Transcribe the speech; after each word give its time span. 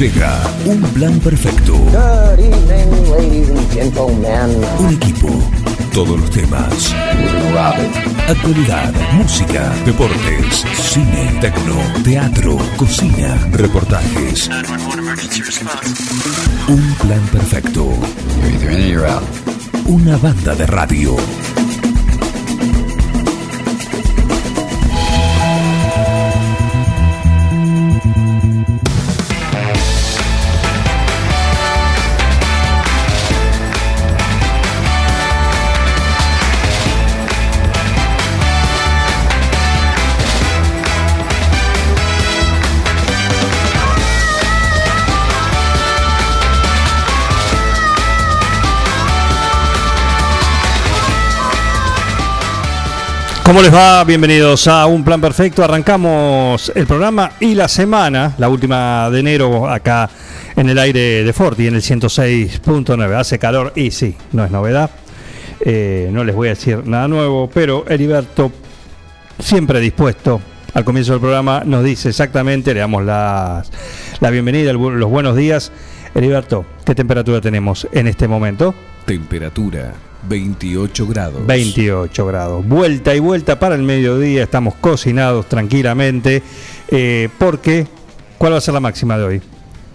Llega 0.00 0.40
un 0.64 0.80
plan 0.94 1.20
perfecto. 1.20 1.74
Good 1.74 2.38
evening, 2.38 3.10
ladies 3.10 3.50
and 3.50 3.70
gentlemen. 3.70 4.64
Un 4.78 4.94
equipo. 4.94 5.28
Todos 5.92 6.18
los 6.18 6.30
temas. 6.30 6.94
Actualidad, 8.26 8.94
música, 9.12 9.70
deportes, 9.84 10.64
cine, 10.88 11.36
tecno, 11.42 11.76
teatro, 12.02 12.56
cocina, 12.78 13.36
reportajes. 13.52 14.48
Un 16.66 16.94
plan 16.94 17.20
perfecto. 17.30 17.86
Una 19.84 20.16
banda 20.16 20.54
de 20.54 20.66
radio. 20.66 21.16
¿Cómo 53.50 53.62
les 53.62 53.74
va? 53.74 54.04
Bienvenidos 54.04 54.68
a 54.68 54.86
Un 54.86 55.02
Plan 55.02 55.20
Perfecto. 55.20 55.64
Arrancamos 55.64 56.70
el 56.72 56.86
programa 56.86 57.32
y 57.40 57.56
la 57.56 57.66
semana, 57.66 58.36
la 58.38 58.48
última 58.48 59.10
de 59.10 59.18
enero, 59.18 59.68
acá 59.68 60.08
en 60.54 60.68
el 60.68 60.78
aire 60.78 61.24
de 61.24 61.32
Forti, 61.32 61.66
en 61.66 61.74
el 61.74 61.82
106.9. 61.82 63.12
Hace 63.16 63.40
calor 63.40 63.72
y 63.74 63.90
sí, 63.90 64.14
no 64.30 64.44
es 64.44 64.52
novedad. 64.52 64.90
Eh, 65.62 66.10
no 66.12 66.22
les 66.22 66.36
voy 66.36 66.46
a 66.46 66.50
decir 66.50 66.86
nada 66.86 67.08
nuevo, 67.08 67.50
pero 67.52 67.84
Heriberto, 67.88 68.52
siempre 69.40 69.80
dispuesto 69.80 70.40
al 70.72 70.84
comienzo 70.84 71.14
del 71.14 71.20
programa, 71.20 71.64
nos 71.66 71.82
dice 71.82 72.10
exactamente, 72.10 72.72
le 72.72 72.78
damos 72.78 73.04
la 73.04 73.64
bienvenida, 74.30 74.72
los 74.72 75.10
buenos 75.10 75.34
días. 75.34 75.72
Heriberto, 76.14 76.64
¿qué 76.84 76.94
temperatura 76.94 77.40
tenemos 77.40 77.86
en 77.92 78.06
este 78.06 78.26
momento? 78.26 78.74
Temperatura 79.06 79.94
28 80.28 81.06
grados. 81.06 81.46
28 81.46 82.26
grados. 82.26 82.66
Vuelta 82.66 83.14
y 83.14 83.20
vuelta 83.20 83.58
para 83.58 83.74
el 83.74 83.82
mediodía. 83.82 84.42
Estamos 84.42 84.74
cocinados 84.74 85.48
tranquilamente. 85.48 86.42
Eh, 86.88 87.28
porque, 87.38 87.86
¿cuál 88.38 88.52
va 88.52 88.58
a 88.58 88.60
ser 88.60 88.74
la 88.74 88.80
máxima 88.80 89.16
de 89.16 89.24
hoy? 89.24 89.42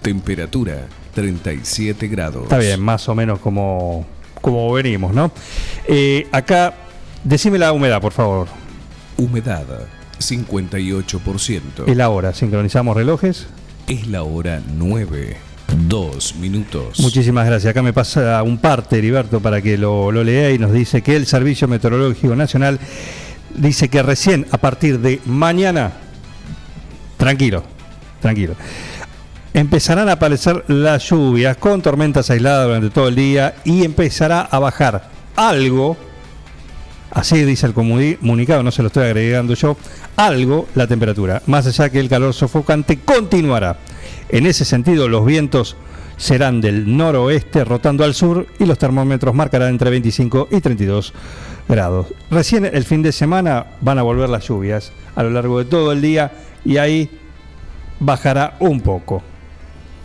Temperatura 0.01 0.87
37 1.13 2.07
grados. 2.07 2.43
Está 2.43 2.57
bien, 2.57 2.79
más 2.81 3.07
o 3.09 3.15
menos 3.15 3.39
como, 3.39 4.05
como 4.41 4.71
venimos, 4.73 5.13
¿no? 5.13 5.31
Eh, 5.87 6.27
acá, 6.31 6.73
decime 7.23 7.57
la 7.57 7.71
humedad, 7.71 8.01
por 8.01 8.13
favor. 8.13 8.47
Humedad 9.17 9.65
58%. 10.19 11.61
Es 11.87 11.97
la 11.97 12.09
hora, 12.09 12.33
sincronizamos 12.33 12.95
relojes. 12.95 13.47
Es 13.87 14.07
la 14.07 14.23
hora 14.23 14.61
9. 14.77 15.37
Dos 15.77 16.35
minutos. 16.35 16.99
Muchísimas 16.99 17.45
gracias. 17.45 17.71
Acá 17.71 17.81
me 17.81 17.93
pasa 17.93 18.41
un 18.43 18.57
parte, 18.57 18.97
Heriberto, 18.97 19.39
para 19.39 19.61
que 19.61 19.77
lo, 19.77 20.11
lo 20.11 20.23
lea 20.23 20.51
y 20.51 20.57
nos 20.57 20.71
dice 20.71 21.01
que 21.01 21.15
el 21.15 21.25
Servicio 21.25 21.67
Meteorológico 21.67 22.35
Nacional 22.35 22.79
dice 23.53 23.89
que 23.89 24.01
recién 24.01 24.45
a 24.51 24.57
partir 24.57 24.99
de 24.99 25.19
mañana, 25.25 25.91
tranquilo, 27.17 27.63
tranquilo, 28.21 28.55
empezarán 29.53 30.09
a 30.09 30.13
aparecer 30.13 30.63
las 30.67 31.09
lluvias 31.09 31.57
con 31.57 31.81
tormentas 31.81 32.29
aisladas 32.29 32.67
durante 32.67 32.89
todo 32.89 33.07
el 33.07 33.15
día 33.15 33.55
y 33.63 33.83
empezará 33.83 34.41
a 34.41 34.59
bajar 34.59 35.09
algo, 35.35 35.97
así 37.15 37.43
dice 37.43 37.65
el 37.65 37.73
comunicado, 37.73 38.61
no 38.61 38.71
se 38.71 38.83
lo 38.83 38.87
estoy 38.87 39.05
agregando 39.05 39.55
yo, 39.55 39.77
algo 40.17 40.67
la 40.75 40.85
temperatura, 40.85 41.41
más 41.47 41.65
allá 41.65 41.89
que 41.89 41.99
el 41.99 42.09
calor 42.09 42.33
sofocante 42.33 42.99
continuará. 42.99 43.79
En 44.29 44.45
ese 44.45 44.65
sentido, 44.65 45.07
los 45.07 45.25
vientos 45.25 45.77
serán 46.17 46.61
del 46.61 46.95
noroeste 46.95 47.63
rotando 47.63 48.03
al 48.03 48.13
sur 48.13 48.47
y 48.59 48.65
los 48.65 48.77
termómetros 48.77 49.33
marcarán 49.33 49.69
entre 49.69 49.89
25 49.89 50.49
y 50.51 50.59
32 50.59 51.13
grados. 51.67 52.07
Recién 52.29 52.65
el 52.65 52.83
fin 52.83 53.01
de 53.01 53.11
semana 53.11 53.65
van 53.81 53.97
a 53.97 54.03
volver 54.03 54.29
las 54.29 54.47
lluvias 54.47 54.91
a 55.15 55.23
lo 55.23 55.29
largo 55.29 55.59
de 55.59 55.65
todo 55.65 55.93
el 55.93 56.01
día 56.01 56.31
y 56.65 56.77
ahí 56.77 57.09
bajará 57.99 58.57
un 58.59 58.81
poco. 58.81 59.23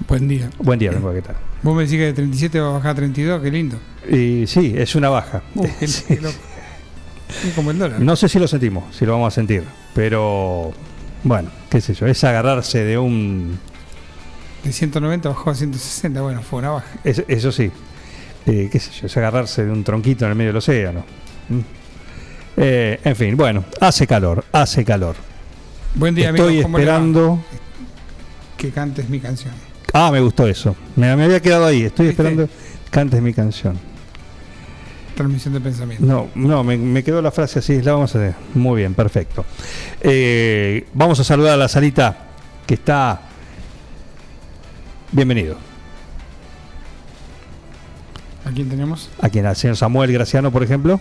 Buen 0.08 0.28
día. 0.28 0.48
Buen 0.58 0.78
día, 0.78 0.92
vengo 0.92 1.12
¿qué 1.12 1.22
tal? 1.22 1.36
Vos 1.62 1.76
me 1.76 1.82
decís 1.82 1.98
que 1.98 2.06
de 2.06 2.12
37 2.12 2.60
va 2.60 2.68
a 2.68 2.72
bajar 2.72 2.92
a 2.92 2.94
32, 2.94 3.42
qué 3.42 3.50
lindo. 3.50 3.78
Y 4.08 4.46
sí, 4.46 4.72
es 4.76 4.94
una 4.94 5.08
baja. 5.10 5.42
Uh, 5.54 5.66
Sí. 5.86 6.18
Como 7.54 7.70
el 7.70 7.78
dólar. 7.78 8.00
No 8.00 8.16
sé 8.16 8.28
si 8.28 8.38
lo 8.38 8.46
sentimos, 8.48 8.94
si 8.96 9.04
lo 9.06 9.12
vamos 9.12 9.32
a 9.32 9.34
sentir, 9.34 9.64
pero 9.94 10.72
bueno, 11.24 11.50
qué 11.68 11.80
sé 11.80 11.94
yo, 11.94 12.06
es 12.06 12.22
agarrarse 12.24 12.84
de 12.84 12.98
un 12.98 13.58
De 14.64 14.72
190 14.72 15.28
bajó 15.28 15.50
a 15.50 15.54
160, 15.54 16.20
bueno, 16.22 16.42
fue 16.42 16.58
una 16.60 16.70
baja. 16.70 16.86
Es- 17.04 17.24
eso 17.28 17.50
sí, 17.52 17.70
eh, 18.46 18.68
qué 18.70 18.78
sé 18.80 18.90
yo, 18.92 19.06
es 19.06 19.16
agarrarse 19.16 19.64
de 19.64 19.70
un 19.70 19.84
tronquito 19.84 20.24
en 20.24 20.30
el 20.32 20.36
medio 20.36 20.50
del 20.50 20.56
océano. 20.58 21.04
¿Mm? 21.48 21.58
Eh, 22.56 23.00
en 23.04 23.16
fin, 23.16 23.36
bueno, 23.36 23.64
hace 23.80 24.06
calor, 24.06 24.44
hace 24.52 24.84
calor. 24.84 25.16
Buen 25.94 26.14
día, 26.14 26.30
Estoy 26.30 26.58
amigos. 26.60 26.70
esperando. 26.70 27.40
que 28.56 28.70
cantes 28.70 29.08
mi 29.08 29.18
canción. 29.20 29.54
Ah, 29.94 30.10
me 30.12 30.20
gustó 30.20 30.46
eso. 30.46 30.76
Me, 30.94 31.16
me 31.16 31.24
había 31.24 31.40
quedado 31.40 31.64
ahí. 31.64 31.82
Estoy 31.84 32.08
¿Viste? 32.08 32.22
esperando. 32.22 32.48
Cantes 32.90 33.22
mi 33.22 33.32
canción. 33.32 33.78
Transmisión 35.14 35.54
de 35.54 35.60
pensamiento. 35.60 36.04
No, 36.06 36.28
no, 36.34 36.64
me, 36.64 36.76
me 36.76 37.02
quedó 37.04 37.20
la 37.20 37.30
frase 37.30 37.58
así. 37.58 37.82
La 37.82 37.92
vamos 37.92 38.14
a 38.14 38.18
hacer. 38.18 38.34
Muy 38.54 38.78
bien, 38.80 38.94
perfecto. 38.94 39.44
Eh, 40.00 40.86
vamos 40.94 41.20
a 41.20 41.24
saludar 41.24 41.54
a 41.54 41.56
la 41.56 41.68
salita 41.68 42.16
que 42.66 42.74
está. 42.74 43.20
Bienvenido. 45.12 45.56
¿A 48.44 48.50
quién 48.52 48.68
tenemos? 48.68 49.10
A 49.20 49.28
quien 49.28 49.46
al 49.46 49.56
señor 49.56 49.76
Samuel 49.76 50.12
Graciano, 50.12 50.50
por 50.50 50.62
ejemplo. 50.62 51.00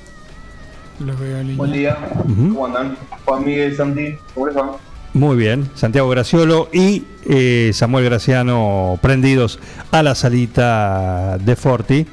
Los 1.00 1.18
veo. 1.20 1.42
Buen 1.56 1.72
día, 1.72 1.98
Ujú. 2.26 2.50
¿cómo 2.54 2.66
andan? 2.66 2.98
Juan 3.24 3.46
Miguel 3.46 3.76
Santi, 3.76 4.16
¿cómo 4.34 4.48
les 4.48 4.58
va? 4.58 4.78
Muy 5.14 5.38
bien, 5.38 5.70
Santiago 5.74 6.08
Graciolo 6.10 6.70
y 6.72 7.04
eh, 7.28 7.72
Samuel 7.74 8.06
Graciano 8.06 9.00
prendidos 9.02 9.60
a 9.92 10.04
la 10.04 10.14
salita 10.14 11.38
de 11.40 11.56
Forti, 11.56 12.06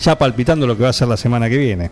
ya 0.00 0.16
palpitando 0.18 0.66
lo 0.66 0.76
que 0.76 0.82
va 0.82 0.88
a 0.88 0.92
ser 0.92 1.08
la 1.08 1.16
semana 1.16 1.48
que 1.48 1.58
viene. 1.58 1.90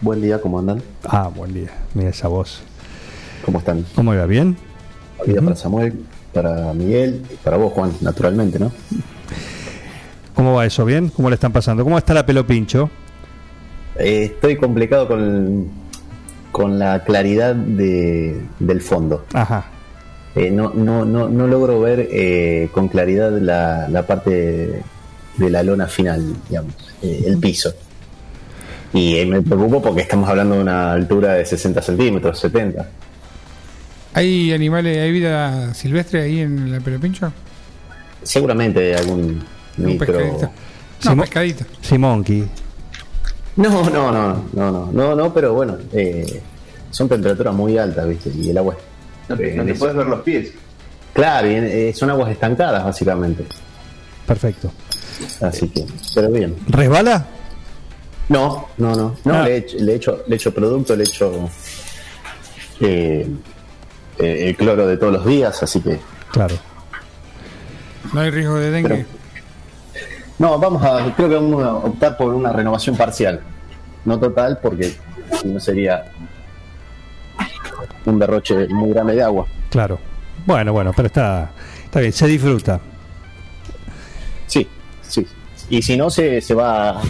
Buen 0.00 0.20
día, 0.20 0.40
¿cómo 0.40 0.58
andan? 0.58 0.82
Ah, 1.04 1.30
buen 1.34 1.54
día, 1.54 1.70
mira 1.94 2.10
esa 2.10 2.28
voz. 2.28 2.60
¿Cómo 3.44 3.58
están? 3.58 3.84
¿Cómo 3.94 4.12
iba? 4.12 4.26
¿Bien? 4.26 4.56
Buen 5.18 5.32
día 5.32 5.40
para 5.40 5.56
Samuel, 5.56 6.04
para 6.32 6.72
Miguel 6.74 7.22
y 7.32 7.36
para 7.36 7.56
vos, 7.56 7.72
Juan, 7.72 7.92
naturalmente, 8.00 8.58
¿no? 8.58 8.72
¿Cómo 10.34 10.54
va 10.54 10.66
eso? 10.66 10.84
¿Bien? 10.84 11.08
¿Cómo 11.08 11.28
le 11.28 11.34
están 11.34 11.52
pasando? 11.52 11.84
¿Cómo 11.84 11.98
está 11.98 12.14
la 12.14 12.26
pelo 12.26 12.44
pincho? 12.46 12.90
Eh, 13.96 14.24
estoy 14.24 14.56
complicado 14.56 15.06
con, 15.06 15.68
con 16.50 16.78
la 16.78 17.04
claridad 17.04 17.54
de, 17.54 18.40
del 18.58 18.80
fondo. 18.80 19.24
Ajá. 19.34 19.66
Eh, 20.34 20.50
no, 20.50 20.72
no, 20.74 21.04
no, 21.04 21.28
no 21.28 21.46
logro 21.46 21.78
ver 21.80 22.08
eh, 22.10 22.70
con 22.72 22.88
claridad 22.88 23.30
la, 23.32 23.86
la 23.88 24.06
parte 24.06 24.82
de 25.36 25.50
la 25.50 25.62
lona 25.62 25.86
final, 25.86 26.34
digamos, 26.48 26.74
eh, 27.02 27.24
el 27.26 27.38
piso. 27.38 27.72
Y 28.92 29.16
eh, 29.16 29.26
me 29.26 29.40
preocupo 29.40 29.80
porque 29.82 30.02
estamos 30.02 30.28
hablando 30.28 30.56
de 30.56 30.60
una 30.62 30.92
altura 30.92 31.34
de 31.34 31.44
60 31.46 31.80
centímetros, 31.80 32.38
70. 32.38 32.88
¿Hay 34.14 34.52
animales, 34.52 34.98
hay 34.98 35.10
vida 35.12 35.72
silvestre 35.72 36.22
ahí 36.22 36.40
en 36.40 36.70
la 36.70 36.80
pelopincho? 36.80 37.32
Seguramente 38.22 38.94
algún 38.94 39.42
Un 39.78 39.84
micro... 39.86 40.06
pescadito. 40.18 40.50
No, 41.04 41.10
Simo- 41.10 41.20
pescadito. 41.22 41.64
Simonki. 41.80 42.44
No, 43.56 43.68
no, 43.90 43.90
no, 43.90 44.12
no, 44.12 44.44
no, 44.52 44.92
no, 44.92 45.14
no, 45.14 45.34
pero 45.34 45.54
bueno, 45.54 45.76
eh, 45.92 46.40
son 46.90 47.08
temperaturas 47.08 47.54
muy 47.54 47.76
altas, 47.78 48.08
¿viste? 48.08 48.30
Y 48.34 48.50
el 48.50 48.58
agua. 48.58 48.76
No 49.28 49.34
eh, 49.36 49.62
te 49.66 49.74
puedes 49.74 49.96
ver 49.96 50.06
los 50.06 50.20
pies. 50.20 50.52
Claro, 51.12 51.50
y, 51.50 51.54
eh, 51.54 51.92
son 51.94 52.10
aguas 52.10 52.30
estancadas, 52.30 52.84
básicamente. 52.84 53.44
Perfecto. 54.26 54.72
Así 55.40 55.68
que, 55.68 55.84
pero 56.14 56.30
bien. 56.30 56.56
¿Resbala? 56.68 57.26
No, 58.28 58.68
no, 58.78 58.94
no, 58.94 59.16
no, 59.24 59.34
Ah. 59.34 59.42
le, 59.44 59.54
he 59.54 59.56
hecho, 59.58 59.76
le, 59.78 59.92
he 59.92 59.96
hecho, 59.96 60.22
le 60.26 60.34
he 60.34 60.36
hecho 60.36 60.54
producto, 60.54 60.94
le 60.96 61.04
he 61.04 61.06
hecho 61.06 61.48
eh, 62.80 63.26
eh, 64.18 64.48
el 64.48 64.56
cloro 64.56 64.86
de 64.86 64.96
todos 64.96 65.12
los 65.12 65.26
días, 65.26 65.62
así 65.62 65.80
que. 65.80 65.98
Claro. 66.30 66.54
No 68.12 68.20
hay 68.20 68.30
riesgo 68.30 68.54
de 68.56 68.70
dengue. 68.70 68.88
Pero- 68.88 69.06
No, 70.38 70.58
vamos 70.58 70.82
a, 70.84 71.14
creo 71.14 71.28
que 71.28 71.34
vamos 71.36 71.62
a 71.64 71.74
optar 71.74 72.16
por 72.16 72.32
una 72.34 72.52
renovación 72.52 72.96
parcial, 72.96 73.40
no 74.04 74.18
total, 74.18 74.58
porque 74.62 74.92
si 75.40 75.48
no 75.48 75.60
sería 75.60 76.04
un 78.04 78.18
derroche 78.18 78.66
muy 78.68 78.90
grande 78.90 79.14
de 79.14 79.22
agua. 79.22 79.46
Claro. 79.70 79.98
Bueno, 80.46 80.72
bueno, 80.72 80.92
pero 80.96 81.06
está, 81.06 81.50
está 81.84 82.00
bien, 82.00 82.12
se 82.12 82.26
disfruta. 82.26 82.80
Y 85.72 85.80
si 85.80 85.96
no, 85.96 86.10
se, 86.10 86.42
se 86.42 86.52
va 86.52 87.00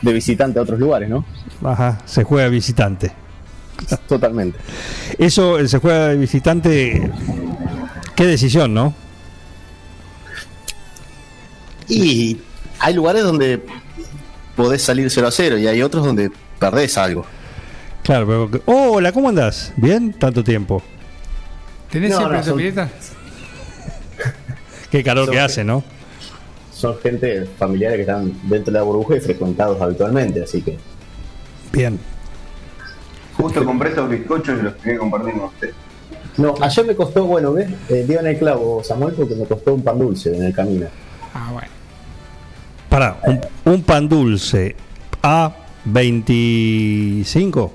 de 0.00 0.12
visitante 0.14 0.58
a 0.58 0.62
otros 0.62 0.80
lugares, 0.80 1.06
¿no? 1.10 1.22
Ajá, 1.62 2.00
se 2.06 2.24
juega 2.24 2.48
visitante. 2.48 3.12
Totalmente. 4.08 4.58
Eso, 5.18 5.58
el 5.58 5.68
se 5.68 5.76
juega 5.76 6.08
de 6.08 6.16
visitante, 6.16 7.10
qué 8.14 8.24
decisión, 8.24 8.72
¿no? 8.72 8.94
Y 11.88 12.38
hay 12.78 12.94
lugares 12.94 13.22
donde 13.22 13.62
podés 14.56 14.80
salir 14.80 15.10
0 15.10 15.28
a 15.28 15.30
0 15.30 15.58
y 15.58 15.66
hay 15.66 15.82
otros 15.82 16.06
donde 16.06 16.30
perdés 16.58 16.96
algo. 16.96 17.26
Claro, 18.02 18.48
pero... 18.50 18.62
Hola, 18.64 19.12
¿cómo 19.12 19.28
andás? 19.28 19.74
¿Bien? 19.76 20.14
Tanto 20.14 20.42
tiempo. 20.42 20.82
¿Tenés 21.90 22.12
No, 22.12 22.16
siempre 22.16 22.38
no, 22.38 22.42
tu 22.44 22.48
son- 22.48 22.56
pileta? 22.58 22.88
Qué 24.90 25.04
calor 25.04 25.30
que 25.30 25.38
hace, 25.38 25.64
¿no? 25.64 25.84
Son 26.76 26.98
gente 26.98 27.46
familiares 27.58 27.96
que 27.96 28.02
están 28.02 28.32
dentro 28.42 28.70
de 28.70 28.78
la 28.78 28.82
burbuja 28.82 29.16
y 29.16 29.20
frecuentados 29.20 29.80
habitualmente, 29.80 30.42
así 30.42 30.60
que 30.60 30.76
Bien. 31.72 31.98
Justo 33.36 33.64
compré 33.64 33.92
esos 33.92 34.08
bizcochos 34.08 34.58
y 34.58 34.62
los 34.62 34.74
quería 34.74 34.98
compartir 34.98 35.34
con 35.34 35.44
usted. 35.44 35.70
No, 36.36 36.54
ayer 36.60 36.86
me 36.86 36.94
costó, 36.94 37.24
bueno, 37.24 37.52
¿ves? 37.54 37.68
Eh, 37.88 38.04
dio 38.06 38.20
en 38.20 38.26
el 38.26 38.38
clavo, 38.38 38.82
Samuel, 38.84 39.14
porque 39.14 39.34
me 39.34 39.46
costó 39.46 39.74
un 39.74 39.82
pan 39.82 39.98
dulce 39.98 40.36
en 40.36 40.44
el 40.44 40.54
camino. 40.54 40.86
Ah, 41.32 41.50
bueno. 41.52 41.68
Pará, 42.90 43.20
un, 43.24 43.40
un 43.72 43.82
pan 43.82 44.08
dulce 44.08 44.76
a 45.22 45.54
25, 45.86 47.72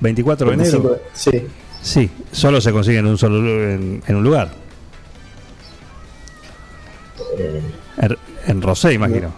24 0.00 0.50
de 0.50 0.56
25 0.56 0.86
enero. 0.86 1.02
Sí. 1.12 1.46
Sí, 1.82 2.10
solo 2.32 2.60
se 2.60 2.72
consigue 2.72 2.98
en 2.98 3.06
un 3.06 3.18
solo 3.18 3.38
en, 3.38 4.02
en 4.06 4.16
un 4.16 4.24
lugar. 4.24 4.50
En, 7.98 8.16
en 8.46 8.62
Rosé, 8.62 8.92
imagino. 8.94 9.30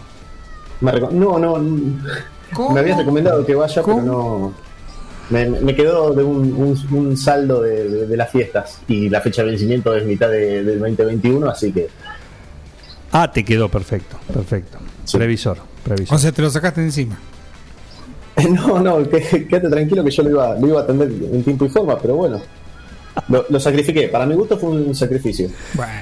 No, 0.81 1.39
no, 1.39 1.57
n- 1.59 1.99
¿Cómo? 2.53 2.71
me 2.73 2.81
habías 2.81 2.99
recomendado 2.99 3.45
que 3.45 3.55
vaya, 3.55 3.83
¿Cómo? 3.83 3.97
pero 4.01 4.07
no. 4.13 4.55
Me, 5.29 5.49
me 5.49 5.75
quedó 5.75 6.13
de 6.13 6.23
un, 6.23 6.53
un- 6.55 6.97
un 6.97 7.17
saldo 7.17 7.61
de, 7.63 7.89
de- 7.89 8.07
de 8.07 8.17
las 8.17 8.31
fiestas 8.31 8.79
y 8.87 9.09
la 9.09 9.21
fecha 9.21 9.43
de 9.43 9.51
vencimiento 9.51 9.95
es 9.95 10.05
mitad 10.05 10.29
de- 10.31 10.63
del 10.63 10.79
2021, 10.79 11.49
así 11.51 11.73
que 11.73 11.89
Ah, 13.13 13.31
te 13.33 13.45
quedó 13.45 13.69
perfecto, 13.69 14.17
perfecto. 14.33 14.79
Sí. 15.05 15.17
Previsor, 15.17 15.59
previsor. 15.83 16.15
O 16.15 16.19
sea, 16.19 16.33
te 16.33 16.43
lo 16.43 16.51
sacaste 16.51 16.81
encima. 16.83 17.17
no, 18.51 18.79
no, 18.81 19.09
que- 19.09 19.47
quédate 19.49 19.69
tranquilo 19.71 20.05
que 20.05 20.11
yo 20.11 20.23
lo 20.23 20.31
iba, 20.31 20.55
lo 20.59 20.67
iba 20.69 20.81
a 20.81 20.83
atender 20.85 21.09
en 21.09 21.43
tiempo 21.43 21.65
y 21.65 21.69
forma, 21.71 21.99
pero 21.99 22.17
bueno, 22.17 22.41
lo, 23.29 23.47
lo 23.49 23.59
sacrifiqué. 23.59 24.09
Para 24.09 24.27
mi 24.27 24.35
gusto 24.35 24.59
fue 24.59 24.71
un 24.71 24.95
sacrificio. 24.95 25.49
Bueno. 25.75 25.93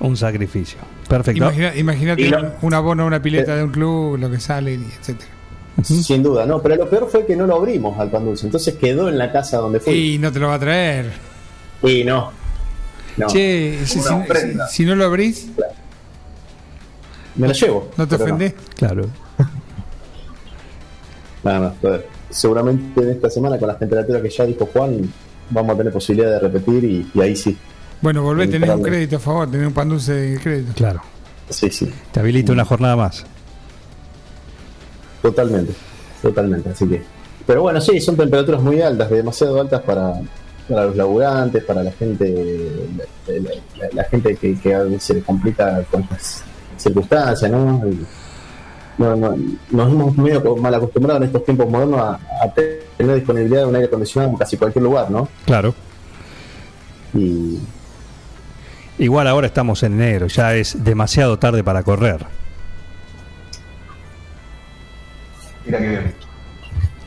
Un 0.00 0.16
sacrificio. 0.16 0.78
Perfecto. 1.08 1.44
Imagina- 1.44 1.74
Imagínate 1.76 2.28
lo- 2.28 2.52
un, 2.62 2.74
abono 2.74 3.02
a 3.04 3.06
una 3.06 3.20
pileta 3.22 3.52
Eh. 3.54 3.56
de 3.58 3.64
un 3.64 3.70
club, 3.70 4.16
lo 4.18 4.30
que 4.30 4.40
sale, 4.40 4.74
etcétera. 4.74 5.30
Sin 5.82 6.22
duda, 6.22 6.46
no, 6.46 6.62
pero 6.62 6.76
lo 6.76 6.88
peor 6.88 7.08
fue 7.10 7.26
que 7.26 7.34
no 7.34 7.46
lo 7.46 7.56
abrimos 7.56 7.98
al 7.98 8.08
pan 8.10 8.24
dulce, 8.24 8.46
entonces 8.46 8.74
quedó 8.74 9.08
en 9.08 9.18
la 9.18 9.32
casa 9.32 9.56
donde 9.58 9.80
fui. 9.80 10.14
Y 10.14 10.18
no 10.18 10.30
te 10.30 10.38
lo 10.38 10.48
va 10.48 10.54
a 10.54 10.58
traer. 10.60 11.10
Y 11.82 12.04
no. 12.04 12.30
No, 13.16 13.26
Che, 13.28 13.78
si, 13.84 14.84
no 14.84 14.94
lo 14.96 15.04
abrís, 15.04 15.48
me 17.36 17.48
lo 17.48 17.52
llevo. 17.54 17.90
¿no 17.96 18.06
te 18.08 18.14
ofendés? 18.16 18.54
Claro. 18.76 19.06
Nada 21.44 21.60
más, 21.60 21.72
joder. 21.80 22.06
Seguramente 22.30 23.00
en 23.02 23.10
esta 23.10 23.30
semana 23.30 23.58
con 23.58 23.68
las 23.68 23.78
temperaturas 23.78 24.22
que 24.22 24.30
ya 24.30 24.44
dijo 24.46 24.66
Juan, 24.72 25.12
vamos 25.50 25.74
a 25.74 25.78
tener 25.78 25.92
posibilidad 25.92 26.30
de 26.32 26.38
repetir 26.40 26.84
y, 26.84 27.06
y 27.14 27.20
ahí 27.20 27.36
sí. 27.36 27.56
Bueno, 28.04 28.22
volvé, 28.22 28.46
tenés 28.46 28.68
un 28.68 28.74
Entrale. 28.76 28.96
crédito 28.96 29.16
a 29.16 29.18
favor, 29.18 29.50
tenés 29.50 29.66
un 29.66 29.72
pan 29.72 29.88
dulce 29.88 30.12
de 30.12 30.38
crédito. 30.38 30.72
Claro. 30.74 31.00
Sí, 31.48 31.70
sí, 31.70 31.90
Te 32.12 32.20
habilita 32.20 32.52
una 32.52 32.64
jornada 32.66 32.96
más. 32.96 33.24
totalmente. 35.22 35.72
Totalmente, 36.20 36.68
así 36.68 36.86
que. 36.86 37.02
Pero 37.46 37.62
bueno, 37.62 37.80
sí, 37.80 37.98
son 38.02 38.14
temperaturas 38.16 38.60
muy 38.60 38.80
altas, 38.82 39.08
demasiado 39.10 39.58
altas 39.58 39.80
para, 39.82 40.20
para 40.68 40.84
los 40.84 40.96
laburantes, 40.96 41.64
para 41.64 41.82
la 41.82 41.92
gente 41.92 42.88
la, 43.26 43.40
la- 43.78 43.88
la 43.92 44.04
gente 44.04 44.36
que, 44.36 44.54
que 44.58 44.74
a 44.74 44.82
veces 44.82 45.02
se 45.02 45.14
le 45.14 45.22
complica 45.22 45.82
con 45.90 46.02
estas 46.02 46.44
circunstancias, 46.76 47.50
¿no? 47.50 47.82
Y- 47.88 48.04
no, 48.98 49.16
no, 49.16 49.34
nos 49.70 49.90
hemos 49.92 50.16
medio 50.18 50.56
mal 50.56 50.74
acostumbrado 50.74 51.16
en 51.18 51.24
estos 51.24 51.42
tiempos 51.44 51.68
modernos 51.70 52.00
a, 52.00 52.18
a 52.42 52.52
tener 52.54 53.14
disponibilidad 53.16 53.60
de 53.62 53.66
un 53.66 53.74
aire 53.76 53.88
acondicionado 53.88 54.30
en 54.32 54.36
casi 54.38 54.58
cualquier 54.58 54.84
lugar, 54.84 55.10
¿no? 55.10 55.26
Claro. 55.46 55.74
Y 57.14 57.58
Igual 58.98 59.26
ahora 59.26 59.46
estamos 59.48 59.82
en 59.82 59.94
enero, 59.94 60.28
ya 60.28 60.54
es 60.54 60.84
demasiado 60.84 61.38
tarde 61.38 61.64
para 61.64 61.82
correr. 61.82 62.24
Mira 65.66 65.78
que 65.78 65.88
bien. 65.88 66.14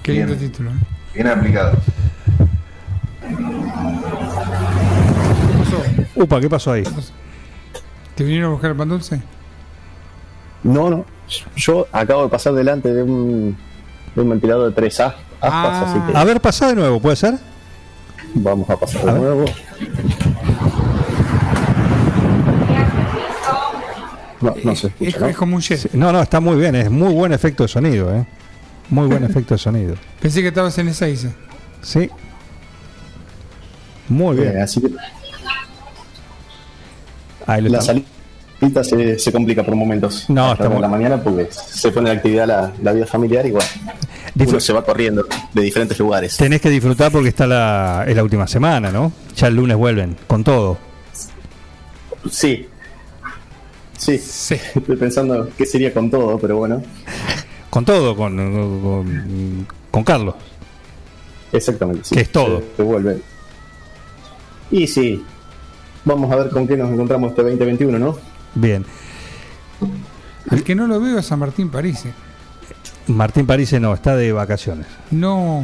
Qué 0.04 0.12
lindo 0.14 0.36
Bien. 0.36 0.40
título. 0.52 0.72
¿eh? 0.72 0.74
Bien 1.14 1.28
aplicado. 1.28 1.78
¿Qué 5.48 5.58
pasó? 5.60 5.84
Upa, 6.16 6.40
¿qué 6.42 6.50
pasó 6.50 6.72
ahí? 6.74 6.84
¿Te 8.16 8.24
vinieron 8.24 8.50
a 8.50 8.52
buscar 8.54 8.72
el 8.72 8.78
pan 8.78 8.90
dulce? 8.90 9.22
No, 10.64 10.90
no. 10.90 11.06
Yo 11.56 11.88
acabo 11.92 12.24
de 12.24 12.30
pasar 12.30 12.54
delante 12.54 12.94
de 12.94 13.04
un, 13.04 13.56
de 14.16 14.22
un 14.22 14.30
ventilador 14.30 14.70
de 14.70 14.76
tres 14.76 15.00
as- 15.00 15.14
aspas, 15.40 15.52
Ah. 15.52 15.86
así 15.92 16.12
que 16.12 16.18
A 16.18 16.24
ver, 16.24 16.42
pasá 16.42 16.68
de 16.68 16.76
nuevo, 16.76 17.00
¿puede 17.00 17.16
ser? 17.16 17.36
vamos 18.34 18.70
a 18.70 18.76
pasar 18.78 19.08
A 19.10 19.14
de 19.14 19.20
ver. 19.20 19.22
nuevo. 19.22 19.46
No, 24.42 24.56
no 24.64 24.76
se 24.76 24.88
es, 24.88 24.94
escucha, 24.94 25.20
¿no? 25.20 25.28
es 25.28 25.36
como 25.38 25.56
un. 25.56 25.62
Sí, 25.62 25.76
No, 25.94 26.12
no, 26.12 26.22
está 26.22 26.40
muy 26.40 26.58
bien, 26.58 26.76
es 26.76 26.90
muy 26.92 27.14
buen 27.14 27.34
efecto 27.34 27.64
de 27.64 27.70
sonido, 27.70 28.14
¿eh? 28.16 28.26
Muy 28.90 29.08
buen 29.08 29.24
efecto 29.30 29.54
de 29.56 29.58
sonido. 29.58 29.96
Pensé 30.22 30.42
que 30.42 30.50
estabas 30.50 30.78
en 30.78 30.88
esa 30.90 31.08
isla. 31.08 31.32
Sí. 31.82 32.10
Muy 34.10 34.38
Eh, 34.38 34.42
bien. 34.42 34.62
así 34.62 34.80
que 34.82 34.88
Ahí 37.46 37.62
lo 37.62 37.70
la 37.70 37.80
estamos. 37.80 38.04
salida 38.60 38.84
se, 38.84 39.20
se 39.20 39.32
complica 39.32 39.64
por 39.64 39.76
momentos. 39.76 40.26
No, 40.30 40.54
está 40.54 40.70
muy- 40.70 40.82
la 40.82 40.88
mañana 40.88 41.22
porque 41.22 41.48
se 41.52 41.92
pone 41.92 42.12
en 42.12 42.18
actividad 42.18 42.48
la, 42.48 42.74
la 42.82 42.92
vida 42.94 43.06
familiar 43.06 43.46
y 43.46 43.52
bueno, 43.52 43.68
Disfr- 44.36 44.50
uno 44.50 44.60
se 44.60 44.74
va 44.74 44.84
corriendo 44.84 45.26
de 45.54 45.62
diferentes 45.62 45.98
lugares. 46.00 46.36
Tenés 46.38 46.62
que 46.62 46.70
disfrutar 46.70 47.12
porque 47.12 47.30
está 47.30 47.48
la, 47.48 48.04
es 48.08 48.16
la 48.16 48.24
última 48.24 48.48
semana, 48.48 48.92
¿no? 48.92 49.12
Ya 49.36 49.48
el 49.48 49.56
lunes 49.56 49.78
vuelven, 49.78 50.18
con 50.28 50.44
todo. 50.44 50.78
Sí. 52.30 52.68
Sí. 53.98 54.18
Sí. 54.18 54.56
Estoy 54.76 54.96
pensando 54.96 55.50
qué 55.58 55.66
sería 55.66 55.94
con 55.94 56.10
todo, 56.10 56.38
pero 56.40 56.58
bueno, 56.58 56.82
Con 57.70 57.84
todo, 57.84 58.16
con, 58.16 58.36
con, 58.82 59.68
con 59.92 60.04
Carlos. 60.04 60.36
exactamente. 61.52 62.02
sí. 62.06 62.16
Que 62.16 62.22
es 62.22 62.32
todo. 62.32 62.60
Se, 62.60 62.76
se 62.78 62.84
vuelve. 62.84 63.22
Y 64.72 64.88
sí, 64.88 65.24
vamos 66.06 66.32
a 66.32 66.36
ver 66.38 66.50
con 66.50 66.68
qué 66.68 66.78
nos 66.78 66.92
encontramos 66.92 67.30
este 67.32 67.42
2021, 67.44 68.00
¿no? 68.00 68.18
Bien. 68.56 68.86
Al 70.50 70.64
que 70.64 70.76
no 70.76 70.88
lo 70.88 71.00
veo 71.00 71.18
es 71.20 71.26
San 71.26 71.40
Martín 71.40 71.70
París. 71.70 72.06
eh. 72.06 72.14
Martín 73.08 73.46
París 73.46 73.72
no, 73.80 73.94
está 73.94 74.16
de 74.16 74.32
vacaciones. 74.32 74.86
No, 75.12 75.64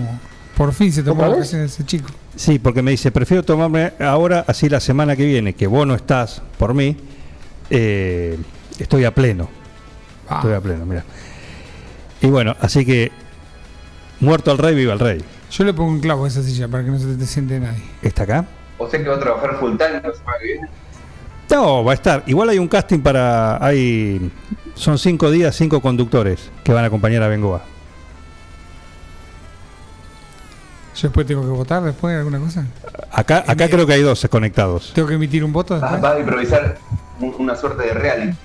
por 0.57 0.73
fin 0.73 0.91
se 0.91 1.03
tomó 1.03 1.29
vacaciones 1.29 1.73
ese 1.73 1.85
chico. 1.85 2.09
Sí, 2.35 2.57
porque 2.59 2.81
me 2.81 2.91
dice, 2.91 3.11
prefiero 3.11 3.43
tomarme 3.43 3.93
ahora, 3.99 4.43
así 4.47 4.69
la 4.69 4.79
semana 4.79 5.15
que 5.15 5.25
viene, 5.25 5.53
que 5.53 5.67
vos 5.67 5.85
no 5.85 5.93
estás 5.93 6.41
por 6.57 6.73
mí, 6.73 6.97
eh, 7.69 8.37
estoy 8.79 9.05
a 9.05 9.13
pleno. 9.13 9.49
Ah, 10.29 10.37
Estoy 10.37 10.53
a 10.53 10.61
pleno, 10.61 10.85
mira. 10.85 11.03
Y 12.21 12.27
bueno, 12.27 12.55
así 12.61 12.85
que, 12.85 13.11
muerto 14.19 14.51
el 14.51 14.57
rey, 14.57 14.75
viva 14.75 14.93
el 14.93 14.99
rey. 14.99 15.23
yo 15.51 15.63
le 15.65 15.73
pongo 15.73 15.89
un 15.91 15.99
clavo 15.99 16.25
a 16.25 16.27
esa 16.27 16.41
silla 16.41 16.67
para 16.67 16.83
que 16.83 16.91
no 16.91 16.99
se 16.99 17.15
te 17.15 17.25
siente 17.25 17.59
nadie. 17.59 17.83
¿Está 18.01 18.23
acá? 18.23 18.45
O 18.77 18.89
sea 18.89 19.01
que 19.01 19.09
va 19.09 19.15
a 19.15 19.19
trabajar 19.19 19.57
full 19.59 19.71
time 19.77 20.01
la 20.01 20.13
semana 20.13 20.37
que 20.39 20.45
viene. 20.45 20.67
No, 21.51 21.83
va 21.83 21.91
a 21.91 21.95
estar. 21.95 22.23
Igual 22.25 22.49
hay 22.49 22.57
un 22.59 22.67
casting 22.67 22.99
para. 22.99 23.63
hay 23.63 24.31
Son 24.75 24.97
cinco 24.97 25.29
días, 25.29 25.55
cinco 25.55 25.81
conductores 25.81 26.49
que 26.63 26.71
van 26.73 26.83
a 26.83 26.87
acompañar 26.87 27.21
a 27.21 27.27
Bengoa. 27.27 27.61
Yo 30.95 31.07
después 31.09 31.25
tengo 31.27 31.41
que 31.41 31.47
votar, 31.49 31.83
después 31.83 32.15
alguna 32.15 32.39
cosa. 32.39 32.65
Acá, 33.11 33.43
acá 33.47 33.67
creo 33.67 33.85
que 33.85 33.93
hay 33.93 34.01
dos 34.01 34.25
conectados. 34.29 34.91
Tengo 34.93 35.07
que 35.07 35.15
emitir 35.15 35.43
un 35.43 35.51
voto 35.51 35.73
Va, 35.79 35.81
después. 35.81 36.03
va 36.03 36.15
a 36.15 36.19
improvisar 36.19 36.77
una 37.19 37.55
suerte 37.55 37.83
de 37.83 37.93
reality. 37.93 38.37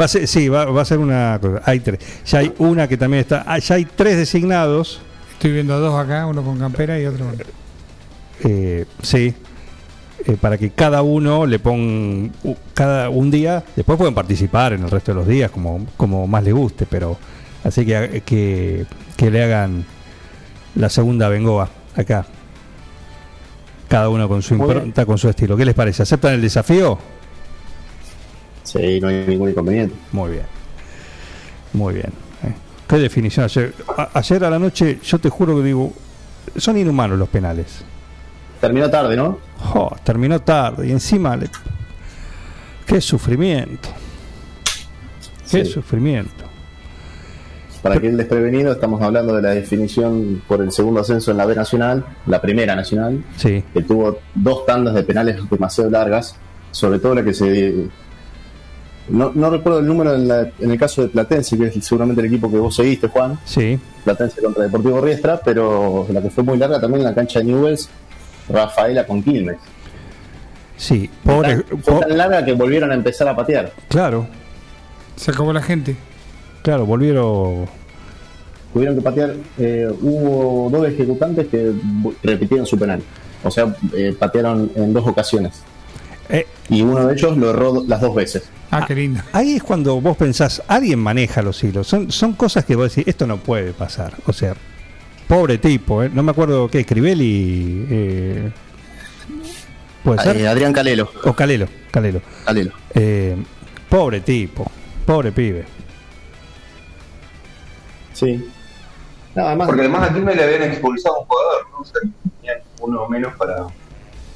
Va 0.00 0.06
a 0.06 0.08
ser, 0.08 0.26
sí, 0.26 0.48
va, 0.48 0.64
va 0.66 0.82
a 0.82 0.84
ser 0.84 0.98
una 0.98 1.38
cosa. 1.40 1.62
Hay 1.64 1.80
tres. 1.80 2.00
Ya 2.26 2.40
hay 2.40 2.52
una 2.58 2.88
que 2.88 2.96
también 2.96 3.20
está. 3.20 3.44
ah, 3.46 3.58
Ya 3.58 3.76
hay 3.76 3.84
tres 3.84 4.16
designados. 4.16 5.00
Estoy 5.32 5.52
viendo 5.52 5.74
a 5.74 5.78
dos 5.78 5.98
acá, 5.98 6.26
uno 6.26 6.42
con 6.42 6.58
campera 6.58 6.98
y 6.98 7.06
otro 7.06 7.26
con... 7.26 7.36
eh, 8.44 8.84
sí. 9.02 9.34
eh, 10.26 10.36
para 10.40 10.56
que 10.58 10.70
cada 10.70 11.02
uno 11.02 11.46
le 11.46 11.58
ponga 11.58 12.30
cada 12.72 13.10
un 13.10 13.30
día. 13.30 13.62
Después 13.76 13.96
pueden 13.98 14.14
participar 14.14 14.72
en 14.72 14.82
el 14.84 14.90
resto 14.90 15.12
de 15.12 15.16
los 15.16 15.28
días 15.28 15.50
como, 15.50 15.86
como 15.96 16.26
más 16.26 16.42
les 16.44 16.54
guste, 16.54 16.86
pero 16.86 17.16
así 17.62 17.84
que, 17.84 18.22
que, 18.24 18.86
que 19.16 19.30
le 19.30 19.42
hagan 19.44 19.84
la 20.74 20.88
segunda 20.88 21.28
Bengoa 21.28 21.68
acá. 21.94 22.26
Cada 23.88 24.08
uno 24.08 24.28
con 24.28 24.42
su 24.42 24.54
impronta, 24.54 25.04
con 25.06 25.18
su 25.18 25.28
estilo. 25.28 25.56
¿Qué 25.56 25.64
les 25.64 25.74
parece? 25.74 26.02
¿Aceptan 26.02 26.32
el 26.34 26.40
desafío? 26.42 26.98
Sí, 28.64 29.00
no 29.00 29.08
hay 29.08 29.24
ningún 29.26 29.50
inconveniente. 29.50 29.94
Muy 30.12 30.32
bien. 30.32 30.44
Muy 31.72 31.94
bien. 31.94 32.08
eh. 32.44 32.52
¿Qué 32.88 32.96
definición? 32.98 33.44
Ayer 33.44 33.72
a, 33.96 34.08
ayer 34.18 34.44
a 34.44 34.50
la 34.50 34.58
noche, 34.58 34.98
yo 35.02 35.18
te 35.18 35.28
juro 35.28 35.56
que 35.56 35.62
digo, 35.64 35.92
son 36.56 36.76
inhumanos 36.76 37.18
los 37.18 37.28
penales. 37.28 37.84
Terminó 38.60 38.90
tarde, 38.90 39.16
¿no? 39.16 39.38
Jo, 39.58 39.94
terminó 40.04 40.40
tarde 40.40 40.86
y 40.88 40.92
encima, 40.92 41.36
le- 41.36 41.48
qué 42.86 43.00
sufrimiento. 43.00 43.88
Qué 45.50 45.64
Sí. 45.64 45.70
sufrimiento. 45.72 46.44
Para 47.82 48.00
que 48.00 48.08
el 48.08 48.16
desprevenido, 48.16 48.72
estamos 48.72 49.02
hablando 49.02 49.36
de 49.36 49.42
la 49.42 49.50
definición 49.50 50.42
por 50.48 50.62
el 50.62 50.72
segundo 50.72 51.00
ascenso 51.02 51.30
en 51.32 51.36
la 51.36 51.44
B 51.44 51.54
Nacional, 51.54 52.02
la 52.26 52.40
primera 52.40 52.74
nacional, 52.74 53.22
Sí, 53.36 53.62
que 53.74 53.82
tuvo 53.82 54.20
dos 54.34 54.64
tandas 54.64 54.94
de 54.94 55.02
penales 55.02 55.36
demasiado 55.50 55.90
largas, 55.90 56.34
sobre 56.70 56.98
todo 56.98 57.14
la 57.14 57.22
que 57.24 57.34
se... 57.34 57.88
No, 59.08 59.30
no 59.34 59.50
recuerdo 59.50 59.80
el 59.80 59.86
número 59.86 60.14
en, 60.14 60.26
la- 60.28 60.48
en 60.58 60.70
el 60.70 60.78
caso 60.78 61.02
de 61.02 61.08
Platense, 61.08 61.58
que 61.58 61.66
es 61.66 61.84
seguramente 61.84 62.20
el 62.22 62.28
equipo 62.28 62.50
que 62.50 62.56
vos 62.58 62.74
seguiste, 62.74 63.08
Juan, 63.08 63.38
sí. 63.44 63.78
Platense 64.04 64.40
contra 64.42 64.64
Deportivo 64.64 65.00
Riestra, 65.00 65.40
pero 65.44 66.06
la 66.10 66.22
que 66.22 66.30
fue 66.30 66.42
muy 66.42 66.56
larga 66.56 66.80
también 66.80 67.00
en 67.00 67.06
la 67.06 67.14
cancha 67.14 67.40
de 67.40 67.44
Newells, 67.46 67.88
Rafaela 68.48 69.06
con 69.06 69.22
Quilmes. 69.22 69.56
Sí, 70.76 71.08
pobre. 71.22 71.56
Tan- 71.62 71.82
fue 71.82 72.00
tan 72.00 72.16
larga 72.16 72.44
que 72.44 72.52
volvieron 72.54 72.90
a 72.90 72.94
empezar 72.94 73.28
a 73.28 73.36
patear. 73.36 73.72
claro, 73.88 74.26
Se 75.16 75.30
acabó 75.30 75.52
la 75.52 75.62
gente. 75.62 75.96
claro, 76.62 76.86
volvieron. 76.86 77.66
Tuvieron 78.72 78.96
que 78.96 79.02
patear, 79.02 79.34
eh, 79.58 79.88
hubo 80.00 80.68
dos 80.70 80.88
ejecutantes 80.88 81.46
que 81.46 81.72
repitieron 82.24 82.66
su 82.66 82.76
penal. 82.76 83.00
O 83.44 83.50
sea, 83.50 83.72
eh, 83.94 84.16
patearon 84.18 84.72
en 84.74 84.92
dos 84.92 85.06
ocasiones. 85.06 85.62
Eh, 86.28 86.46
Y 86.68 86.82
uno 86.82 87.06
de 87.06 87.14
ellos 87.14 87.36
lo 87.36 87.50
erró 87.50 87.84
las 87.86 88.00
dos 88.00 88.14
veces. 88.14 88.44
Ah, 88.70 88.84
qué 88.86 88.94
lindo. 88.94 89.20
ahí 89.32 89.56
es 89.56 89.62
cuando 89.62 90.00
vos 90.00 90.16
pensás, 90.16 90.62
alguien 90.66 90.98
maneja 90.98 91.42
los 91.42 91.62
hilos. 91.62 91.86
Son, 91.86 92.10
son 92.10 92.32
cosas 92.32 92.64
que 92.64 92.74
vos 92.74 92.88
decís, 92.94 93.06
esto 93.06 93.26
no 93.26 93.36
puede 93.36 93.72
pasar. 93.72 94.14
O 94.26 94.32
sea, 94.32 94.54
pobre 95.28 95.58
tipo, 95.58 96.02
¿eh? 96.02 96.10
no 96.12 96.22
me 96.22 96.32
acuerdo 96.32 96.68
qué, 96.68 96.84
Crivelli. 96.84 97.86
Eh, 97.90 98.50
¿Puede 100.02 100.22
ser? 100.22 100.36
Eh, 100.38 100.48
Adrián 100.48 100.72
Calelo. 100.72 101.08
O 101.24 101.32
Calelo, 101.34 101.66
Calelo. 101.90 102.20
Calelo. 102.44 102.72
Eh, 102.94 103.36
pobre 103.88 104.20
tipo, 104.20 104.70
pobre 105.06 105.30
pibe. 105.32 105.64
Sí. 108.12 108.48
No, 109.34 109.46
además, 109.46 109.66
Porque 109.66 109.82
además 109.82 110.10
aquí 110.10 110.20
me 110.20 110.34
le 110.34 110.44
habían 110.44 110.62
expulsado 110.64 111.16
a 111.16 111.20
un 111.20 111.26
jugador, 111.26 111.66
¿no? 111.72 111.78
O 111.78 111.84
sea, 111.84 112.00
tenían 112.40 112.58
uno 112.80 113.08
menos 113.08 113.34
para, 113.36 113.66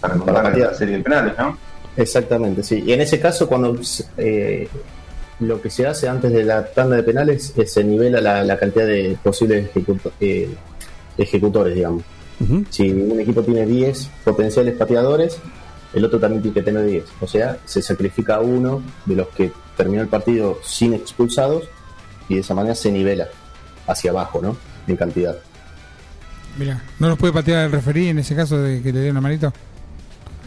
para 0.00 0.42
patear. 0.42 0.72
la 0.72 0.74
serie 0.74 0.96
de 0.98 1.02
penales, 1.02 1.34
¿no? 1.38 1.56
Exactamente, 1.98 2.62
sí. 2.62 2.84
Y 2.86 2.92
en 2.92 3.00
ese 3.00 3.18
caso, 3.18 3.48
cuando 3.48 3.76
eh, 4.16 4.68
lo 5.40 5.60
que 5.60 5.68
se 5.68 5.84
hace 5.84 6.08
antes 6.08 6.32
de 6.32 6.44
la 6.44 6.64
tanda 6.64 6.94
de 6.94 7.02
penales, 7.02 7.52
eh, 7.56 7.66
se 7.66 7.82
nivela 7.82 8.20
la, 8.20 8.44
la 8.44 8.56
cantidad 8.56 8.86
de 8.86 9.18
posibles 9.20 9.68
eh, 10.20 10.48
ejecutores, 11.18 11.74
digamos. 11.74 12.04
Si 12.70 12.88
un 12.92 13.18
equipo 13.18 13.42
tiene 13.42 13.66
10 13.66 14.10
potenciales 14.24 14.76
pateadores, 14.76 15.40
el 15.92 16.04
otro 16.04 16.20
también 16.20 16.40
tiene 16.40 16.54
que 16.54 16.62
tener 16.62 16.86
10. 16.86 17.04
O 17.20 17.26
sea, 17.26 17.58
se 17.64 17.82
sacrifica 17.82 18.38
uno 18.38 18.80
de 19.04 19.16
los 19.16 19.26
que 19.30 19.50
terminó 19.76 20.02
el 20.02 20.08
partido 20.08 20.60
sin 20.62 20.94
expulsados 20.94 21.64
y 22.28 22.34
de 22.34 22.40
esa 22.42 22.54
manera 22.54 22.76
se 22.76 22.92
nivela 22.92 23.26
hacia 23.88 24.12
abajo, 24.12 24.40
¿no? 24.40 24.56
En 24.86 24.94
cantidad. 24.94 25.36
Mira, 26.56 26.80
¿no 27.00 27.08
nos 27.08 27.18
puede 27.18 27.32
patear 27.32 27.66
el 27.66 27.72
referí 27.72 28.06
en 28.06 28.20
ese 28.20 28.36
caso 28.36 28.56
de 28.56 28.82
que 28.82 28.92
le 28.92 29.00
dé 29.00 29.10
una 29.10 29.20
manito? 29.20 29.52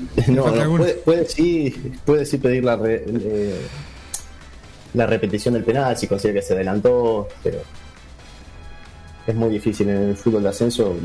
No, 0.27 0.43
puede, 0.77 0.93
puede 0.95 1.25
sí, 1.25 1.93
puede 2.05 2.25
sí 2.25 2.37
pedir 2.37 2.63
la, 2.63 2.75
re- 2.75 3.03
eh, 3.07 3.61
la 4.93 5.05
repetición 5.05 5.53
del 5.53 5.63
penal 5.63 5.97
si 5.97 6.07
considera 6.07 6.39
que 6.39 6.45
se 6.45 6.53
adelantó, 6.53 7.27
pero 7.43 7.59
es 9.27 9.35
muy 9.35 9.49
difícil 9.49 9.89
en 9.89 10.09
el 10.09 10.15
fútbol 10.17 10.43
de 10.43 10.49
ascenso. 10.49 10.95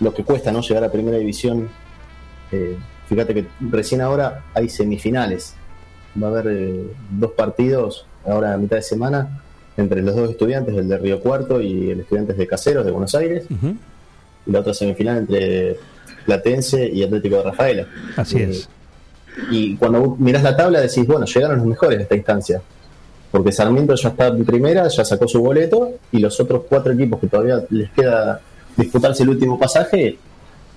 Lo 0.00 0.14
que 0.14 0.24
cuesta 0.24 0.50
no 0.52 0.60
llegar 0.62 0.84
a 0.84 0.90
primera 0.92 1.18
división. 1.18 1.68
eh, 2.52 2.76
fíjate 3.08 3.34
que 3.34 3.46
recién 3.70 4.00
ahora 4.00 4.44
hay 4.54 4.68
semifinales. 4.68 5.54
Va 6.20 6.28
a 6.28 6.30
haber 6.30 6.46
eh, 6.48 6.86
dos 7.10 7.32
partidos 7.32 8.06
ahora 8.26 8.54
a 8.54 8.56
mitad 8.56 8.76
de 8.76 8.82
semana 8.82 9.42
entre 9.76 10.02
los 10.02 10.14
dos 10.14 10.30
estudiantes, 10.30 10.74
el 10.76 10.88
de 10.88 10.98
Río 10.98 11.20
Cuarto 11.20 11.60
y 11.60 11.90
el 11.90 12.00
estudiantes 12.00 12.36
de 12.36 12.46
Caseros 12.46 12.84
de 12.84 12.90
Buenos 12.90 13.14
Aires, 13.14 13.44
y 14.46 14.50
la 14.50 14.60
otra 14.60 14.74
semifinal 14.74 15.18
entre 15.18 15.76
Platense 16.26 16.88
y 16.88 17.02
Atlético 17.02 17.36
de 17.36 17.42
Rafaela. 17.44 17.86
Así 18.16 18.38
Eh, 18.38 18.48
es. 18.50 18.68
y 19.50 19.76
cuando 19.76 20.16
mirás 20.18 20.42
la 20.42 20.56
tabla 20.56 20.80
decís, 20.80 21.06
bueno, 21.06 21.24
llegaron 21.26 21.58
los 21.58 21.66
mejores 21.66 21.98
a 21.98 22.02
esta 22.02 22.16
instancia. 22.16 22.62
Porque 23.30 23.52
Sarmiento 23.52 23.94
ya 23.94 24.08
está 24.08 24.26
en 24.26 24.44
primera, 24.44 24.88
ya 24.88 25.04
sacó 25.04 25.28
su 25.28 25.40
boleto, 25.40 25.92
y 26.10 26.18
los 26.18 26.38
otros 26.40 26.62
cuatro 26.68 26.92
equipos 26.92 27.20
que 27.20 27.28
todavía 27.28 27.62
les 27.70 27.90
queda 27.90 28.40
disputarse 28.76 29.22
el 29.22 29.28
último 29.30 29.56
pasaje 29.58 30.18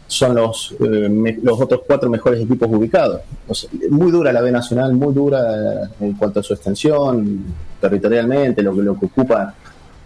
son 0.06 0.36
los, 0.36 0.76
eh, 0.80 1.10
me- 1.10 1.40
los 1.42 1.60
otros 1.60 1.82
cuatro 1.88 2.10
mejores 2.12 2.42
equipos 2.42 2.70
ubicados. 2.72 3.22
O 3.48 3.56
sea, 3.56 3.70
muy 3.90 4.12
dura 4.12 4.32
la 4.32 4.42
B 4.42 4.52
Nacional, 4.52 4.94
muy 4.94 5.14
dura 5.16 5.90
en 6.00 6.14
cuanto 6.14 6.42
a 6.42 6.44
su 6.44 6.54
extensión, 6.54 7.44
territorialmente, 7.82 8.62
lo 8.62 8.76
que, 8.76 8.82
lo 8.84 9.00
que 9.00 9.06
ocupa 9.08 9.56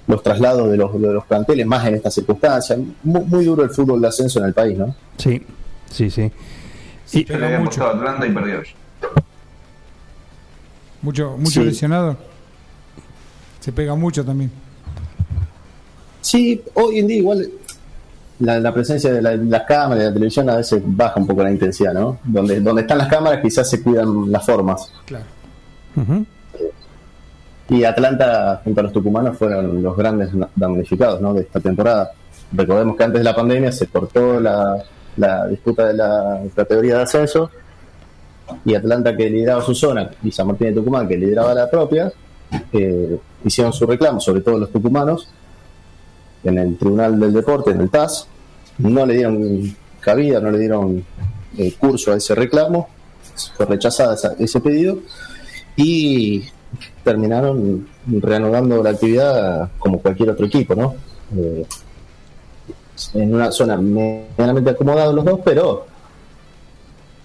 los 0.08 0.24
traslados 0.24 0.70
de 0.72 0.78
los, 0.78 0.94
de 1.02 1.14
los 1.14 1.26
planteles, 1.26 1.66
más 1.68 1.86
en 1.88 1.96
estas 1.96 2.14
circunstancias. 2.14 2.80
Muy, 3.04 3.22
muy 3.26 3.46
duro 3.46 3.64
el 3.64 3.70
fútbol 3.70 4.02
de 4.02 4.08
ascenso 4.08 4.40
en 4.40 4.46
el 4.46 4.54
país, 4.54 4.78
¿no? 4.78 4.96
Sí, 5.18 5.42
sí, 5.92 6.10
sí. 6.10 6.32
Y, 7.14 7.24
Yo 7.26 7.38
le 7.38 7.46
había 7.46 7.60
mucho. 7.60 7.86
a 7.86 7.92
Atlanta 7.92 8.26
y 8.26 8.32
perdió. 8.32 8.62
Mucho, 11.02 11.38
mucho 11.38 11.62
Sí. 11.62 11.64
lesionado. 11.64 12.18
Se 13.60 13.72
pega 13.72 13.96
mucho 13.96 14.26
también. 14.26 14.52
Sí, 16.22 16.62
hoy 16.74 17.00
en 17.00 17.08
día 17.08 17.18
igual 17.18 17.50
la, 18.40 18.60
la 18.60 18.74
presencia 18.74 19.12
de 19.14 19.22
la- 19.22 19.36
las 19.36 19.64
cámaras 19.64 20.00
de 20.00 20.06
la 20.06 20.14
televisión 20.14 20.50
a 20.50 20.58
veces 20.58 20.82
baja 20.86 21.20
un 21.20 21.28
poco 21.28 21.44
la 21.44 21.52
intensidad, 21.52 21.94
¿no? 21.94 22.20
Donde, 22.24 22.60
donde 22.60 22.82
están 22.82 22.98
las 22.98 23.08
cámaras 23.08 23.42
quizás 23.42 23.70
se 23.70 23.82
cuidan 23.82 24.32
las 24.32 24.46
formas. 24.46 24.92
Claro. 25.06 25.26
Y 27.69 27.83
Atlanta 27.83 28.62
junto 28.63 28.79
a 28.79 28.83
los 28.83 28.93
tucumanos 28.93 29.38
fueron 29.38 29.83
los 29.83 29.95
grandes 29.95 30.29
damnificados 30.55 31.19
¿no? 31.21 31.33
de 31.33 31.41
esta 31.41 31.59
temporada. 31.59 32.12
Recordemos 32.53 32.95
que 32.95 33.03
antes 33.03 33.19
de 33.19 33.24
la 33.25 33.36
pandemia 33.36 33.71
se 33.71 33.88
cortó 33.88 34.39
la, 34.39 34.83
disputa 35.50 35.88
de 35.88 35.93
la 35.95 36.41
categoría 36.55 36.97
de 36.97 37.01
ascenso 37.03 37.50
y 38.63 38.75
Atlanta 38.75 39.15
que 39.17 39.29
lideraba 39.29 39.62
su 39.62 39.75
zona 39.75 40.09
y 40.24 40.31
San 40.31 40.47
Martín 40.47 40.67
de 40.67 40.74
Tucumán 40.75 41.07
que 41.07 41.17
lideraba 41.17 41.53
la 41.53 41.69
propia 41.69 42.12
eh, 42.71 43.19
hicieron 43.43 43.74
su 43.74 43.86
reclamo, 43.86 44.19
sobre 44.19 44.41
todo 44.41 44.57
los 44.57 44.71
tucumanos, 44.71 45.27
en 46.43 46.57
el 46.57 46.77
Tribunal 46.77 47.19
del 47.19 47.33
Deporte, 47.33 47.71
en 47.71 47.81
el 47.81 47.89
TAS. 47.89 48.27
No 48.77 49.05
le 49.05 49.15
dieron 49.15 49.75
cabida, 50.00 50.39
no 50.39 50.51
le 50.51 50.59
dieron 50.59 51.03
eh, 51.57 51.74
curso 51.77 52.13
a 52.13 52.17
ese 52.17 52.36
reclamo, 52.36 52.88
fue 53.55 53.65
rechazada 53.65 54.15
ese 54.39 54.59
pedido 54.62 55.00
y 55.75 56.43
terminaron 57.03 57.88
reanudando 58.05 58.83
la 58.83 58.91
actividad 58.91 59.69
como 59.79 60.00
cualquier 60.00 60.31
otro 60.31 60.45
equipo, 60.45 60.75
¿no? 60.75 60.95
Eh, 61.36 61.65
en 63.13 63.33
una 63.33 63.51
zona 63.51 63.77
medianamente 63.77 64.71
acomodados 64.71 65.13
los 65.13 65.25
dos, 65.25 65.39
pero 65.43 65.86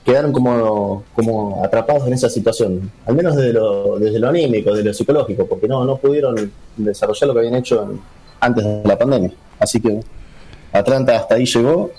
quedaron 0.05 0.33
como, 0.33 1.05
como 1.15 1.65
atrapados 1.65 2.07
en 2.07 2.15
esa 2.15 2.29
situación, 2.29 2.91
al 3.07 3.15
menos 3.15 3.37
desde 3.37 3.53
lo, 3.53 3.99
desde 3.99 4.19
lo 4.19 4.29
anímico, 4.29 4.71
desde 4.71 4.89
lo 4.89 4.95
psicológico, 4.95 5.47
porque 5.47 5.69
no, 5.69 5.85
no 5.85 5.97
pudieron 5.97 6.51
desarrollar 6.77 7.29
lo 7.29 7.35
que 7.35 7.41
habían 7.41 7.55
hecho 7.55 7.95
antes 8.41 8.65
de 8.65 8.83
la 8.85 8.99
pandemia. 8.99 9.33
Así 9.59 9.81
que 9.81 10.01
Atlanta 10.73 11.17
hasta 11.17 11.37
ahí 11.37 11.47
llegó. 11.47 11.91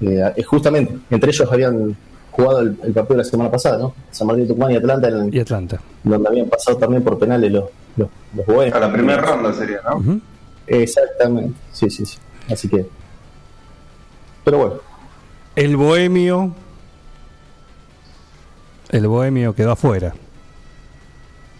eh, 0.00 0.42
justamente, 0.42 0.98
entre 1.10 1.30
ellos 1.30 1.48
habían 1.52 1.96
jugado 2.32 2.60
el, 2.60 2.68
el 2.82 2.92
partido 2.92 3.16
de 3.16 3.16
la 3.18 3.24
semana 3.24 3.50
pasada, 3.50 3.78
¿no? 3.78 3.94
San 4.10 4.26
Martín, 4.26 4.48
Tucumán 4.48 4.72
y 4.72 4.76
Atlanta, 4.76 5.08
en- 5.08 5.32
Y 5.32 5.38
Atlanta. 5.38 5.80
donde 6.02 6.28
habían 6.28 6.48
pasado 6.48 6.76
también 6.78 7.04
por 7.04 7.18
penales 7.18 7.52
los, 7.52 7.64
los, 7.96 8.08
los 8.34 8.46
bohemios. 8.46 8.74
A 8.74 8.80
la 8.80 8.92
primera 8.92 9.20
ronda 9.22 9.52
sería, 9.52 9.80
¿no? 9.84 10.20
Exactamente, 10.66 11.54
sí, 11.72 11.88
sí, 11.90 12.04
sí. 12.06 12.18
Así 12.50 12.68
que. 12.68 12.86
Pero 14.44 14.58
bueno, 14.58 14.74
El 15.54 15.76
bohemio. 15.76 16.54
El 18.90 19.06
bohemio 19.06 19.54
quedó 19.54 19.72
afuera. 19.72 20.12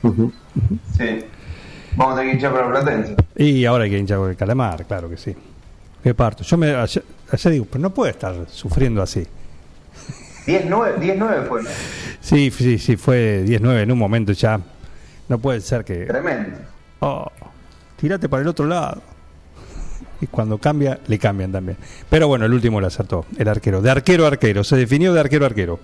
Sí. 0.03 1.25
Vamos 1.97 2.15
a 2.15 2.17
tener 2.19 2.31
que 2.31 2.37
hinchar 2.37 2.53
para 2.53 2.71
Platense. 2.71 3.17
Y 3.37 3.65
ahora 3.65 3.85
hay 3.85 3.91
que 3.91 3.99
hinchar 3.99 4.19
con 4.19 4.31
el 4.31 4.37
calamar, 4.37 4.85
claro 4.87 5.09
que 5.09 5.17
sí. 5.17 5.35
Qué 6.03 6.15
parto. 6.15 6.43
Yo 6.43 6.57
me 6.57 6.75
ayer, 6.75 7.05
ayer 7.31 7.53
digo, 7.53 7.67
pero 7.71 7.81
no 7.83 7.91
puede 7.91 8.11
estar 8.13 8.35
sufriendo 8.49 9.03
así. 9.03 9.27
10-9 10.47 10.97
10-9 10.99 11.49
fue, 11.49 11.63
¿no? 11.63 11.71
Sí, 12.21 12.51
sí, 12.51 12.79
sí, 12.79 12.97
fue 12.97 13.43
19 13.47 13.83
en 13.83 13.93
un 13.93 13.99
momento 13.99 14.33
ya. 14.33 14.61
No 15.29 15.39
puede 15.39 15.61
ser 15.61 15.85
que. 15.85 16.05
Tremendo. 16.07 16.59
Oh, 17.01 17.27
tirate 17.97 18.29
para 18.29 18.43
el 18.43 18.49
otro 18.49 18.67
lado. 18.67 19.03
Y 20.21 20.27
cuando 20.29 20.59
cambia, 20.59 21.01
le 21.09 21.19
cambian 21.19 21.51
también. 21.51 21.77
Pero 22.09 22.29
bueno, 22.29 22.45
el 22.45 22.53
último 22.53 22.81
lo 22.81 22.87
acertó, 22.87 23.25
el 23.39 23.49
arquero. 23.49 23.83
De 23.83 23.91
arquero 23.91 24.25
a 24.25 24.29
arquero, 24.29 24.63
se 24.63 24.77
definió 24.77 25.13
de 25.13 25.19
arquero 25.21 25.45
a 25.45 25.49
arquero. 25.49 25.81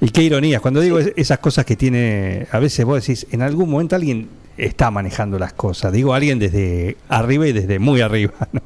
Y 0.00 0.10
qué 0.10 0.22
ironías, 0.22 0.60
cuando 0.60 0.80
digo 0.80 0.98
es- 0.98 1.12
esas 1.16 1.38
cosas 1.38 1.64
que 1.64 1.76
tiene, 1.76 2.46
a 2.52 2.58
veces 2.58 2.84
vos 2.84 3.00
decís, 3.00 3.26
en 3.30 3.42
algún 3.42 3.70
momento 3.70 3.96
alguien 3.96 4.28
está 4.58 4.90
manejando 4.90 5.38
las 5.38 5.52
cosas. 5.54 5.92
Digo 5.92 6.14
alguien 6.14 6.38
desde 6.38 6.96
arriba 7.08 7.46
y 7.46 7.52
desde 7.52 7.78
muy 7.78 8.00
arriba. 8.02 8.32
¿no? 8.52 8.60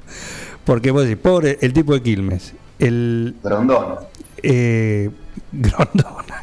Porque 0.65 0.91
vos 0.91 1.05
decís, 1.05 1.19
pobre 1.23 1.59
el 1.61 1.73
tipo 1.73 1.95
de 1.95 2.03
Quilmes, 2.03 2.55
el 2.81 3.37
Grondona. 3.43 3.97
eh, 4.43 5.11
Grondona. 5.53 6.43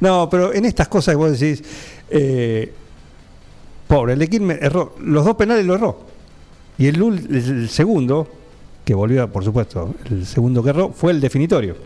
no, 0.00 0.28
pero 0.30 0.52
en 0.52 0.64
estas 0.64 0.88
cosas 0.88 1.14
vos 1.16 1.38
decís, 1.38 1.62
eh, 2.10 2.72
pobre, 3.86 4.14
el 4.14 4.18
de 4.18 4.28
Quilmes 4.28 4.58
erró, 4.60 4.94
los 5.00 5.24
dos 5.24 5.36
penales 5.36 5.64
lo 5.64 5.74
erró. 5.74 6.00
Y 6.78 6.86
el, 6.88 6.96
el 7.30 7.68
segundo, 7.68 8.28
que 8.84 8.94
volvió, 8.94 9.30
por 9.30 9.44
supuesto, 9.44 9.94
el 10.10 10.26
segundo 10.26 10.62
que 10.62 10.70
erró, 10.70 10.90
fue 10.90 11.12
el 11.12 11.20
definitorio. 11.20 11.76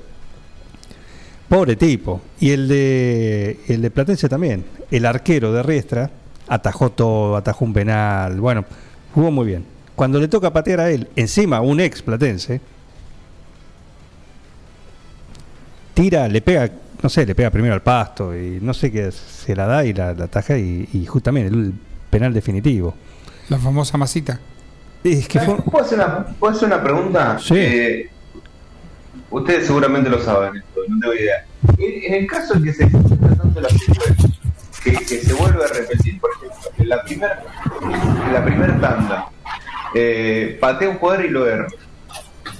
Pobre 1.48 1.76
tipo. 1.76 2.20
Y 2.40 2.50
el 2.50 2.66
de, 2.68 3.60
el 3.68 3.82
de 3.82 3.90
Platense 3.90 4.28
también. 4.28 4.64
El 4.90 5.06
arquero 5.06 5.52
de 5.52 5.62
Riestra 5.62 6.10
atajó 6.48 6.90
todo, 6.90 7.36
atajó 7.36 7.64
un 7.64 7.72
penal. 7.72 8.40
Bueno, 8.40 8.64
jugó 9.14 9.30
muy 9.30 9.46
bien. 9.46 9.64
Cuando 9.96 10.20
le 10.20 10.28
toca 10.28 10.52
patear 10.52 10.80
a 10.80 10.90
él, 10.90 11.08
encima 11.16 11.60
un 11.62 11.80
ex 11.80 12.02
Platense, 12.02 12.60
tira, 15.94 16.28
le 16.28 16.42
pega, 16.42 16.70
no 17.02 17.08
sé, 17.08 17.24
le 17.24 17.34
pega 17.34 17.50
primero 17.50 17.72
al 17.74 17.82
pasto 17.82 18.36
y 18.36 18.58
no 18.60 18.74
sé 18.74 18.92
qué, 18.92 19.10
se 19.10 19.56
la 19.56 19.66
da 19.66 19.84
y 19.84 19.94
la, 19.94 20.12
la 20.12 20.24
ataja 20.24 20.58
y, 20.58 20.88
y 20.92 21.06
justamente 21.06 21.48
el 21.52 21.72
penal 22.10 22.34
definitivo. 22.34 22.94
La 23.48 23.58
famosa 23.58 23.96
masita. 23.96 24.38
Es 25.02 25.28
que 25.28 25.40
fue, 25.40 25.56
¿Puedo 25.56 25.84
hacer 25.84 25.98
una, 25.98 26.26
puedo 26.26 26.54
hacer 26.54 26.66
una 26.66 26.82
pregunta? 26.82 27.38
Sí. 27.38 27.54
Eh, 27.56 28.10
ustedes 29.30 29.66
seguramente 29.66 30.10
lo 30.10 30.20
saben 30.20 30.56
esto, 30.56 30.80
no 30.88 31.00
tengo 31.00 31.14
idea. 31.14 31.46
En, 31.78 32.12
en 32.12 32.22
el 32.22 32.26
caso 32.26 32.54
de 32.54 32.64
que 32.64 32.72
se 32.74 32.84
esté 32.84 32.98
tratando 33.16 33.60
la 33.60 33.68
secuencia, 33.70 34.30
que, 34.84 34.92
que 34.92 35.20
se 35.20 35.32
vuelve 35.32 35.64
a 35.64 35.68
repetir, 35.68 36.20
por 36.20 36.30
ejemplo, 36.32 36.70
en 36.76 36.88
la 36.88 37.02
primera 37.02 37.42
en 38.26 38.32
la 38.32 38.44
primera 38.44 38.80
tanda, 38.80 39.28
eh, 39.94 40.56
patea 40.60 40.88
un 40.90 40.96
jugador 40.98 41.24
y 41.24 41.28
lo 41.28 41.46
erra. 41.46 41.66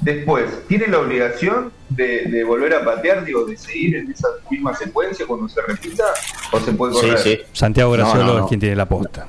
Después, 0.03 0.45
¿tiene 0.69 0.89
la 0.89 0.99
obligación 0.99 1.73
de, 1.89 2.25
de 2.27 2.45
volver 2.45 2.75
a 2.75 2.85
patear, 2.85 3.25
digo, 3.25 3.45
de 3.45 3.57
seguir 3.57 3.97
en 3.97 4.11
esa 4.11 4.29
misma 4.51 4.75
secuencia 4.75 5.27
cuando 5.27 5.49
se 5.49 5.61
repita? 5.63 6.05
¿O 6.53 6.61
se 6.61 6.73
puede 6.73 6.93
correr? 6.93 7.19
sí. 7.19 7.39
Santiago 7.53 7.97
No, 7.97 8.03
Graciolo 8.03 8.27
no, 8.27 8.33
no. 8.35 8.39
es 8.41 8.49
quien 8.49 8.61
tiene 8.61 8.77
la 8.77 8.87
posta. 8.87 9.27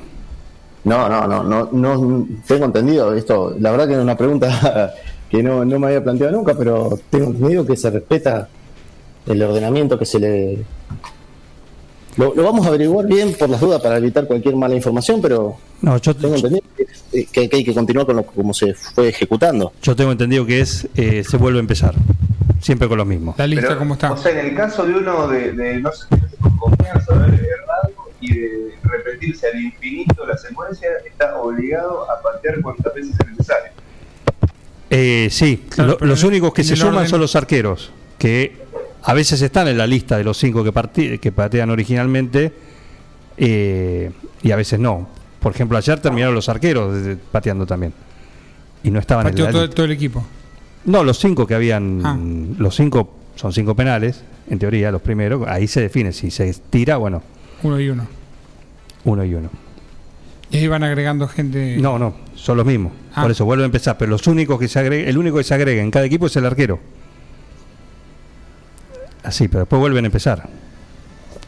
No, 0.84 1.08
no, 1.10 1.28
no, 1.28 1.44
no, 1.44 1.70
no 1.72 2.28
tengo 2.48 2.66
entendido 2.66 3.14
esto. 3.14 3.56
La 3.60 3.72
verdad 3.72 3.88
que 3.88 3.94
es 3.94 4.00
una 4.00 4.18
pregunta 4.18 4.94
que 5.30 5.44
no, 5.44 5.64
no 5.66 5.80
me 5.80 5.88
había 5.88 6.04
planteado 6.04 6.34
nunca, 6.34 6.54
pero 6.58 6.98
tengo 7.10 7.26
entendido 7.32 7.66
que 7.66 7.76
se 7.76 7.90
respeta 7.90 8.48
el 9.26 9.42
ordenamiento 9.44 9.98
que 10.00 10.06
se 10.06 10.20
le. 10.20 10.58
Lo, 12.18 12.34
lo 12.34 12.44
vamos 12.44 12.66
a 12.66 12.70
averiguar 12.70 13.06
bien 13.06 13.34
por 13.34 13.48
las 13.50 13.62
dudas 13.62 13.80
para 13.82 13.98
evitar 13.98 14.26
cualquier 14.26 14.56
mala 14.56 14.76
información, 14.76 15.22
pero 15.22 15.58
No, 15.82 15.98
yo, 15.98 16.16
tengo 16.16 16.36
entendido 16.36 16.64
que, 16.76 16.86
que- 17.26 17.48
que 17.50 17.56
hay 17.58 17.64
que 17.64 17.74
continuar 17.74 18.06
con 18.08 18.16
lo 18.16 18.26
como 18.26 18.54
se 18.54 18.74
fue 18.74 19.10
ejecutando. 19.10 19.72
yo 19.82 19.96
tengo 19.96 20.12
entendido 20.12 20.46
que 20.46 20.60
es 20.62 20.88
eh, 20.96 21.24
se 21.24 21.38
vuelve 21.38 21.60
a 21.60 21.62
empezar. 21.62 21.94
Siempre 22.60 22.88
con 22.88 22.98
los 22.98 23.06
mismos. 23.06 23.38
La 23.38 23.46
lista, 23.46 23.68
Pero, 23.68 23.80
¿cómo 23.80 23.94
está? 23.94 24.12
O 24.12 24.18
sea, 24.18 24.32
en 24.32 24.48
el 24.48 24.56
caso 24.56 24.84
de 24.84 24.94
uno 24.96 25.28
de, 25.28 25.52
de 25.52 25.80
no 25.80 25.92
sentirse 25.92 26.36
con 26.38 26.58
confianza, 26.58 27.14
haber 27.14 27.36
errado 27.36 27.94
y 28.20 28.34
de 28.34 28.72
repetirse 28.82 29.48
al 29.54 29.62
infinito 29.62 30.26
la 30.26 30.36
secuencia, 30.38 30.90
está 31.06 31.38
obligado 31.38 32.10
a 32.10 32.20
patear 32.20 32.60
cuantas 32.62 32.92
veces 32.96 33.16
sea 33.16 33.28
necesario. 33.30 33.72
Eh, 34.90 35.28
sí, 35.30 35.66
Claro, 35.70 35.98
lo- 36.02 36.08
los 36.08 36.24
únicos 36.24 36.52
que 36.54 36.64
se 36.64 36.76
suman 36.76 36.96
orden- 36.96 37.10
son 37.10 37.22
los 37.22 37.36
arqueros, 37.36 37.92
que 38.18 38.54
a 39.10 39.14
veces 39.14 39.42
están 39.42 39.70
en 39.70 39.78
la 39.78 39.88
lista 39.88 40.18
de 40.18 40.24
los 40.26 40.38
cinco 40.38 40.64
que, 40.64 41.18
que 41.20 41.32
patean 41.32 41.70
originalmente 41.70 42.52
eh, 43.38 44.12
y 44.44 44.52
a 44.52 44.56
veces 44.56 44.80
no. 44.80 45.08
Por 45.40 45.54
ejemplo, 45.54 45.78
ayer 45.78 46.00
terminaron 46.00 46.36
los 46.36 46.50
arqueros 46.50 47.04
de- 47.04 47.16
pateando 47.16 47.66
también. 47.66 47.94
Y 48.84 48.92
no 48.92 49.00
estaban 49.00 49.26
en 49.28 49.32
Pateó 49.32 49.46
la 49.46 49.52
todo, 49.52 49.62
lista. 49.62 49.76
todo 49.76 49.86
el 49.86 49.92
equipo. 49.94 50.26
No, 50.86 51.04
los 51.04 51.20
cinco 51.20 51.48
que 51.48 51.56
habían, 51.56 52.02
Ah. 52.04 52.18
los 52.58 52.76
cinco 52.76 53.16
son 53.36 53.54
cinco 53.54 53.76
penales, 53.76 54.24
en 54.50 54.60
teoría 54.60 54.92
los 54.92 55.02
primeros, 55.02 55.48
ahí 55.48 55.68
se 55.68 55.82
define, 55.82 56.12
si 56.12 56.30
se 56.32 56.54
tira, 56.70 56.98
bueno, 56.98 57.24
Uno 57.64 57.80
y 57.80 57.90
uno. 57.90 58.06
uno 59.06 59.24
y 59.24 59.34
uno. 59.36 59.50
Y 60.52 60.58
ahí 60.58 60.68
van 60.68 60.84
agregando 60.84 61.28
gente. 61.28 61.78
No, 61.78 61.98
no, 62.00 62.14
son 62.36 62.58
los 62.58 62.66
mismos. 62.66 62.92
Ah. 63.16 63.22
Por 63.22 63.32
eso 63.32 63.46
vuelve 63.46 63.64
a 63.64 63.68
empezar, 63.68 63.98
pero 63.98 64.12
los 64.12 64.28
únicos 64.28 64.60
que 64.60 64.68
se 64.68 64.80
agrega, 64.80 65.10
el 65.10 65.18
único 65.18 65.38
que 65.38 65.44
se 65.44 65.54
agrega 65.54 65.82
en 65.82 65.92
cada 65.92 66.06
equipo 66.06 66.28
es 66.28 66.36
el 66.36 66.46
arquero. 66.46 66.80
Así, 69.28 69.48
pero 69.50 69.60
después 69.62 69.80
vuelven 69.82 70.06
a 70.06 70.08
empezar. 70.08 70.48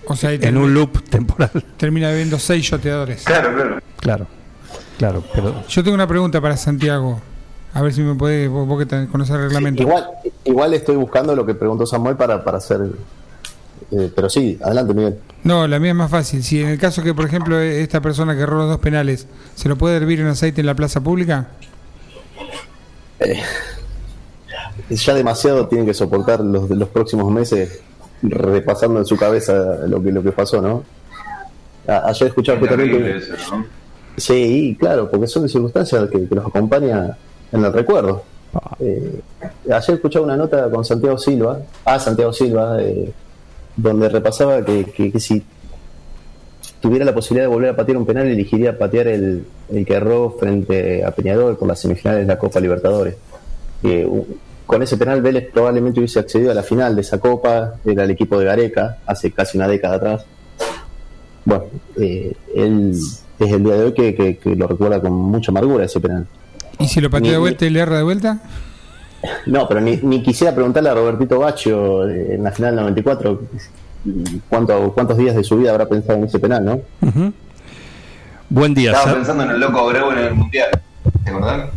O 0.06 0.16
sea, 0.16 0.34
En 0.34 0.42
termina, 0.42 0.66
un 0.66 0.74
loop 0.74 1.02
temporal. 1.10 1.50
termina 1.78 2.10
habiendo 2.10 2.38
seis 2.38 2.66
shoteadores. 2.66 3.24
Claro, 3.24 3.54
claro. 3.56 3.80
Claro, 4.02 4.28
claro, 4.98 5.24
pero 5.34 5.64
Yo 5.68 5.82
tengo 5.84 5.96
una 5.96 6.08
pregunta 6.08 6.42
para 6.42 6.58
Santiago. 6.58 7.22
A 7.74 7.82
ver 7.82 7.94
si 7.94 8.02
me 8.02 8.16
puede, 8.16 8.48
vos, 8.50 8.68
vos 8.68 8.80
que 8.80 8.86
te- 8.86 9.08
conoces 9.08 9.34
el 9.36 9.44
reglamento. 9.44 9.82
Igual, 9.84 10.08
igual 10.44 10.74
estoy 10.74 10.98
buscando 10.98 11.34
lo 11.36 11.46
que 11.46 11.54
preguntó 11.54 11.86
Samuel 11.86 12.18
para, 12.18 12.44
para 12.44 12.58
hacer. 12.58 12.82
eh, 13.92 14.12
pero 14.14 14.30
sí, 14.30 14.58
adelante, 14.62 14.94
Miguel. 14.94 15.20
No, 15.44 15.66
la 15.68 15.80
mía 15.80 15.92
es 15.92 15.96
más 15.96 16.12
fácil. 16.12 16.44
Si 16.44 16.62
en 16.62 16.68
el 16.68 16.78
caso 16.80 17.02
que, 17.02 17.14
por 17.14 17.24
ejemplo, 17.26 17.58
esta 17.60 18.02
persona 18.02 18.36
que 18.36 18.42
erró 18.42 18.58
los 18.58 18.68
dos 18.70 18.80
penales, 18.80 19.26
¿se 19.56 19.70
lo 19.70 19.78
puede 19.78 19.96
hervir 19.96 20.20
en 20.20 20.28
aceite 20.28 20.60
en 20.60 20.68
la 20.68 20.76
plaza 20.76 21.00
pública? 21.00 21.48
Ya 24.90 25.14
demasiado 25.14 25.68
tienen 25.68 25.86
que 25.88 25.94
soportar 25.94 26.40
los, 26.42 26.70
los 26.70 26.90
próximos 26.90 27.32
meses 27.32 27.82
repasando 28.22 29.00
en 29.00 29.06
su 29.06 29.16
cabeza 29.18 29.54
lo 29.88 30.02
que 30.02 30.12
lo 30.12 30.22
que 30.24 30.32
pasó, 30.32 30.62
¿no? 30.62 30.84
A- 31.88 32.10
ayer 32.10 32.28
escuchaba 32.30 32.60
justamente 32.60 33.22
sí, 34.18 34.76
claro, 34.80 35.10
porque 35.10 35.28
son 35.28 35.48
circunstancias 35.48 36.10
que, 36.10 36.28
que 36.28 36.36
los 36.36 36.46
acompaña 36.46 37.18
en 37.52 37.64
el 37.66 37.72
recuerdo. 37.74 38.24
Eh, 38.80 39.22
ayer 39.72 39.96
escuchaba 39.96 40.26
una 40.26 40.36
nota 40.36 40.70
con 40.70 40.84
Santiago 40.84 41.18
Silva, 41.18 41.60
ah, 41.86 42.00
Santiago 42.00 42.34
Silva, 42.34 42.82
eh, 42.82 43.12
donde 43.78 44.10
repasaba 44.10 44.64
que, 44.66 44.86
que- 44.86 45.12
que 45.12 45.20
si 45.20 45.44
tuviera 46.82 47.06
la 47.06 47.14
posibilidad 47.14 47.48
de 47.48 47.54
volver 47.54 47.70
a 47.70 47.76
patear 47.76 47.98
un 47.98 48.06
penal, 48.06 48.28
elegiría 48.28 48.78
patear 48.78 49.08
el, 49.08 49.46
el 49.72 49.86
que 49.86 49.94
erró 49.94 50.32
frente 50.40 51.04
a 51.06 51.12
Peñarol 51.12 51.58
por 51.58 51.68
las 51.68 51.80
semifinales 51.80 52.22
de 52.22 52.34
la 52.34 52.40
Copa 52.40 52.60
Libertadores. 52.60 53.16
Eh, 53.84 54.08
con 54.70 54.84
ese 54.84 54.98
penal 54.98 55.20
Vélez 55.24 55.50
probablemente 55.52 56.00
hubiese 56.00 56.20
accedido 56.20 56.52
a 56.52 56.54
la 56.54 56.62
final 56.62 56.94
de 56.94 57.02
esa 57.02 57.18
Copa, 57.18 57.74
era 57.84 58.04
el 58.04 58.12
equipo 58.12 58.38
de 58.38 58.46
Gareca, 58.46 59.00
hace 59.08 59.32
casi 59.32 59.58
una 59.58 59.68
década 59.68 59.96
atrás. 59.96 60.26
Bueno, 61.44 61.64
eh, 62.00 62.34
él 62.56 62.92
es 63.40 63.52
el 63.52 63.64
día 63.64 63.74
de 63.74 63.84
hoy 63.86 63.94
que, 63.96 64.14
que- 64.14 64.38
que 64.38 64.56
lo 64.56 64.68
recuerda 64.68 65.02
con 65.02 65.12
mucha 65.14 65.50
amargura 65.52 65.86
ese 65.86 66.00
penal. 66.00 66.28
¿Y 66.78 66.88
si 66.88 67.02
lo 67.02 67.10
patea 67.10 67.32
de 67.32 67.38
vuelta 67.40 67.66
y 67.66 67.72
le 67.72 67.80
erra 67.80 67.98
de 67.98 68.04
vuelta? 68.04 68.42
No, 69.48 69.68
pero 69.68 69.82
ni, 69.82 69.98
ni 69.98 70.22
quisiera 70.24 70.54
preguntarle 70.56 70.90
a 70.92 70.94
Robertito 70.94 71.40
Bacho 71.40 72.08
eh, 72.08 72.36
en 72.36 72.44
la 72.44 72.52
final 72.54 72.72
del 72.76 72.82
94 72.84 73.42
cuánto, 74.48 74.94
cuántos 74.94 75.18
días 75.18 75.36
de 75.36 75.44
su 75.44 75.58
vida 75.58 75.72
habrá 75.72 75.88
pensado 75.90 76.20
en 76.20 76.24
ese 76.26 76.40
penal, 76.40 76.64
¿no? 76.64 76.80
Buen 78.50 78.74
día. 78.74 78.92
Estaba 78.92 79.10
Sa- 79.12 79.16
pensando 79.16 79.44
en 79.44 79.50
el 79.52 79.60
loco 79.60 79.80
Abreu 79.80 80.12
en 80.12 80.18
el 80.20 80.34
mundial. 80.36 80.70
¿Te 81.26 81.32
acordás? 81.32 81.70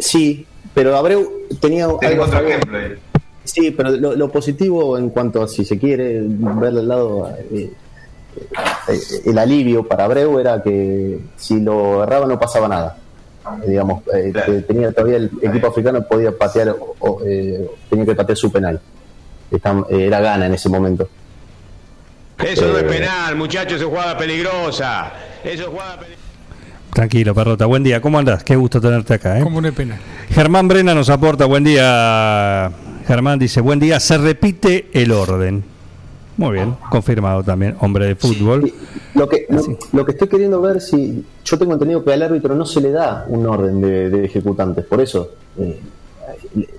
Sí, 0.00 0.44
pero 0.74 0.96
Abreu 0.96 1.30
tenía 1.60 1.84
algo 1.86 2.24
otro 2.24 2.40
ejemplo 2.46 2.78
ahí. 2.78 2.94
Sí, 3.44 3.70
pero 3.72 3.90
lo, 3.90 4.14
lo 4.14 4.30
positivo 4.30 4.96
en 4.96 5.10
cuanto 5.10 5.42
a 5.42 5.48
si 5.48 5.64
se 5.64 5.78
quiere 5.78 6.20
ver 6.24 6.68
al 6.68 6.86
lado 6.88 7.28
eh, 7.50 7.70
eh, 8.88 9.00
el 9.26 9.36
alivio 9.38 9.86
para 9.86 10.04
Abreu 10.04 10.38
era 10.38 10.62
que 10.62 11.18
si 11.36 11.60
lo 11.60 12.02
erraba 12.04 12.26
no 12.26 12.38
pasaba 12.38 12.68
nada. 12.68 12.96
Eh, 13.64 13.70
digamos, 13.70 14.02
eh, 14.14 14.30
Claro. 14.32 14.52
que 14.52 14.60
tenía 14.62 14.92
todavía 14.92 15.16
el 15.16 15.30
equipo 15.42 15.66
africano 15.66 16.02
podía 16.06 16.30
patear, 16.36 16.76
o- 17.00 17.20
eh, 17.26 17.68
tenía 17.90 18.04
que 18.06 18.14
patear 18.14 18.38
su 18.38 18.50
penal. 18.52 18.80
Está- 19.50 19.84
eh, 19.90 20.06
era 20.06 20.20
gana 20.20 20.46
en 20.46 20.54
ese 20.54 20.68
momento. 20.68 21.08
Eso 22.38 22.66
no 22.68 22.78
es 22.78 22.84
penal, 22.84 23.36
muchachos, 23.36 23.80
es 23.80 23.86
jugada 23.86 24.16
peligrosa. 24.16 25.12
Eso 25.44 25.62
es 25.64 25.68
jugada 25.68 25.96
peligrosa. 25.98 26.21
Tranquilo, 26.92 27.34
perrota. 27.34 27.66
Buen 27.66 27.82
día. 27.82 28.00
¿Cómo 28.02 28.18
andás? 28.18 28.44
Qué 28.44 28.54
gusto 28.56 28.80
tenerte 28.80 29.14
acá. 29.14 29.38
¿eh? 29.38 29.42
Como 29.42 29.58
una 29.58 29.72
pena. 29.72 29.98
Germán 30.28 30.68
Brena 30.68 30.94
nos 30.94 31.08
aporta. 31.08 31.46
Buen 31.46 31.64
día. 31.64 32.70
Germán 33.06 33.38
dice, 33.38 33.60
buen 33.60 33.78
día. 33.80 33.98
Se 33.98 34.18
repite 34.18 34.88
el 34.92 35.10
orden. 35.12 35.64
Muy 36.36 36.54
bien, 36.54 36.74
confirmado 36.90 37.42
también. 37.42 37.76
Hombre 37.80 38.06
de 38.06 38.14
fútbol. 38.16 38.64
Sí, 38.64 38.74
Lo 39.14 39.28
que, 39.28 39.46
lo, 39.50 39.62
lo 39.92 40.04
que 40.04 40.12
estoy 40.12 40.28
queriendo 40.28 40.60
ver 40.62 40.80
si 40.80 41.24
yo 41.44 41.58
tengo 41.58 41.74
entendido 41.74 42.02
que 42.02 42.12
al 42.12 42.22
árbitro 42.22 42.54
no 42.54 42.64
se 42.64 42.80
le 42.80 42.90
da 42.90 43.26
un 43.28 43.46
orden 43.46 43.80
de, 43.82 44.08
de 44.08 44.24
ejecutantes, 44.24 44.84
por 44.86 45.02
eso 45.02 45.30
eh, 45.58 45.78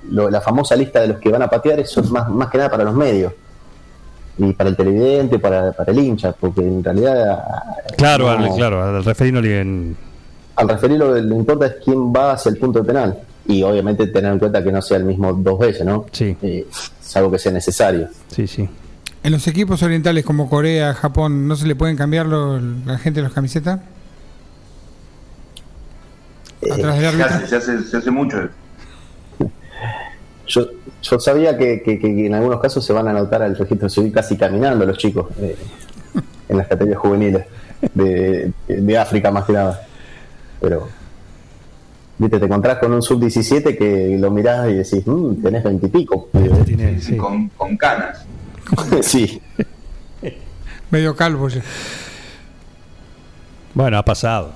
lo- 0.10 0.32
la 0.32 0.42
famosa 0.42 0.76
lista 0.76 1.02
de 1.02 1.08
los 1.10 1.20
que 1.20 1.30
van 1.30 1.44
a 1.44 1.50
patear 1.50 1.80
eso 1.80 2.02
es 2.02 2.10
más, 2.10 2.28
más 2.30 2.50
que 2.50 2.58
nada 2.58 2.72
para 2.72 2.84
los 2.84 2.96
medios 2.96 3.32
y 4.38 4.52
para 4.54 4.70
el 4.72 4.76
televidente, 4.76 5.38
para, 5.40 5.72
para 5.74 5.92
el 5.92 6.00
hincha, 6.00 6.32
porque 6.34 6.62
en 6.62 6.84
realidad 6.84 7.44
Claro, 7.98 8.26
no- 8.40 8.46
al, 8.52 8.56
claro, 8.56 8.84
al 8.84 9.04
referir 9.06 9.34
no 9.34 9.42
le, 9.42 9.96
al 10.56 10.70
referirlo, 10.70 11.16
lo 11.16 11.30
que 11.30 11.36
importa 11.36 11.66
es 11.68 11.76
quién 11.84 12.12
va 12.14 12.34
hacia 12.34 12.50
el 12.50 12.58
punto 12.58 12.80
de 12.80 12.86
penal. 12.86 13.18
Y 13.46 13.62
obviamente 13.64 14.08
tener 14.08 14.32
en 14.32 14.40
cuenta 14.40 14.64
que 14.64 14.72
no 14.72 14.82
sea 14.82 14.98
el 14.98 15.04
mismo 15.04 15.34
dos 15.34 15.60
veces, 15.60 15.86
¿no? 15.86 16.06
Sí. 16.12 16.36
Eh, 16.42 16.66
salvo 17.02 17.30
que 17.32 17.38
sea 17.40 17.52
necesario. 17.52 18.08
Sí, 18.30 18.48
sí. 18.48 18.70
En 19.22 19.32
los 19.32 19.46
equipos 19.48 19.84
orientales 19.84 20.24
como 20.26 20.50
Corea, 20.50 20.94
Japón, 20.94 21.48
¿no 21.48 21.56
se 21.56 21.66
le 21.68 21.76
pueden 21.76 21.96
cambiar 21.98 22.26
lo- 22.26 22.60
la 22.60 22.98
gente 22.98 23.20
de 23.20 23.24
las 23.24 23.34
camisetas? 23.34 23.80
Atrás 26.72 26.96
del 27.00 27.02
Se 27.02 27.08
árbitro. 27.08 27.26
hace, 27.36 27.48
se 27.48 27.56
hace, 27.58 27.84
se 27.84 27.98
hace 27.98 28.12
mucho. 28.12 28.38
Yo, 30.48 30.66
yo 31.02 31.20
sabía 31.20 31.58
que, 31.58 31.82
que- 31.82 32.00
que 32.00 32.26
en 32.28 32.34
algunos 32.36 32.60
casos 32.60 32.86
se 32.86 32.92
van 32.94 33.08
a 33.08 33.12
anotar 33.12 33.42
al 33.44 33.56
registro 33.58 33.90
civil 33.90 34.12
casi 34.12 34.38
caminando 34.38 34.86
los 34.86 34.98
chicos 34.98 35.28
eh, 35.40 35.56
en 36.50 36.58
las 36.58 36.68
categorías 36.68 37.00
juveniles 37.00 37.46
de, 37.94 38.52
de 38.68 38.98
África 38.98 39.32
más 39.32 39.46
que 39.46 39.54
nada. 39.54 39.82
Pero, 40.60 40.88
viste, 42.18 42.40
te 42.40 42.46
encontrás 42.46 42.78
con 42.80 42.94
un 42.94 43.02
sub-17 43.02 43.78
que 43.78 44.18
lo 44.20 44.32
mirás 44.32 44.70
y 44.70 44.74
decís, 44.76 45.06
"Mm, 45.06 45.42
tenés 45.42 45.64
veintipico. 45.64 46.30
Tiene, 46.66 47.00
sí. 47.02 47.16
Con, 47.18 47.50
con 47.50 47.76
canas. 47.78 48.26
sí, 49.02 49.42
Medio 50.92 51.16
calvo 51.16 51.48
ya. 51.50 51.62
Bueno, 53.74 53.98
ha 53.98 54.06
pasado. 54.06 54.54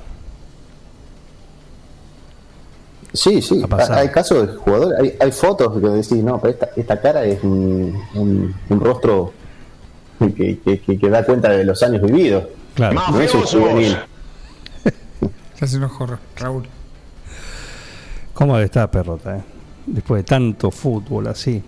Sí, 3.17 3.41
sí. 3.41 3.61
Hay 3.91 4.09
casos 4.09 4.47
de 4.47 4.53
jugadores, 4.55 4.99
hay, 4.99 5.13
hay 5.19 5.31
fotos 5.31 5.73
que 5.81 5.87
decís, 5.89 6.23
no, 6.23 6.39
pero 6.39 6.53
esta, 6.53 6.69
esta 6.75 7.01
cara 7.01 7.23
es 7.25 7.43
un, 7.43 7.97
un- 8.13 8.55
un 8.69 8.79
rostro 8.79 9.33
que, 10.19 10.59
que- 10.59 10.79
que- 10.79 10.97
que 10.97 11.09
da 11.09 11.23
cuenta 11.25 11.49
de 11.49 11.63
los 11.63 11.81
años 11.83 12.01
vividos. 12.01 12.43
Claro. 12.75 12.99
No 13.11 13.19
es 13.19 13.33
un 13.33 13.41
juvenil. 13.43 13.97
Se 15.59 15.65
hace 15.65 15.77
enojo, 15.77 16.07
Raúl. 16.37 16.63
¿Cómo 18.33 18.53
debe 18.55 18.65
estar 18.65 18.89
Perrota? 18.91 19.37
eh? 19.37 19.41
Después 19.87 20.19
de 20.19 20.23
tanto 20.23 20.69
fútbol 20.69 21.27
así. 21.27 21.61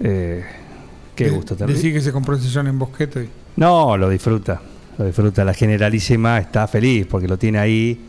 Eh, 0.00 0.44
qué 1.16 1.24
De- 1.24 1.30
gusto 1.30 1.56
tener. 1.56 1.74
Decí 1.74 1.92
que 1.92 2.00
se 2.00 2.12
compró 2.12 2.34
el 2.34 2.40
sillón 2.40 2.68
en 2.68 2.78
Bosqueto 2.78 3.20
y 3.20 3.28
No, 3.56 3.96
lo 3.96 4.08
disfruta. 4.08 4.60
Lo 4.98 5.04
disfruta. 5.04 5.44
La 5.44 5.54
generalísima 5.54 6.38
está 6.38 6.66
feliz 6.68 7.06
porque 7.10 7.26
lo 7.26 7.36
tiene 7.38 7.58
ahí, 7.58 8.00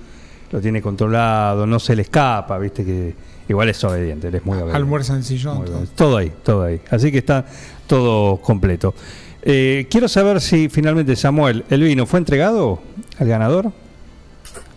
lo 0.52 0.60
tiene 0.62 0.82
controlado, 0.82 1.66
no 1.68 1.80
se 1.80 1.96
le 1.96 2.02
escapa, 2.04 2.58
viste 2.58 2.84
que 2.86 3.14
igual 3.48 3.70
es 3.70 3.84
obediente, 3.84 4.28
él 4.30 4.36
es 4.36 4.46
muy 4.46 4.56
obediente. 4.56 4.78
almuerza 4.78 5.16
en 5.16 5.24
sillón. 5.24 5.66
Todo. 5.66 5.84
Todo 5.96 6.18
ahí, 6.18 6.32
todo 6.44 6.64
ahí. 6.64 6.82
Así 6.90 7.12
que 7.12 7.20
está 7.20 7.46
todo 7.88 8.38
completo. 8.38 8.94
Eh, 9.42 9.88
quiero 9.90 10.08
saber 10.08 10.42
si 10.42 10.68
finalmente 10.70 11.16
Samuel, 11.16 11.64
el 11.70 11.82
vino, 11.84 12.06
¿fue 12.06 12.20
entregado 12.20 12.82
al 13.20 13.28
ganador? 13.28 13.72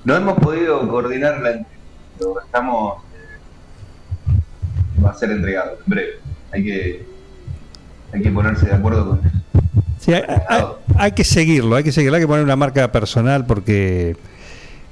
No 0.04 0.16
hemos 0.16 0.38
podido 0.38 0.87
coordinar 0.88 1.40
la 1.40 1.50
entrega, 1.52 1.66
pero 2.18 2.40
estamos. 2.44 3.02
eh, 3.14 5.00
va 5.04 5.11
a 5.11 5.14
ser 5.14 5.30
entregado 5.32 5.72
en 5.85 5.90
breve. 5.90 6.11
Hay 6.52 6.62
que, 6.64 7.06
hay 8.12 8.22
que 8.22 8.30
ponerse 8.30 8.66
de 8.66 8.74
acuerdo 8.74 9.08
con 9.08 9.18
eso. 9.26 9.37
Sí, 10.00 10.12
hay, 10.12 10.22
hay- 10.48 10.64
hay 10.96 11.12
que 11.12 11.24
seguirlo, 11.24 11.76
hay 11.76 11.85
que 11.85 11.92
seguirlo, 11.92 12.16
hay 12.16 12.22
que 12.22 12.26
poner 12.28 12.44
una 12.44 12.56
marca 12.56 12.90
personal 12.92 13.46
porque, 13.46 14.16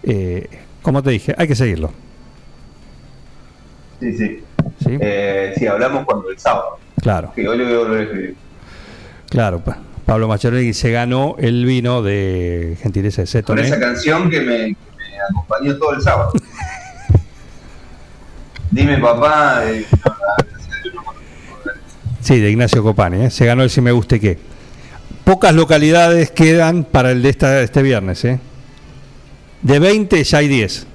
eh, 0.05 0.49
como 0.83 1.03
te 1.03 1.11
dije, 1.11 1.35
hay 1.39 1.49
que 1.49 1.55
seguirlo. 1.55 1.93
Sí, 4.01 4.17
sí. 4.17 4.43
¿sí? 4.85 4.97
Eh, 5.01 5.53
sí, 5.57 5.67
hablamos 5.67 6.05
cuando 6.05 6.31
el 6.31 6.39
sábado. 6.39 6.79
claro, 7.03 7.33
Que 7.35 7.47
hoy 7.49 7.59
le 7.59 7.65
voy 7.65 7.75
a 7.75 7.79
volver 7.79 8.01
a 8.01 8.03
escribir. 8.05 8.37
claro. 9.29 9.61
pa- 9.61 9.79
Pablo 10.07 10.27
Macharelli 10.27 10.75
se 10.75 10.91
ganó 10.91 11.37
el 11.39 11.65
vino 11.65 12.03
de 12.03 12.77
gentileza 12.83 13.23
de 13.23 13.27
Con 13.27 13.31
Seton. 13.57 13.59
esa 13.61 13.79
canción 13.79 14.29
que 14.29 14.41
me, 14.41 14.57
que 14.57 14.77
me 14.97 15.21
acompañó 15.31 15.79
todo 15.79 15.95
el 15.95 16.03
sábado. 16.03 16.33
Dime, 18.73 18.99
papá. 18.99 19.63
eh. 19.67 19.85
Sí, 22.21 22.39
de 22.41 22.51
Ignacio 22.51 22.83
Copani. 22.83 23.27
¿eh? 23.27 23.31
Se 23.31 23.47
ganó 23.47 23.63
el 23.63 23.71
Si 23.71 23.81
Me 23.81 23.93
Guste 23.93 24.21
Qué. 24.21 24.39
Pocas 25.25 25.55
localidades 25.55 26.31
quedan 26.31 26.85
para 26.85 27.11
el 27.13 27.23
de 27.23 27.31
esta, 27.31 27.61
este 27.63 27.83
viernes. 27.83 28.25
¿eh? 28.25 28.39
De 29.63 29.79
20 29.79 30.25
ya 30.25 30.39
hay 30.39 30.49
10. 30.49 30.87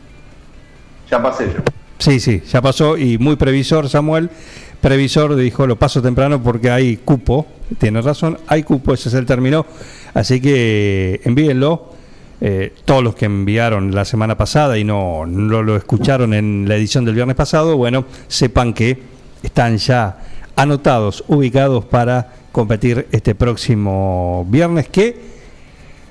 Ya 1.12 1.22
pasé 1.22 1.46
yo. 1.46 1.64
Sí, 2.00 2.20
sí, 2.20 2.42
ya 2.52 2.62
pasó 2.62 2.98
y 2.98 3.18
muy 3.18 3.36
previsor 3.36 3.90
Samuel. 3.90 4.30
Previsor 4.82 5.36
dijo 5.36 5.66
lo 5.66 5.78
paso 5.78 6.02
temprano 6.02 6.42
porque 6.42 6.70
hay 6.70 6.98
cupo. 6.98 7.48
Tiene 7.78 8.02
razón, 8.02 8.38
hay 8.48 8.64
cupo, 8.64 8.94
ese 8.94 9.10
es 9.10 9.16
el 9.16 9.26
término. 9.26 9.66
Así 10.14 10.42
que 10.42 11.22
envíenlo. 11.24 11.94
Eh, 12.42 12.74
todos 12.84 13.02
los 13.02 13.16
que 13.16 13.26
enviaron 13.26 13.96
la 13.96 14.04
semana 14.04 14.36
pasada 14.36 14.78
y 14.78 14.84
no, 14.84 15.26
no 15.26 15.64
lo 15.64 15.78
escucharon 15.78 16.34
en 16.34 16.66
la 16.68 16.76
edición 16.76 17.06
del 17.06 17.16
viernes 17.16 17.38
pasado, 17.38 17.78
bueno, 17.78 18.04
sepan 18.28 18.74
que 18.74 19.02
están 19.42 19.78
ya 19.78 20.18
anotados, 20.58 21.24
ubicados 21.28 21.86
para 21.86 22.34
competir 22.52 23.08
este 23.12 23.36
próximo 23.36 24.46
viernes 24.50 24.90
que 24.90 25.35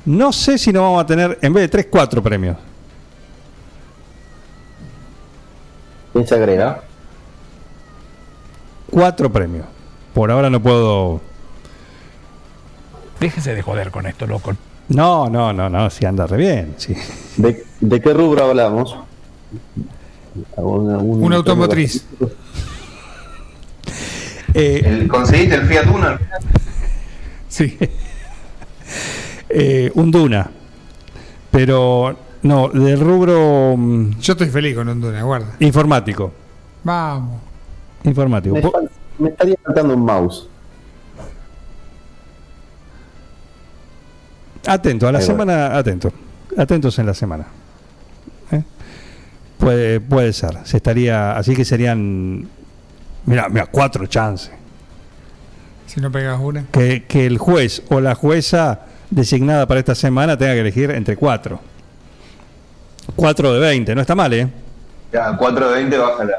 no 0.06 0.32
sé 0.32 0.58
si 0.58 0.72
no 0.72 0.82
vamos 0.82 1.02
a 1.02 1.06
tener, 1.06 1.38
en 1.42 1.52
vez 1.52 1.62
de 1.62 1.68
3, 1.68 1.86
4 1.90 2.22
premios. 2.22 2.56
¿Quién 6.12 6.26
se 6.26 6.34
agrega? 6.34 6.82
Cuatro 8.90 9.30
premios. 9.32 9.66
Por 10.12 10.30
ahora 10.30 10.48
no 10.48 10.60
puedo. 10.62 11.20
Déjese 13.18 13.54
de 13.54 13.62
joder 13.62 13.90
con 13.90 14.06
esto, 14.06 14.26
loco. 14.26 14.52
No, 14.88 15.28
no, 15.28 15.52
no, 15.52 15.68
no, 15.68 15.90
si 15.90 16.04
anda 16.06 16.26
re 16.26 16.36
bien. 16.36 16.74
Sí. 16.76 16.94
¿De, 17.36 17.64
de 17.80 18.00
qué 18.00 18.12
rubro 18.12 18.44
hablamos? 18.44 18.96
Una, 20.56 20.98
un- 20.98 21.24
Una 21.24 21.36
automotriz. 21.36 22.06
Eh, 24.52 24.82
El, 24.84 25.08
¿Conseguiste 25.08 25.56
el 25.56 25.66
Fiat 25.66 25.86
Uno? 25.92 26.16
Sí. 27.48 27.76
eh, 29.54 29.90
un 29.94 30.10
Duna. 30.10 30.50
Pero 31.50 32.16
no, 32.42 32.68
del 32.68 32.98
rubro 33.00 33.74
mm, 33.76 34.18
Yo 34.20 34.32
estoy 34.32 34.48
feliz 34.48 34.74
con 34.74 34.88
Honduras, 34.88 35.22
guarda. 35.22 35.54
informático. 35.60 36.32
Vamos. 36.82 37.40
Informático. 38.04 38.54
Me, 38.56 38.60
Po- 38.62 38.72
fal- 38.72 38.90
me 39.18 39.28
estaría 39.30 39.56
faltando 39.64 39.94
un 39.94 40.04
mouse. 40.04 40.48
Atento, 44.66 45.06
a 45.08 45.12
la 45.12 45.20
semana, 45.20 45.76
atento. 45.76 46.12
Atentos 46.56 46.98
en 46.98 47.06
la 47.06 47.14
semana. 47.14 47.46
¿Eh? 48.50 48.62
Puede, 49.58 50.00
puede 50.00 50.32
ser. 50.32 50.58
Se 50.64 50.78
estaría, 50.78 51.36
así 51.36 51.54
que 51.54 51.64
serían. 51.64 52.48
Mira, 53.26 53.48
mira, 53.48 53.66
cuatro 53.66 54.06
chances. 54.06 54.50
Si 55.86 56.00
no 56.00 56.10
pegas 56.10 56.40
una. 56.40 56.64
Que, 56.72 57.04
que 57.04 57.26
el 57.26 57.36
juez 57.38 57.82
o 57.90 58.00
la 58.00 58.14
jueza 58.14 58.80
designada 59.14 59.66
para 59.66 59.80
esta 59.80 59.94
semana 59.94 60.36
tenga 60.36 60.54
que 60.54 60.60
elegir 60.60 60.90
entre 60.90 61.16
cuatro. 61.16 61.60
Cuatro 63.14 63.52
de 63.52 63.60
20, 63.60 63.94
no 63.94 64.00
está 64.00 64.14
mal, 64.14 64.32
¿eh? 64.32 64.48
Ya, 65.12 65.36
4 65.36 65.68
de 65.68 65.74
20 65.76 65.98
baja 65.98 66.24
la. 66.24 66.34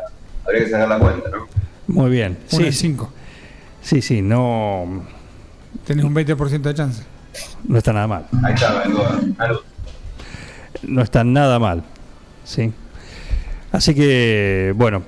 Habría 0.45 0.65
que 0.65 0.69
sacar 0.71 0.89
la 0.89 0.99
cuenta, 0.99 1.29
¿no? 1.29 1.47
Muy 1.87 2.09
bien. 2.11 2.37
Una 2.51 2.65
Sí, 2.65 2.71
sí, 2.71 2.77
cinco. 2.79 3.13
sí, 3.81 4.01
sí, 4.01 4.21
no, 4.21 5.03
Tenés 5.85 6.03
un 6.03 6.13
20% 6.13 6.61
de 6.61 6.73
chance. 6.73 7.03
no 7.67 7.77
está 7.77 7.93
nada 7.93 8.07
mal. 8.07 8.25
Ahí 8.43 8.53
está. 8.53 8.83
No 10.83 11.01
está 11.01 11.23
nada 11.23 11.57
mal. 11.59 11.83
Sí. 12.43 12.73
Así 13.71 13.95
que, 13.95 14.73
bueno. 14.75 15.03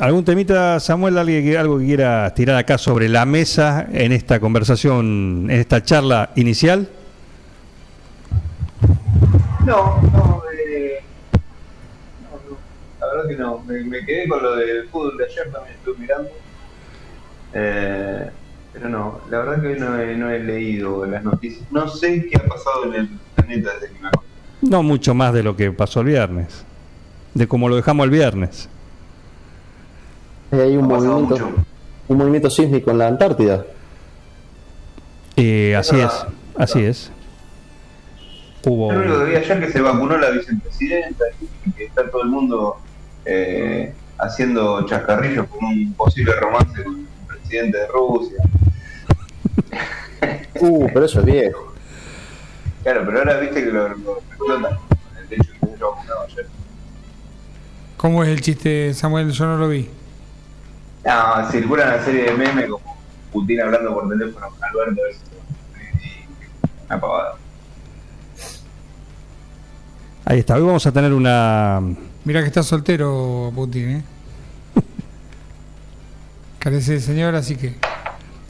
¿Algún 0.00 0.24
temita, 0.24 0.78
Samuel? 0.78 1.18
¿Alguien 1.18 1.42
que- 1.44 1.58
¿Algo 1.58 1.78
que 1.78 1.86
quiera 1.86 2.32
tirar 2.32 2.56
acá 2.56 2.78
sobre 2.78 3.08
la 3.08 3.24
mesa 3.24 3.86
en 3.92 4.12
esta 4.12 4.38
conversación, 4.38 5.46
en 5.50 5.58
esta 5.58 5.82
charla 5.82 6.30
inicial? 6.36 6.88
No, 9.66 10.00
no, 10.12 10.42
eh, 10.56 11.00
no, 12.22 12.50
no, 12.50 12.56
la 13.00 13.06
verdad 13.14 13.28
que 13.28 13.36
no. 13.36 13.58
Me, 13.66 13.82
me 13.84 14.04
quedé 14.06 14.28
con 14.28 14.40
lo 14.42 14.54
del 14.56 14.88
fútbol 14.88 15.16
de 15.18 15.24
ayer, 15.24 15.50
también 15.52 15.74
estuve 15.76 15.98
mirando. 15.98 16.30
Eh, 17.54 18.30
pero 18.72 18.88
no, 18.88 19.20
la 19.30 19.38
verdad 19.38 19.60
que 19.60 19.66
hoy 19.68 19.80
no 19.80 19.98
he, 20.00 20.16
no 20.16 20.30
he 20.30 20.38
leído 20.38 21.04
las 21.06 21.24
noticias. 21.24 21.64
No 21.72 21.88
sé 21.88 22.28
qué 22.30 22.36
ha 22.36 22.44
pasado 22.46 22.84
en 22.84 22.94
el 23.00 23.08
planeta 23.34 23.70
desde 23.80 23.92
que 23.94 24.00
me. 24.00 24.10
No 24.62 24.82
mucho 24.84 25.12
más 25.14 25.32
de 25.34 25.42
lo 25.42 25.56
que 25.56 25.72
pasó 25.72 26.00
el 26.00 26.06
viernes. 26.06 26.64
De 27.34 27.48
cómo 27.48 27.68
lo 27.68 27.74
dejamos 27.76 28.04
el 28.04 28.10
viernes. 28.10 28.68
Hay 30.50 30.76
un 30.76 30.86
movimiento, 30.86 31.34
mucho. 31.34 31.50
un 32.08 32.18
movimiento 32.18 32.50
sísmico 32.50 32.90
en 32.90 32.98
la 32.98 33.08
Antártida. 33.08 33.66
Eh, 35.36 35.76
así 35.76 36.00
es, 36.00 36.10
así 36.56 36.84
es. 36.84 37.10
Hubo. 38.64 38.92
Yo 38.92 39.00
lo 39.00 39.24
que 39.24 39.30
vi 39.30 39.36
ayer 39.36 39.60
que 39.60 39.70
se 39.70 39.80
vacunó 39.80 40.18
la 40.18 40.30
vicepresidenta 40.30 41.24
y 41.64 41.70
que 41.72 41.84
está 41.84 42.10
todo 42.10 42.22
el 42.22 42.28
mundo 42.30 42.76
eh, 43.24 43.92
haciendo 44.18 44.84
chascarrillos 44.86 45.46
con 45.46 45.64
un 45.64 45.92
posible 45.94 46.32
romance 46.34 46.82
con 46.82 46.96
el 46.98 47.06
presidente 47.26 47.78
de 47.78 47.86
Rusia. 47.88 48.38
Uh, 50.60 50.88
pero 50.92 51.04
eso 51.06 51.20
es 51.20 51.24
viejo. 51.24 51.72
Claro, 52.82 53.04
pero 53.06 53.18
ahora 53.18 53.38
viste 53.38 53.62
que 53.62 53.70
lo, 53.70 53.88
lo 53.88 54.18
explotan 54.18 54.76
con 54.76 55.16
el 55.16 55.28
techo. 55.28 55.52
ministro 55.62 55.92
vacunado 55.92 56.22
ayer. 56.22 56.46
¿Cómo 57.96 58.24
es 58.24 58.30
el 58.30 58.40
chiste, 58.40 58.92
Samuel? 58.94 59.30
Yo 59.30 59.46
no 59.46 59.56
lo 59.56 59.68
vi. 59.68 59.88
No, 61.04 61.50
circula 61.50 61.84
una 61.84 62.04
serie 62.04 62.24
de 62.24 62.32
memes 62.32 62.66
como 62.70 62.96
Putin 63.32 63.60
hablando 63.60 63.94
por 63.94 64.08
teléfono 64.08 64.46
con 64.50 64.64
Alberto. 64.64 65.02
Eso. 65.10 65.20
Y- 66.02 66.86
Una 66.86 67.00
pavada. 67.00 67.34
Ahí 70.24 70.40
está. 70.40 70.56
Hoy 70.56 70.62
vamos 70.62 70.86
a 70.86 70.92
tener 70.92 71.12
una. 71.12 71.80
Mira 72.24 72.40
que 72.40 72.46
está 72.48 72.62
soltero 72.62 73.50
Putin, 73.54 73.88
¿eh? 73.88 74.02
Carece 76.58 76.94
de 76.94 77.00
señor, 77.00 77.34
así 77.34 77.56
que. 77.56 77.76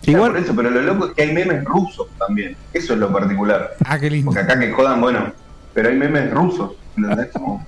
Igual. 0.03 0.33
Por 0.33 0.41
eso, 0.41 0.57
pero 0.57 0.71
lo 0.71 0.81
loco 0.83 1.07
es 1.09 1.13
que 1.15 1.23
hay 1.23 1.33
memes 1.33 1.63
rusos 1.65 2.09
también. 2.19 2.57
Eso 2.73 2.95
es 2.95 2.99
lo 2.99 3.13
particular. 3.13 3.75
Ah, 3.85 3.99
qué 3.99 4.11
lindo. 4.11 4.31
Porque 4.33 4.41
acá 4.41 4.59
que 4.59 4.73
jodan, 4.73 5.01
bueno, 5.01 5.33
pero 5.75 5.91
hay 5.91 5.97
memes 5.97 6.31
rusos. 6.33 6.73
¿Entendés? 6.97 7.29
Como- 7.33 7.65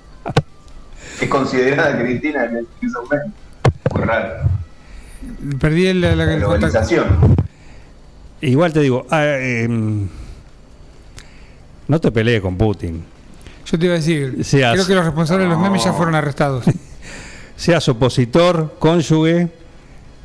Es 1.21 1.29
considerada 1.29 1.97
Cristina 2.01 2.45
en 2.45 2.53
memes. 2.55 2.67
Muy 3.93 4.03
raro. 4.03 4.49
Perdí 5.59 5.87
el, 5.87 6.01
la, 6.01 6.15
la- 6.15 6.25
La 6.25 6.33
el 6.35 6.43
contacto. 6.43 6.67
globalización. 6.67 7.35
Igual 8.41 8.73
te 8.73 8.79
digo. 8.81 9.05
ah, 9.11 9.23
em, 9.25 10.07
no 11.87 11.99
te 11.99 12.11
pelees 12.11 12.41
con 12.41 12.57
Putin. 12.57 13.03
Yo 13.65 13.77
te 13.79 13.85
iba 13.85 13.93
a 13.95 13.97
decir, 13.97 14.43
Seas- 14.43 14.73
creo 14.73 14.87
que 14.87 14.95
los 14.95 15.05
responsables 15.05 15.47
de 15.47 15.53
los 15.53 15.61
memes 15.61 15.83
ya 15.83 15.93
fueron 15.93 16.15
arrestados. 16.15 16.65
Seas 17.55 17.87
opositor, 17.89 18.75
cónyuge, 18.79 19.49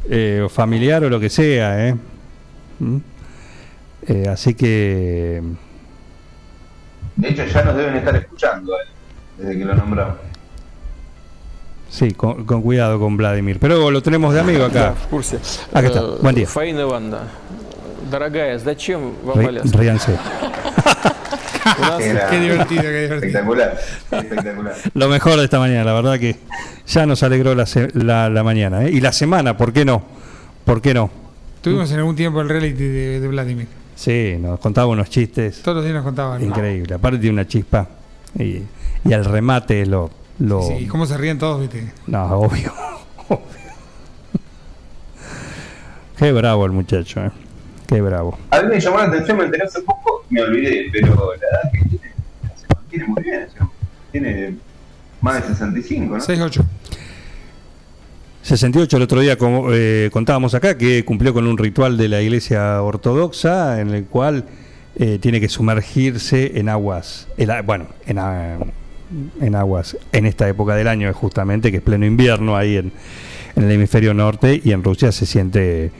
eh, 0.08 0.42
o 0.44 0.48
familiar 0.48 1.04
o 1.04 1.10
lo 1.10 1.20
que 1.20 1.28
sea, 1.28 1.88
¿eh? 1.88 1.94
¿Mm? 2.78 2.96
Eh, 4.08 4.28
así 4.28 4.54
que. 4.54 5.42
De 7.16 7.28
hecho, 7.28 7.44
ya 7.46 7.62
nos 7.64 7.76
deben 7.76 7.96
estar 7.96 8.14
escuchando 8.16 8.72
eh, 8.74 8.84
desde 9.38 9.58
que 9.58 9.64
lo 9.64 9.74
nombramos. 9.74 10.16
Sí, 11.95 12.11
con, 12.11 12.45
con 12.45 12.61
cuidado 12.61 12.99
con 12.99 13.17
Vladimir. 13.17 13.57
Pero 13.59 13.91
lo 13.91 14.01
tenemos 14.01 14.33
de 14.33 14.39
amigo 14.39 14.63
acá. 14.65 14.93
в 14.93 15.07
курсе. 15.09 15.37
Acá 15.73 15.87
está. 15.87 15.99
Э, 15.99 16.17
Buen 16.21 16.35
día. 16.35 16.47
Фаина 16.47 16.81
Ивановна, 16.81 17.19
дорогая, 18.09 18.57
зачем 18.59 19.11
вам 19.25 19.37
Rí- 19.39 19.47
Аляска? 19.47 19.77
Ríanse. 19.77 20.17
У 21.77 21.81
нас 21.81 22.01
Era 22.01 22.27
Qué 22.29 22.39
divertido, 22.39 22.81
qué 22.81 23.01
divertido. 23.03 23.15
Espectacular. 23.17 23.77
Espectacular. 24.11 24.73
Lo 24.95 25.09
mejor 25.09 25.37
de 25.37 25.43
esta 25.43 25.59
mañana, 25.59 25.83
la 25.83 25.93
verdad 25.93 26.17
que 26.19 26.35
ya 26.87 27.05
nos 27.05 27.21
alegró 27.23 27.53
la, 27.55 27.65
se- 27.65 27.89
la, 27.93 28.29
la 28.29 28.43
mañana. 28.43 28.85
¿eh? 28.85 28.91
Y 28.91 28.99
la 29.01 29.11
semana, 29.11 29.57
¿por 29.57 29.71
qué 29.71 29.85
no? 29.85 30.01
¿Por 30.65 30.81
qué 30.81 30.93
no? 30.93 31.09
Tuvimos 31.61 31.91
en 31.91 31.99
algún 31.99 32.15
tiempo 32.15 32.41
el 32.41 32.49
reality 32.49 32.83
de, 32.83 33.19
de 33.19 33.27
Vladimir. 33.27 33.67
Sí, 33.95 34.35
nos 34.39 34.59
contaba 34.59 34.87
unos 34.87 35.09
chistes 35.11 35.61
Todos 35.61 35.75
los 35.77 35.83
días 35.85 35.95
nos 35.95 36.03
contaban. 36.03 36.41
increíbles. 36.43 36.93
Aparte 36.97 37.19
tiene 37.19 37.33
una 37.35 37.47
chispa. 37.47 37.87
Y, 38.39 38.63
y 39.05 39.13
al 39.13 39.25
remate 39.25 39.85
lo. 39.85 40.09
lo 40.38 40.62
Sí, 40.62 40.74
y 40.80 40.86
cómo 40.86 41.06
se 41.06 41.16
ríen 41.16 41.38
todos, 41.38 41.60
viste. 41.60 41.92
No, 42.06 42.24
obvio. 42.38 42.72
obvio. 43.28 43.40
Qué 46.18 46.32
bravo 46.32 46.66
el 46.66 46.72
muchacho, 46.72 47.24
¿eh? 47.24 47.30
Qué 47.86 48.00
bravo. 48.00 48.38
A 48.50 48.62
mí 48.62 48.68
me 48.68 48.80
llamó 48.80 48.98
la 48.98 49.04
atención, 49.04 49.38
me 49.38 49.44
enteré 49.44 49.64
hace 49.64 49.80
poco, 49.82 50.24
me 50.30 50.42
olvidé, 50.42 50.86
pero 50.92 51.32
la 51.34 51.48
edad 51.48 51.72
que 51.72 51.88
tiene 51.88 52.12
se 52.56 52.66
mantiene 52.74 53.06
muy 53.06 53.22
bien. 53.22 53.46
Tiene 54.12 54.56
más 55.20 55.42
de 55.42 55.48
65, 55.48 56.16
¿no? 56.16 56.22
6-8. 56.22 56.64
68 58.42 58.96
el 58.96 59.02
otro 59.02 59.20
día 59.20 59.36
como, 59.36 59.72
eh, 59.72 60.08
contábamos 60.12 60.54
acá 60.54 60.78
que 60.78 61.04
cumplió 61.04 61.34
con 61.34 61.48
un 61.48 61.58
ritual 61.58 61.96
de 61.96 62.08
la 62.08 62.22
iglesia 62.22 62.80
ortodoxa 62.80 63.80
en 63.80 63.90
el 63.90 64.04
cual 64.04 64.44
eh, 64.94 65.18
tiene 65.20 65.40
que 65.40 65.48
sumergirse 65.48 66.58
en 66.58 66.68
aguas, 66.68 67.26
bueno, 67.64 67.88
en, 68.06 68.18
en 69.40 69.54
aguas 69.54 69.96
en 70.12 70.26
esta 70.26 70.48
época 70.48 70.74
del 70.74 70.88
año 70.88 71.12
justamente 71.14 71.70
que 71.70 71.76
es 71.78 71.82
pleno 71.82 72.06
invierno 72.06 72.56
ahí 72.56 72.76
en, 72.76 72.92
en 73.54 73.62
el 73.64 73.70
hemisferio 73.70 74.14
norte 74.14 74.60
y 74.64 74.72
en 74.72 74.82
Rusia 74.82 75.12
se 75.12 75.26
siente 75.26 75.92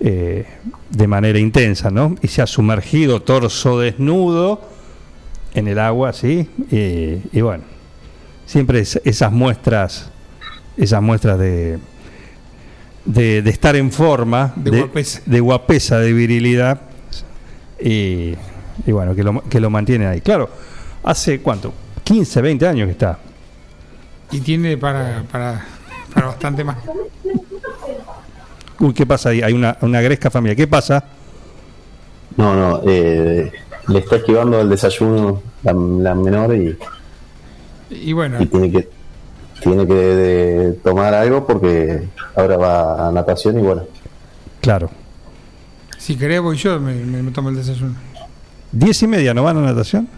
eh, 0.00 0.46
de 0.90 1.06
manera 1.06 1.38
intensa, 1.38 1.90
¿no? 1.90 2.14
Y 2.22 2.28
se 2.28 2.42
ha 2.42 2.46
sumergido 2.46 3.22
torso 3.22 3.78
desnudo 3.80 4.60
en 5.54 5.68
el 5.68 5.78
agua, 5.78 6.12
¿sí? 6.12 6.48
Y, 6.70 7.18
y 7.36 7.40
bueno, 7.40 7.64
siempre 8.46 8.80
es- 8.80 9.00
esas 9.04 9.30
muestras 9.32 10.10
esas 10.76 11.02
muestras 11.02 11.38
de, 11.38 11.78
de, 13.04 13.42
de 13.42 13.50
estar 13.50 13.76
en 13.76 13.92
forma, 13.92 14.54
De 14.56 14.70
guapesa. 14.70 15.20
de 15.26 15.40
guapesa, 15.40 15.98
de 15.98 16.12
virilidad, 16.14 16.80
y, 17.78 18.34
y 18.86 18.92
bueno, 18.92 19.14
que 19.14 19.22
lo, 19.22 19.42
que 19.42 19.60
lo 19.60 19.68
mantienen 19.70 20.08
ahí. 20.08 20.20
Claro, 20.22 20.48
hace 21.04 21.40
cuánto, 21.40 21.74
15, 22.12 22.42
20 22.42 22.68
años 22.68 22.86
que 22.86 22.92
está. 22.92 23.18
Y 24.32 24.40
tiene 24.40 24.76
para, 24.76 25.22
para, 25.32 25.64
para 26.12 26.26
bastante 26.26 26.62
más. 26.62 26.76
Uy, 28.80 28.92
¿qué 28.92 29.06
pasa 29.06 29.30
ahí? 29.30 29.40
Hay 29.40 29.54
una, 29.54 29.78
una 29.80 30.00
gresca 30.02 30.28
familia. 30.30 30.54
¿Qué 30.54 30.66
pasa? 30.66 31.02
No, 32.36 32.54
no, 32.54 32.80
eh, 32.86 33.50
le 33.88 33.98
está 33.98 34.16
esquivando 34.16 34.60
el 34.60 34.68
desayuno 34.68 35.42
la, 35.62 35.72
la 35.72 36.14
menor 36.14 36.54
y, 36.54 36.76
Y 37.90 38.12
bueno, 38.12 38.42
y 38.42 38.46
tiene 38.46 38.70
que 38.70 38.88
tiene 39.62 39.86
que 39.86 39.94
de- 39.94 40.72
tomar 40.84 41.14
algo 41.14 41.46
porque 41.46 42.08
ahora 42.36 42.56
va 42.58 43.08
a 43.08 43.12
natación 43.12 43.58
y 43.58 43.62
bueno, 43.62 43.84
Claro. 44.60 44.90
si 45.98 46.16
querés 46.16 46.40
voy 46.42 46.56
yo, 46.58 46.78
me, 46.80 46.94
me- 46.94 47.22
me 47.22 47.30
tomo 47.30 47.48
el 47.48 47.56
desayuno. 47.56 47.94
¿Diez 48.70 49.02
y 49.02 49.06
media 49.06 49.32
no 49.32 49.44
van 49.44 49.56
a 49.58 49.60
natación? 49.62 50.08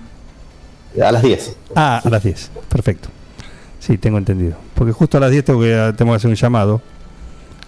A 1.02 1.12
las 1.12 1.22
10. 1.22 1.56
Ah, 1.74 2.00
a 2.04 2.08
las 2.10 2.22
10. 2.22 2.50
Perfecto. 2.68 3.08
Sí, 3.80 3.98
tengo 3.98 4.18
entendido. 4.18 4.56
Porque 4.74 4.92
justo 4.92 5.16
a 5.18 5.20
las 5.20 5.30
10 5.30 5.44
tengo 5.44 5.60
que, 5.60 5.92
tengo 5.96 6.12
que 6.12 6.16
hacer 6.16 6.30
un 6.30 6.36
llamado 6.36 6.80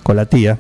con 0.03 0.17
la 0.17 0.27
tía. 0.27 0.59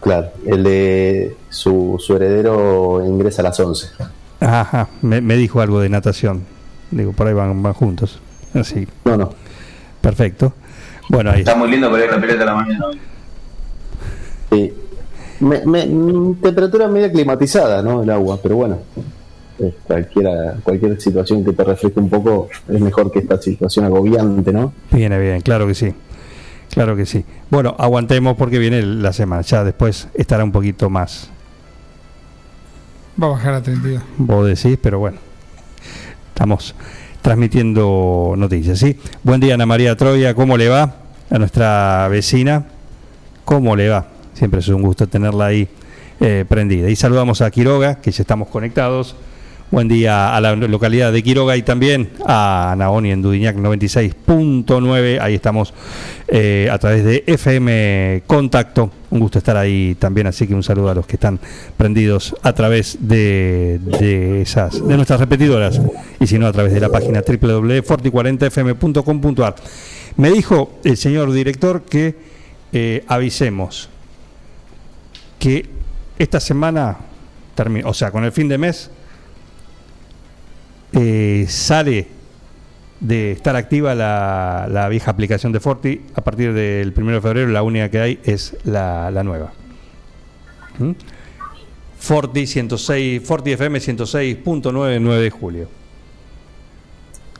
Claro, 0.00 0.28
el 0.46 0.62
de 0.62 1.36
su, 1.48 1.96
su 1.98 2.14
heredero 2.16 3.02
ingresa 3.06 3.40
a 3.42 3.44
las 3.44 3.58
11. 3.60 3.88
Ajá, 4.40 4.88
me, 5.00 5.20
me 5.20 5.36
dijo 5.36 5.60
algo 5.60 5.80
de 5.80 5.88
natación. 5.88 6.44
Digo, 6.90 7.12
por 7.12 7.26
ahí 7.26 7.32
van, 7.34 7.62
van 7.62 7.72
juntos. 7.72 8.20
Así, 8.52 8.86
No, 9.04 9.16
no, 9.16 9.30
perfecto. 10.00 10.52
Bueno, 11.08 11.30
ahí 11.30 11.40
Está 11.40 11.54
muy 11.54 11.70
lindo 11.70 11.90
para 11.90 12.04
ir 12.04 12.10
a 12.10 12.16
la 12.16 12.20
pileta 12.20 12.42
a 12.42 12.46
la 12.46 12.54
mañana. 12.54 12.84
sí. 14.50 14.72
Me- 15.40 15.64
me- 15.66 15.86
mm, 15.86 16.36
temperatura 16.40 16.86
media 16.88 17.10
climatizada, 17.10 17.82
¿no? 17.82 18.02
El 18.02 18.10
agua, 18.10 18.38
pero 18.42 18.56
bueno, 18.56 18.78
cualquiera, 19.86 20.56
cualquier 20.62 21.00
situación 21.00 21.44
que 21.44 21.52
te 21.52 21.64
refresque 21.64 22.00
un 22.00 22.10
poco 22.10 22.48
es 22.68 22.80
mejor 22.80 23.10
que 23.10 23.20
esta 23.20 23.40
situación 23.40 23.84
agobiante, 23.84 24.52
¿no? 24.52 24.72
viene 24.90 25.18
bien, 25.18 25.40
claro 25.40 25.66
que 25.66 25.74
sí. 25.74 25.94
Claro 26.70 26.96
que 26.96 27.06
sí. 27.06 27.24
Bueno, 27.50 27.76
aguantemos 27.78 28.36
porque 28.36 28.58
viene 28.58 28.82
la 28.82 29.12
semana. 29.12 29.42
Ya 29.42 29.62
después 29.62 30.08
estará 30.14 30.42
un 30.42 30.50
poquito 30.50 30.90
más. 30.90 31.30
Va 33.22 33.28
a 33.28 33.30
bajar 33.30 33.54
a 33.54 33.62
32. 33.62 34.02
Vos 34.18 34.46
decís, 34.46 34.76
pero 34.82 34.98
bueno. 34.98 35.18
Estamos 36.30 36.74
transmitiendo 37.22 38.34
noticias, 38.36 38.80
¿sí? 38.80 38.98
Buen 39.22 39.40
día, 39.40 39.54
Ana 39.54 39.66
María 39.66 39.96
Troya. 39.96 40.34
¿Cómo 40.34 40.56
le 40.56 40.68
va? 40.68 40.96
A 41.30 41.38
nuestra 41.38 42.08
vecina. 42.08 42.66
¿Cómo 43.44 43.76
le 43.76 43.88
va? 43.88 44.08
Siempre 44.32 44.58
es 44.58 44.68
un 44.68 44.82
gusto 44.82 45.06
tenerla 45.06 45.46
ahí 45.46 45.68
eh, 46.18 46.44
prendida. 46.48 46.90
Y 46.90 46.96
saludamos 46.96 47.40
a 47.40 47.50
Quiroga, 47.52 48.00
que 48.00 48.10
ya 48.10 48.22
estamos 48.22 48.48
conectados. 48.48 49.14
Buen 49.74 49.88
día 49.88 50.36
a 50.36 50.40
la 50.40 50.54
localidad 50.54 51.12
de 51.12 51.24
Quiroga 51.24 51.56
y 51.56 51.62
también 51.62 52.10
a 52.24 52.76
Naoni 52.78 53.10
en 53.10 53.22
Dudiñac 53.22 53.56
96.9. 53.56 55.18
Ahí 55.20 55.34
estamos 55.34 55.74
eh, 56.28 56.68
a 56.70 56.78
través 56.78 57.04
de 57.04 57.24
FM 57.26 58.22
Contacto. 58.24 58.92
Un 59.10 59.18
gusto 59.18 59.38
estar 59.38 59.56
ahí 59.56 59.96
también, 59.98 60.28
así 60.28 60.46
que 60.46 60.54
un 60.54 60.62
saludo 60.62 60.90
a 60.90 60.94
los 60.94 61.08
que 61.08 61.16
están 61.16 61.40
prendidos 61.76 62.36
a 62.42 62.52
través 62.52 62.98
de, 63.00 64.42
esas 64.42 64.86
de 64.86 64.94
nuestras 64.94 65.18
repetidoras 65.18 65.80
y 66.20 66.28
si 66.28 66.38
no 66.38 66.46
a 66.46 66.52
través 66.52 66.72
de 66.72 66.78
la 66.78 66.90
página 66.90 67.24
www.forti40fm.com.ar. 67.26 69.56
Me 70.18 70.30
dijo 70.30 70.78
el 70.84 70.96
señor 70.96 71.32
director 71.32 71.82
que 71.82 72.14
eh, 72.72 73.04
avisemos 73.08 73.88
que 75.40 75.66
esta 76.16 76.38
semana 76.38 76.96
termina, 77.56 77.88
o 77.88 77.94
sea, 77.94 78.12
con 78.12 78.22
el 78.22 78.30
fin 78.30 78.46
de 78.46 78.56
mes 78.56 78.92
eh, 80.94 81.46
sale 81.48 82.06
de 83.00 83.32
estar 83.32 83.56
activa 83.56 83.94
la, 83.94 84.66
la 84.70 84.88
vieja 84.88 85.10
aplicación 85.10 85.52
de 85.52 85.60
Forti. 85.60 86.00
A 86.14 86.22
partir 86.22 86.52
del 86.52 86.92
1 86.96 87.12
de 87.12 87.20
febrero 87.20 87.50
la 87.50 87.62
única 87.62 87.90
que 87.90 88.00
hay 88.00 88.20
es 88.24 88.56
la, 88.64 89.10
la 89.10 89.22
nueva. 89.22 89.52
¿Mm? 90.78 90.92
Forti 91.98 92.46
106, 92.46 93.22
Forti 93.26 93.52
FM 93.52 93.78
106.99 93.78 95.20
de 95.20 95.30
julio. 95.30 95.68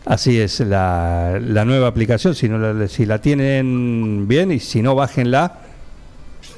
Así 0.05 0.39
es 0.39 0.61
la, 0.61 1.39
la 1.41 1.65
nueva 1.65 1.89
aplicación. 1.89 2.35
Si, 2.35 2.49
no 2.49 2.59
la, 2.59 2.89
si 2.89 3.07
la 3.07 3.21
tienen 3.21 4.27
bien 4.29 4.53
y 4.53 4.61
si 4.61 4.83
no, 4.83 4.95
bájenla. 4.95 5.61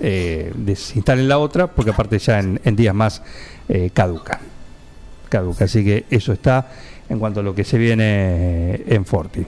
Eh, 0.00 0.52
desinstalen 0.56 1.28
la 1.28 1.38
otra 1.38 1.68
porque 1.68 1.90
aparte 1.90 2.18
ya 2.18 2.40
en, 2.40 2.60
en 2.64 2.76
días 2.76 2.94
más 2.94 3.22
eh, 3.68 3.90
caduca 3.94 4.40
caduca. 5.28 5.64
Así 5.64 5.84
que 5.84 6.04
eso 6.10 6.32
está 6.32 6.68
en 7.08 7.18
cuanto 7.18 7.40
a 7.40 7.42
lo 7.42 7.54
que 7.54 7.64
se 7.64 7.78
viene 7.78 8.82
en 8.86 9.04
Forti. 9.04 9.44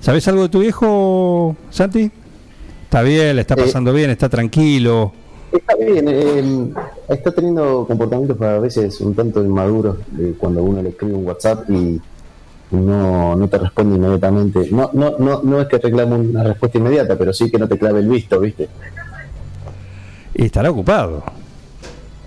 ¿Sabes 0.00 0.26
algo 0.28 0.42
de 0.42 0.48
tu 0.48 0.60
viejo, 0.60 1.56
Santi? 1.70 2.10
Está 2.84 3.02
bien, 3.02 3.36
le 3.36 3.42
está 3.42 3.54
Eh, 3.54 3.58
pasando 3.58 3.92
bien, 3.92 4.10
está 4.10 4.28
tranquilo. 4.28 5.12
Está 5.52 5.76
bien, 5.76 6.06
eh, 6.08 6.72
está 7.08 7.30
teniendo 7.30 7.84
comportamientos 7.86 8.40
a 8.40 8.58
veces 8.58 9.00
un 9.00 9.14
tanto 9.14 9.44
inmaduros 9.44 9.98
eh, 10.18 10.34
cuando 10.38 10.62
uno 10.62 10.82
le 10.82 10.88
escribe 10.90 11.14
un 11.14 11.26
WhatsApp 11.26 11.70
y 11.70 12.00
no, 12.72 13.36
no 13.36 13.48
te 13.48 13.58
responde 13.58 13.96
inmediatamente. 13.96 14.68
No, 14.72 14.90
no, 14.92 15.18
no, 15.18 15.42
no 15.42 15.60
es 15.60 15.68
que 15.68 15.78
reclame 15.78 16.16
una 16.16 16.42
respuesta 16.42 16.78
inmediata, 16.78 17.16
pero 17.16 17.32
sí 17.32 17.50
que 17.50 17.58
no 17.58 17.68
te 17.68 17.78
clave 17.78 18.00
el 18.00 18.08
visto, 18.08 18.40
¿viste? 18.40 18.68
Y 20.34 20.46
estará 20.46 20.70
ocupado. 20.70 21.22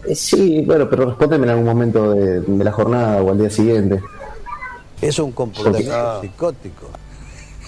Eh, 0.07 0.15
sí, 0.15 0.63
bueno, 0.65 0.89
pero 0.89 1.05
respóndeme 1.05 1.45
en 1.45 1.49
algún 1.51 1.65
momento 1.65 2.11
de, 2.13 2.41
de 2.41 2.63
la 2.63 2.71
jornada 2.71 3.21
o 3.21 3.31
al 3.31 3.37
día 3.39 3.49
siguiente. 3.49 4.01
Es 5.01 5.19
un 5.19 5.31
comportamiento 5.31 6.21
psicótico. 6.21 6.89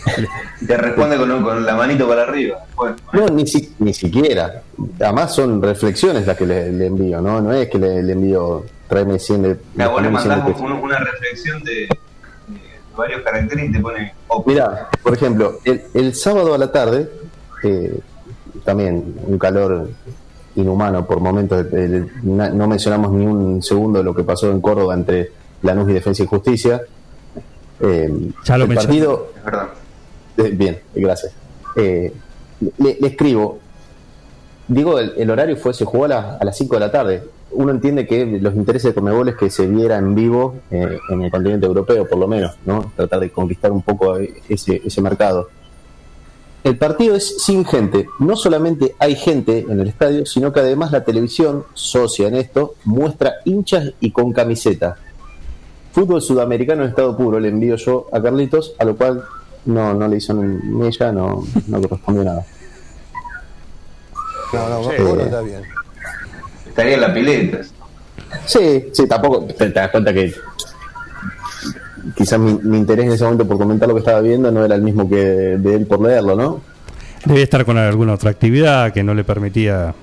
Te 0.68 0.78
responde 0.78 1.18
con, 1.18 1.44
con 1.44 1.66
la 1.66 1.76
manito 1.76 2.08
para 2.08 2.24
arriba. 2.24 2.60
Bueno, 2.76 2.96
No, 3.12 3.26
ni, 3.28 3.46
si- 3.46 3.74
ni 3.80 3.94
siquiera. 3.94 4.62
Además 5.00 5.36
son 5.36 5.62
reflexiones 5.62 6.26
las 6.26 6.38
que 6.38 6.46
le, 6.46 6.72
le 6.72 6.86
envío, 6.88 7.20
¿no? 7.22 7.42
No 7.42 7.52
es 7.52 7.68
que 7.70 7.78
le, 7.78 8.02
le 8.04 8.14
envío, 8.14 8.64
tráeme 8.88 9.20
100 9.20 9.42
de... 9.42 9.58
la 9.76 9.88
vos 9.90 10.02
le 10.02 10.10
tráeme 10.10 10.20
100 10.22 10.30
de 10.30 10.36
mandás 10.38 10.62
un- 10.62 10.72
una 10.72 11.00
reflexión 11.00 11.64
de, 11.64 11.72
de 11.74 11.90
varios 12.96 13.22
caracteres 13.22 13.70
y 13.70 13.72
te 13.74 13.80
pone. 13.80 14.14
oh, 14.30 14.44
Mira, 14.48 14.90
por 15.04 15.14
ejemplo, 15.14 15.60
el, 15.66 15.84
el 15.94 16.16
sábado 16.16 16.54
a 16.54 16.58
la 16.58 16.72
tarde, 16.72 17.10
eh, 17.64 18.00
también 18.64 19.16
un 19.26 19.38
calor 19.38 19.90
inhumano 20.58 21.06
por 21.06 21.20
momentos, 21.20 21.66
eh, 21.72 22.06
na- 22.24 22.50
no 22.50 22.68
mencionamos 22.68 23.12
ni 23.12 23.26
un 23.26 23.62
segundo 23.62 24.04
lo 24.04 24.14
que 24.14 24.24
pasó 24.24 24.52
en 24.52 24.60
Córdoba 24.62 24.94
entre 24.96 25.32
Lanús 25.62 25.90
y 25.90 25.94
Defensa 25.94 26.24
y 26.24 26.28
Justicia. 26.28 26.82
Eh, 27.80 28.12
Ya 28.46 28.58
lo 28.58 28.64
el 28.66 28.70
mencioné. 28.70 28.76
partido, 29.06 29.28
es 29.38 29.44
verdad. 29.46 29.68
eh, 30.38 30.50
bien, 30.54 30.80
gracias. 30.96 31.32
Eh, 31.76 32.12
le, 32.80 32.98
le 33.00 33.08
escribo, 33.08 33.60
digo, 34.68 34.98
el, 35.00 35.14
el 35.18 35.30
horario 35.30 35.56
fue, 35.58 35.74
se 35.74 35.86
jugó 35.86 36.06
a, 36.06 36.08
la- 36.08 36.38
a 36.40 36.44
las 36.46 36.58
5 36.58 36.76
de 36.76 36.80
la 36.80 36.92
tarde. 36.92 37.24
Uno 37.52 37.72
entiende 37.72 38.06
que 38.06 38.26
los 38.42 38.54
intereses 38.56 38.90
de 38.90 38.94
Conmebol 38.96 39.30
es 39.30 39.36
que 39.36 39.50
se 39.50 39.66
viera 39.68 39.98
en 39.98 40.14
vivo 40.16 40.56
eh, 40.70 41.00
en 41.10 41.22
el 41.22 41.32
continente 41.32 41.66
europeo, 41.66 42.08
por 42.08 42.18
lo 42.18 42.28
menos, 42.28 42.56
¿no? 42.66 42.92
Tratar 42.96 43.22
de 43.22 43.30
conquistar 43.32 43.72
un 43.72 43.82
poco 43.82 44.18
eh, 44.18 44.42
ese, 44.50 44.82
ese 44.86 45.02
mercado. 45.02 45.48
El 46.64 46.78
partido 46.78 47.16
es 47.16 47.42
sin 47.44 47.64
gente. 47.66 48.08
No 48.20 48.36
solamente 48.36 48.96
hay 49.00 49.16
gente 49.16 49.60
en 49.70 49.80
el 49.80 49.88
estadio, 49.88 50.26
sino 50.26 50.52
que 50.52 50.60
además 50.60 50.92
la 50.92 51.04
televisión, 51.04 51.66
socia 51.74 52.28
en 52.28 52.36
esto, 52.36 52.76
muestra 52.84 53.36
hinchas 53.46 53.94
y 54.02 54.12
con 54.12 54.34
camiseta. 54.34 54.98
Fútbol 55.94 56.22
sudamericano 56.22 56.84
en 56.84 56.90
estado 56.90 57.16
puro, 57.16 57.40
le 57.40 57.50
envío 57.50 57.76
yo 57.78 58.08
a 58.12 58.22
Carlitos, 58.22 58.74
a 58.80 58.86
lo 58.86 58.96
cual 58.96 59.24
no, 59.66 59.94
no 59.94 60.08
le 60.08 60.18
hizo 60.18 60.34
ni 60.34 60.88
ella, 60.88 61.12
no, 61.12 61.44
no 61.68 61.82
correspondió 61.82 62.24
nada. 62.24 62.46
No, 64.54 64.70
no, 64.70 64.84
Sí. 64.84 65.02
vos 65.04 65.16
no 65.16 65.22
está 65.24 65.42
bien. 65.42 65.62
Estaría 66.68 66.94
en 66.96 67.02
la 67.02 67.14
pileta. 67.14 67.60
Sí, 68.46 68.86
sí, 68.94 69.08
tampoco 69.08 69.46
te, 69.46 69.54
te 69.54 69.70
das 69.72 69.90
cuenta 69.90 70.14
que 70.14 70.34
quizás 72.16 72.40
mi, 72.40 72.54
mi 72.64 72.78
interés 72.78 73.06
en 73.06 73.12
ese 73.14 73.24
momento 73.24 73.48
por 73.48 73.58
comentar 73.58 73.88
lo 73.88 73.96
que 73.96 74.00
estaba 74.00 74.22
viendo 74.22 74.52
no 74.52 74.64
era 74.66 74.76
el 74.76 74.82
mismo 74.82 75.10
que 75.10 75.16
de 75.16 75.76
él 75.76 75.86
por 75.86 76.02
leerlo, 76.02 76.36
¿no? 76.36 76.62
Debe 77.26 77.42
estar 77.42 77.66
con 77.66 77.78
alguna 77.78 78.14
otra 78.14 78.30
actividad 78.32 78.94
que 78.94 79.04
no 79.04 79.14
le 79.14 79.24
permitía. 79.24 79.94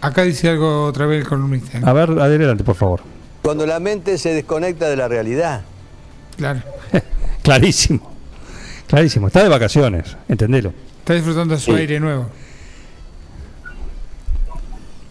Acá 0.00 0.22
dice 0.22 0.48
algo 0.50 0.84
otra 0.86 1.06
vez 1.06 1.22
el 1.22 1.28
columnista. 1.28 1.78
A 1.82 1.92
ver, 1.92 2.10
adelante, 2.10 2.62
por 2.64 2.74
favor. 2.74 3.00
Cuando 3.42 3.66
la 3.66 3.80
mente 3.80 4.16
se 4.18 4.32
desconecta 4.32 4.88
de 4.88 4.96
la 4.96 5.08
realidad. 5.08 5.62
Claro. 6.36 6.60
Clarísimo. 7.42 8.10
Clarísimo. 8.86 9.26
Está 9.26 9.42
de 9.42 9.48
vacaciones, 9.48 10.16
entendelo. 10.28 10.72
Está 11.00 11.14
disfrutando 11.14 11.54
de 11.54 11.60
su 11.60 11.72
Sí. 11.72 11.78
aire 11.78 12.00
nuevo. 12.00 12.26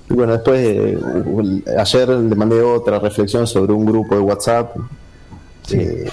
Y 0.09 0.13
bueno, 0.13 0.33
después, 0.33 0.59
eh, 0.63 0.97
ayer 1.77 2.09
le 2.09 2.35
mandé 2.35 2.61
otra 2.61 2.99
reflexión 2.99 3.47
sobre 3.47 3.73
un 3.73 3.85
grupo 3.85 4.15
de 4.15 4.21
WhatsApp 4.21 4.75
eh, 5.71 6.09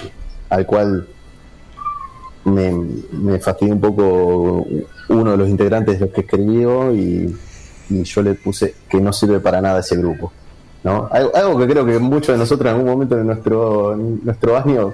al 0.49 0.65
cual 0.65 1.07
me, 2.45 2.71
me 3.11 3.39
fastidió 3.39 3.73
un 3.73 3.81
poco 3.81 4.67
uno 5.09 5.31
de 5.31 5.37
los 5.37 5.49
integrantes 5.49 5.99
de 5.99 6.05
los 6.05 6.13
que 6.15 6.21
escribió 6.21 6.93
y, 6.93 7.35
y 7.89 8.03
yo 8.03 8.21
le 8.21 8.33
puse 8.35 8.75
que 8.89 8.99
no 8.99 9.11
sirve 9.13 9.39
para 9.39 9.61
nada 9.61 9.79
ese 9.79 9.95
grupo. 9.97 10.31
¿no? 10.83 11.07
Algo, 11.11 11.35
algo 11.35 11.59
que 11.59 11.67
creo 11.67 11.85
que 11.85 11.99
muchos 11.99 12.29
de 12.33 12.37
nosotros 12.39 12.67
en 12.71 12.75
algún 12.77 12.91
momento 12.91 13.15
de 13.15 13.23
nuestro, 13.23 13.95
nuestro 13.95 14.57
año 14.57 14.93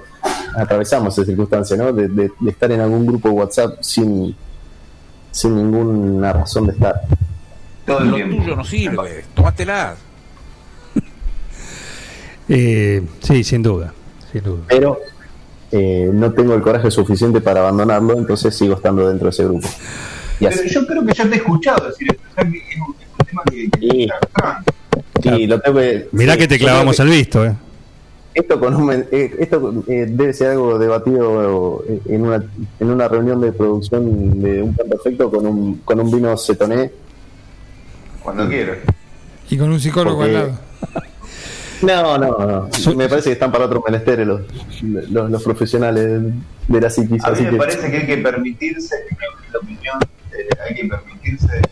atravesamos 0.54 1.16
esa 1.16 1.24
circunstancia, 1.26 1.76
¿no? 1.76 1.92
de, 1.92 2.08
de- 2.08 2.30
de 2.38 2.50
estar 2.50 2.70
en 2.72 2.80
algún 2.80 3.06
grupo 3.06 3.28
de 3.28 3.34
WhatsApp 3.34 3.78
sin, 3.80 4.36
sin 5.30 5.54
ninguna 5.56 6.32
razón 6.34 6.66
de 6.66 6.72
estar. 6.72 7.00
Todo 7.86 8.00
el 8.00 8.14
tiempo. 8.14 8.54
no 8.56 8.64
sirve, 8.64 9.24
tómatela. 9.34 9.96
Eh, 12.50 13.02
sí, 13.20 13.44
sin 13.44 13.62
duda. 13.62 13.92
Sin 14.32 14.42
duda. 14.44 14.62
pero 14.68 14.98
eh, 15.72 16.10
no 16.12 16.32
tengo 16.32 16.54
el 16.54 16.62
coraje 16.62 16.90
suficiente 16.90 17.40
para 17.40 17.60
abandonarlo, 17.60 18.16
entonces 18.18 18.54
sigo 18.54 18.74
estando 18.74 19.08
dentro 19.08 19.26
de 19.26 19.30
ese 19.30 19.44
grupo. 19.44 19.68
Y 20.40 20.44
Pero 20.46 20.50
así, 20.60 20.68
yo 20.68 20.86
creo 20.86 21.04
que 21.04 21.12
yo 21.14 21.28
te 21.28 21.34
he 21.34 21.38
escuchado 21.38 21.88
decir 21.88 22.08
esto. 22.10 22.22
O 22.30 22.34
sea, 22.34 22.50
que 22.50 22.58
es 22.58 22.76
un, 22.76 22.94
es 22.94 23.08
un 23.18 23.26
tema 23.26 23.42
que. 23.50 23.68
que 23.70 23.80
Sí. 23.80 24.08
está 24.34 24.62
sí, 25.36 25.46
lo 25.46 25.60
tengo 25.60 25.78
que- 25.78 26.08
Mirá 26.12 26.32
sí, 26.34 26.38
que 26.38 26.48
te 26.48 26.58
clavamos 26.58 26.96
que 26.96 27.02
el 27.02 27.08
visto, 27.08 27.44
¿eh? 27.44 27.54
Esto, 28.34 28.60
con 28.60 28.72
un 28.76 28.92
eh, 28.92 29.34
esto 29.40 29.82
eh, 29.88 30.06
debe 30.08 30.32
ser 30.32 30.50
algo 30.52 30.78
debatido 30.78 31.82
eh, 31.88 32.00
en 32.06 32.22
una, 32.22 32.44
en 32.78 32.90
una 32.90 33.08
reunión 33.08 33.40
de 33.40 33.50
producción 33.50 34.40
de 34.40 34.62
un 34.62 34.74
plan 34.74 34.88
perfecto 34.88 35.28
con 35.28 35.44
un, 35.44 35.78
con 35.84 35.98
un 35.98 36.08
vino 36.10 36.36
cetoné. 36.36 36.92
Cuando 38.22 38.48
quieras. 38.48 38.78
Y 39.50 39.56
con 39.58 39.70
un 39.70 39.80
psicólogo 39.80 40.18
Porque- 40.18 40.36
al 40.36 40.46
lado. 40.48 40.58
No, 41.82 42.18
no, 42.18 42.36
no. 42.38 42.68
Me 42.96 43.08
parece 43.08 43.28
que 43.30 43.32
están 43.34 43.52
para 43.52 43.66
otros 43.66 43.82
menesteres 43.86 44.26
los, 44.26 44.40
los, 44.82 45.30
los 45.30 45.42
profesionales 45.42 46.22
de 46.66 46.80
la 46.80 46.90
psiquis. 46.90 47.24
A 47.24 47.30
mí 47.30 47.42
me 47.42 47.50
que- 47.50 47.56
parece 47.56 47.90
que 47.90 47.96
hay 47.98 48.06
que 48.06 48.16
permitirse, 48.18 48.96
la 49.52 49.58
opinión, 49.58 49.98
eh, 50.32 50.48
hay 50.68 50.74
que 50.74 50.84
permitirse 50.86 51.62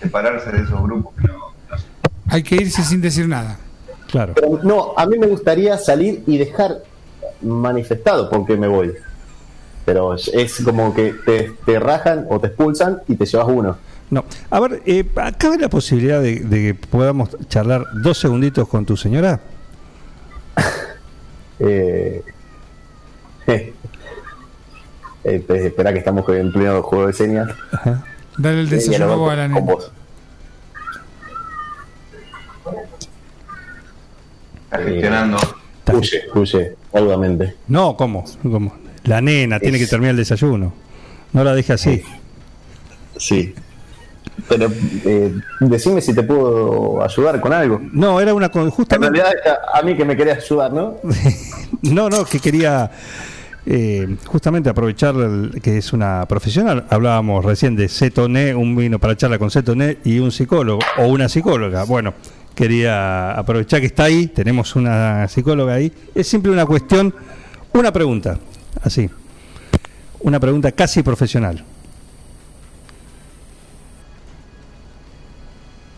separarse 0.00 0.50
de 0.52 0.62
esos 0.62 0.82
grupos 0.82 1.14
que 1.20 1.28
no, 1.28 1.38
no 1.70 1.78
sé. 1.78 1.84
Hay 2.28 2.42
que 2.42 2.54
irse 2.56 2.82
sin 2.84 3.00
decir 3.00 3.26
nada. 3.28 3.58
Claro. 4.10 4.34
Pero 4.34 4.60
no, 4.62 4.94
a 4.96 5.06
mí 5.06 5.18
me 5.18 5.26
gustaría 5.26 5.76
salir 5.78 6.22
y 6.26 6.38
dejar 6.38 6.78
manifestado 7.42 8.28
por 8.30 8.46
qué 8.46 8.56
me 8.56 8.68
voy. 8.68 8.92
Pero 9.84 10.14
es 10.14 10.62
como 10.64 10.94
que 10.94 11.14
te, 11.24 11.52
te 11.64 11.78
rajan 11.80 12.26
o 12.28 12.38
te 12.38 12.48
expulsan 12.48 13.00
y 13.08 13.16
te 13.16 13.26
llevas 13.26 13.48
uno. 13.48 13.76
No. 14.10 14.24
A 14.50 14.60
ver, 14.60 14.82
eh, 14.86 15.04
¿cabe 15.38 15.56
la 15.58 15.68
posibilidad 15.68 16.20
de, 16.20 16.40
de 16.40 16.56
que 16.62 16.74
podamos 16.74 17.30
charlar 17.48 17.86
dos 18.02 18.18
segunditos 18.18 18.68
con 18.68 18.84
tu 18.86 18.96
señora? 18.96 19.40
Eh, 21.62 22.24
eh, 23.46 23.74
eh, 25.24 25.44
espera 25.48 25.92
que 25.92 25.98
estamos 25.98 26.26
en 26.30 26.50
pleno 26.50 26.82
juego 26.82 27.08
de 27.08 27.12
señas. 27.12 27.50
Ajá. 27.70 28.02
Dale 28.38 28.60
el 28.62 28.66
Eh, 28.68 28.76
desayuno 28.76 29.28
a 29.28 29.36
la 29.36 29.46
nena. 29.46 29.60
vos. 29.60 29.92
Está 34.64 34.78
gestionando. 34.84 35.36
Huye, 35.92 36.22
huye, 36.34 36.76
audamente. 36.94 37.56
No, 37.68 37.96
¿cómo? 37.96 38.24
¿Cómo? 38.42 38.74
La 39.04 39.20
nena 39.20 39.58
tiene 39.60 39.78
que 39.78 39.86
terminar 39.86 40.12
el 40.12 40.16
desayuno. 40.18 40.72
No 41.32 41.44
la 41.44 41.54
deje 41.54 41.72
así. 41.72 42.02
Sí. 43.16 43.54
Pero 44.48 44.68
eh, 45.04 45.34
decime 45.60 46.00
si 46.00 46.14
te 46.14 46.22
puedo 46.22 47.02
ayudar 47.02 47.40
con 47.40 47.52
algo. 47.52 47.80
No, 47.92 48.20
era 48.20 48.32
una 48.34 48.48
con- 48.48 48.64
En 48.64 48.70
justamente. 48.70 49.20
realidad 49.20 49.58
a, 49.74 49.82
mí 49.82 49.96
que 49.96 50.04
me 50.04 50.16
querés 50.16 50.38
ayudar, 50.44 50.72
¿no? 50.72 50.96
No, 51.82 52.10
no, 52.10 52.24
que 52.26 52.40
quería 52.40 52.90
eh, 53.66 54.16
justamente 54.26 54.68
aprovechar 54.68 55.14
el- 55.16 55.60
que 55.62 55.78
es 55.78 55.92
una 55.92 56.26
profesional. 56.26 56.84
Hablábamos 56.90 57.44
recién 57.44 57.74
de 57.76 57.88
Cetoné, 57.88 58.54
un 58.54 58.74
vino 58.76 58.98
para 58.98 59.16
charla 59.16 59.38
con 59.38 59.50
Cetoné 59.50 59.98
y 60.04 60.18
un 60.18 60.30
psicólogo 60.30 60.80
o 60.98 61.06
una 61.06 61.28
psicóloga. 61.28 61.84
Bueno, 61.84 62.12
quería 62.54 63.32
aprovechar 63.32 63.80
que 63.80 63.86
está 63.86 64.04
ahí, 64.04 64.26
tenemos 64.26 64.76
una 64.76 65.26
psicóloga 65.28 65.74
ahí. 65.74 65.92
Es 66.14 66.26
simple 66.28 66.52
una 66.52 66.66
cuestión, 66.66 67.14
una 67.72 67.92
pregunta, 67.92 68.38
así. 68.82 69.08
Una 70.20 70.38
pregunta 70.38 70.70
casi 70.72 71.02
profesional. 71.02 71.64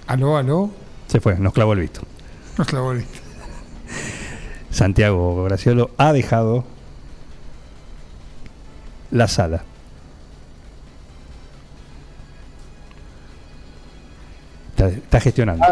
Aló, 0.07 0.36
aló. 0.36 0.70
Se 1.07 1.20
fue, 1.20 1.36
nos 1.38 1.53
clavó 1.53 1.72
el 1.74 1.80
visto. 1.80 2.00
Nos 2.59 2.66
clavó 2.66 2.92
el- 2.92 3.05
Santiago 4.70 5.44
Graciolo 5.44 5.90
ha 5.98 6.12
dejado 6.12 6.64
la 9.11 9.28
sala. 9.28 9.62
Está, 14.70 14.88
está 14.88 15.20
gestionando. 15.20 15.64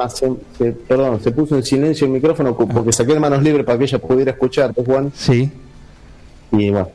Ah, 0.00 0.08
se- 0.08 0.32
se- 0.56 0.72
perdón, 0.72 1.20
se 1.22 1.30
puso 1.32 1.56
en 1.56 1.62
silencio 1.64 2.06
el 2.06 2.12
micrófono 2.12 2.56
porque 2.56 2.92
saqué 2.92 3.14
de 3.14 3.20
manos 3.20 3.42
libres 3.42 3.64
para 3.66 3.78
que 3.78 3.84
ella 3.84 3.98
pudiera 3.98 4.30
escuchar, 4.32 4.72
¿te, 4.72 4.84
Juan? 4.84 5.12
Sí, 5.14 5.50
Y 6.50 6.70
bueno, 6.70 6.88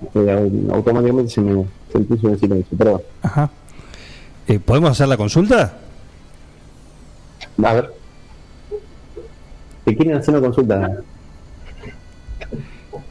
automáticamente 0.71 1.31
se 1.31 1.39
me 1.41 1.63
se 1.91 1.99
puso 1.99 2.27
en 2.29 2.39
silencio. 2.39 2.75
Perdón. 2.77 3.01
ajá. 3.21 3.51
Eh, 4.47 4.59
¿Podemos 4.59 4.89
hacer 4.91 5.07
la 5.07 5.15
consulta? 5.15 5.77
A 7.61 7.73
ver. 7.73 7.93
¿Te 9.85 9.95
quieren 9.95 10.17
hacer 10.17 10.33
una 10.33 10.41
consulta? 10.41 10.89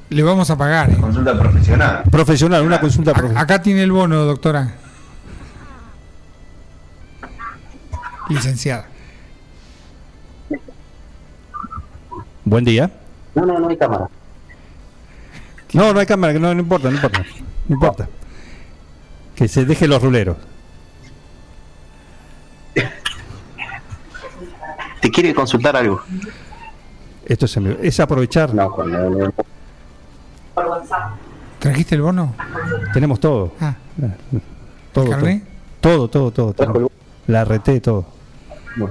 Le 0.08 0.22
vamos 0.22 0.50
a 0.50 0.56
pagar. 0.56 0.90
¿eh? 0.90 0.96
Consulta 1.00 1.38
profesional. 1.38 2.02
Profesional, 2.10 2.62
una 2.64 2.80
consulta 2.80 3.12
profesional. 3.12 3.42
Acá 3.42 3.62
tiene 3.62 3.82
el 3.82 3.92
bono, 3.92 4.24
doctora. 4.24 4.74
Licenciada. 8.28 8.86
Buen 12.44 12.64
día. 12.64 12.90
No, 13.34 13.46
no, 13.46 13.58
no 13.58 13.68
hay 13.68 13.76
cámara. 13.76 14.08
No, 15.72 15.92
no 15.92 16.00
hay 16.00 16.06
cámara, 16.06 16.32
que 16.32 16.38
no, 16.38 16.52
no 16.52 16.60
importa, 16.60 16.88
no 16.88 16.96
importa. 16.96 17.24
No 17.68 17.74
importa. 17.74 18.08
Que 19.34 19.48
se 19.48 19.64
deje 19.64 19.88
los 19.88 20.02
ruleros. 20.02 20.36
¿Te 25.02 25.10
quiere 25.10 25.34
consultar 25.34 25.74
algo? 25.76 26.00
Esto 27.26 27.46
es, 27.82 28.00
aprovechar. 28.00 28.54
No, 28.54 28.70
Juan, 28.70 28.92
no, 28.92 29.10
no. 29.10 29.32
¿Trajiste 31.58 31.96
el 31.96 32.02
bono? 32.02 32.34
Tenemos 32.94 33.18
todo. 33.18 33.52
Ah, 33.60 33.74
Todo, 34.92 35.10
todo, 35.80 36.08
todo, 36.08 36.30
todo. 36.30 36.52
Todo. 36.52 36.90
La 37.26 37.44
RT, 37.44 37.80
todo. 37.82 38.04
No, 38.76 38.90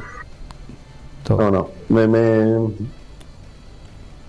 todo. 1.24 1.38
no, 1.38 1.52
no. 1.52 1.70
Me, 1.88 2.08
me... 2.08 2.74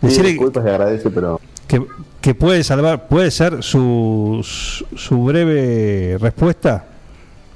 Disculpas 0.02 0.64
y 0.64 0.68
agradece, 0.68 1.10
pero 1.10 1.40
que, 1.66 1.84
que 2.20 2.34
puede 2.34 2.62
salvar, 2.62 3.08
puede 3.08 3.30
ser 3.30 3.62
su, 3.62 4.40
su 4.44 5.24
breve 5.24 6.16
respuesta, 6.20 6.84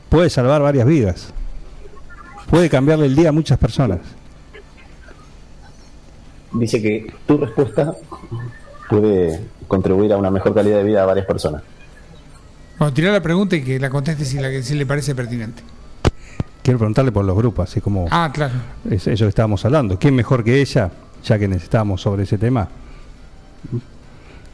puede 0.08 0.30
salvar 0.30 0.62
varias 0.62 0.86
vidas. 0.86 1.32
Puede 2.48 2.70
cambiarle 2.70 3.06
el 3.06 3.16
día 3.16 3.28
a 3.28 3.32
muchas 3.32 3.58
personas. 3.58 3.98
Dice 6.59 6.80
que 6.82 7.12
tu 7.26 7.38
respuesta 7.38 7.94
puede 8.88 9.40
contribuir 9.68 10.12
a 10.12 10.16
una 10.16 10.30
mejor 10.30 10.54
calidad 10.54 10.78
de 10.78 10.84
vida 10.84 11.02
a 11.02 11.07
varias 11.07 11.26
personas. 11.26 11.62
Bueno, 12.78 12.92
tirá 12.92 13.11
la 13.12 13.22
pregunta 13.22 13.57
y 13.57 13.62
que 13.62 13.78
la 13.80 13.90
conteste 13.90 14.24
si, 14.24 14.38
la, 14.38 14.62
si 14.62 14.74
le 14.74 14.84
parece 14.86 15.14
pertinente. 15.14 15.62
Quiero 16.62 16.78
preguntarle 16.78 17.12
por 17.12 17.24
los 17.24 17.36
grupos, 17.36 17.70
así 17.70 17.80
como 17.80 18.07
Ah, 18.11 18.30
claro. 18.32 18.54
es 18.90 19.07
eso 19.07 19.24
que 19.24 19.28
estábamos 19.28 19.64
hablando. 19.64 19.98
¿Quién 19.98 20.14
mejor 20.14 20.42
que 20.44 20.61
ella, 20.61 20.90
ya 21.24 21.38
que 21.38 21.46
necesitamos 21.48 22.00
sobre 22.02 22.24
ese 22.24 22.38
tema? 22.38 22.68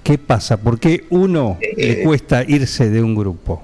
¿Qué 0.05 0.19
pasa? 0.19 0.57
¿Por 0.57 0.79
qué 0.79 1.07
uno 1.11 1.59
le 1.77 2.03
cuesta 2.03 2.43
irse 2.45 2.91
de 2.91 3.03
un 3.03 3.15
grupo? 3.15 3.63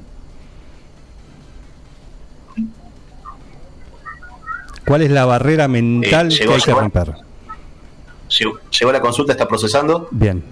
¿Cuál 4.86 5.02
es 5.02 5.10
la 5.10 5.26
barrera 5.26 5.68
mental 5.68 6.32
Eh, 6.32 6.38
que 6.46 6.52
hay 6.54 6.60
que 6.60 6.72
romper? 6.72 7.14
Llegó, 8.28 8.92
la 8.92 9.00
consulta, 9.00 9.32
está 9.32 9.46
procesando. 9.48 10.08
Bien. 10.10 10.42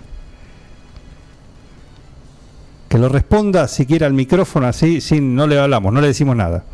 Que 2.88 2.98
lo 2.98 3.08
responda 3.08 3.68
siquiera 3.68 4.06
al 4.06 4.12
micrófono 4.14 4.66
así, 4.66 5.00
sin, 5.00 5.34
no 5.34 5.46
le 5.46 5.58
hablamos, 5.58 5.92
no 5.92 6.00
le 6.00 6.06
decimos 6.08 6.36
nada. 6.36 6.64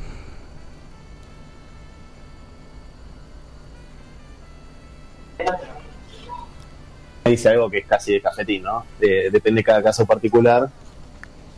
Dice 7.25 7.49
algo 7.51 7.71
que 7.71 7.79
es 7.79 7.87
casi 7.87 8.15
de 8.15 8.21
cafetín, 8.21 8.65
¿no? 8.65 8.85
De- 8.99 9.31
depende 9.31 9.61
de 9.61 9.65
cada 9.65 9.83
caso 9.83 10.05
particular 10.05 10.69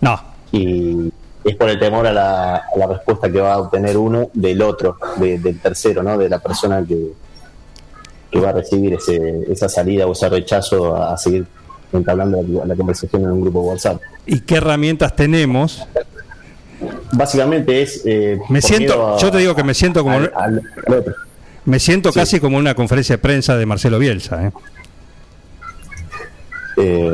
No, 0.00 0.20
y 0.52 1.10
es 1.42 1.56
por 1.56 1.68
el 1.70 1.78
temor 1.78 2.06
a 2.06 2.12
la, 2.12 2.56
a 2.56 2.78
la 2.78 2.86
respuesta 2.86 3.30
que 3.32 3.40
va 3.40 3.54
a 3.54 3.58
obtener 3.58 3.96
uno 3.96 4.28
del 4.34 4.60
otro, 4.62 4.98
de- 5.16 5.38
del 5.38 5.58
tercero, 5.60 6.02
¿no? 6.02 6.18
De 6.18 6.28
la 6.28 6.38
persona 6.38 6.84
que, 6.86 7.12
que 8.34 8.40
va 8.40 8.48
a 8.50 8.52
recibir 8.52 8.92
ese, 8.94 9.42
esa 9.48 9.68
salida 9.68 10.06
o 10.08 10.12
ese 10.12 10.28
rechazo 10.28 10.96
a, 10.96 11.12
a 11.14 11.16
seguir 11.16 11.46
entablando 11.92 12.42
la, 12.48 12.64
la 12.66 12.74
conversación 12.74 13.22
en 13.22 13.30
un 13.30 13.40
grupo 13.42 13.60
de 13.62 13.66
WhatsApp. 13.68 14.02
¿y 14.26 14.40
qué 14.40 14.56
herramientas 14.56 15.14
tenemos? 15.14 15.86
Básicamente 17.12 17.82
es... 17.82 18.02
eh, 18.04 18.40
Me 18.48 18.60
siento, 18.60 19.14
a- 19.14 19.18
yo 19.18 19.30
te 19.30 19.38
digo 19.38 19.54
que 19.54 19.62
me 19.62 19.72
siento 19.72 20.02
como, 20.02 20.16
al- 20.16 20.32
al- 20.34 20.62
al 20.88 20.94
otro. 20.94 21.14
me 21.64 21.78
siento 21.78 22.10
Sí. 22.10 22.18
casi 22.18 22.40
como 22.40 22.58
una 22.58 22.74
conferencia 22.74 23.14
de 23.14 23.18
prensa 23.22 23.56
de 23.56 23.66
Marcelo 23.66 24.00
Bielsa. 24.00 24.46
¿eh? 24.48 24.52
Eh, 26.76 27.12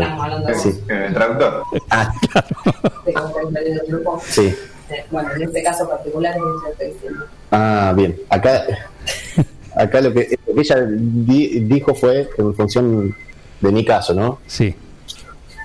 sí. 0.62 0.71
El 0.89 1.12
traductor. 1.12 1.64
Ah, 1.91 2.11
sí. 4.27 4.55
Bueno, 5.11 5.29
en 5.37 5.43
este 5.43 5.62
caso 5.62 5.87
particular 5.87 6.35
es 6.35 6.41
lo 6.43 6.62
que 6.62 6.71
estoy 6.71 6.87
diciendo. 6.95 7.27
Ah, 7.51 7.93
bien. 7.95 8.16
Acá, 8.31 8.64
acá 9.77 10.01
lo 10.01 10.12
que, 10.12 10.39
lo 10.47 10.55
que 10.55 10.61
ella 10.61 10.77
di- 10.89 11.61
dijo 11.61 11.95
fue 11.95 12.29
en 12.39 12.55
función 12.55 13.14
de 13.61 13.73
mi 13.73 13.85
caso, 13.85 14.14
¿no? 14.14 14.39
Sí. 14.47 14.75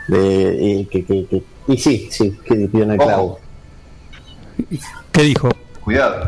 De, 0.08 0.58
y, 0.60 0.86
que, 0.86 1.04
que, 1.06 1.26
que- 1.26 1.44
y 1.68 1.78
sí, 1.78 2.08
sí, 2.12 2.38
que 2.46 2.54
en 2.54 2.92
el 2.92 2.98
clavo. 2.98 3.40
¿Qué 5.12 5.24
dijo? 5.24 5.50
Cuidado. 5.84 6.28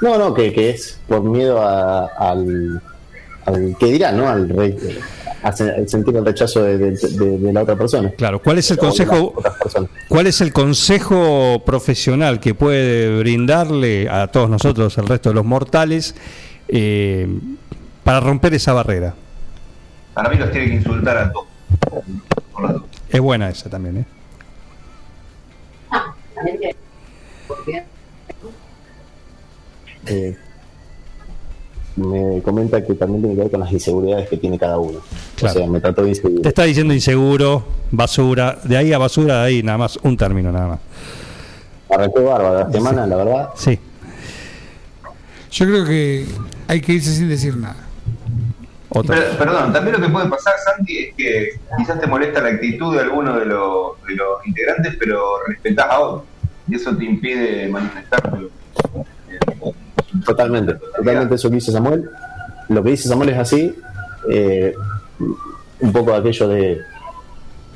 No, 0.00 0.18
no, 0.18 0.34
que, 0.34 0.52
que 0.52 0.70
es 0.70 0.98
por 1.06 1.22
miedo 1.22 1.60
a- 1.60 2.06
al, 2.18 2.82
al 3.46 3.76
que 3.78 3.86
dirán, 3.86 4.16
¿no? 4.16 4.28
Al 4.28 4.48
se- 5.54 5.70
al 5.70 5.88
sentir 5.88 6.16
el 6.16 6.24
rechazo 6.24 6.62
de, 6.62 6.78
de- 6.78 6.90
de- 6.92 7.38
de 7.38 7.52
la 7.52 7.62
otra 7.62 7.76
persona. 7.76 8.10
Claro, 8.16 8.40
¿cuál 8.40 8.58
es 8.58 8.70
el 8.70 8.78
consejo, 8.78 9.34
cuál 10.08 10.26
es 10.28 10.40
el 10.40 10.52
consejo 10.52 11.62
profesional 11.66 12.38
que 12.40 12.54
puede 12.54 13.18
brindarle 13.18 14.08
a 14.08 14.28
todos 14.28 14.48
nosotros, 14.48 14.96
al 14.98 15.06
resto 15.08 15.30
de 15.30 15.34
los 15.34 15.44
mortales, 15.44 16.14
eh, 16.68 17.28
para 18.04 18.20
romper 18.20 18.54
esa 18.54 18.72
barrera? 18.72 19.14
Para 20.14 20.28
mí 20.28 20.36
los 20.36 20.50
tiene 20.50 20.68
que 20.68 20.74
insultar 20.74 21.16
a 21.18 21.32
todos. 21.32 21.46
Es 23.08 23.20
buena 23.20 23.48
esa 23.48 23.70
también, 23.70 23.98
¿eh? 23.98 24.06
Eh, 30.06 30.36
me 31.96 32.42
comenta 32.42 32.84
que 32.84 32.94
también 32.94 33.20
tiene 33.22 33.36
que 33.36 33.42
ver 33.42 33.50
con 33.50 33.60
las 33.60 33.72
inseguridades 33.72 34.28
que 34.28 34.36
tiene 34.36 34.58
cada 34.58 34.78
uno. 34.78 35.00
Claro. 35.36 35.54
O 35.54 35.58
sea, 35.58 35.70
me 35.70 35.80
trató 35.80 36.02
de 36.02 36.10
inseguro. 36.10 36.42
Te 36.42 36.48
está 36.48 36.64
diciendo 36.64 36.94
inseguro, 36.94 37.64
basura, 37.90 38.58
de 38.64 38.76
ahí 38.76 38.92
a 38.92 38.98
basura, 38.98 39.42
de 39.42 39.46
ahí 39.46 39.62
nada 39.62 39.78
más, 39.78 39.98
un 40.02 40.16
término 40.16 40.50
nada 40.50 40.68
más. 40.68 40.80
Arrancó 41.90 42.24
bárbara 42.24 42.64
la 42.64 42.72
semana, 42.72 43.06
la 43.06 43.16
verdad. 43.16 43.50
Sí, 43.54 43.78
Yo 45.52 45.66
creo 45.66 45.84
que 45.84 46.26
hay 46.68 46.80
que 46.80 46.92
irse 46.94 47.10
sin 47.14 47.28
decir 47.28 47.56
nada. 47.56 47.76
otra. 48.88 49.16
Perdón, 49.38 49.72
también 49.72 50.00
lo 50.00 50.06
que 50.06 50.12
puede 50.12 50.28
pasar, 50.28 50.54
Santi, 50.64 50.98
es 50.98 51.14
que 51.14 51.48
quizás 51.78 52.00
te 52.00 52.06
molesta 52.06 52.40
la 52.40 52.48
actitud 52.50 52.94
de 52.94 53.02
alguno 53.02 53.38
de 53.38 53.46
los, 53.46 53.92
de 54.06 54.14
los 54.16 54.46
integrantes, 54.46 54.96
pero 54.98 55.20
respetás 55.46 55.86
a 55.90 56.00
otro. 56.00 56.24
Y 56.68 56.76
eso 56.76 56.96
te 56.96 57.04
impide 57.04 57.68
manifestártelo. 57.68 58.48
Totalmente, 60.24 60.74
totalmente 60.96 61.34
eso 61.34 61.48
que 61.48 61.56
dice 61.56 61.72
Samuel. 61.72 62.08
Lo 62.68 62.82
que 62.82 62.90
dice 62.90 63.08
Samuel 63.08 63.30
es 63.30 63.38
así. 63.38 63.74
eh, 64.30 64.74
un 65.80 65.92
poco 65.92 66.14
aquello 66.14 66.48
de. 66.48 66.80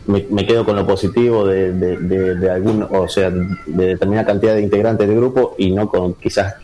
Me, 0.06 0.24
me 0.30 0.46
quedo 0.46 0.64
con 0.64 0.76
lo 0.76 0.86
positivo 0.86 1.46
de, 1.48 1.72
de, 1.72 1.96
de- 1.98 2.34
de 2.36 2.50
algún, 2.50 2.86
o 2.88 3.08
sea, 3.08 3.28
de 3.30 3.86
determinada 3.86 4.24
cantidad 4.28 4.54
de 4.54 4.60
integrantes 4.62 5.08
del 5.08 5.16
grupo 5.16 5.56
y 5.58 5.72
no 5.72 5.88
con 5.88 6.14
quizás, 6.14 6.54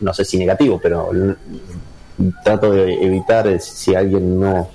no 0.00 0.14
sé 0.14 0.24
si 0.24 0.38
negativo, 0.38 0.78
pero 0.82 1.10
trato 2.42 2.70
de 2.70 2.94
evitar 2.94 3.46
eh, 3.46 3.58
si 3.60 3.94
alguien 3.94 4.40
no 4.40 4.68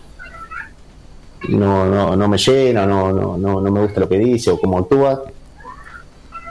no, 1.50 1.86
no, 1.86 2.16
no 2.16 2.28
me 2.28 2.38
llena, 2.38 2.86
no, 2.86 3.12
no, 3.12 3.38
no, 3.38 3.62
no 3.62 3.72
me 3.72 3.82
gusta 3.82 4.02
lo 4.02 4.10
que 4.10 4.20
dice 4.20 4.52
o 4.52 4.60
cómo 4.60 4.78
actúa. 4.78 5.24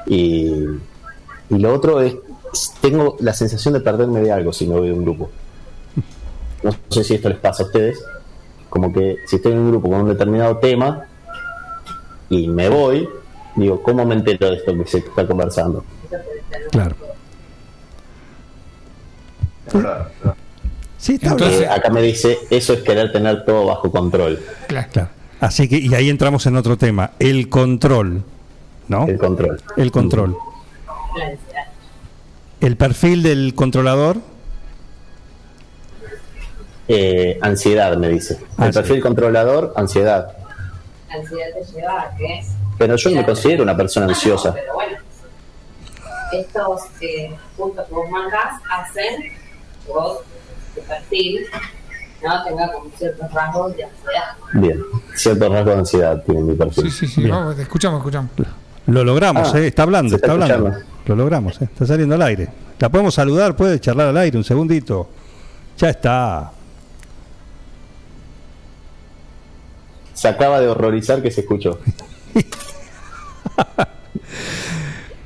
Y, 0.07 0.65
y 1.49 1.59
lo 1.59 1.75
otro 1.75 2.01
es, 2.01 2.17
tengo 2.81 3.17
la 3.21 3.33
sensación 3.33 3.75
de 3.75 3.81
perderme 3.81 4.21
de 4.21 4.33
algo 4.33 4.53
si 4.53 4.67
me 4.67 4.75
voy 4.75 4.89
de 4.89 4.95
un 4.95 5.05
grupo. 5.05 5.31
No 6.63 6.73
sé 6.89 7.05
si 7.05 7.15
esto 7.15 7.29
les 7.29 7.39
pasa 7.39 7.63
a 7.63 7.67
ustedes, 7.67 8.03
como 8.69 8.93
que 8.93 9.19
si 9.27 9.37
estoy 9.37 9.53
en 9.53 9.59
un 9.59 9.71
grupo 9.71 9.89
con 9.89 10.01
un 10.01 10.09
determinado 10.09 10.59
tema 10.59 11.07
y 12.29 12.49
me 12.49 12.69
voy, 12.69 13.09
digo, 13.57 13.83
¿cómo 13.83 14.05
me 14.05 14.15
entero 14.15 14.51
de 14.51 14.57
esto 14.57 14.77
que 14.77 14.87
se 14.87 14.99
está 14.99 15.27
conversando? 15.27 15.85
Claro. 16.71 17.10
Sí, 20.99 21.15
está 21.15 21.31
Entonces- 21.31 21.63
Eh, 21.63 21.69
acá 21.69 21.91
me 21.91 22.03
dice, 22.03 22.39
eso 22.51 22.73
es 22.75 22.81
querer 22.83 23.11
tener 23.13 23.45
todo 23.45 23.67
bajo 23.67 23.91
control, 23.91 24.39
Claro. 24.69 24.89
Claro. 24.93 25.09
Así 25.41 25.67
que, 25.69 25.79
y 25.79 25.95
ahí 25.95 26.11
entramos 26.11 26.45
en 26.47 26.57
otro 26.57 26.77
tema, 26.77 27.13
el 27.19 27.49
control, 27.49 28.23
¿no? 28.89 29.07
el 29.07 29.17
control. 29.19 29.63
El 29.79 29.91
control. 29.91 30.37
la 31.17 31.25
ansiedad. 31.27 31.65
El 32.61 32.77
perfil 32.77 33.23
del 33.23 33.55
controlador, 33.55 34.19
Eh, 36.93 37.39
ansiedad, 37.41 37.97
me 37.97 38.09
dice. 38.09 38.35
El 38.35 38.41
Ansiedad. 38.65 38.73
perfil 38.75 39.01
controlador, 39.03 39.73
ansiedad. 39.77 40.33
Ansiedad 41.09 41.47
te 41.55 41.73
lleva 41.73 42.03
a 42.03 42.17
que 42.17 42.43
Pero 42.79 42.97
yo 42.97 43.11
no 43.11 43.17
me 43.17 43.25
considero 43.25 43.63
una 43.63 43.77
persona 43.77 44.07
ansiosa. 44.07 44.53
Pero 44.53 44.75
bueno, 44.75 44.99
estos 46.33 46.81
eh, 47.01 47.31
puntos 47.57 47.87
que 47.87 47.95
vos 47.95 48.11
marcas 48.11 48.61
hacen 48.71 49.23
tu 49.87 50.81
perfil, 50.87 51.41
¿no? 52.23 52.45
tenga 52.45 52.73
como 52.73 52.91
ciertos 52.97 53.33
rasgos 53.33 53.77
de 53.77 53.85
ansiedad. 53.85 54.25
Bien, 54.55 54.83
cierto 55.15 55.49
rasgo 55.49 55.71
de 55.71 55.77
ansiedad 55.79 56.23
tiene 56.25 56.41
mi 56.43 56.55
perfil. 56.55 56.91
Sí, 56.91 57.07
sí, 57.07 57.07
sí, 57.23 57.29
vamos, 57.29 57.59
escuchamos, 57.59 57.99
escuchamos. 58.01 58.31
Lo 58.87 59.05
logramos, 59.05 59.55
Ah, 59.55 59.59
¿eh? 59.61 59.67
está 59.69 59.83
hablando, 59.85 60.17
está, 60.17 60.33
está 60.33 60.45
hablando. 60.55 60.79
Lo 61.07 61.17
logramos, 61.17 61.61
¿eh? 61.61 61.65
está 61.65 61.87
saliendo 61.87 62.15
al 62.15 62.23
aire. 62.23 62.49
La 62.79 62.89
podemos 62.89 63.15
saludar, 63.15 63.55
puede 63.57 63.79
charlar 63.81 64.09
al 64.09 64.17
aire 64.17 64.37
un 64.39 64.45
segundito. 64.45 65.09
Ya 65.79 65.91
está. 65.91 66.51
Se 70.15 70.29
acaba 70.29 70.61
de 70.61 70.69
horrorizar 70.69 71.23
que 71.23 71.31
se 71.31 71.43
escuchó. 71.43 71.79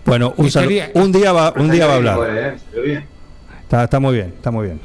Bueno, 0.07 0.35
un, 0.37 0.51
un 0.95 1.13
día 1.13 1.33
va, 1.33 1.55
un 1.57 1.71
día 1.71 1.87
va 1.87 1.93
a 1.95 1.97
hablar. 1.97 2.57
Está, 3.75 3.83
está 3.85 3.99
muy 3.99 4.15
bien, 4.15 4.27
está 4.37 4.51
muy 4.53 4.67
bien. 4.67 4.81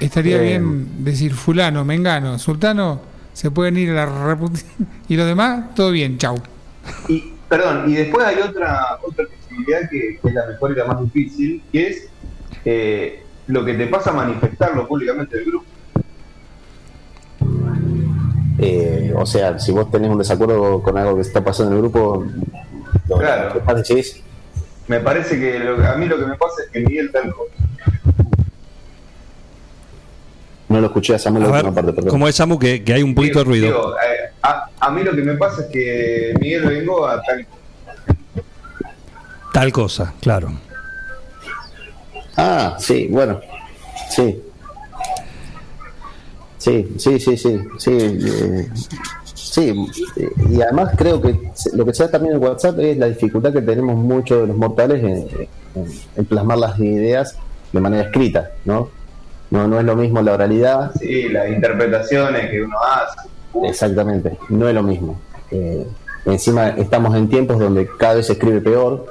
Estaría 0.00 0.36
Eh, 0.36 0.42
bien 0.42 1.02
decir 1.02 1.32
fulano, 1.32 1.82
mengano, 1.82 2.38
sultano, 2.38 3.00
se 3.32 3.50
pueden 3.50 3.78
ir 3.78 3.88
a 3.92 4.04
la 4.04 4.06
repu- 4.36 4.62
y 5.08 5.16
los 5.16 5.26
demás, 5.26 5.74
todo 5.74 5.90
bien, 5.90 6.18
chau. 6.18 6.36
Y, 7.08 7.32
perdón, 7.48 7.90
y 7.90 7.94
después 7.94 8.26
hay 8.26 8.36
otra 8.42 8.98
otra 9.02 9.24
posibilidad 9.24 9.88
que, 9.90 10.18
que 10.20 10.28
es 10.28 10.34
la 10.34 10.46
mejor 10.48 10.72
y 10.72 10.74
la 10.74 10.84
más 10.84 11.00
difícil, 11.04 11.62
que 11.72 11.86
es 11.88 12.08
eh, 12.66 13.22
lo 13.46 13.64
que 13.64 13.72
te 13.72 13.86
pasa 13.86 14.10
a 14.10 14.12
manifestarlo 14.12 14.86
públicamente 14.86 15.38
del 15.38 15.46
grupo. 15.46 15.64
Eh, 18.58 19.14
o 19.16 19.24
sea, 19.24 19.58
si 19.58 19.72
vos 19.72 19.90
tenés 19.90 20.10
un 20.10 20.18
desacuerdo 20.18 20.82
con 20.82 20.98
algo 20.98 21.14
que 21.14 21.22
está 21.22 21.42
pasando 21.42 21.70
en 21.72 21.76
el 21.78 21.82
grupo, 21.84 22.26
lo 23.08 23.16
Claro. 23.16 23.54
que 23.54 23.60
pasa 23.60 23.94
es 23.94 24.20
Me 24.86 24.98
parece 25.00 25.38
que 25.38 25.58
lo- 25.60 25.82
a 25.88 25.94
mí 25.94 26.04
lo 26.06 26.18
que 26.18 26.26
me 26.26 26.34
pasa 26.34 26.56
es 26.66 26.70
que 26.72 26.80
Miguel 26.80 27.10
tal 27.12 27.32
cosa. 27.32 27.54
No 30.70 30.80
lo 30.80 30.86
escuché 30.86 31.14
a 31.14 31.18
Samuel 31.18 31.44
A 31.44 31.46
la 31.48 31.52
última 31.56 31.74
parte, 31.74 31.92
perdón. 31.92 32.10
como 32.10 32.28
es 32.28 32.36
Samu, 32.36 32.58
que, 32.58 32.82
que 32.82 32.94
hay 32.94 33.02
un 33.02 33.14
poquito 33.14 33.40
de 33.40 33.44
ruido. 33.44 33.66
digo, 33.66 33.92
eh, 33.96 34.30
a, 34.42 34.64
a 34.80 34.90
mí 34.90 35.02
lo 35.02 35.10
que 35.14 35.22
me 35.22 35.34
pasa 35.36 35.62
es 35.62 35.66
que 35.68 36.32
Miguel 36.40 36.64
vengo 36.66 37.06
a 37.06 37.20
tal 37.22 37.46
Tal 39.52 39.72
cosa, 39.72 40.14
claro. 40.20 40.52
Ah, 42.36 42.76
sí, 42.78 43.08
bueno, 43.10 43.40
sí. 44.08 44.40
Sí, 46.56 46.86
sí, 46.98 47.18
sí, 47.18 47.36
sí, 47.36 47.58
sí. 47.78 47.90
eh, 47.90 48.68
sí, 49.24 49.74
y 50.50 50.60
además 50.62 50.90
creo 50.96 51.20
que 51.20 51.34
lo 51.72 51.84
que 51.86 51.94
se 51.94 52.04
da 52.04 52.10
también 52.12 52.34
en 52.36 52.42
WhatsApp 52.42 52.78
es 52.80 52.96
la 52.98 53.06
dificultad 53.06 53.52
que 53.52 53.62
tenemos 53.62 53.96
muchos 53.96 54.42
de 54.42 54.46
los 54.46 54.56
mortales 54.56 55.02
en, 55.02 55.48
en- 55.74 55.90
en 56.16 56.24
plasmar 56.26 56.58
las 56.58 56.78
ideas 56.78 57.34
de 57.72 57.80
manera 57.80 58.04
escrita, 58.04 58.50
¿no? 58.66 58.90
No, 59.50 59.66
no 59.66 59.80
es 59.80 59.84
lo 59.84 59.96
mismo 59.96 60.22
la 60.22 60.34
oralidad, 60.34 60.92
Sí, 60.98 61.28
las 61.28 61.48
interpretaciones 61.48 62.50
que 62.50 62.62
uno 62.62 62.76
hace. 62.82 63.28
Exactamente, 63.68 64.38
no 64.48 64.68
es 64.68 64.74
lo 64.74 64.82
mismo. 64.82 65.20
Eh, 65.50 65.86
encima 66.24 66.68
estamos 66.70 67.16
en 67.16 67.28
tiempos 67.28 67.58
donde 67.58 67.88
cada 67.98 68.14
vez 68.14 68.26
se 68.26 68.34
escribe 68.34 68.60
peor, 68.60 69.06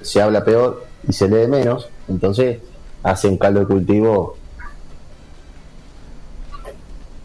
se 0.00 0.22
habla 0.22 0.44
peor 0.44 0.86
y 1.06 1.12
se 1.12 1.28
lee 1.28 1.46
menos, 1.46 1.90
entonces 2.08 2.58
hace 3.02 3.28
un 3.28 3.36
caldo 3.36 3.60
de 3.60 3.66
cultivo. 3.66 4.36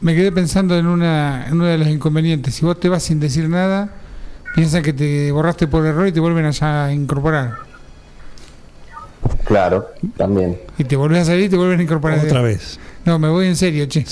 Me 0.02 0.16
quedé 0.16 0.32
pensando 0.32 0.78
en, 0.78 0.88
una, 0.88 1.46
en 1.48 1.54
uno 1.54 1.66
de 1.66 1.78
los 1.78 1.88
inconvenientes. 1.88 2.56
Si 2.56 2.66
vos 2.66 2.80
te 2.80 2.90
vas 2.90 3.04
sin 3.04 3.20
decir 3.20 3.48
nada, 3.48 3.94
piensan 4.56 4.82
que 4.82 4.94
te 4.94 5.32
borraste 5.32 5.68
por 5.68 5.86
error 5.86 6.08
y 6.08 6.12
te 6.12 6.20
vuelven 6.20 6.46
allá 6.46 6.86
a 6.86 6.94
incorporar. 6.94 7.71
Claro, 9.46 9.88
también. 10.18 10.60
Y 10.78 10.84
te 10.84 10.96
volvés 10.96 11.22
a 11.24 11.26
salir 11.26 11.46
y 11.46 11.50
te 11.50 11.58
vuelven 11.58 11.80
a 11.80 11.84
incorporar. 11.84 12.20
Otra 12.24 12.42
vez. 12.42 12.80
No, 13.06 13.18
me 13.20 13.28
voy 13.30 13.48
en 13.48 13.56
serio, 13.56 13.86
che. 13.88 14.06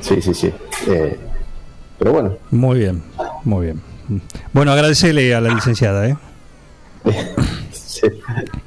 Sí, 0.00 0.20
sí, 0.22 0.34
sí. 0.34 0.52
Eh, 0.88 1.16
pero 1.98 2.12
bueno, 2.12 2.36
Muy 2.50 2.78
bien, 2.78 3.02
muy 3.44 3.66
bien. 3.66 3.82
Bueno, 4.52 4.70
agradecerle 4.72 5.34
a 5.34 5.40
la 5.40 5.52
licenciada, 5.52 6.08
¿eh? 6.08 6.16
se, 7.72 8.12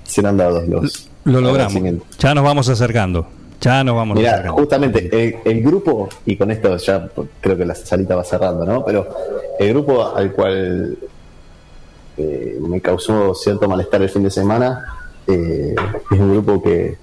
se 0.03 0.28
han 0.28 0.38
dado 0.38 0.62
los. 0.66 1.10
Lo 1.26 1.39
logramos. 1.41 1.82
Ya 2.20 2.34
nos 2.34 2.43
vamos 2.43 2.68
acercando. 2.70 3.28
Ya 3.62 3.84
nos 3.84 3.95
vamos 3.95 4.18
Mira, 4.18 4.32
acercando. 4.32 4.57
justamente 4.57 5.10
el, 5.12 5.36
el 5.45 5.62
grupo, 5.64 6.10
y 6.26 6.36
con 6.38 6.49
esto 6.51 6.76
ya 6.78 7.10
creo 7.41 7.57
que 7.57 7.66
la 7.66 7.76
salita 7.76 8.16
va 8.16 8.24
cerrando, 8.24 8.66
¿no? 8.66 8.84
Pero 8.86 9.07
el 9.60 9.70
grupo 9.70 10.16
al 10.16 10.32
cual 10.32 10.97
eh, 12.20 12.57
me 12.59 12.82
causó 12.82 13.34
cierto 13.34 13.70
malestar 13.70 14.01
el 14.01 14.09
fin 14.09 14.24
de 14.24 14.30
semana 14.30 14.99
eh, 15.26 15.74
es 16.11 16.20
un 16.20 16.32
grupo 16.32 16.61
que 16.61 16.97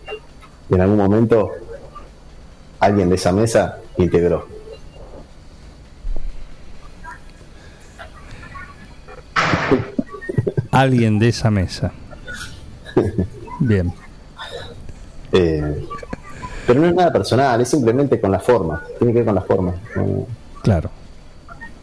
en 0.69 0.81
algún 0.81 0.99
momento 0.99 1.53
alguien 2.81 3.09
de 3.09 3.15
esa 3.15 3.33
mesa 3.33 3.79
integró. 3.97 4.47
Alguien 10.71 11.19
de 11.19 11.29
esa 11.29 11.51
mesa. 11.51 11.93
Bien. 13.61 13.93
Eh, 15.33 15.85
pero 16.67 16.81
no 16.81 16.87
es 16.87 16.95
nada 16.95 17.13
personal, 17.13 17.61
es 17.61 17.69
simplemente 17.69 18.19
con 18.21 18.31
la 18.31 18.39
forma. 18.39 18.83
Tiene 18.97 19.13
que 19.13 19.19
ver 19.19 19.27
con 19.27 19.35
la 19.35 19.43
forma. 19.43 19.75
Claro. 20.63 20.89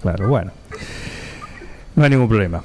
Claro, 0.02 0.28
bueno. 0.28 0.52
No 1.96 2.04
hay 2.04 2.10
ningún 2.10 2.30
problema. 2.30 2.64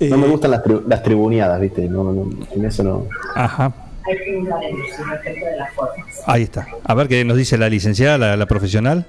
No 0.00 0.16
me 0.18 0.26
gustan 0.26 0.50
las, 0.50 0.62
tri- 0.64 0.82
las 0.86 1.02
tribuneadas, 1.02 1.60
¿viste? 1.60 1.88
No, 1.88 2.04
no, 2.12 2.28
en 2.52 2.64
eso 2.64 2.82
no. 2.82 3.06
Ajá. 3.34 3.72
Hay 4.04 4.16
que 4.18 4.36
un 4.36 4.46
paréntesis 4.48 5.08
respecto 5.08 5.46
de 5.46 5.56
las 5.56 5.72
formas. 5.74 6.06
Ahí 6.26 6.42
está. 6.42 6.66
A 6.84 6.94
ver 6.94 7.06
qué 7.06 7.24
nos 7.24 7.36
dice 7.36 7.56
la 7.56 7.68
licenciada, 7.68 8.18
la, 8.18 8.36
la 8.36 8.46
profesional. 8.46 9.06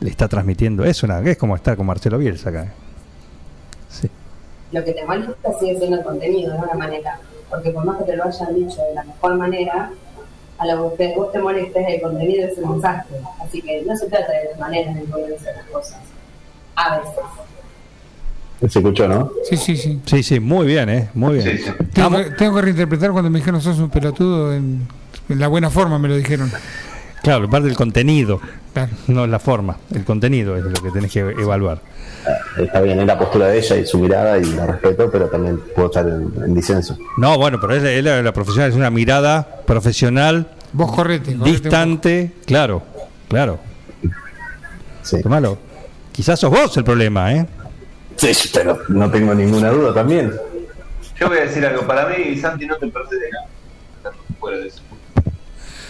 Le 0.00 0.10
está 0.10 0.28
transmitiendo. 0.28 0.84
Es 0.84 1.02
una, 1.02 1.20
es 1.20 1.36
como 1.38 1.56
estar 1.56 1.76
con 1.76 1.86
Marcelo 1.86 2.18
Bielsa 2.18 2.50
acá. 2.50 2.64
¿eh? 2.64 2.70
Sí. 3.88 4.10
Lo 4.72 4.84
que 4.84 4.92
te 4.92 5.04
molesta 5.04 5.58
sigue 5.58 5.78
siendo 5.78 5.96
el 5.98 6.04
contenido 6.04 6.52
de 6.52 6.58
una 6.58 6.74
manera. 6.74 7.18
Porque 7.50 7.70
por 7.70 7.84
más 7.84 7.96
que 7.98 8.04
te 8.04 8.16
lo 8.16 8.24
hayan 8.24 8.54
dicho 8.54 8.80
de 8.82 8.94
la 8.94 9.02
mejor 9.04 9.34
manera, 9.36 9.90
a 10.58 10.66
lo 10.66 10.94
que 10.96 11.14
vos 11.16 11.30
te 11.32 11.38
molestes 11.38 11.84
el 11.88 12.00
contenido 12.00 12.46
es 12.48 12.58
el 12.58 12.66
mensaje. 12.66 13.04
Así 13.44 13.62
que 13.62 13.82
no 13.82 13.96
se 13.96 14.06
trata 14.08 14.32
de 14.32 14.50
las 14.50 14.58
maneras 14.58 14.96
en 14.96 15.06
cómo 15.06 15.26
dicen 15.26 15.54
las 15.56 15.66
cosas. 15.66 15.98
A 16.76 16.98
veces. 16.98 17.12
Se 18.72 18.78
escuchó, 18.80 19.06
¿no? 19.06 19.30
Sí, 19.48 19.56
sí, 19.56 19.76
sí. 19.76 20.00
Sí, 20.04 20.22
sí, 20.22 20.40
muy 20.40 20.66
bien, 20.66 20.88
¿eh? 20.88 21.08
Muy 21.14 21.34
bien. 21.34 21.58
Sí, 21.58 21.64
sí. 21.64 21.70
Tengo, 21.92 22.10
Vamos- 22.10 22.26
que, 22.26 22.30
tengo 22.32 22.56
que 22.56 22.62
reinterpretar 22.62 23.12
cuando 23.12 23.30
me 23.30 23.38
dijeron 23.38 23.60
sos 23.60 23.78
un 23.78 23.88
pelotudo 23.88 24.52
en, 24.52 24.86
en 25.28 25.38
la 25.38 25.46
buena 25.46 25.70
forma, 25.70 25.98
me 26.00 26.08
lo 26.08 26.16
dijeron. 26.16 26.50
Claro, 27.22 27.48
parte 27.50 27.66
del 27.68 27.76
contenido, 27.76 28.40
Claro. 28.72 28.92
no 29.08 29.26
la 29.26 29.38
forma. 29.38 29.76
El 29.94 30.04
contenido 30.04 30.56
es 30.56 30.64
lo 30.64 30.72
que 30.82 30.90
tenés 30.90 31.12
que 31.12 31.20
evaluar. 31.20 31.80
Está 32.58 32.80
bien, 32.80 33.00
es 33.00 33.06
la 33.06 33.18
postura 33.18 33.46
de 33.48 33.58
ella 33.58 33.76
y 33.76 33.86
su 33.86 33.98
mirada 33.98 34.38
y 34.38 34.44
la 34.44 34.66
respeto, 34.66 35.10
pero 35.10 35.26
también 35.28 35.58
puedo 35.74 35.88
estar 35.88 36.06
en, 36.06 36.30
en 36.44 36.54
disenso. 36.54 36.96
No, 37.16 37.36
bueno, 37.38 37.58
pero 37.60 37.74
es, 37.74 37.82
es 37.82 38.04
la, 38.04 38.22
la 38.22 38.32
profesional, 38.32 38.70
es 38.70 38.76
una 38.76 38.90
mirada 38.90 39.62
profesional, 39.66 40.48
Vos 40.72 40.94
correte. 40.94 41.34
distante, 41.42 42.32
claro, 42.46 42.82
claro. 43.28 43.58
Sí. 45.02 45.22
Tomalo. 45.22 45.58
Quizás 46.12 46.38
sos 46.40 46.50
vos 46.50 46.76
el 46.76 46.84
problema, 46.84 47.32
¿eh? 47.34 47.46
Sí, 48.16 48.32
pero 48.52 48.78
no 48.88 49.10
tengo 49.10 49.34
ninguna 49.34 49.70
duda 49.70 49.94
también. 49.94 50.32
Yo 51.18 51.28
voy 51.28 51.38
a 51.38 51.42
decir 51.42 51.64
algo. 51.64 51.82
Para 51.86 52.08
mí, 52.08 52.36
Santi 52.36 52.66
no 52.66 52.76
te 52.76 52.88
pertenece 52.88 53.30
nada. 54.02 54.14
Fuera 54.38 54.58
de 54.58 54.66
eso. 54.68 54.82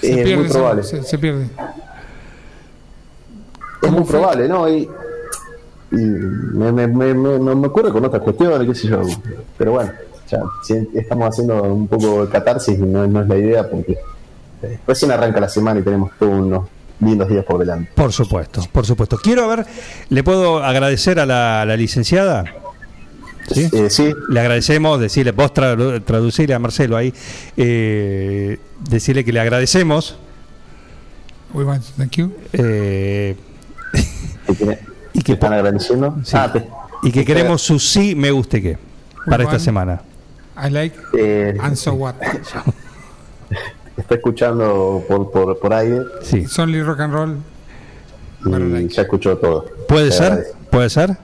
Se 0.00 0.10
es 0.10 0.16
pierde, 0.24 0.36
muy 0.36 0.48
probable. 0.48 0.82
Se, 0.82 1.02
se 1.02 1.18
pierde. 1.18 1.46
Es 3.82 3.90
muy 3.90 4.04
probable, 4.04 4.48
¿no? 4.48 4.68
Y, 4.68 4.88
y 5.92 5.96
me, 5.96 6.72
me, 6.72 6.86
me, 6.86 7.14
me- 7.14 7.38
me- 7.38 7.54
me 7.54 7.66
ocurre 7.68 7.90
con 7.92 8.04
otras 8.04 8.22
cuestiones, 8.22 8.66
qué 8.68 8.74
sé 8.74 8.88
yo. 8.88 9.00
Pero 9.56 9.72
bueno, 9.72 9.92
ya 10.30 10.40
si 10.62 10.74
estamos 10.94 11.28
haciendo 11.30 11.62
un 11.62 11.86
poco 11.88 12.24
de 12.26 12.30
catarsis 12.30 12.78
y 12.78 12.82
no, 12.82 13.06
no 13.06 13.22
es 13.22 13.28
la 13.28 13.36
idea 13.36 13.68
porque 13.70 13.96
eh, 14.62 14.78
recién 14.86 15.10
arranca 15.12 15.40
la 15.40 15.48
semana 15.48 15.80
y 15.80 15.82
tenemos 15.82 16.10
todos 16.18 16.32
unos 16.34 16.68
lindos 17.00 17.28
días 17.28 17.44
por 17.44 17.58
delante. 17.60 17.90
Por 17.94 18.12
supuesto, 18.12 18.60
por 18.72 18.84
supuesto. 18.84 19.16
Quiero 19.22 19.48
ver, 19.48 19.64
¿le 20.10 20.24
puedo 20.24 20.58
agradecer 20.62 21.20
a 21.20 21.26
la, 21.26 21.64
la 21.64 21.76
licenciada? 21.76 22.44
¿Sí? 23.50 23.66
Eh, 23.72 23.88
sí, 23.88 24.12
Le 24.28 24.40
agradecemos, 24.40 25.00
decirle, 25.00 25.32
vos 25.32 25.54
tradu- 25.54 26.04
traducirle 26.04 26.54
a 26.54 26.58
Marcelo 26.58 26.96
ahí, 26.98 27.14
eh, 27.56 28.58
decirle 28.88 29.24
que 29.24 29.32
le 29.32 29.40
agradecemos 29.40 30.16
We 31.54 31.64
want 31.64 31.82
to 31.84 31.92
thank 31.96 32.12
you. 32.16 32.32
eh, 32.52 33.34
y 34.46 34.52
¿te 34.54 35.22
que, 35.24 35.32
están 35.32 35.52
agradeciendo. 35.54 36.16
Sí. 36.22 36.36
Ah, 36.36 36.52
te- 36.52 36.68
y 37.02 37.10
que 37.10 37.20
te- 37.20 37.26
queremos 37.26 37.62
su 37.62 37.78
sí, 37.78 38.14
me 38.14 38.30
guste 38.30 38.60
que. 38.60 38.78
para 39.26 39.44
esta 39.44 39.58
semana. 39.58 40.02
I 40.62 40.70
like 40.70 40.96
Eh, 41.16 41.56
and 41.60 41.74
so 41.76 41.92
what. 41.94 42.14
está 43.96 44.14
escuchando 44.16 45.02
por, 45.08 45.30
por, 45.30 45.58
por 45.58 45.72
aire 45.74 46.02
Sí. 46.22 46.38
It's 46.38 46.58
only 46.58 46.82
rock 46.82 47.00
and 47.00 47.12
roll. 47.14 47.36
y 48.80 48.88
ya 48.88 49.02
escuchó 49.02 49.36
todo. 49.38 49.64
¿Puede 49.88 50.12
ser? 50.12 50.48
¿Puede 50.70 50.90
ser? 50.90 51.16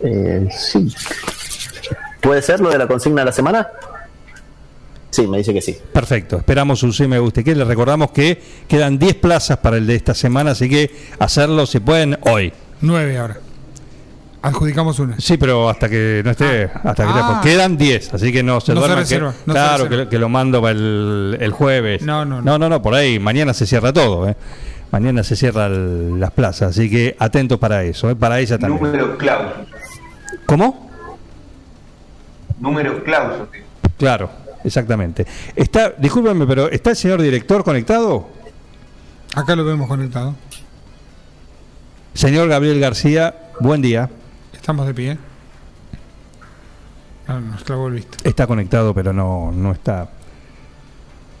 Eh, 0.00 0.48
sí. 0.56 0.92
¿Puede 2.22 2.40
ser 2.42 2.60
lo 2.60 2.70
de 2.70 2.78
la 2.78 2.86
consigna 2.88 3.20
de 3.22 3.26
la 3.26 3.32
semana? 3.32 3.68
Sí, 5.10 5.26
me 5.26 5.38
dice 5.38 5.52
que 5.52 5.60
sí. 5.60 5.76
Perfecto, 5.92 6.36
esperamos 6.38 6.82
un 6.84 6.92
sí 6.92 7.06
me 7.08 7.18
guste 7.18 7.42
que 7.42 7.54
les 7.54 7.66
recordamos 7.66 8.12
que 8.12 8.40
quedan 8.68 8.98
10 8.98 9.16
plazas 9.16 9.58
para 9.58 9.76
el 9.76 9.86
de 9.86 9.96
esta 9.96 10.14
semana, 10.14 10.52
así 10.52 10.68
que 10.68 10.90
hacerlo 11.18 11.66
si 11.66 11.80
pueden 11.80 12.16
hoy. 12.22 12.52
Nueve 12.80 13.18
ahora. 13.18 13.38
Adjudicamos 14.42 14.98
una. 15.00 15.20
Sí, 15.20 15.36
pero 15.36 15.68
hasta 15.68 15.88
que 15.88 16.22
no 16.24 16.30
esté, 16.30 16.64
hasta 16.64 17.04
que 17.04 17.10
Ah. 17.12 17.40
quedan 17.42 17.76
10, 17.76 18.14
así 18.14 18.32
que 18.32 18.42
no 18.42 18.58
se 18.60 18.72
No 18.72 18.80
se 19.04 19.16
que- 19.16 19.20
no 19.20 19.34
claro, 19.46 19.86
que, 19.88 20.08
que 20.08 20.18
lo 20.18 20.28
mando 20.30 20.62
para 20.62 20.72
el, 20.72 21.36
el 21.40 21.50
jueves. 21.52 22.00
No, 22.02 22.24
no, 22.24 22.36
no. 22.36 22.42
no, 22.42 22.58
no, 22.58 22.68
no, 22.70 22.80
por 22.80 22.94
ahí 22.94 23.18
mañana 23.18 23.52
se 23.52 23.66
cierra 23.66 23.92
todo, 23.92 24.26
¿eh? 24.28 24.36
Mañana 24.92 25.22
se 25.24 25.36
cierran 25.36 26.18
las 26.18 26.30
plazas, 26.30 26.70
así 26.70 26.88
que 26.88 27.14
atentos 27.18 27.58
para 27.58 27.82
eso, 27.84 28.08
¿eh? 28.10 28.16
para 28.16 28.40
ella 28.40 28.58
también. 28.58 28.82
Números 28.82 29.18
clausos. 29.18 29.52
¿Cómo? 30.46 30.90
Números 32.58 33.02
clausos. 33.04 33.50
tío. 33.50 33.62
Claro, 33.98 34.30
exactamente. 34.64 35.26
Está, 35.56 35.90
discúlpenme, 35.96 36.46
pero 36.46 36.70
¿está 36.70 36.90
el 36.90 36.96
señor 36.96 37.20
director 37.22 37.62
conectado? 37.64 38.28
Acá 39.34 39.54
lo 39.56 39.64
vemos 39.64 39.88
conectado. 39.88 40.34
Señor 42.14 42.48
Gabriel 42.48 42.80
García, 42.80 43.34
buen 43.60 43.80
día. 43.82 44.10
Estamos 44.52 44.86
de 44.86 44.94
pie. 44.94 45.18
Ah, 47.28 47.38
nos 47.40 47.62
clavó 47.62 47.86
el 47.88 47.94
visto. 47.94 48.18
Está 48.24 48.46
conectado, 48.46 48.92
pero 48.92 49.12
no, 49.12 49.52
no 49.52 49.70
está. 49.72 50.10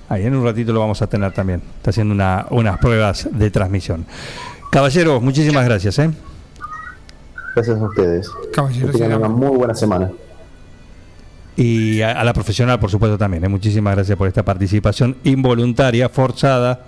Ahí 0.08 0.24
en 0.26 0.34
un 0.36 0.44
ratito 0.44 0.72
lo 0.72 0.80
vamos 0.80 1.02
a 1.02 1.06
tener 1.08 1.32
también. 1.32 1.62
Está 1.76 1.90
haciendo 1.90 2.14
una- 2.14 2.46
unas 2.50 2.78
pruebas 2.78 3.28
de 3.30 3.50
transmisión. 3.50 4.06
Caballeros, 4.70 5.20
muchísimas 5.22 5.64
gracias. 5.64 5.98
¿eh? 5.98 6.10
Gracias 7.54 7.80
a 7.80 7.84
ustedes. 7.84 8.30
Caballeros 8.54 8.92
Que 8.92 8.98
tengan 8.98 9.18
una 9.18 9.28
muy 9.28 9.56
buena 9.56 9.74
semana. 9.74 10.10
Y 11.62 12.00
a, 12.00 12.12
a 12.12 12.24
la 12.24 12.32
profesional, 12.32 12.80
por 12.80 12.90
supuesto, 12.90 13.18
también. 13.18 13.44
¿eh? 13.44 13.48
Muchísimas 13.48 13.94
gracias 13.94 14.16
por 14.16 14.26
esta 14.26 14.42
participación 14.42 15.16
involuntaria, 15.24 16.08
forzada. 16.08 16.80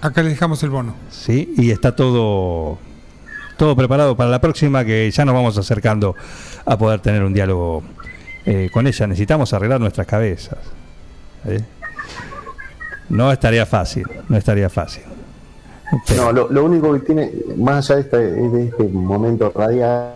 Acá 0.00 0.22
le 0.22 0.28
dejamos 0.28 0.62
el 0.62 0.70
bono. 0.70 0.94
¿sí? 1.10 1.52
Y 1.56 1.72
está 1.72 1.96
todo, 1.96 2.78
todo 3.58 3.74
preparado 3.74 4.16
para 4.16 4.30
la 4.30 4.40
próxima, 4.40 4.84
que 4.84 5.10
ya 5.10 5.24
nos 5.24 5.34
vamos 5.34 5.58
acercando 5.58 6.14
a 6.64 6.78
poder 6.78 7.00
tener 7.00 7.24
un 7.24 7.34
diálogo 7.34 7.82
eh, 8.46 8.70
con 8.72 8.86
ella. 8.86 9.06
Necesitamos 9.08 9.52
arreglar 9.52 9.80
nuestras 9.80 10.06
cabezas. 10.06 10.58
¿eh? 11.46 11.64
No 13.08 13.32
estaría 13.32 13.66
fácil, 13.66 14.06
no 14.28 14.36
estaría 14.36 14.70
fácil. 14.70 15.02
Pero- 16.06 16.22
No, 16.26 16.32
lo, 16.32 16.48
lo 16.52 16.64
único 16.66 16.92
que 16.92 17.00
tiene, 17.00 17.32
más 17.56 17.90
allá 17.90 17.96
de 17.96 18.02
este, 18.02 18.16
de 18.18 18.64
este 18.66 18.84
momento 18.84 19.52
radial, 19.52 20.12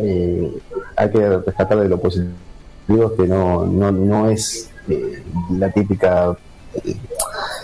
eh, 0.00 0.50
hay 0.96 1.10
que 1.12 1.38
rescatar 1.38 1.78
de 1.78 1.88
lo 1.88 2.00
positivo 2.00 2.32
que 2.86 3.26
no, 3.26 3.66
no, 3.66 3.90
no 3.92 4.28
es 4.30 4.70
eh, 4.88 5.22
la 5.50 5.70
típica 5.70 6.36
eh, 6.84 6.96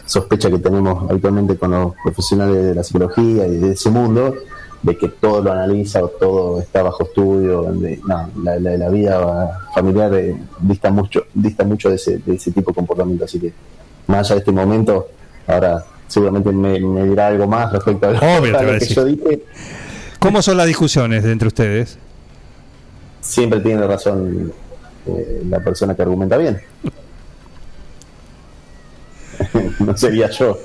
sospecha 0.06 0.50
que 0.50 0.58
tenemos 0.58 1.08
habitualmente 1.10 1.56
con 1.56 1.70
los 1.72 1.94
profesionales 2.02 2.56
de 2.64 2.74
la 2.74 2.82
psicología 2.84 3.46
y 3.46 3.56
de 3.56 3.72
ese 3.72 3.90
mundo, 3.90 4.34
de 4.82 4.96
que 4.96 5.08
todo 5.08 5.42
lo 5.42 5.52
analiza 5.52 6.02
o 6.04 6.08
todo 6.08 6.60
está 6.60 6.82
bajo 6.82 7.02
estudio. 7.04 7.62
de- 7.72 8.00
no, 8.06 8.30
la, 8.42 8.58
la- 8.58 8.76
la 8.76 8.88
vida 8.88 9.60
familiar 9.74 10.14
eh, 10.14 10.36
dista 10.60 10.90
mucho 10.90 11.24
dista 11.34 11.64
mucho 11.64 11.88
de 11.90 11.96
ese, 11.96 12.18
de 12.18 12.34
ese 12.36 12.52
tipo 12.52 12.70
de 12.70 12.76
comportamiento. 12.76 13.24
Así 13.24 13.38
que, 13.40 13.52
más 14.06 14.20
allá 14.26 14.36
de 14.36 14.38
este 14.40 14.52
momento, 14.52 15.08
ahora 15.46 15.84
seguramente 16.06 16.50
me, 16.52 16.78
me 16.80 17.04
dirá 17.04 17.26
algo 17.26 17.46
más 17.46 17.70
respecto 17.72 18.06
a 18.06 18.12
lo, 18.12 18.18
Obvio, 18.18 18.56
a 18.56 18.60
que 18.60 18.66
decir. 18.66 18.96
yo 18.96 19.04
dije. 19.04 19.42
¿Cómo 20.20 20.40
son 20.42 20.56
las 20.56 20.66
discusiones 20.66 21.22
de 21.24 21.32
entre 21.32 21.48
ustedes? 21.48 21.98
Siempre 23.20 23.60
tiene 23.60 23.86
razón 23.86 24.52
eh, 25.16 25.42
la 25.48 25.60
persona 25.60 25.94
que 25.94 26.02
argumenta 26.02 26.36
bien. 26.36 26.60
no 29.80 29.96
sería 29.96 30.28
yo. 30.30 30.58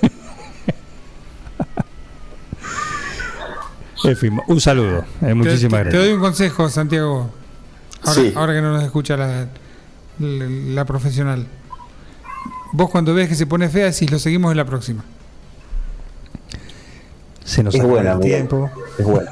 En 4.06 4.18
fin, 4.18 4.38
un 4.48 4.60
saludo. 4.60 5.06
eh, 5.22 5.34
muchísimas 5.34 5.84
te, 5.84 5.86
te- 5.86 5.92
te 5.92 5.98
gracias. 5.98 6.04
doy 6.04 6.12
un 6.14 6.20
consejo, 6.20 6.70
Santiago. 6.70 7.30
Ahora, 8.04 8.14
Sí. 8.22 8.34
ahora 8.36 8.54
que 8.54 8.62
no 8.62 8.74
nos 8.74 8.84
escucha 8.84 9.16
la, 9.16 9.48
la, 10.20 10.46
la 10.50 10.86
profesional. 10.86 11.48
Vos 12.74 12.90
cuando 12.90 13.14
ves 13.14 13.30
que 13.30 13.36
se 13.36 13.46
pone 13.46 13.70
fea, 13.70 13.86
decís, 13.86 14.12
lo 14.12 14.20
seguimos 14.20 14.52
en 14.52 14.58
la 14.58 14.66
próxima. 14.66 15.04
Se 17.46 17.64
nos 17.64 17.74
Es 17.76 17.80
acaba 17.80 17.94
buena, 17.94 18.12
el 18.14 18.20
tiempo. 18.20 18.70
Es 18.98 19.06
buena. 19.06 19.32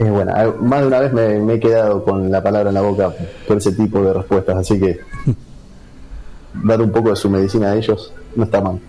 Es 0.00 0.10
buena. 0.10 0.32
Ah, 0.34 0.54
Más 0.60 0.80
de 0.80 0.86
una 0.86 0.98
vez 1.00 1.12
me, 1.12 1.38
me 1.40 1.54
he 1.54 1.60
quedado 1.60 2.02
con 2.02 2.30
la 2.30 2.42
palabra 2.42 2.70
en 2.70 2.74
la 2.74 2.80
boca 2.80 3.12
por 3.46 3.58
ese 3.58 3.72
tipo 3.72 4.02
de 4.02 4.14
respuestas, 4.14 4.56
así 4.56 4.80
que 4.80 4.98
dar 6.54 6.80
un 6.80 6.90
poco 6.90 7.10
de 7.10 7.16
su 7.16 7.28
medicina 7.28 7.72
a 7.72 7.76
ellos 7.76 8.12
no 8.34 8.44
está 8.44 8.60
mal. 8.62 8.80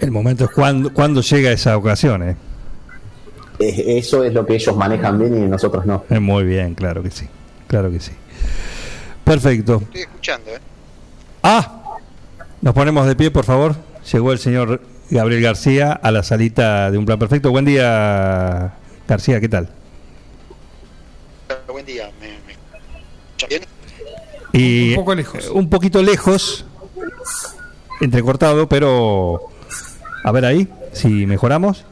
El 0.00 0.10
momento 0.10 0.44
es 0.44 0.50
cuando, 0.50 0.92
cuando 0.92 1.20
llega 1.22 1.52
esa 1.52 1.76
ocasión. 1.76 2.22
¿eh? 2.28 2.36
Es- 3.60 3.78
Eso 4.04 4.24
es 4.24 4.34
lo 4.34 4.44
que 4.44 4.56
ellos 4.56 4.76
manejan 4.76 5.18
bien 5.18 5.36
y 5.44 5.46
nosotros 5.46 5.86
no. 5.86 6.02
Eh, 6.10 6.18
Muy 6.18 6.44
bien, 6.44 6.74
claro 6.74 7.02
que 7.02 7.10
sí. 7.12 7.26
Claro 7.68 7.90
que 7.90 8.00
sí. 8.00 8.12
Perfecto. 9.24 9.76
Estoy 9.82 10.00
escuchando, 10.02 10.50
¿eh? 10.50 10.58
Ah, 11.42 11.82
nos 12.62 12.74
ponemos 12.74 13.06
de 13.06 13.14
pie, 13.16 13.30
por 13.30 13.44
favor. 13.44 13.74
Llegó 14.12 14.32
el 14.32 14.38
señor 14.38 14.80
Gabriel 15.10 15.42
García 15.42 15.92
a 15.92 16.10
la 16.10 16.22
salita 16.24 16.90
de 16.90 16.98
un 16.98 17.06
plan 17.06 17.18
perfecto. 17.18 17.50
Buen 17.50 17.64
día, 17.64 18.72
García, 19.06 19.40
¿qué 19.40 19.48
tal? 19.48 19.68
Buen 21.68 21.86
día, 21.86 22.10
¿me, 22.20 22.28
me 22.46 22.52
escuchan 22.52 23.48
bien? 23.48 23.62
Y 24.52 24.90
Un 24.90 24.96
poco 24.96 25.14
lejos. 25.14 25.44
eh, 25.44 25.50
Un 25.52 25.70
poquito 25.70 26.02
lejos, 26.02 26.64
entrecortado, 28.00 28.68
pero 28.68 29.40
a 30.24 30.32
ver 30.32 30.44
ahí, 30.44 30.68
si 30.92 31.08
mejoramos. 31.26 31.84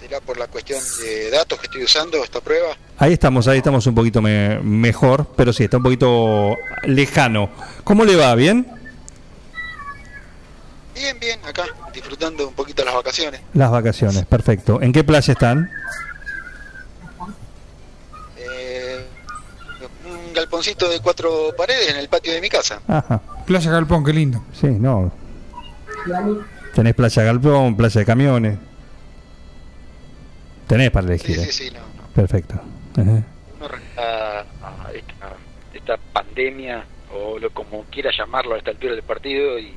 ¿Será 0.00 0.20
por 0.20 0.38
la 0.38 0.46
cuestión 0.46 0.80
de 1.02 1.30
datos 1.30 1.58
que 1.60 1.66
estoy 1.66 1.84
usando 1.84 2.22
esta 2.24 2.40
prueba? 2.40 2.68
Ahí 2.98 3.12
estamos, 3.12 3.46
ahí 3.46 3.58
estamos 3.58 3.86
un 3.86 3.94
poquito 3.94 4.20
me- 4.22 4.58
mejor, 4.60 5.26
pero 5.36 5.52
sí, 5.52 5.64
está 5.64 5.76
un 5.76 5.82
poquito 5.82 6.56
lejano. 6.84 7.50
¿Cómo 7.84 8.04
le 8.04 8.16
va? 8.16 8.34
¿Bien? 8.34 8.66
Bien, 10.98 11.18
bien, 11.20 11.38
acá, 11.44 11.64
disfrutando 11.92 12.48
un 12.48 12.54
poquito 12.54 12.84
las 12.84 12.92
vacaciones. 12.94 13.40
Las 13.54 13.70
vacaciones, 13.70 14.24
perfecto. 14.26 14.82
¿En 14.82 14.92
qué 14.92 15.04
playa 15.04 15.32
están? 15.32 15.70
Eh, 18.36 19.04
un 20.06 20.32
galponcito 20.32 20.88
de 20.88 21.00
cuatro 21.00 21.54
paredes 21.56 21.90
en 21.90 21.96
el 21.98 22.08
patio 22.08 22.32
de 22.32 22.40
mi 22.40 22.48
casa. 22.48 22.80
Ajá, 22.88 23.20
Playa 23.46 23.70
Galpón, 23.70 24.04
qué 24.04 24.12
lindo. 24.12 24.42
sí, 24.52 24.66
no. 24.66 25.12
Tenés 26.74 26.94
playa 26.94 27.22
Galpón, 27.22 27.76
playa 27.76 28.00
de 28.00 28.04
camiones. 28.04 28.58
Tenés 30.66 30.90
para 30.90 31.06
elegir. 31.06 31.36
Sí, 31.36 31.42
¿eh? 31.42 31.52
sí, 31.52 31.64
sí, 31.68 31.70
no, 31.70 31.80
no. 31.80 32.08
Perfecto. 32.12 32.54
Ajá. 32.96 33.02
no 33.60 33.68
a, 33.96 34.40
a 34.40 34.92
esta, 34.92 35.36
esta 35.72 35.96
pandemia 36.12 36.84
o 37.14 37.38
lo 37.38 37.50
como 37.50 37.84
quiera 37.84 38.10
llamarlo 38.16 38.54
a 38.54 38.58
esta 38.58 38.70
altura 38.72 38.94
del 38.94 39.02
partido 39.04 39.58
y 39.58 39.74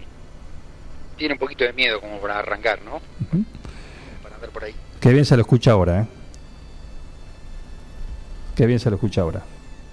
Tiene 1.22 1.36
un 1.36 1.40
poquito 1.40 1.64
de 1.64 1.72
miedo 1.74 2.02
como 2.02 2.20
para 2.20 2.40
arrancar, 2.40 2.82
¿no? 2.82 2.96
Ujú. 2.96 3.44
Para 4.24 4.34
andar 4.34 4.50
por 4.50 4.64
ahí. 4.64 4.74
Qué 5.00 5.12
bien 5.14 5.24
se 5.24 5.36
lo 5.36 5.42
escucha 5.44 5.70
ahora, 5.70 6.02
¿eh? 6.02 6.06
Qué 8.56 8.66
bien 8.66 8.80
se 8.80 8.90
lo 8.90 8.96
escucha 8.96 9.22
ahora. 9.22 9.44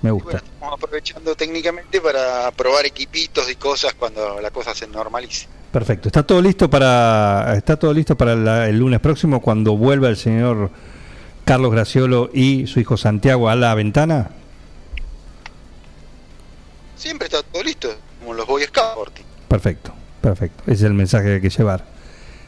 Me 0.00 0.10
gusta. 0.10 0.30
bueno, 0.30 0.46
estamos 0.46 0.74
aprovechando 0.82 1.34
técnicamente 1.34 2.00
para 2.00 2.50
probar 2.52 2.86
equipitos 2.86 3.50
y 3.50 3.56
cosas 3.56 3.92
cuando 3.92 4.40
la 4.40 4.50
cosa 4.50 4.74
se 4.74 4.86
normalice. 4.86 5.46
Perfecto. 5.70 6.08
¿Está 6.08 6.22
todo 6.22 6.40
listo 6.40 6.70
para 6.70 7.52
está 7.58 7.76
todo 7.78 7.92
listo 7.92 8.16
para 8.16 8.34
la- 8.34 8.66
el 8.66 8.78
lunes 8.78 8.98
próximo 9.00 9.42
cuando 9.42 9.76
vuelva 9.76 10.08
el 10.08 10.16
señor 10.16 10.70
Carlos 11.44 11.70
Graciolo 11.72 12.30
y 12.32 12.66
su 12.68 12.80
hijo 12.80 12.96
Santiago 12.96 13.50
a 13.50 13.54
la 13.54 13.74
ventana? 13.74 14.30
Siempre 16.96 17.26
está 17.26 17.42
todo 17.42 17.62
listo, 17.62 17.94
como 18.20 18.32
los 18.32 18.46
Boy 18.46 18.62
Scouts. 18.64 19.12
Perfecto, 19.46 19.92
perfecto. 20.28 20.62
Ese 20.66 20.74
es 20.74 20.82
el 20.82 20.94
mensaje 20.94 21.26
que 21.26 21.34
hay 21.34 21.40
que 21.40 21.50
llevar 21.50 21.84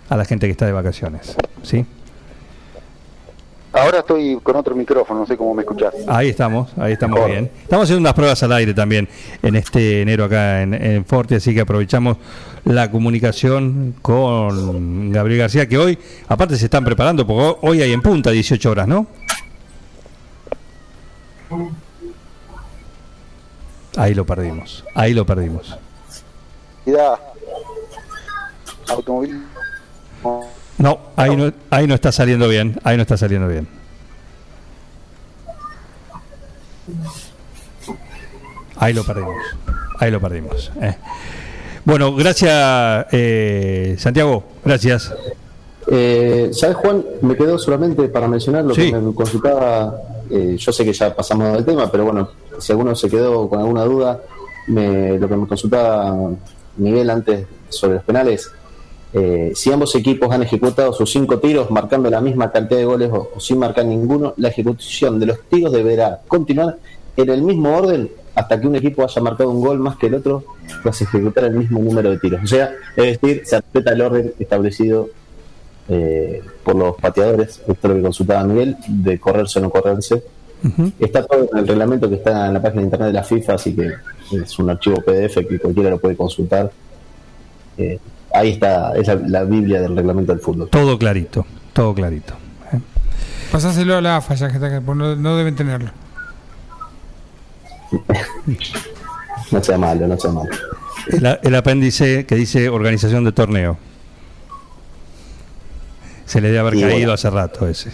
a 0.08 0.16
la 0.16 0.24
gente 0.24 0.46
que 0.46 0.52
está 0.52 0.66
de 0.66 0.72
vacaciones. 0.72 1.36
¿Sí? 1.62 1.84
Ahora 3.72 4.00
estoy 4.00 4.36
con 4.42 4.56
otro 4.56 4.74
micrófono, 4.74 5.20
no 5.20 5.26
sé 5.26 5.36
cómo 5.36 5.54
me 5.54 5.62
escuchás. 5.62 5.94
Ahí 6.08 6.28
estamos, 6.28 6.70
ahí 6.76 6.94
estamos 6.94 7.14
Mejor. 7.14 7.30
bien. 7.30 7.50
Estamos 7.62 7.84
haciendo 7.84 8.00
unas 8.00 8.14
pruebas 8.14 8.42
al 8.42 8.52
aire 8.52 8.74
también 8.74 9.08
en 9.42 9.54
este 9.54 10.02
enero 10.02 10.24
acá 10.24 10.62
en, 10.62 10.74
en 10.74 11.04
Forte, 11.04 11.36
así 11.36 11.54
que 11.54 11.60
aprovechamos 11.60 12.16
la 12.64 12.90
comunicación 12.90 13.94
con 14.02 15.12
Gabriel 15.12 15.38
García, 15.38 15.68
que 15.68 15.78
hoy, 15.78 15.98
aparte 16.26 16.56
se 16.56 16.64
están 16.64 16.84
preparando, 16.84 17.24
porque 17.24 17.58
hoy 17.62 17.80
hay 17.80 17.92
en 17.92 18.02
punta 18.02 18.30
18 18.30 18.70
horas, 18.70 18.88
¿no? 18.88 19.06
Ahí 23.96 24.14
lo 24.14 24.26
perdimos. 24.26 24.84
Ahí 24.94 25.14
lo 25.14 25.24
perdimos. 25.24 25.78
Ya. 26.86 27.18
Automovilismo. 28.90 29.44
No, 30.78 30.98
ahí 31.16 31.36
no, 31.36 31.52
ahí 31.70 31.86
no 31.86 31.94
está 31.94 32.10
saliendo 32.12 32.48
bien. 32.48 32.78
Ahí 32.84 32.96
no 32.96 33.02
está 33.02 33.16
saliendo 33.16 33.48
bien. 33.48 33.66
Ahí 38.76 38.92
lo 38.94 39.04
perdimos. 39.04 39.34
Ahí 39.98 40.10
lo 40.10 40.20
perdimos. 40.20 40.72
eh. 40.80 40.96
Bueno, 41.84 42.14
gracias, 42.14 43.06
eh, 43.12 43.96
Santiago. 43.98 44.44
Gracias. 44.64 45.12
Eh, 45.90 46.50
¿Sabes, 46.52 46.76
Juan? 46.76 47.04
Me 47.22 47.36
quedó 47.36 47.58
solamente 47.58 48.08
para 48.08 48.28
mencionar 48.28 48.64
lo 48.64 48.74
Sí. 48.74 48.90
que 48.90 48.98
me 48.98 49.14
consultaba. 49.14 49.94
eh, 50.32 50.56
yo 50.56 50.70
sé 50.70 50.84
que 50.84 50.92
ya 50.92 51.12
pasamos 51.12 51.52
del 51.54 51.64
tema, 51.64 51.90
pero 51.90 52.04
bueno, 52.04 52.28
si 52.60 52.70
alguno 52.70 52.94
se 52.94 53.10
quedó 53.10 53.48
con 53.48 53.58
alguna 53.58 53.82
duda, 53.82 54.20
me- 54.68 55.18
lo 55.18 55.28
que 55.28 55.34
me 55.36 55.44
consultaba 55.48 56.14
Miguel 56.76 57.10
antes 57.10 57.46
sobre 57.68 57.94
los 57.96 58.04
penales. 58.04 58.48
Eh, 59.12 59.52
si 59.54 59.72
ambos 59.72 59.94
equipos 59.96 60.30
han 60.32 60.42
ejecutado 60.42 60.92
sus 60.92 61.10
cinco 61.10 61.38
tiros 61.38 61.70
marcando 61.70 62.08
la 62.10 62.20
misma 62.20 62.50
cantidad 62.52 62.78
de 62.78 62.86
goles 62.86 63.10
o, 63.12 63.30
o 63.34 63.40
sin 63.40 63.58
marcar 63.58 63.84
ninguno, 63.84 64.34
la 64.36 64.48
ejecución 64.48 65.18
de 65.18 65.26
los 65.26 65.42
tiros 65.48 65.72
deberá 65.72 66.20
continuar 66.28 66.76
en 67.16 67.28
el 67.30 67.42
mismo 67.42 67.76
orden 67.76 68.10
hasta 68.34 68.60
que 68.60 68.66
un 68.66 68.76
equipo 68.76 69.04
haya 69.04 69.22
marcado 69.22 69.50
un 69.50 69.60
gol 69.60 69.78
más 69.78 69.96
que 69.96 70.06
el 70.06 70.14
otro 70.14 70.44
tras 70.82 71.02
ejecutar 71.02 71.44
el 71.44 71.54
mismo 71.54 71.80
número 71.80 72.10
de 72.10 72.18
tiros. 72.18 72.40
O 72.42 72.46
sea, 72.46 72.72
es 72.96 73.20
decir, 73.20 73.42
se 73.44 73.56
respeta 73.56 73.92
el 73.92 74.00
orden 74.00 74.32
establecido 74.38 75.08
eh, 75.88 76.42
por 76.62 76.76
los 76.76 76.96
pateadores, 76.96 77.58
esto 77.58 77.72
es 77.72 77.84
lo 77.84 77.94
que 77.96 78.02
consultaba 78.02 78.44
Miguel, 78.44 78.76
de 78.86 79.18
correrse 79.18 79.58
o 79.58 79.62
no 79.62 79.70
correrse. 79.70 80.22
Está 80.98 81.24
todo 81.24 81.48
en 81.52 81.58
el 81.58 81.66
reglamento 81.66 82.08
que 82.08 82.16
está 82.16 82.46
en 82.46 82.54
la 82.54 82.62
página 82.62 82.82
de 82.82 82.86
internet 82.86 83.06
de 83.08 83.12
la 83.14 83.24
FIFA, 83.24 83.54
así 83.54 83.74
que 83.74 83.92
es 84.30 84.58
un 84.58 84.68
archivo 84.68 85.00
PDF 85.00 85.36
que 85.48 85.58
cualquiera 85.58 85.90
lo 85.90 85.98
puede 85.98 86.16
consultar. 86.16 86.70
Eh, 87.78 87.98
ahí 88.32 88.50
está, 88.52 88.92
es 88.96 89.06
la, 89.06 89.14
la 89.16 89.44
Biblia 89.44 89.80
del 89.80 89.96
reglamento 89.96 90.32
del 90.32 90.40
fútbol. 90.40 90.68
Todo 90.68 90.98
clarito, 90.98 91.46
todo 91.72 91.94
clarito. 91.94 92.34
Pasáselo 93.52 93.96
a 93.96 94.00
la 94.00 94.16
AFA, 94.18 94.34
ya 94.34 94.48
que 94.48 94.54
está 94.54 94.66
acá, 94.68 94.80
porque 94.84 94.98
no, 95.00 95.16
no 95.16 95.36
deben 95.36 95.54
tenerlo. 95.56 95.90
No 99.50 99.60
sea 99.64 99.76
malo, 99.76 100.06
no 100.06 100.16
sea 100.16 100.30
malo. 100.30 100.48
El, 101.08 101.38
el 101.42 101.54
apéndice 101.56 102.24
que 102.24 102.36
dice 102.36 102.68
organización 102.68 103.24
de 103.24 103.32
torneo. 103.32 103.78
Se 106.24 106.40
le 106.40 106.48
debe 106.48 106.60
haber 106.60 106.74
Y 106.76 106.80
caído 106.82 106.96
bueno. 106.98 107.12
hace 107.14 107.30
rato 107.30 107.66
ese. 107.66 107.90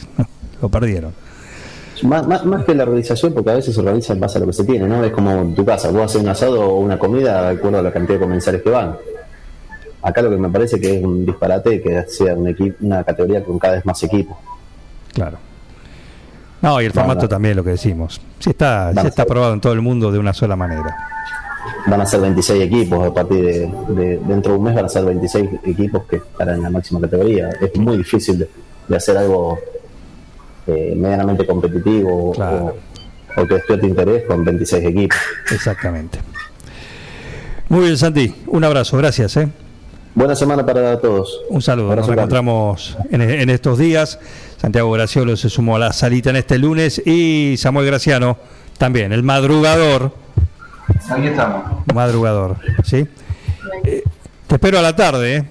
Lo 0.61 0.69
perdieron. 0.69 1.15
Más, 2.03 2.27
más, 2.27 2.45
más 2.45 2.65
que 2.67 2.75
la 2.75 2.83
organización, 2.83 3.33
porque 3.33 3.51
a 3.53 3.55
veces 3.55 3.75
se 3.75 3.81
organiza 3.81 4.13
en 4.13 4.21
base 4.21 4.37
a 4.37 4.43
lo 4.43 4.47
que 4.49 4.53
se 4.53 4.65
tiene, 4.65 4.87
¿no? 4.87 5.03
Es 5.03 5.13
como 5.13 5.31
en 5.31 5.55
tu 5.55 5.65
casa, 5.65 5.91
vos 5.91 6.03
haces 6.03 6.21
un 6.21 6.29
asado 6.29 6.61
o 6.61 6.79
una 6.81 6.99
comida 6.99 7.49
de 7.51 7.57
acuerdo 7.57 7.79
a 7.79 7.83
la 7.83 7.91
cantidad 7.93 8.19
de 8.19 8.25
comensales 8.25 8.63
que 8.63 8.69
van. 8.69 8.97
Acá 10.07 10.23
lo 10.23 10.31
que 10.31 10.37
me 10.37 10.49
parece 10.49 10.81
que 10.81 10.97
es 10.99 11.05
un 11.05 11.27
disparate 11.27 11.83
que 11.83 12.05
sea 12.09 12.35
un 12.35 12.55
una 12.81 13.03
categoría 13.03 13.43
con 13.43 13.59
cada 13.59 13.75
vez 13.75 13.85
más 13.87 14.01
equipos. 14.05 14.37
Claro. 15.13 15.37
No, 16.63 16.81
y 16.81 16.85
el 16.85 16.93
formato 16.93 17.23
no. 17.23 17.29
también, 17.29 17.57
lo 17.57 17.65
que 17.65 17.71
decimos. 17.71 18.21
Sí 18.39 18.51
está, 18.51 18.93
sí 18.93 19.07
está 19.07 19.23
aprobado 19.23 19.53
en 19.53 19.61
todo 19.61 19.73
el 19.73 19.81
mundo 19.83 20.13
de 20.13 20.19
una 20.19 20.33
sola 20.33 20.55
manera. 20.55 20.95
Van 21.87 22.01
a 22.01 22.07
ser 22.07 22.21
26 22.21 22.63
equipos 22.63 23.05
a 23.09 23.13
partir 23.13 23.45
de, 23.45 23.73
de- 23.95 24.19
dentro 24.19 24.53
de 24.53 24.59
un 24.59 24.65
mes 24.65 24.75
van 24.77 24.85
a 24.85 24.89
ser 24.89 25.05
26 25.05 25.51
equipos 25.65 26.05
que 26.09 26.17
estarán 26.17 26.57
en 26.57 26.63
la 26.63 26.71
máxima 26.71 27.01
categoría. 27.01 27.51
Es 27.61 27.77
muy 27.77 27.97
difícil 27.99 28.39
de, 28.39 28.49
de 28.87 28.97
hacer 28.97 29.17
algo 29.19 29.59
eh, 30.69 30.95
medianamente 30.97 31.45
competitivo 31.47 32.31
o, 32.33 32.75
o 33.37 33.47
que 33.47 33.55
despierte 33.55 33.87
interés 33.87 34.25
con 34.27 34.45
26 34.45 34.85
equipos. 34.87 35.19
Exactamente. 35.51 36.19
Muy 37.69 37.81
bien, 37.87 37.97
Santi. 37.99 38.33
Un 38.47 38.63
abrazo, 38.65 38.97
gracias. 38.97 39.37
¿eh? 39.37 39.49
Buena 40.17 40.35
semana 40.35 40.65
para 40.65 40.99
todos. 40.99 41.43
Un 41.51 41.61
saludo. 41.61 41.93
Abrazo 41.93 42.09
Nos 42.09 42.17
grande. 42.17 42.35
reencontramos 42.35 42.97
en, 43.11 43.21
en 43.21 43.51
estos 43.51 43.79
días. 43.79 44.19
Santiago 44.57 44.91
Graciolo 44.93 45.37
se 45.37 45.51
sumó 45.51 45.77
a 45.77 45.79
la 45.79 45.93
salita 45.93 46.31
en 46.31 46.37
este 46.37 46.59
lunes 46.59 47.03
y 47.07 47.57
Samuel 47.59 47.85
Graciano 47.87 48.39
también, 48.79 49.13
el 49.13 49.23
madrugador. 49.23 50.13
Aquí 51.11 51.27
estamos. 51.27 51.65
Madrugador, 51.95 52.57
¿sí? 52.85 53.07
Eh, 53.85 54.03
te 54.47 54.55
espero 54.55 54.79
a 54.79 54.83
la 54.83 54.97
tarde. 54.97 55.37
¿eh? 55.37 55.45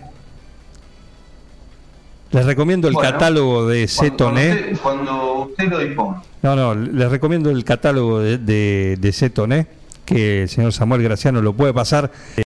Les 2.31 2.45
recomiendo 2.45 2.87
el 2.87 2.95
Bueno, 2.95 3.11
catálogo 3.11 3.67
de 3.67 3.87
cuando 3.87 4.01
Cetoné. 4.11 4.49
usted, 4.49 4.77
cuando 4.81 5.33
usted 5.49 5.69
lo 5.69 5.77
disponga. 5.79 6.23
No, 6.41 6.55
no, 6.55 6.73
les 6.73 7.11
recomiendo 7.11 7.51
el 7.51 7.63
catálogo 7.63 8.19
de, 8.19 8.39
de, 8.39 8.97
de 8.99 9.13
Cetoné, 9.13 9.67
que 10.05 10.41
el 10.43 10.49
señor 10.49 10.73
Samuel 10.73 11.03
Graciano 11.03 11.39
lo 11.41 11.53
puede 11.53 11.71
pasar 11.73 12.11
eh, 12.35 12.41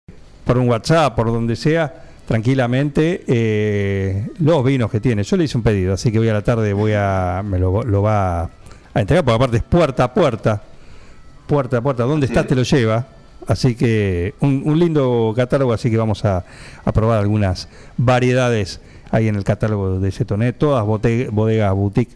por 0.45 0.57
un 0.57 0.67
WhatsApp, 0.67 1.15
por 1.15 1.27
donde 1.27 1.55
sea, 1.55 2.03
tranquilamente, 2.27 3.23
eh, 3.27 4.27
los 4.39 4.63
vinos 4.63 4.91
que 4.91 4.99
tiene. 4.99 5.23
Yo 5.23 5.37
le 5.37 5.45
hice 5.45 5.57
un 5.57 5.63
pedido, 5.63 5.93
así 5.93 6.11
que 6.11 6.19
hoy 6.19 6.29
a 6.29 6.33
la 6.33 6.43
tarde 6.43 6.73
voy 6.73 6.91
a, 6.95 7.41
me 7.43 7.57
lo, 7.57 7.83
lo 7.83 8.01
va 8.01 8.41
a 8.43 8.49
entregar, 8.95 9.23
porque 9.23 9.35
aparte 9.35 9.57
es 9.57 9.63
puerta 9.63 10.03
a 10.03 10.13
puerta, 10.13 10.61
puerta 11.47 11.77
a 11.77 11.81
puerta, 11.81 12.03
donde 12.03 12.25
está 12.27 12.45
te 12.45 12.53
lo 12.55 12.63
lleva. 12.63 13.07
Así 13.47 13.75
que 13.75 14.35
un, 14.41 14.61
un 14.65 14.77
lindo 14.77 15.31
catálogo, 15.33 15.71
así 15.71 15.89
que 15.89 15.95
vamos 15.95 16.25
a, 16.25 16.43
a 16.83 16.91
probar 16.91 17.19
algunas 17.19 17.69
variedades 17.95 18.81
ahí 19.09 19.29
en 19.29 19.35
el 19.37 19.45
catálogo 19.45 20.01
de 20.01 20.11
Cetoné, 20.11 20.51
todas 20.51 20.83
bote- 20.85 21.29
bodegas 21.31 21.73
boutique. 21.73 22.11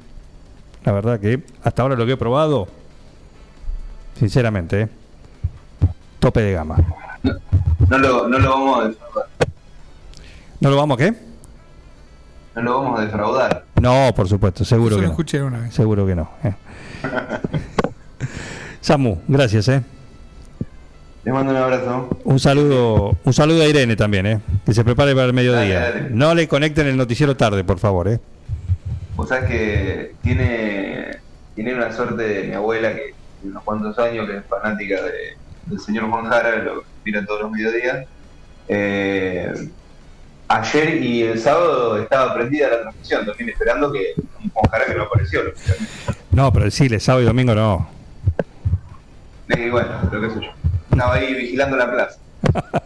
La 0.84 0.92
verdad 0.92 1.22
que 1.22 1.42
hasta 1.64 1.84
ahora 1.84 1.96
lo 1.96 2.06
que 2.06 2.14
he 2.14 2.18
probado, 2.18 2.68
sinceramente, 4.20 4.82
¿eh? 4.82 4.90
tope 6.20 6.42
de 6.42 6.52
gama. 6.52 6.76
No 7.90 7.98
lo, 7.98 8.28
no 8.28 8.38
lo 8.40 8.50
vamos 8.50 8.86
a. 8.86 9.22
¿No 10.62 10.70
lo 10.70 10.78
vamos 10.78 10.96
a 10.96 11.04
qué? 11.06 11.14
No 12.56 12.62
lo 12.62 12.82
vamos 12.82 13.00
a 13.00 13.04
defraudar. 13.06 13.66
No, 13.82 14.12
por 14.16 14.28
supuesto, 14.28 14.64
seguro 14.64 14.90
Eso 14.92 14.98
que 14.98 15.02
lo 15.02 15.08
no. 15.08 15.12
escuché 15.14 15.42
una 15.42 15.60
vez. 15.60 15.74
Seguro 15.74 16.06
que 16.06 16.16
no. 16.16 16.30
eh. 16.44 16.54
Samu, 18.82 19.20
gracias, 19.28 19.68
¿eh? 19.68 19.82
Les 21.24 21.34
mando 21.34 21.52
un 21.52 21.58
abrazo. 21.58 22.10
Un 22.24 22.40
saludo, 22.40 23.16
un 23.24 23.34
saludo 23.34 23.62
a 23.62 23.68
Irene 23.68 23.96
también, 23.96 24.26
¿eh? 24.26 24.40
Que 24.66 24.74
se 24.74 24.84
prepare 24.84 25.14
para 25.14 25.28
el 25.28 25.34
mediodía. 25.34 25.80
Dale, 25.82 25.94
dale. 26.02 26.10
No 26.16 26.34
le 26.34 26.48
conecten 26.48 26.88
el 26.88 26.98
noticiero 26.98 27.38
tarde, 27.38 27.64
por 27.64 27.78
favor, 27.80 28.08
¿eh? 28.08 28.20
Vos 29.16 29.30
sabés 29.30 29.46
que 29.50 30.16
tiene, 30.24 31.18
tiene 31.54 31.76
una 31.76 31.92
suerte 31.92 32.24
de 32.24 32.44
mi 32.48 32.54
abuela 32.56 32.90
que 32.94 33.14
tiene 33.40 33.52
unos 33.52 33.64
cuantos 33.64 34.00
años, 34.00 34.28
que 34.28 34.38
es 34.38 34.46
fanática 34.46 34.96
de- 35.02 35.38
del 35.68 35.80
señor 35.80 36.10
Juan 36.10 36.26
Jara, 36.26 36.56
lo 36.64 36.84
mira 37.06 37.24
todos 37.26 37.42
los 37.44 37.52
mediodías. 37.52 38.06
Eh, 38.68 39.54
ayer 40.60 41.02
y 41.04 41.24
el 41.24 41.40
sábado 41.40 41.98
estaba 42.02 42.34
prendida 42.34 42.70
la 42.70 42.82
transmisión, 42.82 43.26
también 43.26 43.50
esperando 43.50 43.92
que 43.92 44.14
Jara 44.72 44.86
que 44.86 44.96
no 44.96 45.04
apareció. 45.04 45.44
lógicamente. 45.44 45.86
No, 46.32 46.52
pero 46.54 46.72
sí, 46.72 46.86
el 46.86 47.02
sábado 47.02 47.24
y 47.24 47.26
domingo 47.26 47.54
no. 47.56 47.90
Y 49.50 49.70
bueno, 49.70 49.90
pero 50.10 50.22
qué 50.22 50.30
sé 50.30 50.46
yo. 50.46 50.52
Estaba 50.92 51.16
ahí 51.16 51.34
vigilando 51.34 51.78
la 51.78 51.92
plaza. 51.92 52.18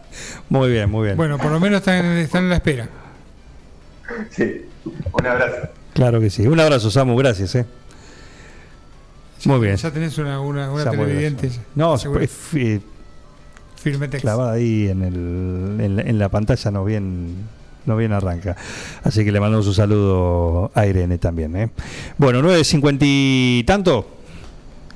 Muy 0.48 0.70
bien, 0.70 0.90
muy 0.90 1.04
bien. 1.06 1.16
Bueno, 1.16 1.38
por 1.38 1.50
lo 1.50 1.58
menos 1.60 1.78
están, 1.80 2.04
están 2.18 2.44
en 2.44 2.50
la 2.50 2.56
espera. 2.56 2.88
Sí, 4.30 4.64
un 5.12 5.26
abrazo. 5.26 5.68
Claro 5.92 6.20
que 6.20 6.30
sí. 6.30 6.46
Un 6.46 6.60
abrazo, 6.60 6.90
Samu, 6.90 7.16
gracias, 7.16 7.54
¿eh? 7.56 7.66
Muy 9.44 9.60
bien. 9.60 9.76
Ya 9.76 9.90
tenés 9.90 10.16
una, 10.18 10.40
una, 10.40 10.72
televidente. 10.90 11.50
No, 11.74 11.98
seguro. 11.98 12.20
es 12.20 12.30
fi- 12.30 12.80
Firme 13.76 14.08
text. 14.08 14.22
clavada 14.22 14.52
ahí 14.52 14.88
en, 14.88 15.02
el, 15.02 15.80
en, 15.84 15.96
la, 15.96 16.02
en 16.02 16.18
la 16.18 16.28
pantalla 16.28 16.70
no 16.70 16.84
bien 16.84 17.48
no 17.86 17.96
bien 17.96 18.12
arranca. 18.12 18.56
Así 19.02 19.24
que 19.24 19.32
le 19.32 19.40
mandamos 19.40 19.66
un 19.66 19.74
saludo 19.74 20.70
a 20.74 20.86
Irene 20.86 21.18
también. 21.18 21.56
¿eh? 21.56 21.70
Bueno, 22.18 22.42
9.50 22.42 22.98
y 23.02 23.64
tanto. 23.64 24.08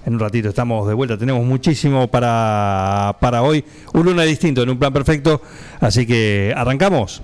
En 0.04 0.14
un 0.14 0.20
ratito 0.20 0.48
estamos 0.48 0.88
de 0.88 0.94
vuelta. 0.94 1.16
Tenemos 1.16 1.44
muchísimo 1.44 2.08
para, 2.08 3.16
para 3.20 3.42
hoy. 3.42 3.64
Un 3.92 4.04
lunes 4.04 4.26
distinto, 4.26 4.62
en 4.62 4.70
un 4.70 4.78
plan 4.78 4.92
perfecto. 4.92 5.40
Así 5.80 6.06
que 6.06 6.52
arrancamos. 6.56 7.22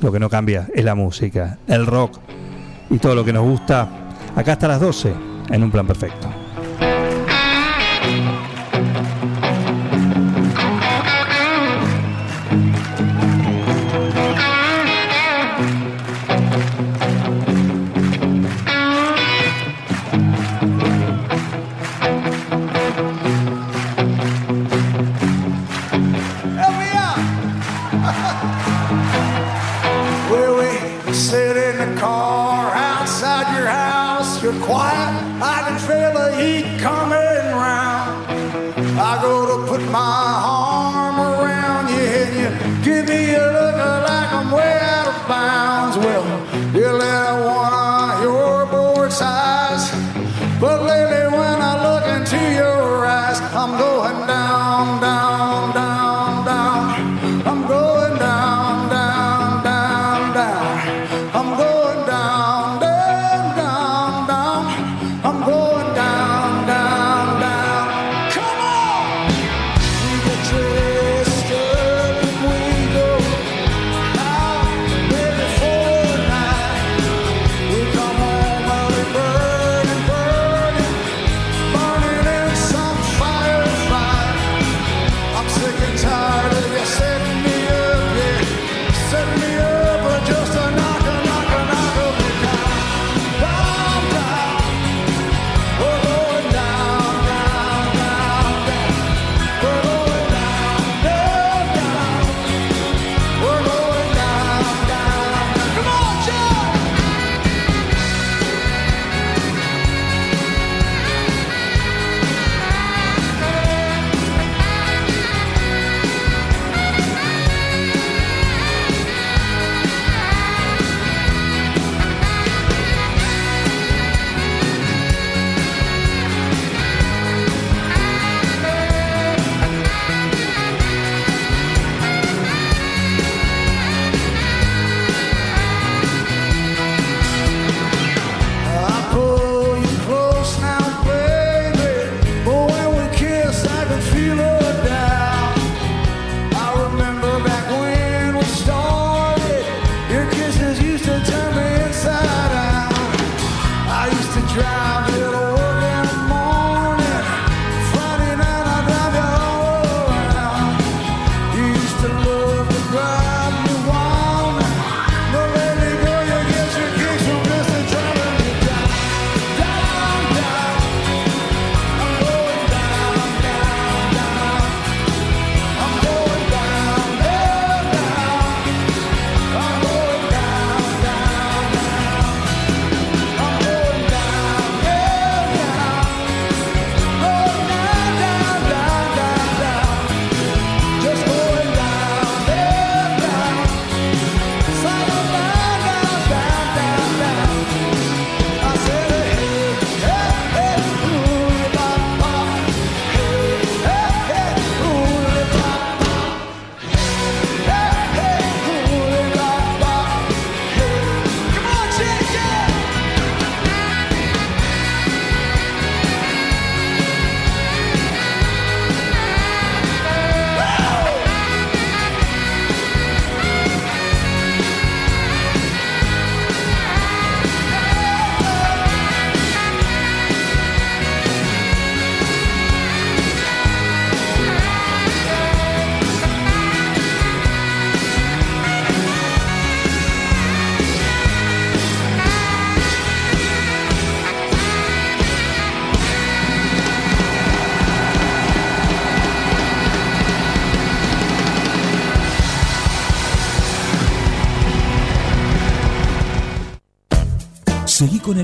Lo 0.00 0.12
que 0.12 0.18
no 0.18 0.28
cambia 0.28 0.68
es 0.74 0.84
la 0.84 0.94
música, 0.94 1.58
el 1.66 1.86
rock 1.86 2.18
y 2.90 2.98
todo 2.98 3.14
lo 3.14 3.24
que 3.24 3.32
nos 3.32 3.44
gusta. 3.44 3.88
Acá 4.34 4.52
hasta 4.52 4.68
las 4.68 4.80
12, 4.80 5.12
en 5.50 5.62
un 5.62 5.70
plan 5.70 5.86
perfecto. 5.86 6.45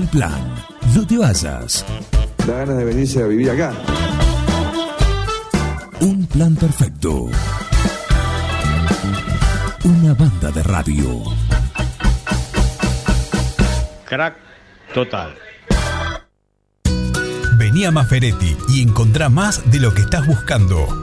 plan. 0.07 0.55
No 0.95 1.05
te 1.05 1.17
vayas. 1.17 1.85
Da 2.45 2.57
ganas 2.57 2.77
de 2.77 2.85
venirse 2.85 3.23
a 3.23 3.27
vivir 3.27 3.49
acá. 3.51 3.73
Un 5.99 6.25
plan 6.27 6.55
perfecto. 6.55 7.29
Una 9.83 10.13
banda 10.13 10.51
de 10.51 10.63
radio. 10.63 11.23
Crack 14.05 14.35
total. 14.93 15.35
Vení 17.57 17.85
a 17.85 17.91
Maferetti 17.91 18.55
y 18.69 18.81
encontrá 18.81 19.29
más 19.29 19.69
de 19.71 19.79
lo 19.79 19.93
que 19.93 20.01
estás 20.01 20.27
buscando. 20.27 21.02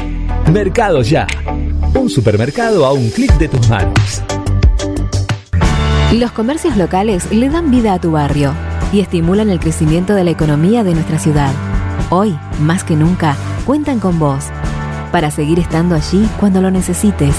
Mercado 0.49 1.01
Ya. 1.01 1.27
Un 1.93 2.09
supermercado 2.09 2.85
a 2.85 2.93
un 2.93 3.09
clic 3.09 3.31
de 3.37 3.47
tus 3.47 3.69
manos. 3.69 4.21
Los 6.13 6.31
comercios 6.31 6.75
locales 6.77 7.31
le 7.31 7.49
dan 7.49 7.71
vida 7.71 7.93
a 7.93 7.99
tu 7.99 8.11
barrio 8.11 8.53
y 8.91 8.99
estimulan 8.99 9.49
el 9.49 9.59
crecimiento 9.59 10.13
de 10.13 10.23
la 10.23 10.31
economía 10.31 10.83
de 10.83 10.93
nuestra 10.93 11.19
ciudad. 11.19 11.51
Hoy, 12.09 12.37
más 12.59 12.83
que 12.83 12.95
nunca, 12.95 13.35
cuentan 13.65 13.99
con 13.99 14.19
vos 14.19 14.45
para 15.11 15.31
seguir 15.31 15.59
estando 15.59 15.95
allí 15.95 16.27
cuando 16.39 16.61
lo 16.61 16.71
necesites. 16.71 17.35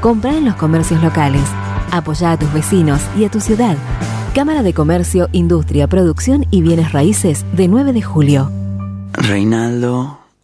Compra 0.00 0.36
en 0.36 0.44
los 0.44 0.56
comercios 0.56 1.02
locales. 1.02 1.42
Apoya 1.90 2.32
a 2.32 2.38
tus 2.38 2.52
vecinos 2.52 3.00
y 3.18 3.24
a 3.24 3.30
tu 3.30 3.40
ciudad. 3.40 3.76
Cámara 4.34 4.62
de 4.62 4.74
Comercio, 4.74 5.28
Industria, 5.32 5.86
Producción 5.86 6.46
y 6.50 6.60
Bienes 6.60 6.92
Raíces 6.92 7.44
de 7.52 7.68
9 7.68 7.92
de 7.92 8.02
julio. 8.02 8.50
Reinaldo, 9.14 10.18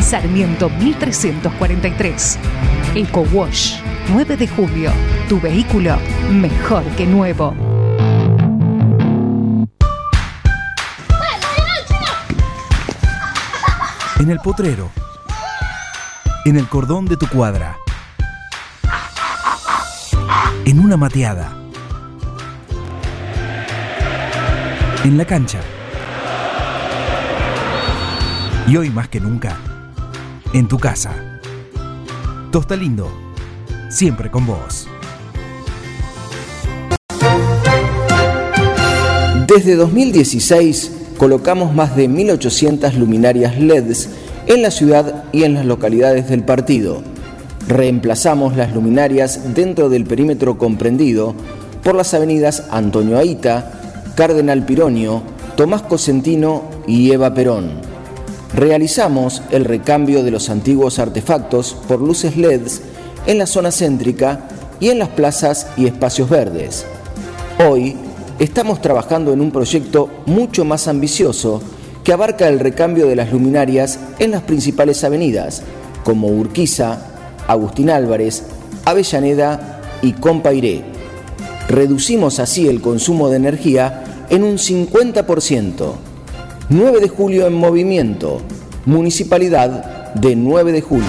Sarmiento 0.00 0.68
1343. 0.68 2.38
Eco 2.94 3.22
Wash 3.32 3.76
9 4.08 4.36
de 4.36 4.48
julio. 4.48 4.90
Tu 5.28 5.40
vehículo 5.40 5.96
mejor 6.30 6.84
que 6.96 7.06
nuevo. 7.06 7.54
En 14.20 14.30
el 14.30 14.38
potrero. 14.38 14.90
En 16.44 16.56
el 16.56 16.68
cordón 16.68 17.06
de 17.06 17.16
tu 17.16 17.26
cuadra. 17.28 17.76
En 20.64 20.80
una 20.80 20.96
mateada. 20.96 21.52
En 25.04 25.18
la 25.18 25.24
cancha. 25.24 25.60
Y 28.66 28.76
hoy 28.76 28.90
más 28.90 29.08
que 29.08 29.20
nunca, 29.20 29.56
en 30.52 30.68
tu 30.68 30.78
casa. 30.78 31.40
Tosta 32.50 32.76
Lindo, 32.76 33.10
siempre 33.88 34.30
con 34.30 34.46
vos. 34.46 34.88
Desde 39.46 39.76
2016, 39.76 40.92
colocamos 41.18 41.74
más 41.74 41.94
de 41.96 42.08
1.800 42.08 42.94
luminarias 42.94 43.58
LEDs 43.58 44.08
en 44.46 44.62
la 44.62 44.70
ciudad 44.70 45.24
y 45.32 45.44
en 45.44 45.54
las 45.54 45.64
localidades 45.64 46.28
del 46.28 46.42
partido. 46.42 47.02
Reemplazamos 47.68 48.56
las 48.56 48.74
luminarias 48.74 49.54
dentro 49.54 49.88
del 49.88 50.04
perímetro 50.04 50.58
comprendido 50.58 51.34
por 51.82 51.94
las 51.94 52.14
avenidas 52.14 52.64
Antonio 52.70 53.18
Aita, 53.18 53.72
Cardenal 54.16 54.64
Pironio, 54.64 55.22
Tomás 55.56 55.82
Cosentino 55.82 56.64
y 56.86 57.12
Eva 57.12 57.32
Perón. 57.32 57.95
Realizamos 58.54 59.42
el 59.50 59.64
recambio 59.64 60.22
de 60.22 60.30
los 60.30 60.48
antiguos 60.50 60.98
artefactos 60.98 61.76
por 61.88 62.00
luces 62.00 62.36
LEDs 62.36 62.80
en 63.26 63.38
la 63.38 63.46
zona 63.46 63.72
céntrica 63.72 64.48
y 64.80 64.90
en 64.90 64.98
las 64.98 65.08
plazas 65.08 65.66
y 65.76 65.86
espacios 65.86 66.30
verdes. 66.30 66.86
Hoy 67.68 67.96
estamos 68.38 68.80
trabajando 68.80 69.32
en 69.32 69.40
un 69.40 69.50
proyecto 69.50 70.08
mucho 70.26 70.64
más 70.64 70.88
ambicioso 70.88 71.60
que 72.04 72.12
abarca 72.12 72.48
el 72.48 72.60
recambio 72.60 73.08
de 73.08 73.16
las 73.16 73.32
luminarias 73.32 73.98
en 74.20 74.30
las 74.30 74.42
principales 74.42 75.02
avenidas, 75.02 75.62
como 76.04 76.28
Urquiza, 76.28 76.98
Agustín 77.48 77.90
Álvarez, 77.90 78.44
Avellaneda 78.84 79.80
y 80.02 80.12
Compairé. 80.12 80.84
Reducimos 81.68 82.38
así 82.38 82.68
el 82.68 82.80
consumo 82.80 83.28
de 83.28 83.38
energía 83.38 84.04
en 84.30 84.44
un 84.44 84.56
50%. 84.58 85.94
9 86.68 87.00
de 87.00 87.08
julio 87.08 87.46
en 87.46 87.54
movimiento, 87.54 88.42
Municipalidad 88.86 90.14
de 90.14 90.34
9 90.34 90.72
de 90.72 90.80
julio. 90.80 91.06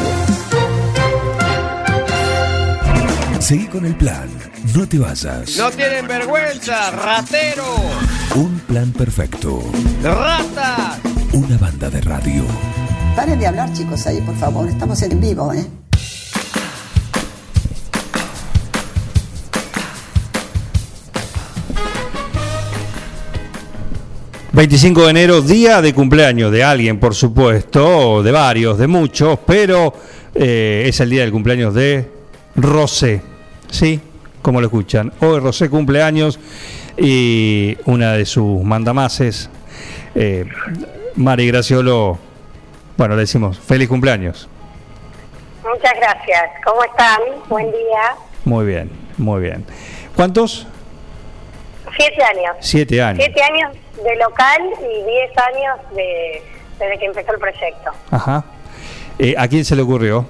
Seguí 3.39 3.65
con 3.67 3.85
el 3.85 3.95
plan. 3.95 4.29
No 4.75 4.87
te 4.87 4.99
vayas. 4.99 5.57
No 5.57 5.71
tienen 5.71 6.07
vergüenza, 6.07 6.91
ratero. 6.91 7.75
Un 8.35 8.59
plan 8.67 8.91
perfecto. 8.91 9.63
Rata. 10.03 10.99
Una 11.33 11.57
banda 11.57 11.89
de 11.89 12.01
radio. 12.01 12.43
Paren 13.15 13.39
de 13.39 13.47
hablar, 13.47 13.71
chicos, 13.73 14.05
ahí, 14.05 14.21
por 14.21 14.35
favor. 14.35 14.67
Estamos 14.67 15.01
en 15.01 15.19
vivo, 15.19 15.53
¿eh? 15.53 15.65
...25 24.57 25.03
de 25.03 25.09
enero, 25.11 25.41
día 25.43 25.83
de 25.83 25.93
cumpleaños 25.93 26.51
de 26.51 26.63
alguien, 26.63 26.99
por 26.99 27.13
supuesto, 27.13 28.23
de 28.23 28.31
varios, 28.31 28.79
de 28.79 28.87
muchos, 28.87 29.37
pero 29.45 29.93
eh, 30.33 30.85
es 30.87 30.99
el 30.99 31.11
día 31.11 31.21
del 31.21 31.31
cumpleaños 31.31 31.75
de 31.75 32.09
Rosé, 32.55 33.21
¿sí? 33.69 34.01
Como 34.41 34.59
lo 34.59 34.65
escuchan. 34.65 35.13
Hoy 35.19 35.39
Rosé 35.41 35.69
cumpleaños 35.69 36.39
y 36.97 37.77
una 37.85 38.13
de 38.13 38.25
sus 38.25 38.63
mandamases, 38.63 39.51
eh, 40.15 40.45
Mari 41.17 41.45
Graciolo, 41.45 42.17
bueno, 42.97 43.13
le 43.13 43.21
decimos 43.21 43.59
feliz 43.59 43.87
cumpleaños. 43.87 44.49
Muchas 45.61 45.93
gracias. 45.97 46.49
¿Cómo 46.65 46.83
están? 46.83 47.19
Buen 47.47 47.69
día. 47.69 48.15
Muy 48.43 48.65
bien, 48.65 48.89
muy 49.19 49.39
bien. 49.39 49.63
¿Cuántos? 50.15 50.65
Siete 51.95 52.23
años. 52.23 52.57
Siete 52.59 53.01
años. 53.03 53.23
Siete 53.23 53.43
años 53.43 53.86
de 54.03 54.15
local 54.17 54.61
y 54.81 55.03
diez 55.03 55.31
años 55.37 55.77
de, 55.93 56.41
desde 56.79 56.97
que 56.99 57.05
empezó 57.05 57.31
el 57.33 57.39
proyecto. 57.39 57.91
Ajá. 58.11 58.43
Eh, 59.19 59.35
¿A 59.37 59.47
quién 59.47 59.65
se 59.65 59.75
le 59.75 59.81
ocurrió? 59.81 60.25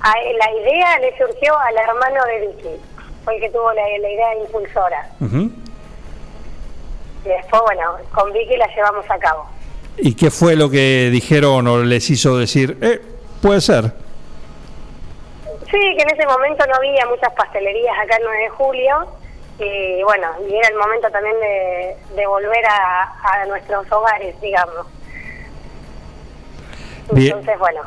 A- 0.00 0.14
la 0.38 0.50
idea 0.60 0.98
le 0.98 1.16
surgió 1.16 1.56
al 1.58 1.76
hermano 1.76 2.20
de 2.24 2.46
Vicky. 2.48 2.80
Fue 3.24 3.34
el 3.36 3.40
que 3.40 3.50
tuvo 3.50 3.72
la, 3.72 3.82
la 4.00 4.08
idea 4.10 4.34
impulsora. 4.44 5.10
Ujú. 5.20 5.50
Y 7.24 7.28
después, 7.28 7.62
bueno, 7.64 7.96
con 8.14 8.32
Vicky 8.32 8.56
la 8.56 8.66
llevamos 8.74 9.04
a 9.10 9.18
cabo. 9.18 9.46
¿Y 9.98 10.14
qué 10.14 10.30
fue 10.30 10.54
lo 10.56 10.68
que 10.70 11.08
dijeron 11.10 11.66
o 11.66 11.78
les 11.78 12.08
hizo 12.10 12.36
decir, 12.36 12.76
eh, 12.82 13.00
puede 13.40 13.60
ser? 13.60 13.92
Sí, 15.70 15.78
que 15.96 16.02
en 16.02 16.10
ese 16.14 16.26
momento 16.26 16.64
no 16.66 16.74
había 16.76 17.06
muchas 17.06 17.32
pastelerías 17.32 17.96
acá 17.98 18.16
en 18.16 18.22
9 18.24 18.38
de 18.42 18.48
julio. 18.50 19.06
Y 19.58 20.02
bueno, 20.02 20.28
y 20.48 20.54
era 20.54 20.68
el 20.68 20.76
momento 20.76 21.10
también 21.10 21.34
de, 21.40 21.96
de 22.14 22.26
volver 22.26 22.64
a, 22.66 23.04
a 23.22 23.46
nuestros 23.46 23.90
hogares, 23.90 24.38
digamos. 24.40 24.86
Bien. 27.12 27.28
Entonces, 27.28 27.58
bueno, 27.58 27.80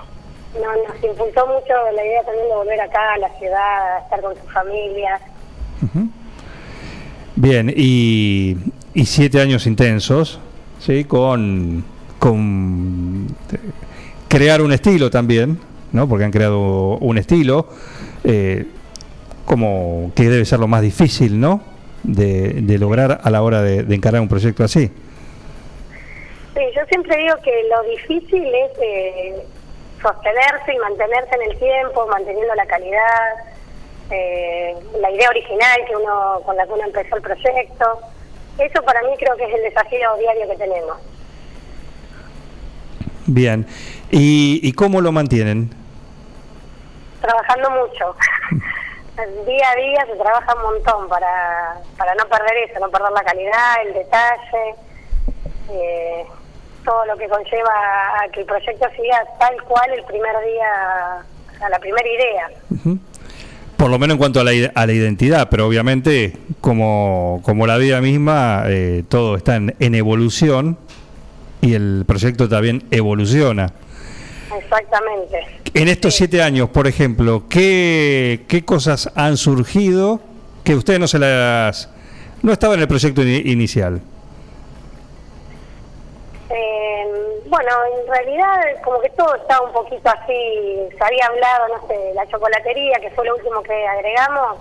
no, 0.56 0.76
nos 0.88 1.04
impulsó 1.04 1.46
mucho 1.46 1.74
la 1.94 2.04
idea 2.04 2.24
también 2.24 2.48
de 2.48 2.56
volver 2.56 2.82
acá 2.82 3.14
a 3.14 3.18
la 3.18 3.30
ciudad, 3.38 3.98
a 3.98 4.00
estar 4.00 4.22
con 4.22 4.36
sus 4.36 4.52
familias. 4.52 5.22
Bien, 7.36 7.72
y, 7.76 8.58
y 8.94 9.06
siete 9.06 9.40
años 9.42 9.68
intensos, 9.68 10.40
¿sí? 10.80 11.06
Con, 11.06 11.86
con 12.18 13.28
crear 14.28 14.62
un 14.62 14.72
estilo 14.74 15.10
también, 15.10 15.60
¿no? 15.92 16.10
Porque 16.10 16.26
han 16.26 16.32
creado 16.32 16.98
un 16.98 17.18
estilo, 17.18 17.68
eh, 18.24 18.66
como 19.50 20.12
que 20.16 20.30
debe 20.30 20.45
ser 20.45 20.60
lo 20.60 20.68
más 20.68 20.84
difícil, 20.84 21.39
¿no? 21.39 21.64
De, 22.04 22.62
de 22.62 22.78
lograr 22.78 23.20
a 23.24 23.30
la 23.32 23.41
hora 23.41 23.64
de, 23.64 23.82
de 23.82 23.95
encarar 23.95 24.22
un 24.22 24.30
proyecto 24.30 24.64
así. 24.64 24.91
Sí, 26.54 26.62
yo 26.76 26.86
siempre 26.88 27.18
digo 27.18 27.36
que 27.43 27.64
lo 27.68 27.82
difícil 27.89 28.45
es 28.45 28.72
eh, 28.80 29.43
sostenerse 30.00 30.72
y 30.72 30.78
mantenerse 30.78 31.34
en 31.34 31.52
el 31.52 31.58
tiempo, 31.58 32.06
manteniendo 32.12 32.54
la 32.54 32.68
calidad, 32.68 33.26
eh, 34.12 34.76
la 35.02 35.10
idea 35.10 35.30
original 35.30 35.80
que 35.88 35.95
uno 35.95 36.41
con 36.45 36.56
la 36.56 36.68
que 36.68 36.74
uno 36.74 36.84
empezó 36.84 37.16
el 37.16 37.22
proyecto. 37.24 38.00
Eso 38.60 38.84
para 38.84 39.02
mí 39.02 39.16
creo 39.18 39.36
que 39.36 39.45
es 39.45 39.54
el 39.56 39.64
desafío 39.64 40.16
diario 40.20 40.47
que 40.47 40.58
tenemos. 40.58 40.97
Bien, 43.26 43.66
¿y, 44.12 44.60
y 44.62 44.74
cómo 44.74 45.02
lo 45.02 45.12
mantienen? 45.12 45.72
Trabajando 47.20 47.72
mucho. 47.72 48.16
día 49.46 49.70
a 49.72 49.76
día 49.76 50.06
se 50.06 50.16
trabaja 50.16 50.56
un 50.56 50.62
montón 50.62 51.10
para, 51.10 51.78
para 51.98 52.14
no 52.16 52.26
perder 52.28 52.70
eso, 52.70 52.80
no 52.80 52.90
perder 52.90 53.12
la 53.12 53.24
calidad, 53.24 53.76
el 53.86 53.94
detalle, 53.94 54.76
eh, 55.72 56.26
todo 56.84 57.06
lo 57.06 57.18
que 57.18 57.28
conlleva 57.28 58.22
a 58.22 58.30
que 58.32 58.42
el 58.42 58.46
proyecto 58.46 58.88
siga 58.96 59.24
tal 59.40 59.62
cual 59.64 59.92
el 59.94 60.04
primer 60.06 60.36
día, 60.46 61.66
a 61.66 61.70
la 61.70 61.80
primera 61.80 62.08
idea. 62.08 62.50
Por 63.78 63.90
lo 63.90 64.00
menos 64.00 64.16
en 64.16 64.20
cuanto 64.20 64.40
a 64.40 64.44
la, 64.44 64.52
a 64.76 64.86
la 64.86 64.94
identidad, 64.94 65.48
pero 65.50 65.68
obviamente 65.68 66.38
como, 66.62 67.42
como 67.44 67.68
la 67.68 67.78
vida 67.78 68.02
misma, 68.02 68.64
eh, 68.68 69.04
todo 69.08 69.36
está 69.36 69.56
en, 69.56 69.76
en 69.80 69.96
evolución 69.96 70.78
y 71.62 71.76
el 71.76 72.04
proyecto 72.08 72.50
también 72.50 72.84
evoluciona. 72.92 73.74
Exactamente. 74.58 75.45
En 75.74 75.88
estos 75.88 76.15
siete 76.15 76.41
años, 76.41 76.69
por 76.69 76.88
ejemplo, 76.88 77.44
¿qué, 77.49 78.45
qué 78.48 78.65
cosas 78.65 79.11
han 79.15 79.38
surgido 79.38 80.19
que 80.64 80.76
ustedes 80.76 80.99
no 80.99 81.07
se 81.07 81.19
las... 81.19 81.90
no 82.41 82.52
estaban 82.52 82.76
en 82.78 82.82
el 82.82 82.88
proyecto 82.88 83.22
ini- 83.22 83.45
inicial? 83.45 84.02
Eh, 86.49 87.41
bueno, 87.48 87.69
en 88.02 88.07
realidad 88.11 88.82
como 88.84 88.99
que 89.02 89.10
todo 89.11 89.36
está 89.36 89.61
un 89.61 89.72
poquito 89.72 90.10
así, 90.10 90.80
se 90.98 91.03
había 91.03 91.26
hablado, 91.28 91.68
no 91.80 91.88
sé, 91.88 92.11
la 92.15 92.26
chocolatería, 92.28 92.99
que 92.99 93.11
fue 93.11 93.26
lo 93.26 93.36
último 93.36 93.61
que 93.61 93.88
agregamos, 93.88 94.57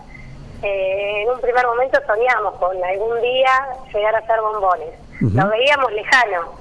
eh, 0.62 1.22
en 1.22 1.30
un 1.30 1.40
primer 1.40 1.66
momento 1.66 1.98
soñamos 2.06 2.54
con 2.56 2.76
algún 2.84 3.20
día 3.22 3.50
llegar 3.94 4.14
a 4.14 4.18
hacer 4.18 4.40
bombones. 4.40 4.90
Lo 5.20 5.48
veíamos 5.48 5.92
lejano, 5.92 6.52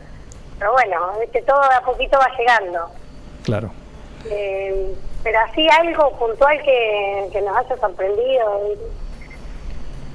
pero 0.57 0.71
bueno, 0.71 1.11
¿viste? 1.19 1.41
todo 1.43 1.59
de 1.61 1.75
a 1.75 1.81
poquito 1.81 2.17
va 2.17 2.27
llegando. 2.37 2.89
Claro. 3.47 3.71
Eh, 4.29 4.93
pero 5.23 5.37
así 5.39 5.65
algo 5.69 6.17
puntual 6.19 6.57
que, 6.63 7.29
que 7.31 7.41
nos 7.41 7.55
haya 7.55 7.77
sorprendido, 7.77 8.75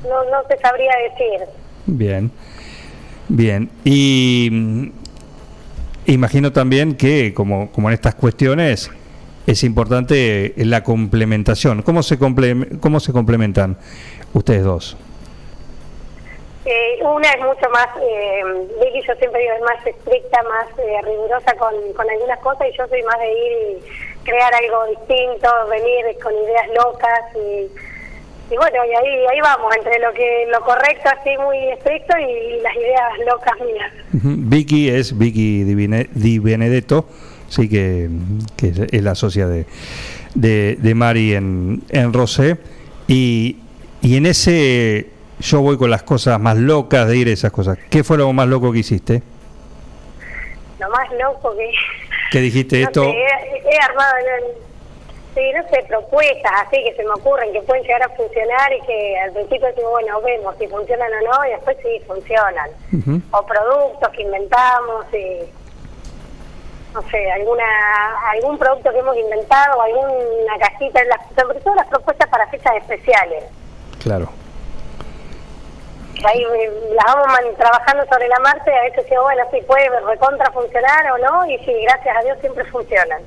no, 0.05 0.25
no 0.31 0.43
te 0.49 0.59
sabría 0.61 0.93
decir. 1.11 1.47
Bien, 1.87 2.31
bien. 3.29 3.71
Y 3.85 4.49
mm, 4.53 4.91
imagino 6.07 6.53
también 6.53 6.95
que, 6.95 7.33
como, 7.33 7.71
como 7.73 7.89
en 7.89 7.95
estas 7.95 8.15
cuestiones, 8.17 8.91
es 9.47 9.65
importante 9.65 10.53
la 10.59 10.83
complementación. 10.85 11.81
¿Cómo 11.83 12.03
se, 12.03 12.19
comple- 12.19 12.79
cómo 12.81 13.01
se 13.01 13.13
complementan 13.13 13.79
ustedes 14.35 14.63
dos? 14.65 14.97
Eh, 16.65 17.03
una 17.03 17.29
es 17.33 17.41
mucho 17.41 17.69
más, 17.71 17.89
eh, 18.01 18.43
Vicky 18.81 19.05
yo 19.07 19.15
siempre 19.17 19.41
digo 19.43 19.55
es 19.55 19.63
más 19.63 19.85
estricta, 19.87 20.43
más 20.45 20.67
eh, 20.79 21.03
rigurosa 21.03 21.53
con, 21.57 21.75
con 21.95 22.09
algunas 22.09 22.39
cosas 22.39 22.69
y 22.73 22.77
yo 22.79 22.87
soy 22.87 23.03
más 23.03 23.19
de 23.19 23.33
ir 23.33 23.53
y 23.83 24.25
crear 24.25 24.55
algo 24.55 24.87
distinto, 24.87 25.49
venir 25.69 26.05
con 26.23 26.33
ideas 26.35 26.69
locas 26.77 27.21
y, 27.35 28.55
y 28.55 28.57
bueno, 28.57 28.77
y 28.87 28.95
ahí, 28.95 29.27
ahí 29.27 29.41
vamos, 29.43 29.75
entre 29.77 29.99
lo 29.99 30.13
que 30.13 30.47
lo 30.53 30.61
correcto 30.61 31.09
así 31.09 31.31
muy 31.39 31.59
estricto 31.71 32.17
y 32.19 32.61
las 32.61 32.77
ideas 32.77 33.19
locas 33.27 33.55
mías. 33.61 33.93
Vicky 34.13 34.89
es 34.91 35.19
Vicky 35.19 35.65
Di, 35.65 35.75
Bene- 35.75 36.09
Di 36.13 36.39
Benedetto, 36.39 37.07
sí 37.49 37.69
que, 37.69 38.09
que 38.57 38.69
es- 38.69 38.79
es 38.93 39.03
la 39.03 39.17
socia 39.17 39.49
de, 39.49 39.67
de, 40.37 40.77
de 40.79 40.95
Mari 40.95 41.35
en, 41.35 41.83
en 41.89 42.13
Rosé. 42.13 42.57
Y, 43.09 43.59
y 44.01 44.17
en 44.17 44.27
ese 44.27 45.09
yo 45.43 45.61
voy 45.61 45.77
con 45.77 45.91
las 45.91 46.03
cosas 46.03 46.41
más 46.41 46.57
locas 46.57 47.09
de 47.09 47.17
ir 47.17 47.29
a 47.29 47.33
esas 47.33 47.53
cosas. 47.53 47.79
¿Qué 47.91 48.05
fue 48.05 48.17
lo 48.17 48.33
más 48.33 48.47
loco 48.47 48.73
que 48.73 48.79
hiciste? 48.79 49.23
Lo 50.79 50.89
más 50.89 51.11
loco 51.13 51.55
que... 51.57 51.71
¿Qué 52.31 52.41
dijiste 52.41 52.81
no 52.81 52.87
esto? 52.87 53.03
sé, 53.03 53.11
he, 53.11 53.75
he 53.75 53.79
armado, 53.79 54.15
no, 54.19 54.47
sí, 55.35 55.43
no 55.55 55.69
sé, 55.69 55.85
propuestas 55.87 56.53
así 56.67 56.83
que 56.83 56.95
se 56.97 57.05
me 57.05 57.11
ocurren 57.11 57.53
que 57.53 57.61
pueden 57.63 57.83
llegar 57.83 58.03
a 58.05 58.09
funcionar 58.11 58.73
y 58.73 58.81
que 58.87 59.19
al 59.19 59.33
principio 59.33 59.69
digo, 59.77 59.91
bueno, 59.91 60.21
vemos 60.23 60.55
si 60.59 60.67
funcionan 60.69 61.11
o 61.13 61.31
no 61.31 61.47
y 61.47 61.51
después 61.51 61.77
sí 61.83 62.01
funcionan. 62.07 62.71
O 63.33 63.45
productos 63.45 64.09
que 64.11 64.23
inventamos 64.23 65.05
y 65.13 65.41
no 66.95 67.03
sé, 67.11 67.33
alguna 67.33 67.65
algún 68.33 68.59
producto 68.59 68.93
que 68.93 68.99
hemos 68.99 69.17
inventado 69.17 69.79
o 69.79 69.83
alguna 69.83 70.59
cajita, 70.59 71.03
las, 71.05 71.21
sobre 71.35 71.61
todo 71.61 71.75
las 71.75 71.89
propuestas 71.89 72.29
para 72.29 72.47
fechas 72.49 72.77
especiales. 72.77 73.45
Claro. 74.03 74.29
Ahí 76.25 76.41
eh, 76.41 76.71
las 76.95 77.15
vamos 77.15 77.57
trabajando 77.57 78.05
sobre 78.11 78.29
la 78.29 78.39
marcha 78.41 78.71
a 78.71 78.85
veces 78.89 79.09
digo, 79.09 79.23
bueno, 79.23 79.43
sí 79.51 79.59
puede 79.67 79.89
recontra 80.09 80.51
funcionar 80.53 81.13
o 81.13 81.19
no, 81.19 81.47
y 81.51 81.59
sí, 81.59 81.73
gracias 81.83 82.17
a 82.17 82.23
Dios 82.23 82.39
siempre 82.41 82.65
funcionan. 82.67 83.23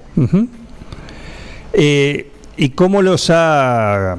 Eh, 1.73 2.31
¿Y 2.57 2.69
cómo 2.69 3.01
los 3.01 3.29
ha 3.33 4.15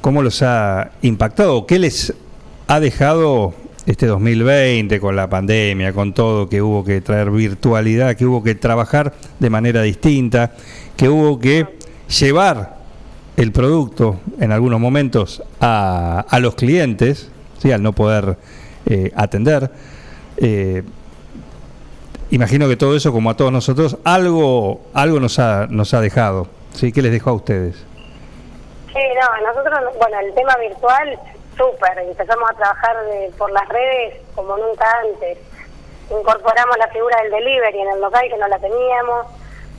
cómo 0.00 0.22
los 0.22 0.42
ha 0.42 0.90
impactado? 1.02 1.66
¿Qué 1.66 1.78
les 1.78 2.12
ha 2.66 2.80
dejado 2.80 3.54
este 3.86 4.06
2020 4.06 4.98
con 4.98 5.14
la 5.14 5.28
pandemia, 5.28 5.92
con 5.92 6.14
todo 6.14 6.48
que 6.48 6.62
hubo 6.62 6.84
que 6.84 7.00
traer 7.00 7.30
virtualidad, 7.30 8.16
que 8.16 8.26
hubo 8.26 8.42
que 8.42 8.54
trabajar 8.54 9.12
de 9.38 9.50
manera 9.50 9.82
distinta, 9.82 10.52
que 10.96 11.08
hubo 11.08 11.38
que 11.38 11.66
llevar 12.08 12.76
el 13.36 13.52
producto 13.52 14.20
en 14.40 14.52
algunos 14.52 14.80
momentos 14.80 15.42
a, 15.60 16.24
a 16.28 16.40
los 16.40 16.54
clientes, 16.54 17.30
al 17.72 17.82
no 17.82 17.92
poder 17.92 18.36
eh, 18.86 19.12
atender? 19.16 19.70
Eh, 20.36 20.82
imagino 22.30 22.68
que 22.68 22.76
todo 22.76 22.96
eso, 22.96 23.12
como 23.12 23.30
a 23.30 23.36
todos 23.36 23.52
nosotros, 23.52 23.98
algo, 24.04 24.80
algo 24.94 25.20
nos 25.20 25.38
ha, 25.38 25.66
nos 25.68 25.94
ha 25.94 26.00
dejado. 26.00 26.48
¿sí? 26.72 26.92
¿Qué 26.92 27.02
les 27.02 27.12
dejó 27.12 27.30
a 27.30 27.34
ustedes? 27.34 27.76
Sí, 28.92 29.00
no, 29.20 29.46
nosotros, 29.46 29.80
bueno, 29.98 30.20
el 30.20 30.34
tema 30.34 30.56
virtual, 30.56 31.18
súper, 31.56 31.98
empezamos 31.98 32.50
a 32.50 32.54
trabajar 32.54 32.96
por 33.36 33.50
las 33.50 33.68
redes 33.68 34.20
como 34.34 34.56
nunca 34.56 34.86
antes. 35.00 35.38
Incorporamos 36.10 36.76
la 36.78 36.88
figura 36.88 37.16
del 37.22 37.32
delivery 37.32 37.80
en 37.80 37.88
el 37.88 38.00
local 38.00 38.28
que 38.28 38.36
no 38.36 38.46
la 38.46 38.58
teníamos, 38.58 39.26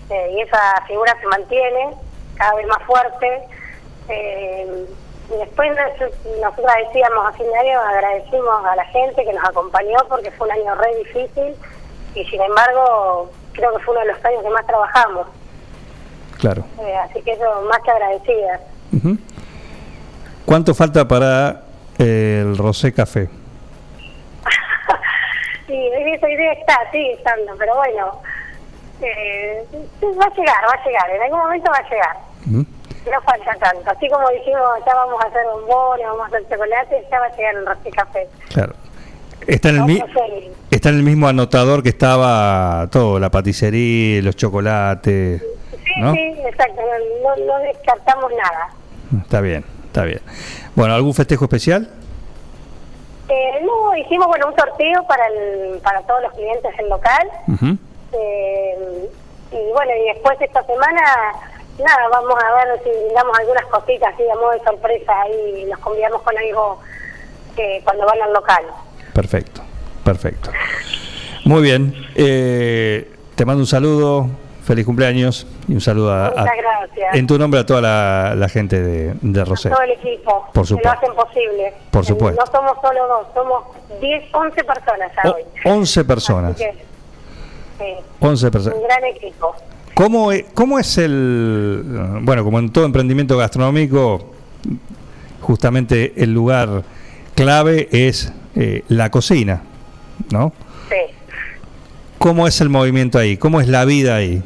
eh, 0.09 0.33
y 0.37 0.41
esa 0.41 0.83
figura 0.87 1.15
se 1.19 1.27
mantiene 1.27 1.95
cada 2.35 2.55
vez 2.55 2.67
más 2.67 2.83
fuerte. 2.83 3.41
Y 5.33 5.37
después 5.37 5.71
nos- 5.71 6.39
nosotros 6.41 6.71
decíamos 6.87 7.25
a 7.27 7.31
fin 7.33 7.47
de 7.47 7.57
año, 7.57 7.79
agradecimos 7.79 8.65
a 8.65 8.75
la 8.75 8.85
gente 8.85 9.23
que 9.23 9.33
nos 9.33 9.43
acompañó 9.43 9.97
porque 10.09 10.31
fue 10.31 10.47
un 10.47 10.53
año 10.53 10.75
re 10.75 10.95
difícil 10.97 11.55
y 12.13 12.25
sin 12.25 12.41
embargo 12.41 13.31
creo 13.53 13.73
que 13.75 13.83
fue 13.83 13.93
uno 13.95 14.05
de 14.05 14.13
los 14.13 14.25
años 14.25 14.43
que 14.43 14.49
más 14.49 14.65
trabajamos. 14.67 15.27
Claro. 16.39 16.63
Eh, 16.81 16.95
así 16.97 17.21
que 17.21 17.31
eso, 17.33 17.61
más 17.69 17.79
que 17.79 17.91
agradecida. 17.91 18.59
¿Cuánto 20.45 20.75
falta 20.75 21.07
para 21.07 21.63
eh, 21.97 22.41
el 22.45 22.57
Rosé 22.57 22.93
Café? 22.93 23.29
Sí, 25.67 25.73
esa 26.13 26.29
idea 26.29 26.53
está, 26.53 26.77
sigue 26.91 27.13
estando, 27.13 27.53
pero 27.57 27.75
bueno, 27.75 28.21
eh, 29.01 29.65
va 30.03 30.25
a 30.25 30.35
llegar, 30.35 30.63
va 30.69 30.73
a 30.79 30.85
llegar, 30.85 31.09
en 31.09 31.21
algún 31.23 31.39
momento 31.39 31.71
va 31.71 31.77
a 31.77 31.89
llegar. 31.89 32.17
No 33.11 33.21
falta 33.21 33.53
tanto. 33.59 33.89
Así 33.91 34.09
como 34.09 34.27
dijimos, 34.29 34.61
ya 34.85 34.95
vamos 34.95 35.23
a 35.23 35.27
hacer 35.27 35.41
bombones, 35.53 36.05
vamos 36.07 36.23
a 36.23 36.27
hacer 36.27 36.43
chocolate, 36.49 37.07
ya 37.11 37.19
va 37.19 37.25
a 37.27 37.35
llegar 37.35 37.55
el 37.55 37.65
rosé 37.65 37.91
café. 37.91 38.27
Claro. 38.49 38.73
Está 39.47 39.69
en, 39.69 39.75
el 39.75 39.83
mi- 39.83 40.03
está 40.71 40.89
en 40.89 40.95
el 40.95 41.03
mismo 41.03 41.27
anotador 41.27 41.83
que 41.83 41.89
estaba 41.89 42.87
todo, 42.91 43.19
la 43.19 43.29
paticería, 43.29 44.21
los 44.23 44.35
chocolates. 44.35 45.39
Sí, 45.83 46.01
¿no? 46.01 46.13
sí, 46.13 46.19
exacto, 46.47 46.81
no, 47.23 47.45
no, 47.45 47.59
descartamos 47.59 48.31
nada. 48.31 48.69
Está 49.21 49.41
bien, 49.41 49.63
está 49.85 50.03
bien. 50.03 50.21
Bueno, 50.73 50.95
¿algún 50.95 51.13
festejo 51.13 51.45
especial? 51.45 51.87
Eh, 53.29 53.61
no, 53.63 53.95
hicimos 53.95 54.27
bueno 54.27 54.47
un 54.47 54.55
sorteo 54.55 55.05
para 55.07 55.27
el, 55.27 55.79
para 55.83 56.01
todos 56.01 56.23
los 56.23 56.33
clientes 56.33 56.75
del 56.77 56.89
local. 56.89 57.29
Eh, 58.13 59.09
y 59.51 59.71
bueno, 59.73 59.91
y 59.95 60.07
después 60.13 60.41
esta 60.41 60.63
semana, 60.65 61.01
nada, 61.79 62.07
vamos 62.11 62.35
a 62.43 62.65
ver 62.65 62.81
si 62.83 62.89
damos 63.13 63.37
algunas 63.39 63.65
cositas 63.65 64.13
así 64.13 64.23
a 64.29 64.35
modo 64.35 64.51
de 64.51 64.59
sorpresa 64.63 65.13
y 65.29 65.65
los 65.65 65.79
convidamos 65.79 66.21
con 66.21 66.37
algo 66.37 66.79
que 67.55 67.81
cuando 67.83 68.05
van 68.05 68.21
al 68.21 68.33
local. 68.33 68.63
Perfecto, 69.13 69.61
perfecto. 70.03 70.51
Muy 71.45 71.61
bien. 71.61 71.93
eh, 72.15 73.11
te 73.35 73.45
mando 73.45 73.61
un 73.61 73.67
saludo, 73.67 74.27
feliz 74.63 74.85
cumpleaños 74.85 75.45
y 75.67 75.73
un 75.73 75.81
saludo 75.81 76.11
a, 76.11 76.27
a- 76.27 76.29
Muchas 76.31 76.57
gracias. 76.57 77.15
en 77.15 77.27
tu 77.27 77.37
nombre 77.37 77.59
a 77.59 77.65
toda 77.65 77.81
la, 77.81 78.33
la 78.35 78.49
gente 78.49 78.81
de, 78.81 79.13
de 79.21 79.45
Rosé. 79.45 79.69
Todo 79.69 79.81
el 79.81 79.91
equipo 79.91 80.47
Por 80.53 80.63
que 80.63 80.69
supuesto. 80.69 80.89
lo 80.89 80.97
hacen 80.97 81.13
posible. 81.15 81.73
Por 81.91 82.03
Eh, 82.03 82.07
supuesto. 82.07 82.43
No 82.45 82.51
somos 82.51 82.77
solo 82.81 83.07
dos, 83.07 83.27
somos 83.33 83.63
10, 84.01 84.23
11 84.33 84.63
personas 84.63 85.11
ya 85.23 85.29
O- 85.29 85.35
hoy. 85.35 85.43
11 85.65 86.05
personas. 86.05 86.51
Así 86.55 86.63
que, 86.65 86.73
sí, 87.79 87.95
11 88.21 88.51
personas. 88.51 88.77
un 88.79 88.83
gran 88.85 89.03
equipo. 89.05 89.55
¿Cómo 89.95 90.31
es, 90.33 90.43
¿Cómo 90.53 90.77
es 90.77 90.97
el, 90.97 91.83
bueno, 92.21 92.43
como 92.43 92.59
en 92.59 92.71
todo 92.71 92.85
emprendimiento 92.85 93.37
gastronómico, 93.37 94.33
justamente 95.41 96.13
el 96.17 96.33
lugar 96.33 96.83
clave 97.33 97.87
es 97.91 98.31
eh, 98.55 98.83
la 98.89 99.09
cocina, 99.09 99.61
¿no? 100.31 100.51
Sí. 100.89 101.15
¿Cómo 102.17 102.45
es 102.47 102.59
el 102.59 102.69
movimiento 102.69 103.17
ahí? 103.19 103.37
¿Cómo 103.37 103.61
es 103.61 103.67
la 103.69 103.85
vida 103.85 104.15
ahí? 104.17 104.43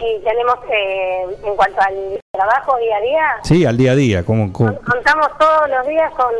Y 0.00 0.22
tenemos, 0.22 0.56
eh, 0.70 1.22
en 1.44 1.56
cuanto 1.56 1.80
al 1.80 2.20
trabajo 2.30 2.76
día 2.78 2.96
a 2.96 3.00
día, 3.00 3.26
Sí, 3.42 3.64
al 3.64 3.76
día 3.78 3.92
a 3.92 3.96
día. 3.96 4.22
¿cómo, 4.24 4.52
cómo- 4.52 4.78
contamos 4.80 5.28
todos 5.38 5.68
los 5.70 5.86
días 5.86 6.12
con 6.12 6.30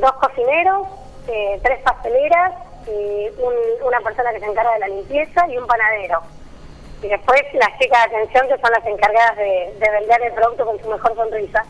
dos 0.00 0.12
cocineros, 0.14 0.86
eh, 1.28 1.60
tres 1.62 1.80
pasteleras 1.82 2.52
y 2.86 3.28
un- 3.42 3.86
una 3.86 4.00
persona 4.00 4.30
que 4.32 4.40
se 4.40 4.46
encarga 4.46 4.72
de 4.74 4.78
la 4.80 4.88
limpieza 4.88 5.46
y 5.52 5.56
un 5.58 5.66
panadero. 5.66 6.20
Y 7.02 7.08
después 7.08 7.40
las 7.54 7.78
chicas 7.78 8.10
de 8.10 8.16
atención 8.16 8.48
que 8.48 8.60
son 8.60 8.72
las 8.72 8.84
encargadas 8.84 9.36
de, 9.36 9.74
de 9.78 9.90
vender 9.90 10.22
el 10.22 10.32
producto 10.32 10.66
con 10.66 10.80
su 10.80 10.88
mejor 10.88 11.14
sonrisa. 11.14 11.64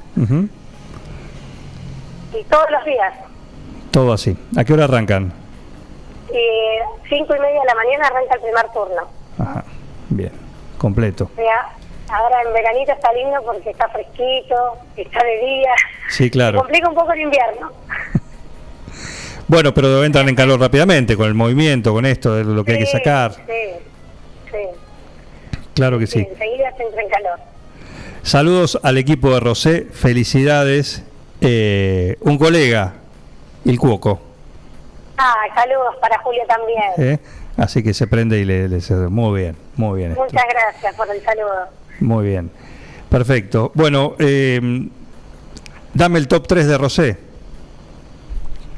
Y 2.34 2.44
todos 2.44 2.70
los 2.70 2.84
días. 2.84 3.14
Todo 3.90 4.12
así. 4.12 4.36
¿A 4.56 4.64
qué 4.64 4.72
hora 4.72 4.84
arrancan? 4.84 5.32
Y 6.30 7.08
cinco 7.08 7.34
y 7.36 7.40
media 7.40 7.60
de 7.60 7.66
la 7.66 7.74
mañana 7.74 8.06
arranca 8.06 8.34
el 8.34 8.40
primer 8.40 8.68
turno. 8.72 9.08
Ajá. 9.38 9.64
Bien, 10.10 10.32
completo. 10.76 11.30
Sea, 11.36 11.70
ahora 12.10 12.42
en 12.42 12.52
veranito 12.52 12.92
está 12.92 13.12
lindo 13.12 13.42
porque 13.44 13.70
está 13.70 13.88
fresquito, 13.88 14.78
está 14.96 15.24
de 15.24 15.38
día. 15.38 15.74
Sí, 16.10 16.30
claro. 16.30 16.58
Se 16.58 16.64
complica 16.64 16.88
un 16.88 16.94
poco 16.94 17.12
el 17.12 17.20
invierno. 17.20 17.70
Bueno, 19.50 19.72
pero 19.72 20.04
entran 20.04 20.28
en 20.28 20.34
calor 20.34 20.60
rápidamente 20.60 21.16
con 21.16 21.26
el 21.26 21.32
movimiento, 21.32 21.94
con 21.94 22.04
esto, 22.04 22.34
de 22.34 22.44
lo 22.44 22.64
que 22.64 22.72
hay 22.72 22.78
que 22.80 22.86
sacar. 22.86 23.32
Sí, 23.32 23.42
sí. 24.50 24.58
Claro 25.78 25.98
que 25.98 26.08
sí. 26.08 26.26
Enseguida 26.28 26.74
se 26.76 26.82
entra 26.82 27.02
en 27.02 27.08
calor. 27.08 27.38
Saludos 28.24 28.80
al 28.82 28.98
equipo 28.98 29.30
de 29.32 29.38
Rosé, 29.38 29.86
felicidades. 29.92 31.04
Eh, 31.40 32.16
un 32.20 32.36
colega, 32.36 32.94
el 33.64 33.78
Cuoco, 33.78 34.20
Ah, 35.16 35.34
saludos 35.54 35.94
para 36.00 36.18
Julio 36.18 36.42
también. 36.48 36.82
¿eh? 37.14 37.18
así 37.56 37.82
que 37.84 37.94
se 37.94 38.08
prende 38.08 38.40
y 38.40 38.44
le, 38.44 38.68
le 38.68 38.80
muy 39.08 39.40
bien, 39.40 39.56
muy 39.76 39.98
bien. 40.00 40.10
esto, 40.12 40.24
Muchas 40.24 40.44
gracias 40.50 40.94
por 40.96 41.08
el 41.14 41.22
saludo. 41.22 41.68
Muy 42.00 42.26
bien, 42.26 42.50
perfecto. 43.08 43.70
Bueno, 43.74 44.16
eh, 44.18 44.60
dame 45.94 46.18
el 46.18 46.26
top 46.26 46.48
3 46.48 46.66
de 46.66 46.76
Rosé. 46.78 47.18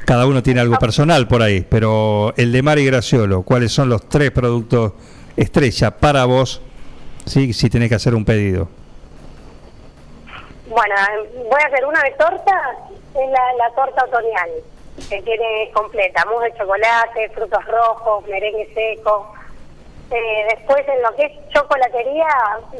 Cada 0.05 0.27
uno 0.27 0.43
tiene 0.43 0.61
algo 0.61 0.77
personal 0.77 1.27
por 1.27 1.41
ahí, 1.41 1.65
pero 1.67 2.33
el 2.37 2.51
de 2.51 2.61
Mari 2.61 2.85
Graciolo, 2.85 3.41
¿cuáles 3.41 3.71
son 3.71 3.89
los 3.89 4.07
tres 4.07 4.29
productos 4.29 4.93
estrella 5.35 5.91
para 5.97 6.25
vos 6.25 6.61
¿sí? 7.25 7.53
si 7.53 7.69
tenés 7.69 7.89
que 7.89 7.95
hacer 7.95 8.15
un 8.15 8.25
pedido? 8.25 8.67
Bueno, 10.67 10.95
voy 11.35 11.61
a 11.63 11.67
hacer 11.67 11.85
una 11.85 12.01
de 12.01 12.11
torta, 12.11 12.77
es 13.13 13.29
la, 13.29 13.53
la 13.57 13.69
torta 13.75 14.05
otoñal, 14.05 14.49
que 15.09 15.21
tiene 15.21 15.69
completa, 15.73 16.23
mousse 16.25 16.45
de 16.45 16.57
chocolate, 16.57 17.29
frutos 17.29 17.65
rojos, 17.65 18.27
merengue 18.27 18.73
seco. 18.73 19.33
Eh, 20.11 20.45
después 20.55 20.85
en 20.87 21.01
lo 21.01 21.15
que 21.15 21.25
es 21.25 21.49
chocolatería, 21.49 22.27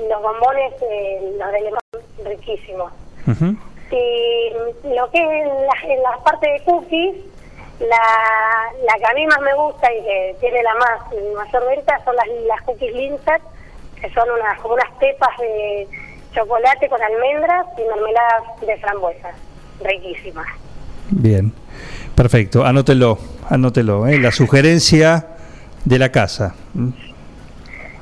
los 0.09 0.21
bombones, 0.21 0.73
eh, 0.81 1.35
los 1.37 1.51
de 1.51 1.61
limón, 1.61 1.79
riquísimos. 2.25 2.91
Y 3.91 4.49
lo 4.95 5.09
que 5.11 5.17
es 5.17 5.47
en 5.47 5.65
la, 5.65 5.93
en 5.93 6.03
la 6.03 6.17
parte 6.23 6.49
de 6.49 6.63
cookies, 6.63 7.15
la, 7.79 8.71
la 8.85 8.93
que 8.99 9.05
a 9.05 9.13
mí 9.13 9.25
más 9.27 9.41
me 9.41 9.53
gusta 9.53 9.93
y 9.93 10.01
que 10.03 10.35
tiene 10.39 10.63
la 10.63 10.75
más 10.75 11.01
mayor 11.35 11.67
venta 11.67 12.01
son 12.05 12.15
las, 12.15 12.27
las 12.47 12.61
cookies 12.61 12.93
Lindt, 12.93 13.29
que 14.01 14.11
son 14.13 14.29
unas 14.31 14.59
como 14.59 14.73
unas 14.73 14.89
pepas 14.99 15.37
de 15.39 15.87
chocolate 16.33 16.89
con 16.89 17.01
almendras 17.01 17.65
y 17.77 17.81
mermeladas 17.87 18.59
de 18.61 18.77
frambuesas, 18.77 19.35
riquísimas. 19.81 20.47
Bien, 21.09 21.53
perfecto. 22.15 22.65
Anótelo, 22.65 23.17
anótelo. 23.49 24.07
¿eh? 24.07 24.17
La 24.17 24.31
sugerencia 24.31 25.27
de 25.85 25.99
la 25.99 26.09
casa. 26.11 26.55
¿Mm? 26.73 26.89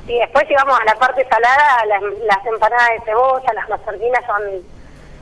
Y 0.07 0.19
después 0.19 0.45
si 0.47 0.55
vamos 0.55 0.79
a 0.79 0.85
la 0.85 0.95
parte 0.95 1.25
salada, 1.29 1.85
las, 1.85 2.01
las 2.25 2.45
empanadas 2.45 2.89
de 2.97 3.05
cebolla, 3.05 3.53
las 3.53 3.69
mazorquinas 3.69 4.25
son 4.25 4.41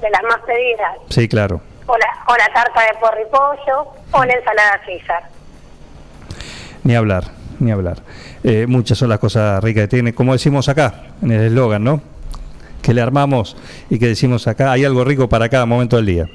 de 0.01 0.09
las 0.09 0.23
más 0.23 0.39
pedidas. 0.45 0.97
Sí, 1.09 1.27
claro. 1.27 1.61
O 1.87 1.97
la, 1.97 2.07
o 2.27 2.35
la 2.37 2.53
tarta 2.53 2.81
de 2.81 2.93
porro 2.99 3.21
y 3.21 3.25
pollo, 3.25 3.91
o 4.11 4.25
la 4.25 4.33
ensalada 4.33 4.79
César. 4.85 5.23
Ni 6.83 6.95
hablar, 6.95 7.23
ni 7.59 7.71
hablar. 7.71 7.97
Eh, 8.49 8.65
muchas 8.65 8.98
son 8.98 9.10
las 9.10 9.19
cosas 9.19 9.61
ricas 9.61 9.84
que 9.84 9.88
tiene, 9.90 10.14
como 10.14 10.32
decimos 10.32 10.69
acá, 10.69 11.03
en 11.22 11.32
el 11.32 11.48
eslogan, 11.48 11.84
¿no? 11.84 11.99
Que 12.82 12.94
le 12.94 13.02
armamos 13.02 13.57
y 13.90 13.99
que 13.99 14.07
decimos 14.07 14.48
acá, 14.48 14.72
hay 14.72 14.86
algo 14.86 15.03
rico 15.03 15.28
para 15.28 15.49
cada 15.49 15.65
momento 15.65 15.98
del 15.98 16.06
día. 16.06 16.30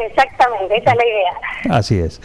Exactamente, 0.00 0.78
esa 0.78 0.90
es 0.90 0.96
la 0.96 1.06
idea. 1.06 1.76
Así 1.78 1.96
es. 1.96 2.20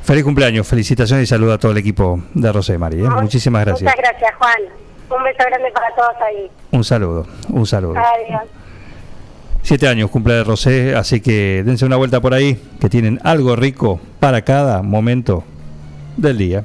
Feliz 0.00 0.22
cumpleaños, 0.22 0.64
felicitaciones 0.64 1.24
y 1.24 1.26
saludo 1.26 1.54
a 1.54 1.58
todo 1.58 1.72
el 1.72 1.78
equipo 1.78 2.20
de 2.34 2.52
Rosé 2.52 2.78
Mari. 2.78 3.00
¿eh? 3.00 3.08
Muchísimas 3.20 3.64
gracias. 3.64 3.92
Muchas 3.92 4.12
gracias, 4.12 4.32
Juan. 4.38 5.18
Un 5.18 5.24
beso 5.24 5.44
grande 5.48 5.72
para 5.72 5.92
todos 5.96 6.14
ahí. 6.24 6.48
Un 6.70 6.84
saludo, 6.84 7.26
un 7.48 7.66
saludo. 7.66 7.96
Adiós. 7.98 8.42
Siete 9.62 9.88
años 9.88 10.08
cumple 10.08 10.34
de 10.34 10.44
Rosé, 10.44 10.94
así 10.94 11.20
que 11.20 11.64
dense 11.66 11.84
una 11.84 11.96
vuelta 11.96 12.20
por 12.20 12.32
ahí, 12.32 12.62
que 12.80 12.88
tienen 12.88 13.18
algo 13.24 13.56
rico 13.56 13.98
para 14.20 14.42
cada 14.42 14.82
momento 14.82 15.42
del 16.16 16.38
día. 16.38 16.64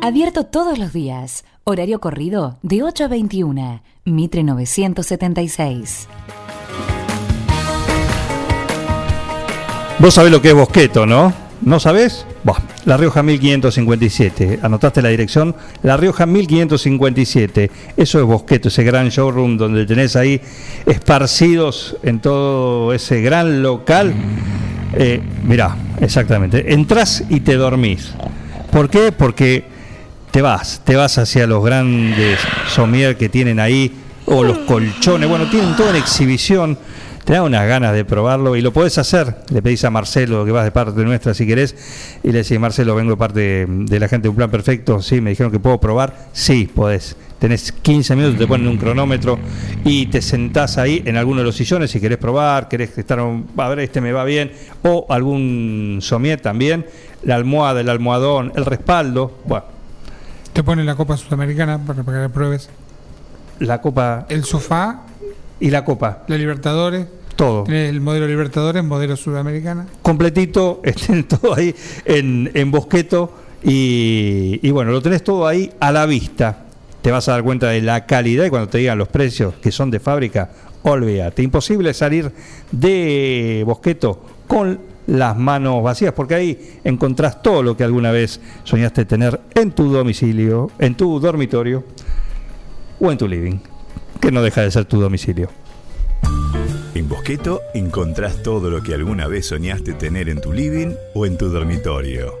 Abierto 0.00 0.44
todos 0.44 0.78
los 0.78 0.92
días. 0.92 1.44
Horario 1.64 1.98
corrido 2.00 2.58
de 2.62 2.84
8 2.84 3.04
a 3.04 3.08
21. 3.08 3.82
Mitre 4.04 4.44
976. 4.44 6.08
Vos 9.98 10.14
sabés 10.14 10.30
lo 10.30 10.40
que 10.40 10.50
es 10.50 10.54
Bosqueto, 10.54 11.04
¿no? 11.04 11.32
¿No 11.62 11.80
sabés? 11.80 12.24
Buah, 12.44 12.60
La 12.84 12.96
Rioja 12.96 13.24
1557. 13.24 14.60
Anotaste 14.62 15.02
la 15.02 15.08
dirección. 15.08 15.56
La 15.82 15.96
Rioja 15.96 16.26
1557. 16.26 17.70
Eso 17.96 18.20
es 18.20 18.24
Bosqueto, 18.24 18.68
ese 18.68 18.84
gran 18.84 19.08
showroom 19.08 19.56
donde 19.56 19.84
tenés 19.84 20.14
ahí 20.14 20.40
esparcidos 20.86 21.96
en 22.04 22.20
todo 22.20 22.92
ese 22.92 23.20
gran 23.20 23.62
local. 23.62 24.14
Eh, 24.94 25.20
mirá, 25.42 25.76
exactamente. 26.00 26.72
Entrás 26.72 27.24
y 27.28 27.40
te 27.40 27.56
dormís. 27.56 28.14
¿Por 28.70 28.88
qué? 28.88 29.10
Porque 29.10 29.77
te 30.30 30.42
vas, 30.42 30.82
te 30.84 30.96
vas 30.96 31.18
hacia 31.18 31.46
los 31.46 31.64
grandes 31.64 32.38
somier 32.68 33.16
que 33.16 33.28
tienen 33.28 33.60
ahí, 33.60 33.92
o 34.30 34.44
los 34.44 34.58
colchones, 34.58 35.28
bueno, 35.28 35.48
tienen 35.48 35.74
toda 35.74 35.90
una 35.90 35.98
exhibición, 35.98 36.76
te 37.24 37.32
da 37.34 37.42
unas 37.42 37.66
ganas 37.66 37.94
de 37.94 38.04
probarlo 38.04 38.56
y 38.56 38.62
lo 38.62 38.72
podés 38.72 38.98
hacer. 38.98 39.36
Le 39.50 39.62
pedís 39.62 39.84
a 39.84 39.90
Marcelo 39.90 40.44
que 40.44 40.50
vas 40.50 40.64
de 40.64 40.70
parte 40.70 41.02
nuestra 41.04 41.34
si 41.34 41.46
querés 41.46 41.74
y 42.22 42.32
le 42.32 42.38
decís, 42.38 42.58
Marcelo, 42.58 42.94
vengo 42.94 43.12
de 43.12 43.16
parte 43.16 43.66
de 43.68 44.00
la 44.00 44.08
gente 44.08 44.24
de 44.24 44.28
Un 44.30 44.36
Plan 44.36 44.50
Perfecto, 44.50 45.00
sí, 45.02 45.20
me 45.20 45.30
dijeron 45.30 45.52
que 45.52 45.58
puedo 45.58 45.78
probar, 45.78 46.28
sí, 46.32 46.70
podés. 46.74 47.16
Tenés 47.38 47.70
15 47.70 48.16
minutos, 48.16 48.38
te 48.38 48.46
ponen 48.46 48.66
un 48.66 48.78
cronómetro 48.78 49.38
y 49.84 50.06
te 50.06 50.20
sentás 50.20 50.76
ahí 50.76 51.02
en 51.04 51.16
alguno 51.16 51.38
de 51.40 51.44
los 51.44 51.54
sillones 51.54 51.90
si 51.90 52.00
querés 52.00 52.18
probar, 52.18 52.68
querés 52.68 52.98
estar, 52.98 53.20
a 53.20 53.68
ver, 53.68 53.78
este 53.80 54.00
me 54.00 54.12
va 54.12 54.24
bien, 54.24 54.50
o 54.82 55.06
algún 55.08 55.98
somier 56.00 56.40
también, 56.40 56.86
la 57.22 57.36
almohada, 57.36 57.80
el 57.80 57.88
almohadón, 57.88 58.52
el 58.56 58.64
respaldo, 58.64 59.38
bueno, 59.44 59.77
Te 60.58 60.64
ponen 60.64 60.86
la 60.86 60.96
Copa 60.96 61.16
Sudamericana 61.16 61.78
para, 61.86 62.02
para 62.02 62.22
que 62.24 62.30
pruebes. 62.30 62.68
la 63.60 63.80
copa 63.80 64.26
El 64.28 64.42
sofá, 64.42 65.02
y 65.60 65.70
la 65.70 65.84
copa, 65.84 66.24
la 66.26 66.36
Libertadores. 66.36 67.06
todo. 67.36 67.64
El 67.66 68.00
modelo 68.00 68.26
Libertadores, 68.26 68.82
modelo 68.82 69.14
Sudamericana. 69.16 69.86
completito, 70.02 70.80
estén 70.84 71.28
todo 71.28 71.54
ahí 71.54 71.72
en, 72.04 72.50
en 72.54 72.72
Bosqueto 72.72 73.32
y, 73.62 74.58
y 74.60 74.70
bueno, 74.72 74.90
lo 74.90 75.00
tenés 75.00 75.22
todo 75.22 75.46
ahí 75.46 75.70
a 75.78 75.92
la 75.92 76.06
vista. 76.06 76.64
Te 77.02 77.12
vas 77.12 77.28
a 77.28 77.32
dar 77.34 77.44
cuenta 77.44 77.68
de 77.68 77.80
la 77.80 78.04
calidad 78.04 78.44
y 78.44 78.50
cuando 78.50 78.68
te 78.68 78.78
digan 78.78 78.98
los 78.98 79.06
precios 79.06 79.54
que 79.62 79.70
son 79.70 79.92
de 79.92 80.00
fábrica, 80.00 80.50
olvídate. 80.82 81.40
Imposible 81.44 81.94
salir 81.94 82.32
de 82.72 83.62
Bosqueto 83.64 84.24
con 84.48 84.80
las 85.08 85.36
manos 85.36 85.82
vacías 85.82 86.12
porque 86.12 86.34
ahí 86.34 86.78
encontrás 86.84 87.42
todo 87.42 87.62
lo 87.62 87.76
que 87.76 87.82
alguna 87.82 88.12
vez 88.12 88.40
soñaste 88.64 89.06
tener 89.06 89.40
en 89.54 89.72
tu 89.72 89.90
domicilio, 89.90 90.70
en 90.78 90.94
tu 90.94 91.18
dormitorio 91.18 91.82
o 93.00 93.10
en 93.10 93.16
tu 93.16 93.26
living, 93.26 93.58
que 94.20 94.30
no 94.30 94.42
deja 94.42 94.60
de 94.60 94.70
ser 94.70 94.84
tu 94.84 95.00
domicilio. 95.00 95.48
En 96.94 97.08
Bosqueto 97.08 97.62
encontrás 97.74 98.42
todo 98.42 98.70
lo 98.70 98.82
que 98.82 98.92
alguna 98.92 99.26
vez 99.28 99.46
soñaste 99.46 99.94
tener 99.94 100.28
en 100.28 100.42
tu 100.42 100.52
living 100.52 100.92
o 101.14 101.24
en 101.24 101.38
tu 101.38 101.48
dormitorio. 101.48 102.34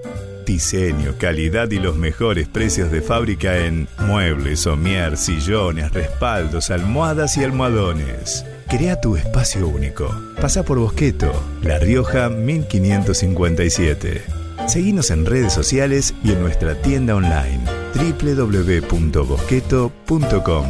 Diseño, 0.48 1.14
calidad 1.18 1.70
y 1.72 1.78
los 1.78 1.96
mejores 1.96 2.48
precios 2.48 2.90
de 2.90 3.02
fábrica 3.02 3.66
en 3.66 3.86
muebles, 4.06 4.60
somier, 4.60 5.18
sillones, 5.18 5.92
respaldos, 5.92 6.70
almohadas 6.70 7.36
y 7.36 7.44
almohadones. 7.44 8.46
Crea 8.66 8.98
tu 8.98 9.16
espacio 9.16 9.68
único. 9.68 10.08
Pasa 10.40 10.62
por 10.62 10.78
Bosqueto, 10.78 11.30
La 11.60 11.78
Rioja 11.78 12.30
1557. 12.30 14.22
Seguinos 14.66 15.10
en 15.10 15.26
redes 15.26 15.52
sociales 15.52 16.14
y 16.24 16.32
en 16.32 16.40
nuestra 16.40 16.80
tienda 16.80 17.14
online 17.14 17.60
www.bosqueto.com. 17.94 20.66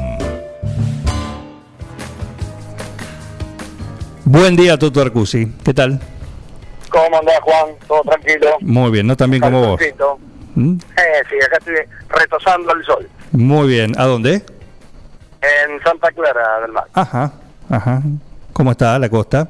Buen 4.25 4.57
día, 4.57 4.77
Toto 4.77 5.01
Arcusi. 5.01 5.53
¿Qué 5.63 5.73
tal? 5.73 6.01
¿Cómo 6.91 7.19
andás, 7.19 7.41
Juan? 7.41 7.75
¿Todo 7.87 8.01
tranquilo? 8.03 8.57
Muy 8.61 8.91
bien, 8.91 9.07
no 9.07 9.17
tan 9.17 9.31
bien 9.31 9.43
como 9.43 9.61
vos. 9.67 9.81
¿Mm? 10.55 10.75
Eh, 10.97 11.23
sí, 11.29 11.37
acá 11.45 11.59
estoy 11.59 11.75
retosando 12.09 12.73
el 12.73 12.85
sol. 12.85 13.09
Muy 13.33 13.69
bien. 13.69 13.93
¿A 13.99 14.05
dónde? 14.07 14.43
En 15.41 15.81
Santa 15.85 16.11
Clara 16.13 16.61
del 16.63 16.73
Mar. 16.73 16.85
Ajá, 16.95 17.33
ajá. 17.71 18.03
¿Cómo 18.53 18.73
está 18.73 18.99
la 18.99 19.09
costa? 19.09 19.49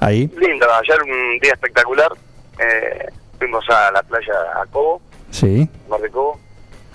Ahí. 0.00 0.26
Lindo, 0.36 0.66
ayer 0.74 1.02
un 1.02 1.38
día 1.40 1.52
espectacular. 1.52 2.10
Eh, 2.58 3.06
fuimos 3.38 3.64
a 3.70 3.92
la 3.92 4.02
playa 4.02 4.32
a 4.60 4.66
Cobo, 4.66 5.00
Sí. 5.30 5.68
Mar 5.88 6.00
de 6.00 6.10
Cobo. 6.10 6.40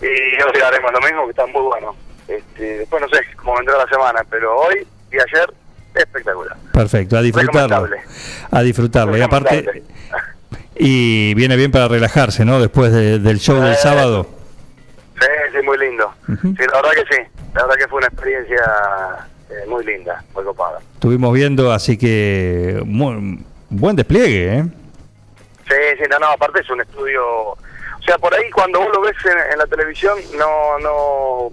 Y 0.01 0.05
hoy 0.05 0.61
haremos 0.61 0.91
lo 0.91 0.99
mismo, 0.99 1.23
que 1.25 1.29
está 1.31 1.45
muy 1.45 1.61
bueno. 1.61 1.95
Este, 2.27 2.79
después 2.79 3.01
no 3.01 3.07
sé 3.09 3.21
cómo 3.37 3.55
vendrá 3.55 3.77
la 3.77 3.87
semana, 3.87 4.21
pero 4.29 4.57
hoy 4.59 4.85
y 5.11 5.15
ayer, 5.15 5.53
espectacular. 5.95 6.55
Perfecto, 6.71 7.17
a 7.17 7.21
disfrutarlo. 7.21 7.87
A 8.51 8.61
disfrutarlo. 8.61 9.17
Y 9.17 9.21
aparte, 9.21 9.83
y 10.77 11.33
viene 11.35 11.55
bien 11.55 11.71
para 11.71 11.87
relajarse, 11.87 12.43
¿no? 12.45 12.59
Después 12.59 12.91
de- 12.91 13.19
del 13.19 13.39
show 13.39 13.61
del 13.61 13.73
Eh, 13.73 13.77
sábado. 13.77 14.27
Sí, 15.19 15.27
sí, 15.53 15.65
muy 15.65 15.77
lindo. 15.77 16.13
Sí, 16.27 16.63
la 16.71 16.81
verdad 16.81 16.91
que 16.91 17.15
sí. 17.15 17.21
La 17.53 17.61
verdad 17.65 17.75
que 17.79 17.87
fue 17.87 17.97
una 17.99 18.07
experiencia 18.07 18.61
eh, 19.49 19.65
muy 19.67 19.85
linda, 19.85 20.23
muy 20.33 20.43
copada. 20.43 20.79
Estuvimos 20.95 21.33
viendo, 21.33 21.71
así 21.71 21.97
que 21.97 22.81
muy- 22.85 23.45
buen 23.69 23.95
despliegue, 23.95 24.57
¿eh? 24.57 24.65
Sí, 25.67 25.75
sí, 25.97 26.03
no, 26.09 26.19
no, 26.19 26.27
aparte 26.31 26.61
es 26.61 26.69
un 26.69 26.81
estudio... 26.81 27.23
O 27.51 27.57
sea, 28.05 28.17
por 28.19 28.33
ahí 28.35 28.49
cuando 28.51 28.79
vos 28.81 28.89
lo 28.93 29.01
ves 29.01 29.15
en, 29.25 29.53
en 29.53 29.57
la 29.57 29.65
televisión 29.65 30.15
no 30.37 30.77
no 30.79 31.51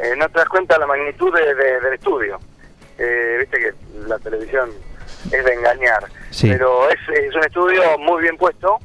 eh, 0.00 0.14
no 0.18 0.28
te 0.28 0.38
das 0.38 0.48
cuenta 0.48 0.74
de 0.74 0.80
la 0.80 0.86
magnitud 0.86 1.32
de- 1.34 1.54
de- 1.54 1.80
del 1.80 1.94
estudio. 1.94 2.38
Eh, 2.98 3.36
Viste 3.40 3.58
que 3.58 3.72
la 4.08 4.18
televisión 4.18 4.70
es 5.30 5.44
de 5.44 5.52
engañar. 5.54 6.04
Sí. 6.30 6.50
Pero 6.50 6.88
es, 6.90 6.98
es 7.18 7.34
un 7.34 7.44
estudio 7.44 7.98
muy 7.98 8.22
bien 8.22 8.36
puesto. 8.36 8.78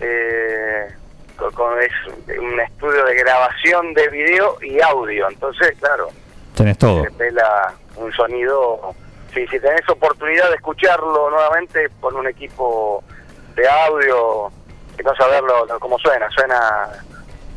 Eh, 0.00 0.88
con- 1.36 1.52
con- 1.52 1.80
es 1.80 1.92
un 2.38 2.60
estudio 2.60 3.04
de 3.04 3.14
grabación 3.14 3.94
de 3.94 4.08
video 4.08 4.56
y 4.62 4.80
audio. 4.80 5.28
Entonces, 5.28 5.72
claro, 5.78 6.08
Tenés 6.54 6.78
todo. 6.78 7.02
se 7.04 7.10
pela 7.12 7.72
un 7.96 8.12
sonido. 8.12 8.94
Si, 9.32 9.46
si 9.48 9.60
tenés 9.60 9.86
oportunidad 9.88 10.48
de 10.48 10.56
escucharlo 10.56 11.30
nuevamente 11.30 11.88
con 12.00 12.16
un 12.16 12.26
equipo 12.26 13.04
de 13.54 13.68
audio, 13.68 14.50
y 14.98 15.02
vas 15.02 15.20
a 15.20 15.26
verlo 15.28 15.66
lo- 15.66 15.78
cómo 15.80 15.98
suena. 15.98 16.28
Suena, 16.30 16.88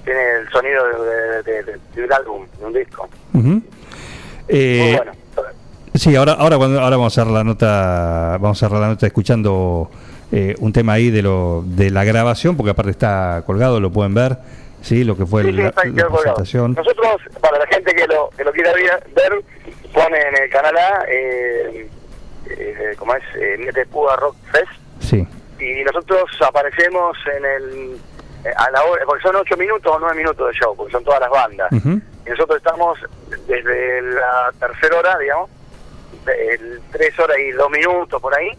tiene 0.04 0.30
el 0.40 0.50
sonido 0.50 0.86
de, 1.04 1.44
de- 1.44 1.64
de- 1.64 1.80
de 1.96 2.04
un 2.04 2.14
álbum, 2.14 2.48
de 2.60 2.66
un 2.66 2.74
disco. 2.74 3.08
Eh, 4.48 4.80
Muy 4.82 4.96
bueno. 4.98 5.12
Sí, 6.00 6.16
ahora, 6.16 6.32
ahora, 6.32 6.56
cuando, 6.58 6.80
ahora 6.80 6.96
vamos 6.96 7.12
a 7.18 7.22
cerrar 7.22 7.34
la 7.34 7.44
nota, 7.44 8.38
vamos 8.40 8.58
a 8.64 8.68
cerrar 8.68 8.80
la 8.80 8.88
nota 8.88 9.06
escuchando 9.06 9.92
eh, 10.32 10.56
un 10.60 10.72
tema 10.72 10.94
ahí 10.94 11.12
de 11.12 11.22
lo 11.22 11.62
de 11.66 11.90
la 11.92 12.06
grabación, 12.06 12.56
porque 12.56 12.70
aparte 12.72 12.92
está 12.92 13.44
colgado, 13.46 13.82
lo 13.82 13.92
pueden 13.92 14.14
ver, 14.14 14.38
sí, 14.82 15.04
lo 15.04 15.18
que 15.18 15.26
fue 15.26 15.44
Sí, 15.44 15.50
sí, 15.52 15.58
la, 15.58 15.64
la 15.66 16.08
presentación. 16.08 16.74
Nosotros, 16.74 17.22
para 17.42 17.60
la 17.60 17.68
gente 17.68 17.94
que 17.94 18.08
lo, 18.08 18.30
que 18.30 18.46
lo 18.46 18.54
quiera 18.54 18.72
ver, 18.74 19.44
pone 19.94 20.18
en 20.22 20.42
el 20.42 20.50
canal 20.50 20.78
A, 20.78 21.04
eh, 21.10 21.90
eh, 22.50 22.96
como 22.98 23.16
es, 23.16 23.24
eh, 23.36 23.58
Niete 23.60 23.86
Púa 23.88 24.16
Rock 24.16 24.38
Fest, 24.54 24.72
Sí, 25.02 25.28
y 25.60 25.84
nosotros 25.84 26.24
aparecemos 26.48 27.18
en 27.38 27.44
el, 27.44 27.98
eh, 28.46 28.54
a 28.56 28.72
la 28.72 28.84
hora, 28.86 29.04
porque 29.06 29.22
son 29.22 29.36
ocho 29.36 29.58
minutos 29.58 29.94
o 29.94 30.00
nueve 30.00 30.16
minutos 30.16 30.48
de 30.48 30.54
show, 30.54 30.74
porque 30.78 30.94
son 30.94 31.04
todas 31.04 31.20
las 31.20 31.30
bandas. 31.30 31.70
Y 31.74 32.30
nosotros 32.30 32.56
estamos 32.56 32.98
desde 33.50 34.02
la 34.02 34.54
tercera 34.58 34.98
hora, 34.98 35.18
digamos, 35.18 35.50
el 36.32 36.82
tres 36.92 37.18
horas 37.20 37.38
y 37.40 37.52
dos 37.52 37.70
minutos 37.70 38.22
por 38.22 38.36
ahí, 38.36 38.50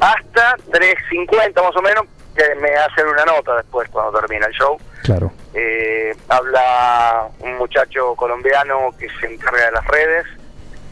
hasta 0.00 0.56
3.50 0.70 1.62
más 1.62 1.76
o 1.76 1.82
menos, 1.82 2.04
que 2.36 2.54
me 2.60 2.68
hacen 2.74 3.06
una 3.06 3.24
nota 3.24 3.56
después 3.56 3.88
cuando 3.88 4.18
termina 4.20 4.46
el 4.46 4.52
show. 4.52 4.76
claro. 5.02 5.32
Eh, 5.54 6.14
habla 6.28 7.28
un 7.40 7.56
muchacho 7.56 8.14
colombiano 8.14 8.94
que 8.98 9.08
se 9.20 9.32
encarga 9.32 9.64
de 9.66 9.72
las 9.72 9.86
redes 9.86 10.26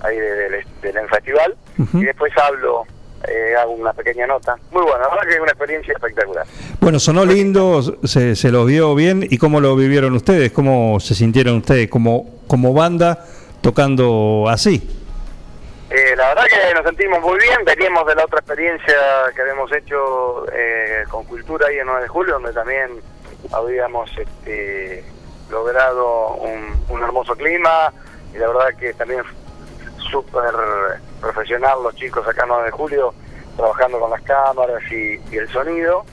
ahí 0.00 0.16
de- 0.16 0.34
de- 0.34 0.48
del 0.82 0.94
del 0.94 1.08
festival 1.10 1.54
y 1.92 2.02
después 2.04 2.32
hablo, 2.38 2.84
eh, 3.28 3.54
hago 3.60 3.72
una 3.72 3.92
pequeña 3.92 4.26
nota. 4.26 4.56
Muy 4.70 4.82
bueno, 4.82 5.00
la 5.00 5.08
verdad 5.08 5.22
que 5.28 5.34
es 5.34 5.40
una 5.40 5.50
experiencia 5.50 5.92
espectacular. 5.92 6.46
Bueno, 6.80 6.98
sonó 6.98 7.26
lindo, 7.26 7.82
se, 8.04 8.36
se 8.36 8.50
los 8.50 8.66
vio 8.66 8.94
bien. 8.94 9.26
¿Y 9.28 9.36
cómo 9.36 9.60
lo 9.60 9.76
vivieron 9.76 10.14
ustedes? 10.14 10.50
¿Cómo 10.52 10.98
se 11.00 11.14
sintieron 11.14 11.56
ustedes 11.58 11.90
como, 11.90 12.40
como 12.46 12.72
banda 12.72 13.24
tocando 13.60 14.46
así? 14.48 15.03
Eh, 15.96 16.16
la 16.16 16.34
verdad 16.34 16.46
que 16.46 16.74
nos 16.74 16.82
sentimos 16.82 17.20
muy 17.20 17.38
bien, 17.38 17.64
veníamos 17.64 18.04
de 18.04 18.16
la 18.16 18.24
otra 18.24 18.40
experiencia 18.40 18.96
que 19.32 19.42
habíamos 19.42 19.70
hecho 19.70 20.44
eh, 20.52 21.04
con 21.08 21.24
Cultura 21.24 21.68
ahí 21.68 21.78
en 21.78 21.86
9 21.86 22.02
de 22.02 22.08
julio, 22.08 22.34
donde 22.34 22.52
también 22.52 23.00
habíamos 23.52 24.10
este, 24.18 25.04
logrado 25.48 26.30
un, 26.30 27.00
hermoso 27.00 27.36
clima 27.36 27.92
y 28.34 28.38
la 28.38 28.48
verdad 28.48 28.76
que 28.76 28.92
también 28.94 29.22
súper 30.10 30.52
profesional 31.20 31.80
los 31.84 31.94
chicos 31.94 32.26
acá 32.26 32.42
en 32.42 32.48
9 32.48 32.64
de 32.64 32.70
julio 32.72 33.14
trabajando 33.56 34.00
con 34.00 34.10
las 34.10 34.22
cámaras 34.22 34.82
y, 34.90 35.20
y 35.30 35.36
el 35.36 35.48
sonido. 35.50 36.04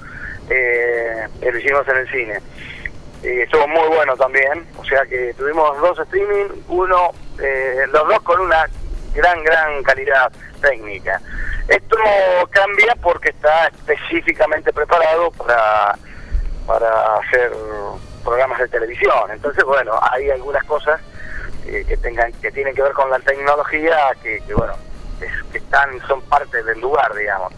Eh, 0.48 1.28
lo 1.42 1.58
hicimos 1.58 1.88
en 1.88 1.98
el 1.98 2.08
cine. 2.12 2.40
Y 3.24 3.42
estuvo 3.42 3.68
muy 3.68 3.88
bueno 3.96 4.16
también, 4.16 4.64
o 4.78 4.86
sea 4.86 5.08
que 5.08 5.34
tuvimos 5.34 5.76
dos 5.80 5.98
streaming, 5.98 6.50
uno, 6.68 7.12
eh, 7.40 7.86
los 7.92 8.08
dos 8.08 8.22
con 8.22 8.42
una 8.42 8.68
gran, 9.14 9.44
gran 9.44 9.84
calidad 9.84 10.32
técnica. 10.62 11.20
Esto 11.68 11.98
cambia 12.50 12.96
porque 13.02 13.30
está 13.30 13.68
específicamente 13.68 14.74
preparado 14.74 15.32
para, 15.32 15.98
para 16.68 17.18
hacer 17.18 17.52
programas 18.24 18.60
de 18.60 18.68
televisión. 18.68 19.32
Entonces, 19.32 19.64
bueno, 19.64 20.00
hay 20.12 20.30
algunas 20.30 20.64
cosas 20.66 21.00
eh, 21.66 21.86
que 21.88 21.98
tengan 21.98 22.32
que 22.34 22.52
tienen 22.52 22.76
que 22.76 22.82
ver 22.82 22.94
con 22.94 23.10
la 23.10 23.20
tecnología 23.20 23.98
que, 24.22 24.42
que, 24.42 24.54
bueno, 24.54 24.74
es- 25.22 25.52
que 25.52 25.58
están 25.60 26.00
son 26.08 26.22
parte 26.24 26.62
del 26.64 26.80
lugar, 26.82 27.14
digamos. 27.16 27.54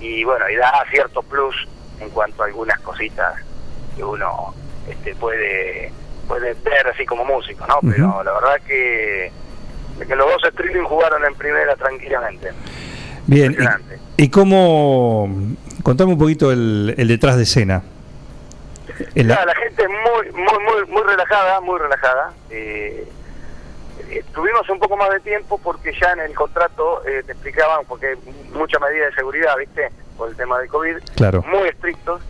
Y 0.00 0.24
bueno, 0.24 0.48
y 0.48 0.56
da 0.56 0.84
cierto 0.90 1.22
plus 1.22 1.54
en 2.00 2.10
cuanto 2.10 2.42
a 2.42 2.46
algunas 2.46 2.78
cositas 2.80 3.34
que 3.96 4.04
uno 4.04 4.54
este, 4.88 5.14
puede 5.16 5.92
puede 6.28 6.54
ver 6.54 6.86
así 6.88 7.04
como 7.06 7.24
músico, 7.24 7.66
¿no? 7.66 7.78
Pero 7.90 8.22
la 8.22 8.32
verdad 8.32 8.60
que, 8.66 9.32
que 10.06 10.16
los 10.16 10.26
dos 10.30 10.44
streaming 10.44 10.84
jugaron 10.84 11.24
en 11.24 11.34
primera 11.34 11.74
tranquilamente. 11.76 12.50
Bien. 13.26 13.56
¿y, 14.16 14.24
y 14.24 14.28
cómo? 14.30 15.28
Contame 15.82 16.12
un 16.12 16.18
poquito 16.18 16.50
el, 16.50 16.94
el 16.96 17.08
detrás 17.08 17.36
de 17.36 17.42
escena. 17.44 17.82
En 19.14 19.28
la- 19.28 19.34
Nada, 19.34 19.46
la 19.46 19.54
gente 19.56 19.82
es 19.82 19.88
muy, 19.88 20.32
muy, 20.32 20.64
muy, 20.64 20.86
muy 20.92 21.02
relajada, 21.02 21.60
muy 21.60 21.78
relajada. 21.78 22.32
Eh, 22.50 23.06
eh, 24.10 24.24
tuvimos 24.34 24.68
un 24.70 24.78
poco 24.78 24.96
más 24.96 25.10
de 25.10 25.20
tiempo 25.20 25.58
porque 25.62 25.92
ya 26.00 26.12
en 26.12 26.20
el 26.20 26.34
contrato 26.34 27.02
eh, 27.06 27.22
te 27.24 27.32
explicaban, 27.32 27.84
porque 27.86 28.06
hay 28.08 28.14
mucha 28.52 28.78
medida 28.78 29.06
de 29.06 29.12
seguridad, 29.12 29.56
¿viste? 29.58 29.90
Por 30.16 30.30
el 30.30 30.36
tema 30.36 30.58
del 30.58 30.68
COVID, 30.68 30.96
Claro. 31.16 31.44
muy 31.48 31.68
estrictos. 31.68 32.22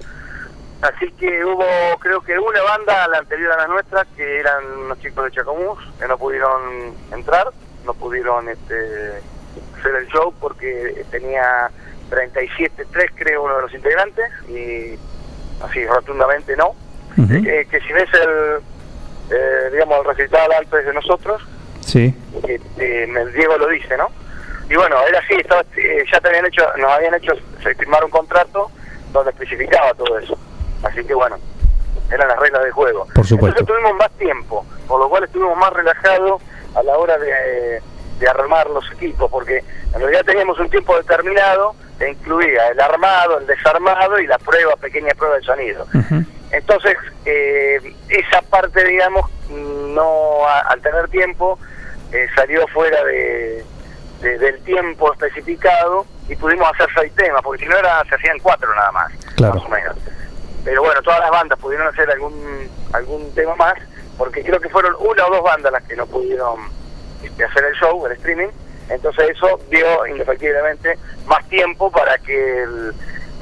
Así 0.82 1.10
que 1.12 1.44
hubo, 1.44 1.64
creo 1.98 2.20
que 2.20 2.38
una 2.38 2.62
banda, 2.62 3.08
la 3.08 3.18
anterior 3.18 3.52
a 3.52 3.56
la 3.56 3.66
nuestra, 3.66 4.06
que 4.16 4.40
eran 4.40 4.64
unos 4.84 5.00
chicos 5.00 5.24
de 5.24 5.32
Chacomús, 5.32 5.78
que 5.98 6.06
no 6.06 6.16
pudieron 6.16 6.94
entrar, 7.12 7.48
no 7.84 7.94
pudieron 7.94 8.48
este, 8.48 9.20
hacer 9.78 9.96
el 9.96 10.06
show 10.08 10.32
porque 10.40 11.04
tenía 11.10 11.70
37, 12.10 12.86
3 12.92 13.10
creo 13.16 13.42
uno 13.42 13.56
de 13.56 13.62
los 13.62 13.74
integrantes, 13.74 14.30
y 14.48 14.98
así 15.64 15.84
rotundamente 15.86 16.56
no. 16.56 16.74
Eh, 17.18 17.66
que 17.68 17.80
si 17.80 17.92
ves 17.92 18.08
el, 18.14 18.60
eh, 19.36 19.70
digamos, 19.72 19.98
el 19.98 20.04
recital 20.04 20.52
antes 20.52 20.86
de 20.86 20.94
nosotros, 20.94 21.42
Sí, 21.88 22.14
eh, 22.46 22.60
el 23.08 23.32
Diego 23.32 23.56
lo 23.56 23.66
dice, 23.68 23.96
¿no? 23.96 24.10
Y 24.68 24.76
bueno, 24.76 24.96
era 25.08 25.20
así, 25.20 25.32
estaba, 25.32 25.62
eh, 25.74 26.04
ya 26.12 26.20
te 26.20 26.28
habían 26.28 26.44
hecho, 26.44 26.62
nos 26.76 26.92
habían 26.92 27.14
hecho 27.14 27.32
firmar 27.78 28.04
un 28.04 28.10
contrato 28.10 28.70
donde 29.10 29.30
especificaba 29.30 29.94
todo 29.94 30.18
eso. 30.18 30.38
Así 30.82 31.04
que 31.04 31.14
bueno, 31.14 31.36
eran 32.10 32.28
las 32.28 32.38
reglas 32.38 32.62
del 32.62 32.72
juego. 32.72 33.06
Por 33.14 33.26
supuesto. 33.26 33.60
Entonces 33.60 33.66
tuvimos 33.66 33.98
más 33.98 34.10
tiempo, 34.18 34.64
por 34.86 35.00
lo 35.00 35.08
cual 35.08 35.24
estuvimos 35.24 35.56
más 35.58 35.72
relajados 35.72 36.42
a 36.74 36.82
la 36.82 36.96
hora 36.98 37.18
de, 37.18 37.82
de 38.18 38.28
armar 38.28 38.68
los 38.70 38.90
equipos, 38.92 39.30
porque 39.30 39.62
en 39.94 40.00
realidad 40.00 40.22
teníamos 40.24 40.58
un 40.58 40.70
tiempo 40.70 40.96
determinado 40.96 41.74
que 41.98 42.10
incluía 42.10 42.68
el 42.68 42.80
armado, 42.80 43.38
el 43.38 43.46
desarmado 43.46 44.18
y 44.20 44.26
la 44.26 44.38
prueba, 44.38 44.76
pequeña 44.76 45.12
prueba 45.16 45.36
de 45.36 45.42
sonido. 45.42 45.86
Entonces, 46.52 46.96
eh, 47.24 47.94
esa 48.08 48.40
parte, 48.42 48.84
digamos, 48.84 49.28
no 49.50 50.46
a- 50.46 50.60
al 50.60 50.80
tener 50.80 51.08
tiempo, 51.08 51.58
eh, 52.12 52.26
salió 52.34 52.66
fuera 52.68 53.02
de, 53.04 53.64
de- 54.22 54.38
del 54.38 54.60
tiempo 54.62 55.12
especificado 55.12 56.06
y 56.28 56.36
pudimos 56.36 56.68
hacer 56.72 56.88
seis 56.98 57.12
temas, 57.16 57.42
porque 57.42 57.64
si 57.64 57.68
no 57.68 57.76
era, 57.76 58.02
se 58.08 58.14
hacían 58.14 58.38
cuatro 58.38 58.72
nada 58.74 58.92
más, 58.92 59.12
Claro. 59.36 59.54
más 59.56 59.64
o 59.64 59.68
menos. 59.68 59.96
Pero 60.64 60.82
bueno, 60.82 61.00
todas 61.02 61.20
las 61.20 61.30
bandas 61.30 61.58
pudieron 61.58 61.86
hacer 61.88 62.10
algún 62.10 62.68
algún 62.92 63.32
tema 63.34 63.54
más, 63.56 63.74
porque 64.16 64.42
creo 64.42 64.60
que 64.60 64.68
fueron 64.68 64.94
una 64.98 65.26
o 65.26 65.30
dos 65.30 65.42
bandas 65.42 65.72
las 65.72 65.82
que 65.84 65.96
no 65.96 66.06
pudieron 66.06 66.58
este, 67.22 67.44
hacer 67.44 67.64
el 67.64 67.74
show, 67.74 68.04
el 68.06 68.12
streaming. 68.12 68.48
Entonces 68.88 69.30
eso 69.30 69.60
dio 69.70 70.06
indefectiblemente 70.06 70.98
más 71.26 71.46
tiempo 71.48 71.90
para 71.90 72.16
que 72.18 72.62
el- 72.62 72.94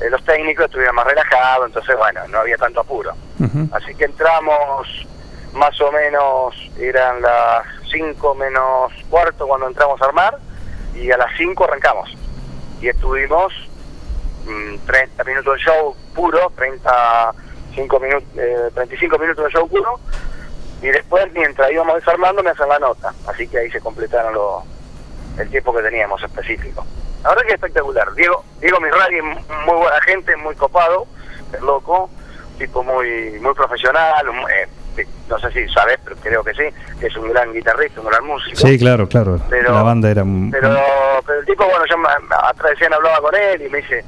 eh, 0.03 0.11
los 0.11 0.23
técnicos 0.25 0.67
estuvieran 0.67 0.95
más 0.95 1.07
relajados, 1.07 1.67
entonces 1.67 1.97
bueno, 1.97 2.21
no 2.29 2.39
había 2.41 2.57
tanto 2.59 2.81
apuro. 2.81 3.13
Así 3.73 3.95
que 3.95 4.05
entramos 4.05 5.07
más 5.55 5.81
o 5.81 5.91
menos, 5.93 6.55
eran 6.79 7.23
las 7.23 7.65
5 7.91 8.35
menos 8.35 8.93
cuarto 9.09 9.47
cuando 9.47 9.69
entramos 9.69 10.01
a 10.03 10.07
armar 10.07 10.37
y 10.95 11.11
a 11.11 11.17
las 11.17 11.29
5 11.39 11.65
arrancamos. 11.65 12.11
Y 12.83 12.89
estuvimos 12.89 13.53
mm, 14.47 14.79
30 14.87 15.25
minutos 15.25 15.55
de 15.55 15.61
show 15.61 15.97
puro, 16.15 16.53
35 16.57 18.01
minutos, 18.01 18.29
eh, 18.37 18.71
35 18.75 19.19
minutos 19.19 19.45
de 19.45 19.51
show 19.51 19.69
puro. 19.69 20.01
Y 20.83 20.89
después, 20.89 21.33
mientras 21.33 21.71
íbamos 21.71 21.97
desarmando, 21.97 22.43
me 22.43 22.51
hacen 22.51 22.69
la 22.69 22.79
nota. 22.79 23.13
Así 23.27 23.49
que 23.49 23.59
ahí 23.59 23.71
se 23.71 23.81
completaron 23.81 24.35
los 24.35 24.65
el 25.39 25.51
tiempo 25.51 25.75
que 25.75 25.83
teníamos 25.83 26.23
específico. 26.23 26.87
La 27.23 27.31
verdad 27.31 27.43
que 27.43 27.49
es 27.49 27.55
espectacular. 27.55 28.15
Diego, 28.15 28.45
Diego 28.61 28.81
Misrari, 28.81 29.21
muy 29.23 29.77
buena 29.77 30.01
gente, 30.03 30.37
muy 30.37 30.55
copado, 30.55 31.07
es 31.53 31.61
loco, 31.61 32.11
tipo 32.59 32.83
muy 32.83 33.39
muy 33.41 33.55
profesional, 33.55 34.27
eh, 34.51 34.69
que 34.97 35.07
no 35.29 35.39
sé 35.39 35.51
si 35.53 35.69
sabes, 35.73 35.99
pero 36.03 36.17
creo 36.17 36.43
que 36.43 36.55
sí, 36.55 36.65
que 36.99 37.07
es 37.07 37.17
un 37.17 37.31
gran 37.31 37.53
guitarrista, 37.53 38.01
un 38.01 38.07
gran 38.09 38.25
músico. 38.25 38.57
sí, 38.57 38.79
claro, 38.79 39.07
claro. 39.09 39.39
Pero- 39.51 39.73
la 39.75 39.83
banda 39.83 40.11
era... 40.11 40.23
un- 40.23 40.51
Pero, 40.51 40.77
pero 41.27 41.41
el 41.41 41.47
tipo, 41.47 41.65
bueno, 41.65 41.85
yo 41.89 41.97
atrás 42.43 42.73
de 42.79 42.87
hablaba 42.87 43.21
con 43.21 43.35
él 43.35 43.63
y 43.63 43.69
me 43.69 43.79
dice, 43.79 44.05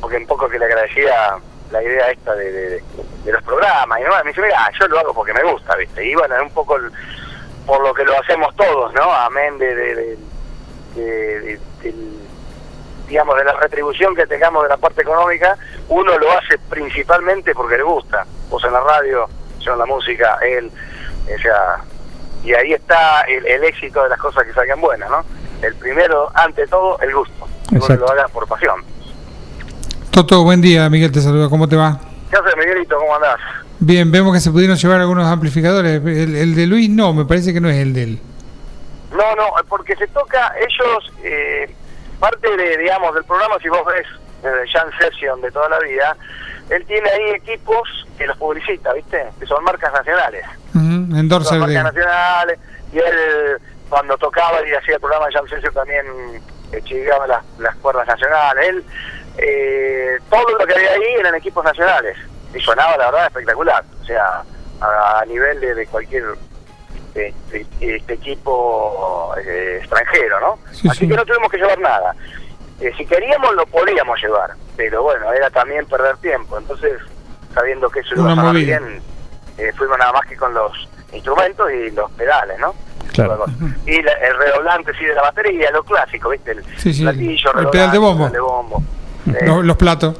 porque 0.00 0.18
un 0.18 0.26
poco 0.26 0.48
que 0.48 0.58
le 0.58 0.66
agradecía 0.66 1.36
la 1.72 1.82
idea 1.82 2.10
esta 2.10 2.34
de, 2.34 2.50
de- 2.52 2.82
de 3.24 3.32
los 3.32 3.42
programas 3.42 3.98
y 4.00 4.02
demás, 4.04 4.24
me 4.24 4.30
dice, 4.30 4.42
mira, 4.42 4.70
yo 4.78 4.86
lo 4.88 4.98
hago 5.00 5.12
porque 5.14 5.32
me 5.34 5.42
gusta, 5.44 5.74
¿viste? 5.76 6.04
Y 6.06 6.14
bueno, 6.14 6.36
es 6.36 6.42
un 6.42 6.50
poco 6.50 6.76
el- 6.76 6.90
por 7.66 7.80
lo 7.82 7.92
que 7.92 8.04
lo 8.04 8.18
hacemos 8.18 8.54
todos, 8.56 8.92
¿no? 8.94 9.12
Amén 9.12 9.58
de, 9.58 9.74
de, 9.74 10.18
digamos, 13.08 13.36
de 13.36 13.44
la 13.44 13.52
retribución 13.54 14.14
que 14.14 14.26
tengamos 14.26 14.62
de 14.64 14.68
la 14.68 14.76
parte 14.76 15.02
económica, 15.02 15.56
uno 15.88 16.18
lo 16.18 16.30
hace 16.32 16.58
principalmente 16.68 17.54
porque 17.54 17.76
le 17.78 17.82
gusta. 17.82 18.26
Vos 18.50 18.62
en 18.64 18.72
la 18.72 18.80
radio, 18.80 19.28
la 19.76 19.86
música, 19.86 20.38
él, 20.42 20.70
o 21.24 21.42
sea, 21.42 21.76
y 22.44 22.52
ahí 22.54 22.72
está 22.72 23.22
el, 23.22 23.46
el 23.46 23.64
éxito 23.64 24.02
de 24.02 24.08
las 24.10 24.18
cosas 24.18 24.44
que 24.44 24.52
salgan 24.52 24.80
buenas, 24.80 25.10
¿no? 25.10 25.24
El 25.62 25.74
primero, 25.74 26.30
ante 26.34 26.66
todo, 26.66 26.98
el 27.00 27.14
gusto. 27.14 27.48
Que 27.68 27.96
lo 27.96 28.10
haga 28.10 28.28
por 28.28 28.46
pasión. 28.46 28.82
Toto, 30.10 30.42
buen 30.42 30.60
día, 30.60 30.88
Miguel 30.88 31.12
te 31.12 31.20
saluda, 31.20 31.48
¿cómo 31.48 31.68
te 31.68 31.76
va? 31.76 32.00
¿Qué 32.30 32.36
haces, 32.36 32.56
Miguelito? 32.56 32.96
¿Cómo 32.96 33.14
andás? 33.16 33.38
Bien, 33.80 34.10
vemos 34.10 34.32
que 34.32 34.40
se 34.40 34.50
pudieron 34.50 34.76
llevar 34.76 35.00
algunos 35.00 35.26
amplificadores. 35.26 36.02
El, 36.04 36.34
el 36.34 36.54
de 36.54 36.66
Luis 36.66 36.90
no, 36.90 37.12
me 37.12 37.24
parece 37.24 37.52
que 37.52 37.60
no 37.60 37.68
es 37.68 37.76
el 37.76 37.92
de 37.92 38.02
él. 38.02 38.20
No, 39.12 39.34
no, 39.36 39.50
porque 39.68 39.96
se 39.96 40.06
toca, 40.08 40.52
ellos, 40.58 41.12
eh, 41.22 41.74
parte 42.18 42.56
de, 42.56 42.76
digamos, 42.78 43.14
del 43.14 43.24
programa, 43.24 43.56
si 43.62 43.68
vos 43.68 43.82
ves 43.86 44.06
desde 44.42 44.68
Jan 44.70 44.90
Session 44.98 45.40
de 45.40 45.50
toda 45.50 45.68
la 45.68 45.78
vida, 45.80 46.16
él 46.70 46.84
tiene 46.86 47.08
ahí 47.10 47.30
equipos 47.30 48.06
que 48.16 48.26
los 48.26 48.36
publicita, 48.36 48.92
¿viste? 48.92 49.26
Que 49.38 49.46
son 49.46 49.62
marcas 49.64 49.92
nacionales. 49.92 50.44
Ujú, 50.74 51.16
Endorser 51.16 51.48
Son 51.48 51.60
marcas 51.60 51.94
de. 51.94 52.00
nacionales, 52.00 52.58
y 52.92 52.98
él 52.98 53.58
cuando 53.88 54.16
tocaba 54.18 54.58
y 54.66 54.72
hacía 54.74 54.94
el 54.94 55.00
programa 55.00 55.26
de 55.26 55.32
Session 55.48 55.72
también 55.72 56.06
eh, 56.72 56.82
chigaba 56.84 57.26
las, 57.26 57.42
las 57.58 57.74
cuerdas 57.76 58.06
nacionales. 58.06 58.68
Él, 58.68 58.84
eh, 59.38 60.18
todo 60.28 60.48
lo 60.58 60.66
que 60.66 60.74
había 60.74 60.92
ahí 60.92 61.14
eran 61.18 61.34
equipos 61.34 61.64
nacionales. 61.64 62.16
Y 62.54 62.60
sonaba, 62.60 62.96
la 62.96 63.06
verdad, 63.10 63.26
espectacular. 63.28 63.84
O 64.02 64.04
sea, 64.04 64.42
a, 64.80 65.20
a 65.20 65.24
nivel 65.26 65.60
de, 65.60 65.74
de 65.74 65.86
cualquier 65.86 66.24
de- 67.14 67.34
de- 67.50 67.66
de 67.80 67.96
este 67.96 68.12
equipo 68.14 69.34
eh, 69.44 69.78
extranjero, 69.80 70.40
¿no? 70.40 70.58
Sí, 70.72 70.88
Así 70.88 71.00
sí. 71.00 71.08
que 71.08 71.16
no 71.16 71.24
tuvimos 71.24 71.50
que 71.50 71.56
llevar 71.58 71.78
nada. 71.78 72.14
Eh, 72.80 72.92
si 72.96 73.04
queríamos 73.06 73.54
lo 73.54 73.66
podíamos 73.66 74.20
llevar, 74.22 74.50
pero 74.76 75.02
bueno, 75.02 75.32
era 75.32 75.50
también 75.50 75.84
perder 75.86 76.16
tiempo. 76.18 76.58
Entonces, 76.58 76.92
sabiendo 77.54 77.88
que 77.90 78.00
eso 78.00 78.14
iba 78.14 78.32
a 78.50 78.52
bien, 78.52 79.00
eh, 79.58 79.72
fuimos 79.76 79.98
nada 79.98 80.12
más 80.12 80.26
que 80.26 80.36
con 80.36 80.54
los 80.54 80.88
instrumentos 81.12 81.70
y 81.72 81.90
los 81.90 82.10
pedales, 82.12 82.58
¿no? 82.60 82.74
Claro. 83.12 83.44
Y 83.86 84.00
la- 84.02 84.12
el 84.12 84.36
redoblante 84.38 84.92
sí 84.96 85.04
de 85.04 85.14
la 85.14 85.22
batería, 85.22 85.70
lo 85.72 85.82
clásico, 85.82 86.28
¿viste? 86.28 86.52
El 86.52 86.64
Sí, 86.76 86.92
sí. 86.94 87.02
platillo, 87.02 87.52
El 87.58 87.68
pedal 87.70 87.90
de 87.90 87.98
bombo. 87.98 88.28
de 88.28 88.40
bombo. 88.40 88.82
Eh, 89.34 89.44
Los, 89.46 89.64
los 89.64 89.76
platos. 89.76 90.16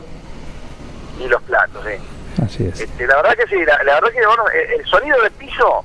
y 1.20 1.28
los 1.28 1.42
platos, 1.42 1.84
sí. 1.86 2.42
Así 2.42 2.66
es. 2.66 2.80
Este, 2.80 3.06
la 3.06 3.16
verdad 3.16 3.36
que 3.36 3.46
sí, 3.46 3.64
la, 3.64 3.82
la 3.84 3.94
verdad 3.94 4.08
que 4.10 4.26
bueno, 4.26 4.44
el, 4.48 4.80
el 4.80 4.86
sonido 4.86 5.20
de 5.22 5.30
piso 5.32 5.84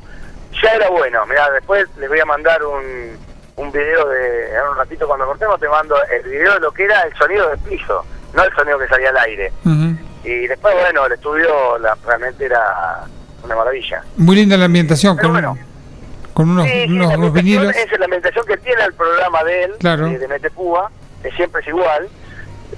ya 0.62 0.70
era 0.72 0.90
bueno. 0.90 1.26
Mira, 1.28 1.50
después 1.52 1.86
les 1.98 2.10
voy 2.10 2.20
a 2.20 2.26
mandar 2.26 2.64
un, 2.64 3.18
un 3.56 3.72
video 3.72 4.08
de, 4.10 4.54
en 4.56 4.62
un 4.72 4.78
ratito 4.78 5.08
cuando 5.08 5.26
cortemos 5.26 5.60
te 5.60 5.68
mando 5.70 5.96
el 6.12 6.24
video 6.30 6.54
de 6.56 6.60
lo 6.60 6.72
que 6.72 6.86
era 6.86 7.02
el 7.04 7.14
sonido 7.16 7.50
de 7.50 7.58
piso, 7.58 8.04
no 8.34 8.44
el 8.44 8.54
sonido 8.56 8.80
que 8.80 8.88
salía 8.88 9.10
al 9.10 9.18
aire. 9.18 9.52
Y 10.24 10.48
después, 10.48 10.74
bueno, 10.76 11.06
el 11.06 11.12
estudio 11.14 11.78
la, 11.80 11.96
realmente 12.06 12.46
era 12.46 13.04
una 13.44 13.56
maravilla. 13.56 14.04
Muy 14.18 14.36
linda 14.38 14.56
la 14.58 14.66
ambientación, 14.66 15.18
con, 15.18 15.34
con 16.34 16.50
unos, 16.50 16.66
Sí, 16.68 16.86
unos, 16.90 17.16
unos 17.16 17.34
vinilos. 17.34 17.76
es 17.76 18.00
la 18.00 18.06
ambientación 18.06 18.46
que 18.46 18.58
tiene 18.58 18.84
el 18.86 18.94
programa 18.94 19.44
de 19.44 19.64
él, 19.66 19.74
Claro. 19.80 20.06
de, 20.08 20.18
de 20.18 20.28
Metepúa, 20.28 20.90
que 21.22 21.30
siempre 21.32 21.62
es 21.62 21.68
igual. 21.68 22.08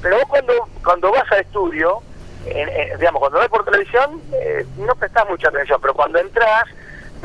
Pero 0.01 0.15
vos 0.17 0.25
cuando, 0.27 0.53
cuando 0.83 1.11
vas 1.11 1.23
al 1.31 1.39
estudio, 1.41 2.01
en- 2.47 2.67
en- 2.69 2.97
digamos, 2.99 3.19
cuando 3.19 3.39
ves 3.39 3.47
por 3.49 3.63
televisión, 3.63 4.21
eh, 4.33 4.65
no 4.77 4.93
prestás 4.95 5.27
mucha 5.29 5.47
atención, 5.49 5.79
pero 5.81 5.93
cuando 5.93 6.19
entras, 6.19 6.63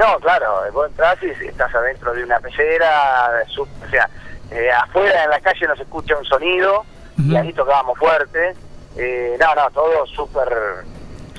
no, 0.00 0.18
claro, 0.20 0.62
vos 0.72 0.88
entras 0.88 1.18
y 1.22 1.46
estás 1.46 1.74
adentro 1.74 2.12
de 2.14 2.24
una 2.24 2.40
pecera, 2.40 3.30
o 3.58 3.90
sea, 3.90 4.08
eh, 4.50 4.70
afuera 4.72 5.24
en 5.24 5.30
la 5.30 5.40
calle 5.40 5.66
no 5.68 5.76
se 5.76 5.82
escucha 5.82 6.16
un 6.16 6.24
sonido, 6.24 6.84
y 7.18 7.36
ahí 7.36 7.52
tocábamos 7.52 7.98
fuerte. 7.98 8.54
Eh, 8.96 9.36
no, 9.38 9.54
no, 9.54 9.70
todo 9.70 10.06
súper 10.06 10.48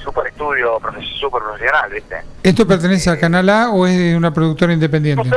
súper 0.02 0.28
estudio, 0.28 0.80
profe- 0.80 1.20
súper 1.20 1.42
profesional, 1.44 1.92
¿viste? 1.92 2.22
¿Esto 2.44 2.66
pertenece 2.66 3.10
a 3.10 3.20
Canal 3.20 3.48
A 3.50 3.70
o 3.72 3.86
es 3.86 3.98
de 3.98 4.16
una 4.16 4.34
productora 4.34 4.74
independiente? 4.74 5.30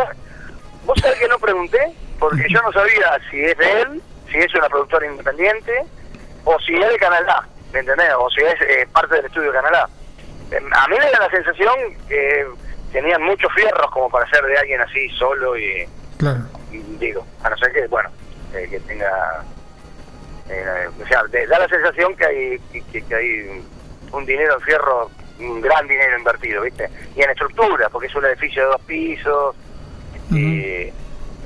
Vos 0.87 0.99
sabés 1.01 1.19
que 1.19 1.29
no 1.29 1.39
pregunté, 1.39 1.93
porque 2.19 2.45
yo 2.49 2.63
no 2.63 2.73
sabía 2.73 3.19
si 3.31 3.43
es 3.45 3.57
de 3.59 3.81
él, 3.83 4.03
si 4.31 4.39
es 4.39 4.55
una 4.55 4.69
productora 4.69 5.07
independiente, 5.07 5.73
o 6.45 6.59
si 6.61 6.75
es 6.75 6.89
de 6.89 6.97
Canal 6.99 7.29
A, 7.29 7.47
¿me 7.73 7.81
entendés? 7.81 8.11
O 8.19 8.29
si 8.31 8.41
es 8.43 8.55
eh, 8.63 8.87
parte 8.93 9.17
del 9.17 9.25
estudio 9.27 9.51
de 9.51 9.59
Canal 9.59 9.75
A. 9.75 9.89
Eh, 10.51 10.61
A 10.73 10.89
mí 10.89 10.97
me 10.99 11.11
da 11.11 11.21
la 11.21 11.31
sensación 11.31 11.75
que 12.09 12.47
tenían 12.95 13.23
muchos 13.23 13.53
fierros 13.53 13.91
como 13.91 14.09
para 14.09 14.27
ser 14.31 14.43
de 14.47 14.57
alguien 14.57 14.81
así 14.81 15.09
solo 15.19 15.57
y, 15.59 15.85
Claro. 16.17 16.41
y 16.73 16.79
digo, 16.79 17.27
a 17.43 17.51
no 17.51 17.57
ser 17.59 17.73
que, 17.73 17.87
bueno, 17.89 18.09
eh, 18.55 18.67
que 18.71 18.79
tenga... 18.81 19.43
eh, 20.49 20.89
o 21.03 21.07
sea, 21.07 21.25
de- 21.25 21.47
da 21.49 21.59
la 21.59 21.69
sensación 21.69 22.15
que 22.17 22.25
hay 22.25 22.59
que, 22.73 23.03
que- 23.03 23.15
hay 23.15 23.65
un 24.13 24.25
dinero 24.25 24.55
en 24.55 24.61
fierro, 24.61 25.11
un 25.41 25.61
gran 25.61 25.89
dinero 25.89 26.17
invertido, 26.17 26.63
¿viste? 26.63 26.89
Y 27.17 27.23
en 27.23 27.31
estructura, 27.31 27.89
porque 27.89 28.07
es 28.07 28.15
un 28.15 28.25
edificio 28.27 28.63
de 28.63 28.69
dos 28.69 28.81
pisos, 28.83 29.57
y 30.31 30.85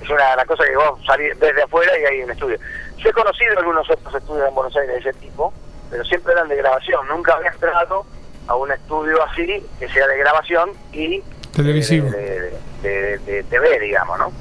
es 0.02 0.10
una, 0.10 0.36
la 0.36 0.44
cosa 0.44 0.64
que 0.64 0.76
vos 0.76 1.00
salís 1.06 1.38
desde 1.40 1.62
afuera 1.62 1.90
y 1.98 2.04
hay 2.04 2.22
un 2.22 2.30
estudio. 2.30 2.58
Yo 2.98 3.08
he 3.08 3.12
conocido 3.12 3.58
algunos 3.58 3.88
otros 3.90 4.14
estudios 4.14 4.48
en 4.48 4.54
Buenos 4.54 4.76
Aires 4.76 5.02
de 5.02 5.10
ese 5.10 5.18
tipo, 5.18 5.52
pero 5.90 6.04
siempre 6.04 6.32
eran 6.34 6.48
de 6.48 6.56
grabación. 6.56 7.08
Nunca 7.08 7.34
había 7.34 7.50
entrado 7.50 8.04
a 8.46 8.54
un 8.56 8.70
estudio 8.70 9.22
así, 9.24 9.64
que 9.78 9.88
sea 9.88 10.06
de 10.06 10.18
grabación 10.18 10.70
y 10.92 11.22
Televisivo. 11.52 12.10
de, 12.10 12.52
de- 12.82 13.18
de- 13.18 13.18
de 13.18 13.42
TV, 13.44 13.80
digamos, 13.80 14.18
¿no? 14.18 14.32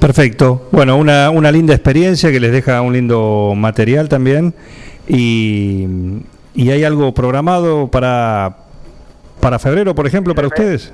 Perfecto. 0.00 0.68
Bueno, 0.72 0.96
una, 0.96 1.30
una 1.30 1.52
linda 1.52 1.74
experiencia 1.74 2.30
que 2.30 2.40
les 2.40 2.52
deja 2.52 2.80
un 2.80 2.92
lindo 2.92 3.52
material 3.54 4.08
también. 4.08 4.54
Y, 5.06 5.86
y 6.54 6.70
hay 6.70 6.84
algo 6.84 7.12
programado 7.12 7.88
para, 7.88 8.56
para 9.40 9.58
febrero, 9.58 9.94
por 9.94 10.06
ejemplo, 10.06 10.34
para 10.34 10.46
ustedes. 10.48 10.92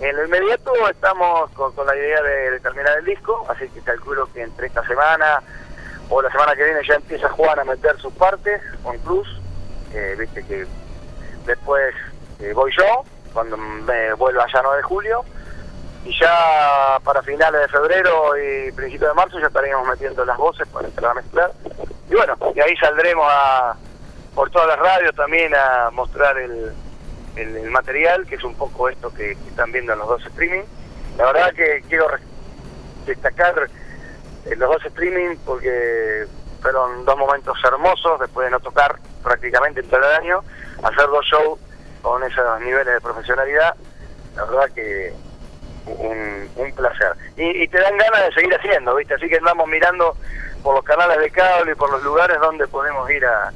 En 0.00 0.16
lo 0.16 0.24
inmediato 0.26 0.72
estamos 0.90 1.50
con, 1.52 1.72
con 1.72 1.86
la 1.86 1.94
idea 1.96 2.22
de, 2.22 2.50
de 2.52 2.60
terminar 2.60 2.98
el 2.98 3.04
disco, 3.04 3.46
así 3.50 3.68
que 3.68 3.80
calculo 3.80 4.28
que 4.32 4.42
entre 4.42 4.66
esta 4.66 4.86
semana 4.86 5.42
o 6.08 6.20
la 6.22 6.30
semana 6.30 6.54
que 6.56 6.64
viene 6.64 6.80
ya 6.88 6.94
empieza 6.94 7.28
Juan 7.28 7.58
a 7.58 7.64
meter 7.64 7.96
sus 7.98 8.12
partes 8.14 8.60
con 8.82 8.96
Cruz. 8.98 9.28
Eh, 9.94 10.16
Viste 10.18 10.42
que 10.44 10.66
después 11.46 11.94
eh, 12.40 12.52
voy 12.54 12.72
yo, 12.76 13.04
cuando 13.32 13.56
me 13.56 14.12
vuelva 14.14 14.44
allá 14.44 14.60
9 14.62 14.76
de 14.78 14.82
julio. 14.82 15.24
Y 16.04 16.18
ya 16.18 16.98
para 17.04 17.22
finales 17.22 17.60
de 17.60 17.68
febrero 17.68 18.32
y 18.38 18.72
principios 18.72 19.10
de 19.10 19.14
marzo 19.14 19.38
ya 19.38 19.48
estaríamos 19.48 19.86
metiendo 19.86 20.24
las 20.24 20.36
voces 20.38 20.66
para 20.68 20.88
entrar 20.88 21.10
a 21.10 21.14
mezclar. 21.14 21.52
Y 22.08 22.14
bueno, 22.14 22.36
y 22.54 22.60
ahí 22.60 22.74
saldremos 22.76 23.26
a, 23.28 23.76
por 24.34 24.50
todas 24.50 24.68
las 24.68 24.78
radios 24.78 25.14
también 25.14 25.54
a 25.54 25.90
mostrar 25.90 26.38
el, 26.38 26.72
el, 27.36 27.70
material, 27.70 28.26
que 28.26 28.36
es 28.36 28.44
un 28.44 28.54
poco 28.54 28.88
esto 28.88 29.12
que, 29.12 29.32
están 29.32 29.72
viendo 29.72 29.92
en 29.92 29.98
los 29.98 30.08
dos 30.08 30.26
streaming. 30.26 30.62
La 31.18 31.26
verdad 31.26 31.52
que 31.52 31.82
quiero 31.88 32.08
destacar 33.06 33.68
eh, 34.46 34.56
los 34.56 34.70
dos 34.70 34.84
streaming 34.86 35.36
porque 35.44 36.26
fueron 36.62 37.04
dos 37.04 37.16
momentos 37.16 37.58
hermosos 37.64 38.20
después 38.20 38.46
de 38.46 38.50
no 38.50 38.60
tocar 38.60 38.96
prácticamente 39.22 39.82
todo 39.82 39.98
el 39.98 40.16
año, 40.16 40.40
hacer 40.82 41.06
dos 41.06 41.24
shows 41.26 41.58
con 42.02 42.22
esos 42.24 42.60
niveles 42.60 42.94
de 42.94 43.00
profesionalidad, 43.00 43.74
la 44.36 44.44
verdad 44.44 44.70
que 44.74 45.12
un, 45.86 46.48
un 46.56 46.72
placer. 46.72 47.12
Y, 47.36 47.62
y 47.64 47.68
te 47.68 47.80
dan 47.80 47.96
ganas 47.96 48.26
de 48.26 48.32
seguir 48.34 48.54
haciendo, 48.54 48.94
¿viste? 48.96 49.14
Así 49.14 49.28
que 49.28 49.36
andamos 49.36 49.66
mirando 49.68 50.16
por 50.62 50.74
los 50.74 50.84
canales 50.84 51.18
de 51.18 51.30
cable 51.30 51.72
y 51.72 51.74
por 51.74 51.90
los 51.90 52.02
lugares 52.02 52.38
donde 52.40 52.66
podemos 52.68 53.10
ir 53.10 53.24
a, 53.24 53.52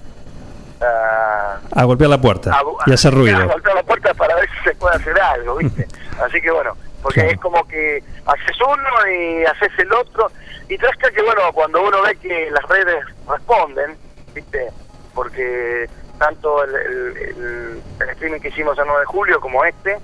a, 0.81 1.61
A 1.75 1.85
golpear 1.85 2.11
la 2.11 2.21
puerta 2.21 2.51
a- 2.53 2.63
y 2.87 2.93
hacer 2.93 3.13
a 3.13 3.17
ruido. 3.17 3.49
golpear 3.49 3.77
la 3.77 3.83
puerta 3.83 4.15
para 4.15 4.35
ver 4.37 4.49
si 4.51 4.71
se 4.71 4.75
puede 4.77 4.97
hacer 4.97 5.21
algo, 5.21 5.57
¿viste? 5.57 5.87
Así 6.25 6.41
que 6.41 6.51
bueno, 6.51 6.77
porque 7.03 7.29
es 7.31 7.39
como 7.41 7.67
que 7.69 8.03
haces 8.27 8.57
uno 8.67 9.11
y 9.13 9.45
haces 9.45 9.71
el 9.79 9.93
otro. 9.93 10.31
Y 10.69 10.79
tras 10.79 10.97
que, 10.97 11.23
bueno, 11.23 11.43
cuando 11.53 11.83
uno 11.83 12.01
ve 12.03 12.17
que 12.17 12.51
las 12.51 12.65
redes 12.69 13.05
responden, 13.29 13.97
¿viste? 14.35 14.69
Porque 15.15 15.89
tanto 16.19 16.63
el, 16.65 16.75
el- 16.75 17.17
el- 17.17 17.83
el 18.01 18.09
streaming 18.11 18.41
que 18.41 18.49
hicimos 18.49 18.79
el 18.79 18.85
9 18.87 19.01
de 19.01 19.07
julio 19.07 19.41
como 19.41 19.65
este, 19.65 19.99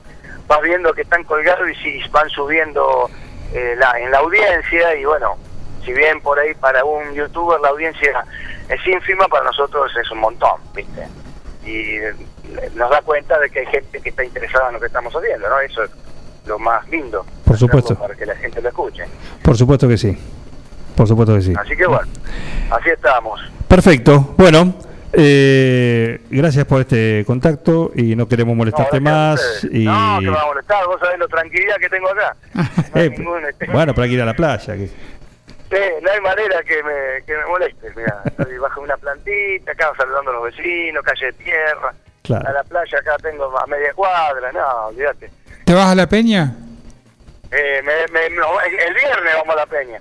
vas 0.47 0.61
viendo 0.63 0.93
que 0.93 1.03
están 1.03 1.25
colgados 1.25 1.69
y 1.71 1.75
si 1.77 2.09
van 2.11 2.29
subiendo 2.31 3.09
eh, 3.53 3.75
la, 3.79 3.99
en 4.01 4.11
la 4.11 4.19
audiencia 4.19 4.95
y 4.97 5.05
bueno, 5.05 5.37
si 5.85 5.93
bien 5.93 6.21
por 6.21 6.39
ahí 6.39 6.55
para 6.55 6.85
un 6.85 7.15
youtuber 7.15 7.61
la 7.61 7.69
audiencia 7.69 8.25
es 8.69 8.87
ínfima, 8.87 9.27
para 9.29 9.45
nosotros 9.45 9.91
es 10.01 10.11
un 10.11 10.19
montón, 10.19 10.61
¿viste? 10.75 11.07
Y 11.65 11.99
nos 12.75 12.91
da 12.91 13.01
cuenta 13.03 13.39
de 13.39 13.51
que 13.51 13.61
hay 13.61 13.67
gente 13.67 14.01
que 14.01 14.09
está 14.11 14.25
interesada 14.25 14.69
en 14.69 14.75
lo 14.75 14.81
que 14.81 14.87
estamos 14.87 15.15
haciendo, 15.15 15.49
¿no? 15.49 15.59
Eso 15.61 15.85
es 15.85 15.91
lo 16.47 16.59
más 16.59 16.89
lindo. 16.89 17.25
Por 17.45 17.57
supuesto. 17.59 17.95
Para 17.97 18.15
que 18.15 18.27
la 18.27 18.35
gente 18.37 18.61
lo 18.63 18.69
escuche. 18.69 19.05
Por 19.43 19.57
supuesto 19.57 19.87
que 19.89 19.97
sí. 19.99 20.17
Por 20.97 21.07
supuesto 21.07 21.35
que 21.35 21.43
sí. 21.43 21.55
Así 21.59 21.77
que 21.77 21.87
bueno, 21.87 22.09
así 22.71 22.91
estamos. 22.91 23.41
Perfecto. 23.69 24.35
Bueno, 24.37 24.75
eh, 25.13 26.21
gracias 26.31 26.65
por 26.67 26.81
este 26.83 27.25
contacto 27.27 27.91
y 27.95 28.15
no 28.17 28.29
queremos 28.29 28.57
molestarte 28.57 29.01
No, 29.01 29.11
más. 29.11 29.65
Y, 29.71 29.85
No, 29.85 30.19
que 30.21 30.27
me 30.27 30.31
va 30.33 30.43
a 30.43 30.47
molestar, 30.47 30.87
vos 30.87 31.01
sabés 31.01 31.19
lo 31.19 31.29
tranquilidad 31.29 31.77
que 31.77 31.89
tengo 31.89 32.09
acá. 32.11 32.37
No 32.55 32.63
hay 32.95 33.07
Eh, 33.07 33.11
ningún, 33.11 33.45
este, 33.47 33.67
bueno, 33.67 33.95
para 33.95 34.07
que 34.07 34.15
ir 34.15 34.23
a 34.23 34.27
la 34.27 34.35
playa. 34.35 34.75
que- 34.77 34.87
Sí, 34.89 35.77
no 36.03 36.11
hay 36.11 36.21
manera 36.21 36.63
que 36.65 36.83
me, 36.83 37.25
que 37.25 37.37
me 37.37 37.47
moleste. 37.47 37.93
Mira, 37.95 38.23
estoy 38.25 38.59
bajo 38.59 38.81
una 38.81 38.97
plantita, 38.97 39.71
acá 39.73 39.93
saludando 39.97 40.31
a 40.33 40.35
los 40.35 40.43
vecinos, 40.45 41.05
calle 41.05 41.27
de 41.27 41.33
tierra. 41.35 41.95
Claro. 42.23 42.49
A 42.49 42.53
la 42.53 42.65
playa 42.65 42.99
acá 42.99 43.17
tengo 43.23 43.57
a 43.57 43.67
media 43.67 43.93
cuadra, 43.95 44.51
no, 44.53 44.87
olvídate. 44.89 45.31
¿Te 45.65 45.73
vas 45.73 45.87
a 45.93 45.95
la 45.95 46.09
peña? 46.09 46.55
Eh, 47.53 47.83
me, 47.85 47.93
me- 48.13 48.35
no, 48.37 48.61
el 48.61 48.95
viernes 48.95 49.35
vamos 49.37 49.55
a 49.55 49.59
la 49.61 49.67
peña. 49.67 50.01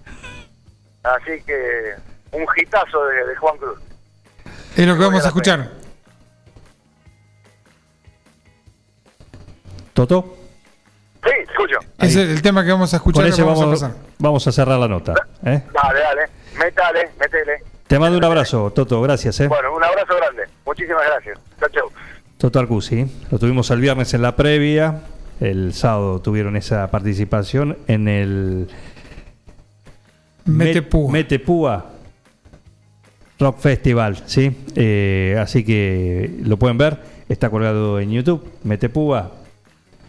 Así 1.03 1.41
que 1.45 1.93
un 2.31 2.45
hitazo 2.57 3.05
de, 3.05 3.25
de 3.27 3.35
Juan 3.35 3.57
Cruz. 3.57 3.79
Es 4.75 4.87
lo 4.87 4.95
que 4.95 5.01
vamos 5.01 5.23
a 5.23 5.27
escuchar. 5.27 5.71
¿Toto? 9.93 10.37
Sí, 11.23 11.31
escucho. 11.49 11.79
Es 11.97 12.15
el, 12.15 12.29
el 12.29 12.41
tema 12.41 12.63
que 12.63 12.71
vamos 12.71 12.93
a 12.93 12.97
escuchar. 12.97 13.23
Con 13.23 13.31
ese 13.33 13.41
vamos, 13.43 13.59
vamos, 13.59 13.83
a 13.83 13.87
pasar. 13.87 14.01
vamos 14.17 14.47
a 14.47 14.51
cerrar 14.51 14.79
la 14.79 14.87
nota. 14.87 15.13
¿eh? 15.43 15.61
Dale, 15.73 15.99
dale, 15.99 16.21
métale, 16.57 17.09
métele. 17.19 17.63
Te 17.87 17.99
mando 17.99 18.17
un 18.17 18.23
abrazo, 18.23 18.71
Toto, 18.71 19.01
gracias. 19.01 19.39
¿eh? 19.41 19.47
Bueno, 19.47 19.75
un 19.75 19.83
abrazo 19.83 20.15
grande. 20.15 20.43
Muchísimas 20.65 21.03
gracias. 21.05 21.39
Chau, 21.59 21.69
chau. 21.69 21.91
Toto 22.37 22.59
Arcusi, 22.59 23.05
lo 23.31 23.39
tuvimos 23.39 23.69
el 23.71 23.81
viernes 23.81 24.13
en 24.13 24.21
la 24.21 24.37
previa, 24.37 25.01
el 25.41 25.73
sábado 25.73 26.21
tuvieron 26.21 26.55
esa 26.55 26.89
participación 26.89 27.77
en 27.87 28.07
el 28.07 28.69
Metepúa. 30.45 31.11
Metepúa 31.11 31.85
Rock 33.39 33.59
Festival, 33.59 34.17
¿sí? 34.25 34.51
Eh, 34.75 35.37
así 35.41 35.63
que 35.63 36.29
lo 36.43 36.57
pueden 36.57 36.77
ver, 36.77 36.97
está 37.29 37.49
colgado 37.49 37.99
en 37.99 38.11
YouTube, 38.11 38.43
Metepúa 38.63 39.31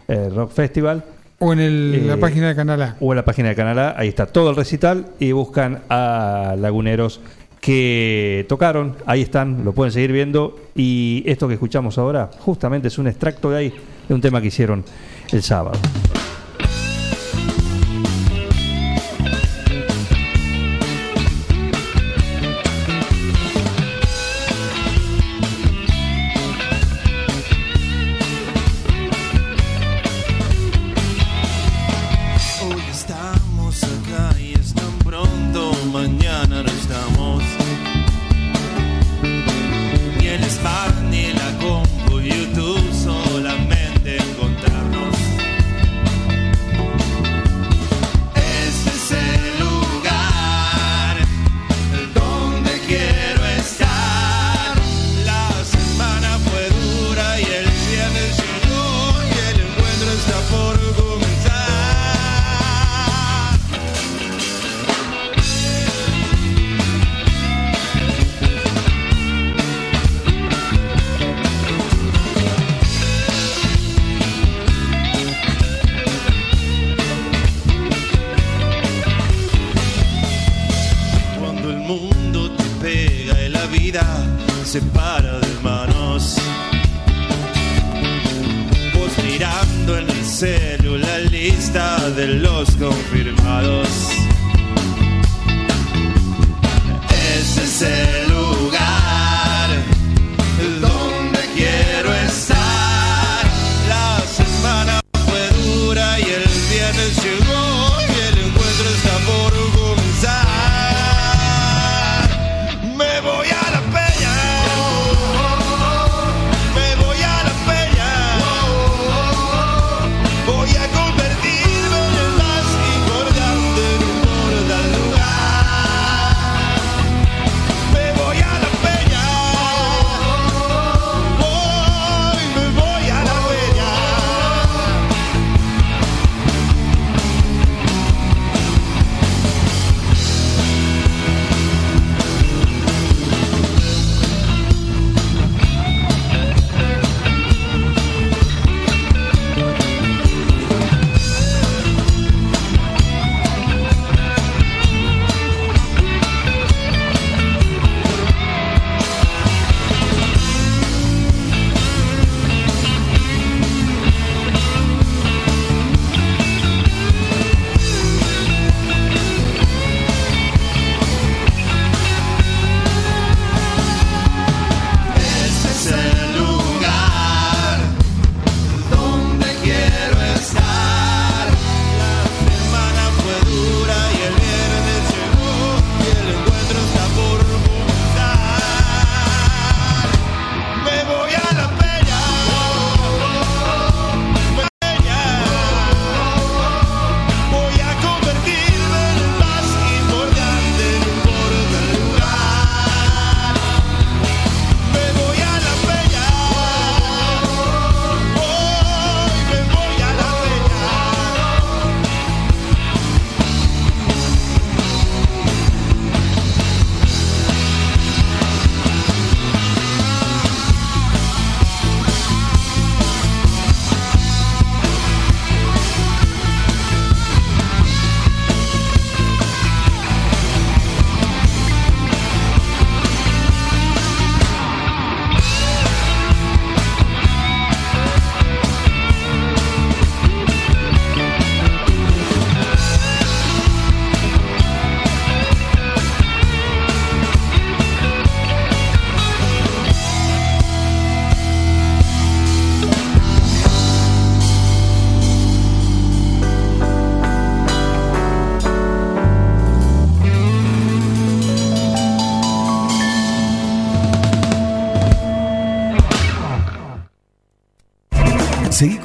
eh, 0.07 0.29
Rock 0.35 0.51
Festival. 0.51 1.03
O 1.39 1.53
en 1.53 1.59
el- 1.59 2.07
la 2.07 2.15
Eh, 2.15 2.17
página 2.17 2.49
de 2.49 2.55
Canal 2.55 2.81
A. 2.81 2.95
O 2.99 3.11
en 3.13 3.15
la 3.15 3.25
página 3.25 3.49
de 3.49 3.55
Canal 3.55 3.79
A, 3.79 3.95
ahí 3.97 4.09
está 4.09 4.25
todo 4.25 4.49
el 4.49 4.55
recital 4.55 5.05
y 5.19 5.31
buscan 5.31 5.79
a 5.89 6.55
laguneros 6.59 7.21
que 7.61 8.45
tocaron, 8.49 8.95
ahí 9.05 9.21
están, 9.21 9.63
lo 9.63 9.71
pueden 9.71 9.91
seguir 9.93 10.11
viendo 10.11 10.59
y 10.75 11.23
esto 11.27 11.47
que 11.47 11.53
escuchamos 11.53 11.97
ahora 11.99 12.29
justamente 12.39 12.87
es 12.89 12.97
un 12.97 13.07
extracto 13.07 13.49
de 13.51 13.57
ahí, 13.57 13.73
de 14.09 14.13
un 14.15 14.19
tema 14.21 14.41
que 14.41 14.47
hicieron 14.47 14.83
el 15.31 15.41
sábado. 15.43 15.79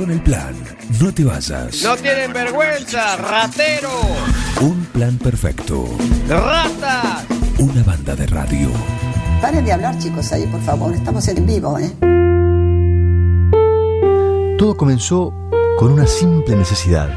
Con 0.06 0.14
el 0.14 0.22
plan. 0.22 0.54
No 1.00 1.12
te 1.12 1.24
vayas. 1.24 1.82
No 1.82 1.96
tienen 1.96 2.32
vergüenza, 2.32 3.16
ratero, 3.16 3.90
Un 4.60 4.84
plan 4.92 5.18
perfecto. 5.18 5.84
ratas. 6.28 7.24
una 7.58 7.82
banda 7.82 8.14
de 8.14 8.26
radio. 8.26 8.70
Paren 9.40 9.64
de 9.64 9.72
hablar, 9.72 9.98
chicos, 9.98 10.32
ahí, 10.32 10.46
por 10.46 10.60
favor. 10.62 10.94
Estamos 10.94 11.26
en 11.26 11.44
vivo, 11.44 11.78
¿eh? 11.78 11.90
Todo 14.58 14.76
comenzó 14.76 15.34
con 15.76 15.92
una 15.92 16.06
simple 16.06 16.54
necesidad, 16.54 17.10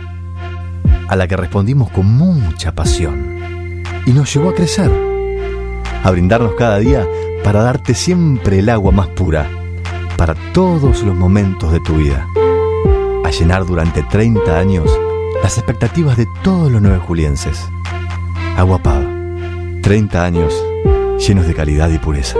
a 1.08 1.16
la 1.16 1.28
que 1.28 1.38
respondimos 1.38 1.92
con 1.92 2.08
mucha 2.08 2.74
pasión, 2.74 3.84
y 4.08 4.12
nos 4.12 4.34
llevó 4.34 4.50
a 4.50 4.56
crecer, 4.56 4.92
a 6.04 6.12
brindarnos 6.12 6.54
cada 6.58 6.80
día 6.80 7.06
para 7.44 7.62
darte 7.62 7.94
siempre 7.94 8.60
el 8.60 8.70
agua 8.70 8.92
más 8.92 9.08
pura, 9.10 9.48
para 10.18 10.34
todos 10.54 11.04
los 11.04 11.16
momentos 11.16 11.72
de 11.72 11.80
tu 11.80 11.96
vida, 11.96 12.28
a 13.30 13.32
llenar 13.32 13.64
durante 13.64 14.02
30 14.02 14.58
años 14.58 14.90
las 15.44 15.60
expectativas 15.60 16.18
de 16.18 16.26
todos 16.44 16.72
los 16.72 16.82
nueve 16.82 16.98
julienses. 16.98 17.64
Agua 18.58 18.80
Pava, 18.80 19.08
30 19.84 20.26
años 20.26 20.52
llenos 21.20 21.46
de 21.46 21.54
calidad 21.54 21.92
y 21.92 22.00
pureza. 22.00 22.40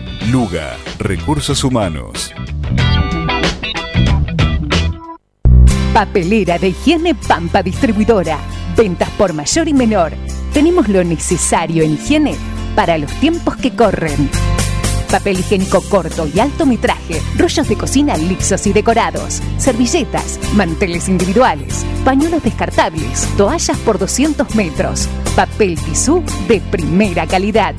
Luga, 0.29 0.77
Recursos 0.99 1.63
Humanos. 1.63 2.31
Papelera 5.93 6.59
de 6.59 6.69
higiene 6.69 7.15
Pampa 7.15 7.63
Distribuidora. 7.63 8.37
Ventas 8.77 9.09
por 9.11 9.33
mayor 9.33 9.67
y 9.67 9.73
menor. 9.73 10.13
Tenemos 10.53 10.87
lo 10.87 11.03
necesario 11.03 11.83
en 11.83 11.93
higiene 11.93 12.35
para 12.75 12.99
los 12.99 13.11
tiempos 13.15 13.57
que 13.57 13.75
corren. 13.75 14.29
Papel 15.09 15.39
higiénico 15.39 15.81
corto 15.89 16.29
y 16.33 16.39
alto 16.39 16.67
metraje, 16.67 17.19
rollos 17.35 17.67
de 17.67 17.75
cocina 17.75 18.15
lixos 18.15 18.67
y 18.67 18.73
decorados, 18.73 19.41
servilletas, 19.57 20.39
manteles 20.53 21.09
individuales, 21.09 21.83
pañuelos 22.05 22.43
descartables, 22.43 23.27
toallas 23.35 23.77
por 23.79 23.97
200 23.97 24.55
metros, 24.55 25.09
papel 25.35 25.77
tisú 25.79 26.23
de 26.47 26.61
primera 26.61 27.25
calidad. 27.25 27.75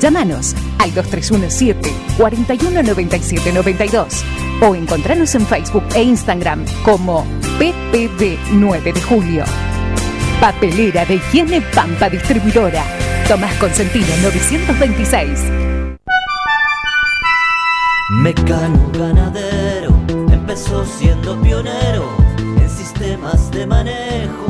Llámanos 0.00 0.54
al 0.78 0.94
2317 0.94 1.92
419792 2.16 4.24
o 4.62 4.74
encontranos 4.74 5.34
en 5.34 5.46
Facebook 5.46 5.84
e 5.94 6.02
Instagram 6.02 6.64
como 6.82 7.26
PPD 7.58 8.38
9 8.52 8.92
de 8.94 9.02
Julio. 9.02 9.44
Papelera 10.40 11.04
de 11.04 11.16
Higiene 11.16 11.60
Pampa 11.60 12.08
Distribuidora. 12.08 12.82
Tomás 13.28 13.54
Consentino 13.56 14.06
926. 14.22 15.40
Mecano 18.22 18.90
ganadero 18.92 19.94
empezó 20.32 20.84
siendo 20.84 21.40
pionero 21.42 22.08
en 22.58 22.70
sistemas 22.70 23.50
de 23.50 23.66
manejo 23.66 24.49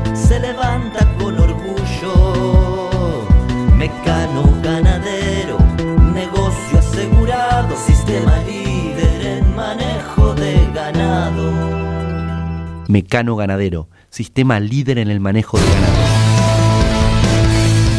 Mecano 12.91 13.35
Ganadero, 13.37 13.87
sistema 14.09 14.59
líder 14.59 14.99
en 14.99 15.09
el 15.09 15.19
manejo 15.21 15.57
de 15.57 15.65
ganado. 15.65 15.93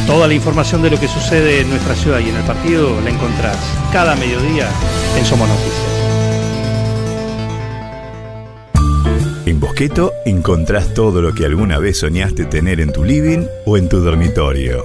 Toda 0.06 0.28
la 0.28 0.34
información 0.34 0.82
de 0.82 0.90
lo 0.90 1.00
que 1.00 1.08
sucede 1.08 1.60
en 1.60 1.70
nuestra 1.70 1.94
ciudad 1.94 2.18
y 2.18 2.28
en 2.28 2.36
el 2.36 2.42
partido 2.42 3.00
la 3.00 3.10
encontrás 3.10 3.56
cada 3.92 4.14
mediodía 4.16 4.68
en 5.16 5.24
Somos 5.24 5.48
Noticias. 5.48 5.92
En 9.46 9.58
Bosqueto 9.58 10.12
encontrás 10.26 10.92
todo 10.92 11.22
lo 11.22 11.32
que 11.34 11.46
alguna 11.46 11.78
vez 11.78 12.00
soñaste 12.00 12.44
tener 12.44 12.80
en 12.80 12.92
tu 12.92 13.04
living 13.04 13.46
o 13.64 13.78
en 13.78 13.88
tu 13.88 14.00
dormitorio. 14.00 14.84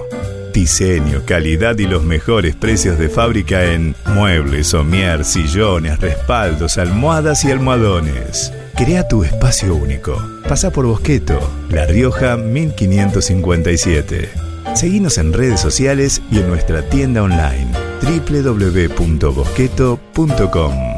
Diseño, 0.54 1.22
calidad 1.26 1.78
y 1.78 1.86
los 1.86 2.02
mejores 2.02 2.56
precios 2.56 2.98
de 2.98 3.10
fábrica 3.10 3.64
en 3.64 3.94
muebles, 4.06 4.68
somier, 4.68 5.24
sillones, 5.24 6.00
respaldos, 6.00 6.78
almohadas 6.78 7.44
y 7.44 7.50
almohadones. 7.50 8.52
Crea 8.78 9.06
tu 9.08 9.24
espacio 9.24 9.74
único. 9.74 10.16
Pasa 10.48 10.70
por 10.70 10.86
Bosqueto, 10.86 11.40
La 11.68 11.84
Rioja 11.84 12.36
1557. 12.36 14.30
Seguinos 14.76 15.18
en 15.18 15.32
redes 15.32 15.58
sociales 15.58 16.22
y 16.30 16.38
en 16.38 16.48
nuestra 16.48 16.88
tienda 16.88 17.24
online 17.24 17.72
www.bosqueto.com. 18.02 20.97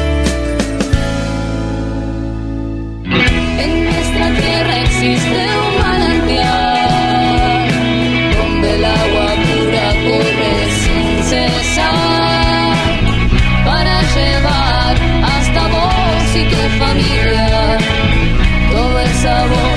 sabor. 19.21 19.70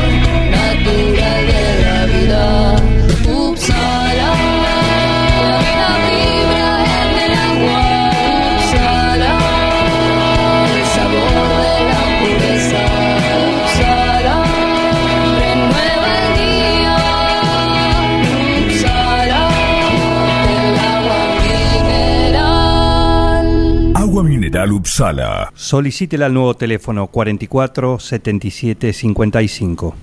General 24.64 24.72
Uppsala. 24.72 25.52
Solicítela 25.54 26.26
al 26.26 26.34
nuevo 26.34 26.54
teléfono 26.54 27.06
44 27.08 27.98
77 27.98 28.92
55. 28.92 29.96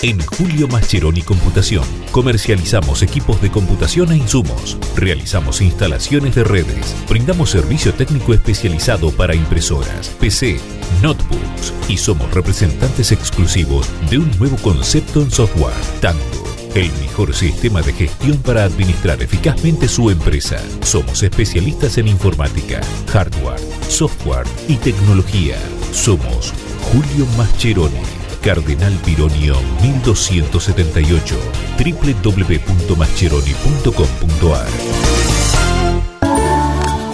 En 0.00 0.20
Julio 0.20 0.68
Mascheroni 0.68 1.22
Computación 1.22 1.84
comercializamos 2.12 3.02
equipos 3.02 3.42
de 3.42 3.50
computación 3.50 4.12
e 4.12 4.16
insumos, 4.16 4.78
realizamos 4.94 5.60
instalaciones 5.60 6.36
de 6.36 6.44
redes, 6.44 6.94
brindamos 7.08 7.50
servicio 7.50 7.92
técnico 7.92 8.32
especializado 8.32 9.10
para 9.10 9.34
impresoras, 9.34 10.10
PC, 10.20 10.60
notebooks 11.02 11.74
y 11.88 11.96
somos 11.96 12.32
representantes 12.32 13.10
exclusivos 13.10 13.88
de 14.08 14.18
un 14.18 14.30
nuevo 14.38 14.56
concepto 14.58 15.20
en 15.20 15.32
software, 15.32 15.74
Tango. 16.00 16.47
El 16.74 16.90
mejor 17.00 17.34
sistema 17.34 17.82
de 17.82 17.92
gestión 17.92 18.38
para 18.38 18.64
administrar 18.64 19.22
eficazmente 19.22 19.86
su 19.88 20.10
empresa. 20.10 20.60
Somos 20.82 21.22
especialistas 21.22 21.98
en 21.98 22.08
informática, 22.08 22.80
hardware, 23.08 23.60
software 23.88 24.46
y 24.68 24.76
tecnología. 24.76 25.56
Somos 25.92 26.54
Julio 26.92 27.26
Mascheroni. 27.36 28.00
Cardenal 28.42 28.92
Pironio 29.04 29.56
1278 29.82 31.36
www.mascheroni.com.ar 31.78 34.68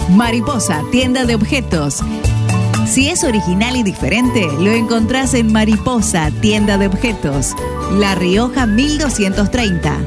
Mariposa, 0.09 0.81
tienda 0.91 1.25
de 1.25 1.35
objetos. 1.35 2.01
Si 2.85 3.09
es 3.09 3.23
original 3.23 3.75
y 3.75 3.83
diferente, 3.83 4.47
lo 4.59 4.71
encontrás 4.71 5.33
en 5.33 5.51
Mariposa, 5.51 6.29
tienda 6.41 6.77
de 6.77 6.87
objetos. 6.87 7.53
La 7.93 8.15
Rioja 8.15 8.65
1230. 8.67 9.97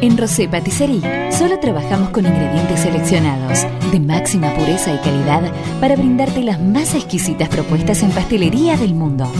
En 0.00 0.18
Rosé 0.18 0.48
Patisserie 0.48 1.32
solo 1.32 1.58
trabajamos 1.60 2.10
con 2.10 2.26
ingredientes 2.26 2.80
seleccionados 2.80 3.64
de 3.90 4.00
máxima 4.00 4.52
pureza 4.54 4.92
y 4.92 4.98
calidad 4.98 5.50
para 5.80 5.96
brindarte 5.96 6.42
las 6.42 6.60
más 6.60 6.94
exquisitas 6.94 7.48
propuestas 7.48 8.02
en 8.02 8.10
pastelería 8.10 8.76
del 8.76 8.94
mundo. 8.94 9.32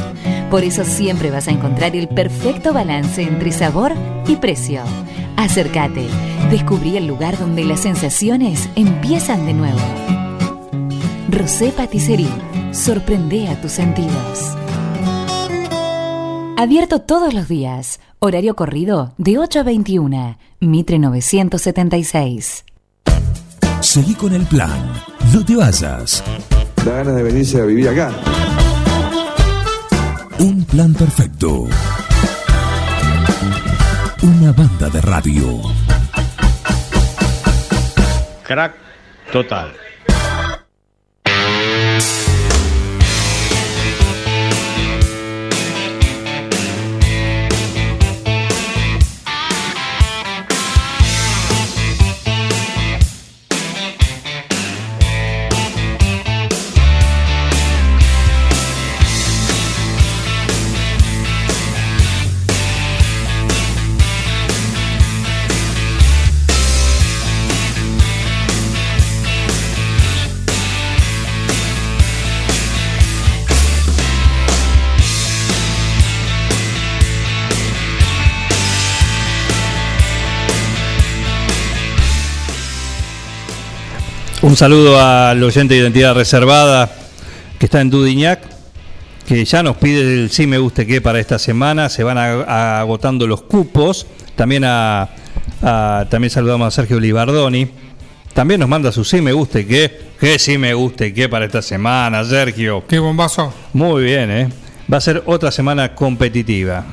Por 0.50 0.62
eso 0.62 0.84
siempre 0.84 1.30
vas 1.30 1.48
a 1.48 1.50
encontrar 1.50 1.96
el 1.96 2.08
perfecto 2.08 2.72
balance 2.72 3.22
entre 3.22 3.52
sabor 3.52 3.92
y 4.26 4.36
precio. 4.36 4.82
Acércate, 5.36 6.06
descubrí 6.54 6.96
el 6.96 7.08
lugar 7.08 7.36
donde 7.36 7.64
las 7.64 7.80
sensaciones 7.80 8.68
empiezan 8.76 9.44
de 9.44 9.54
nuevo. 9.54 9.80
Rosé 11.28 11.72
Patisserie, 11.72 12.28
sorprende 12.70 13.48
a 13.48 13.60
tus 13.60 13.72
sentidos. 13.72 14.54
Abierto 16.56 17.00
todos 17.00 17.34
los 17.34 17.48
días. 17.48 17.98
Horario 18.20 18.54
corrido 18.54 19.14
de 19.18 19.36
8 19.36 19.58
a 19.58 19.62
21. 19.64 20.38
Mitre 20.60 21.00
976. 21.00 22.64
Seguí 23.80 24.14
con 24.14 24.32
el 24.32 24.46
plan. 24.46 24.92
No 25.32 25.44
te 25.44 25.56
vayas. 25.56 26.22
Da 26.84 26.92
ganas 26.98 27.16
de 27.16 27.22
venirse 27.24 27.60
a 27.60 27.64
vivir 27.64 27.88
acá. 27.88 28.12
Un 30.38 30.64
plan 30.66 30.94
perfecto. 30.94 31.64
Una 34.22 34.52
banda 34.52 34.88
de 34.88 35.00
radio. 35.00 35.60
Crack 38.44 38.74
total. 39.32 39.83
Un 84.44 84.56
saludo 84.56 85.00
al 85.00 85.42
oyente 85.42 85.72
de 85.72 85.80
identidad 85.80 86.14
reservada 86.14 86.90
que 87.58 87.64
está 87.64 87.80
en 87.80 87.88
Dudignac, 87.88 88.40
que 89.26 89.42
ya 89.46 89.62
nos 89.62 89.76
pide 89.78 90.00
el 90.02 90.30
sí 90.30 90.46
me 90.46 90.58
guste 90.58 90.86
qué 90.86 91.00
para 91.00 91.18
esta 91.18 91.38
semana. 91.38 91.88
Se 91.88 92.04
van 92.04 92.18
a- 92.18 92.42
a- 92.42 92.80
agotando 92.80 93.26
los 93.26 93.40
cupos. 93.42 94.06
También 94.36 94.64
a, 94.66 95.08
a- 95.62 96.06
también 96.10 96.30
saludamos 96.30 96.68
a 96.68 96.70
Sergio 96.70 97.00
Libardoni. 97.00 97.68
También 98.34 98.60
nos 98.60 98.68
manda 98.68 98.92
su 98.92 99.02
sí 99.02 99.22
me 99.22 99.32
guste 99.32 99.66
qué. 99.66 100.12
Que 100.20 100.38
sí 100.38 100.58
me 100.58 100.74
guste 100.74 101.14
qué 101.14 101.26
para 101.30 101.46
esta 101.46 101.62
semana, 101.62 102.22
Sergio. 102.24 102.84
Qué 102.86 102.98
bombazo. 102.98 103.50
Muy 103.72 104.04
bien, 104.04 104.30
¿eh? 104.30 104.48
Va 104.92 104.98
a 104.98 105.00
ser 105.00 105.22
otra 105.26 105.50
semana 105.50 105.94
competitiva. 105.94 106.84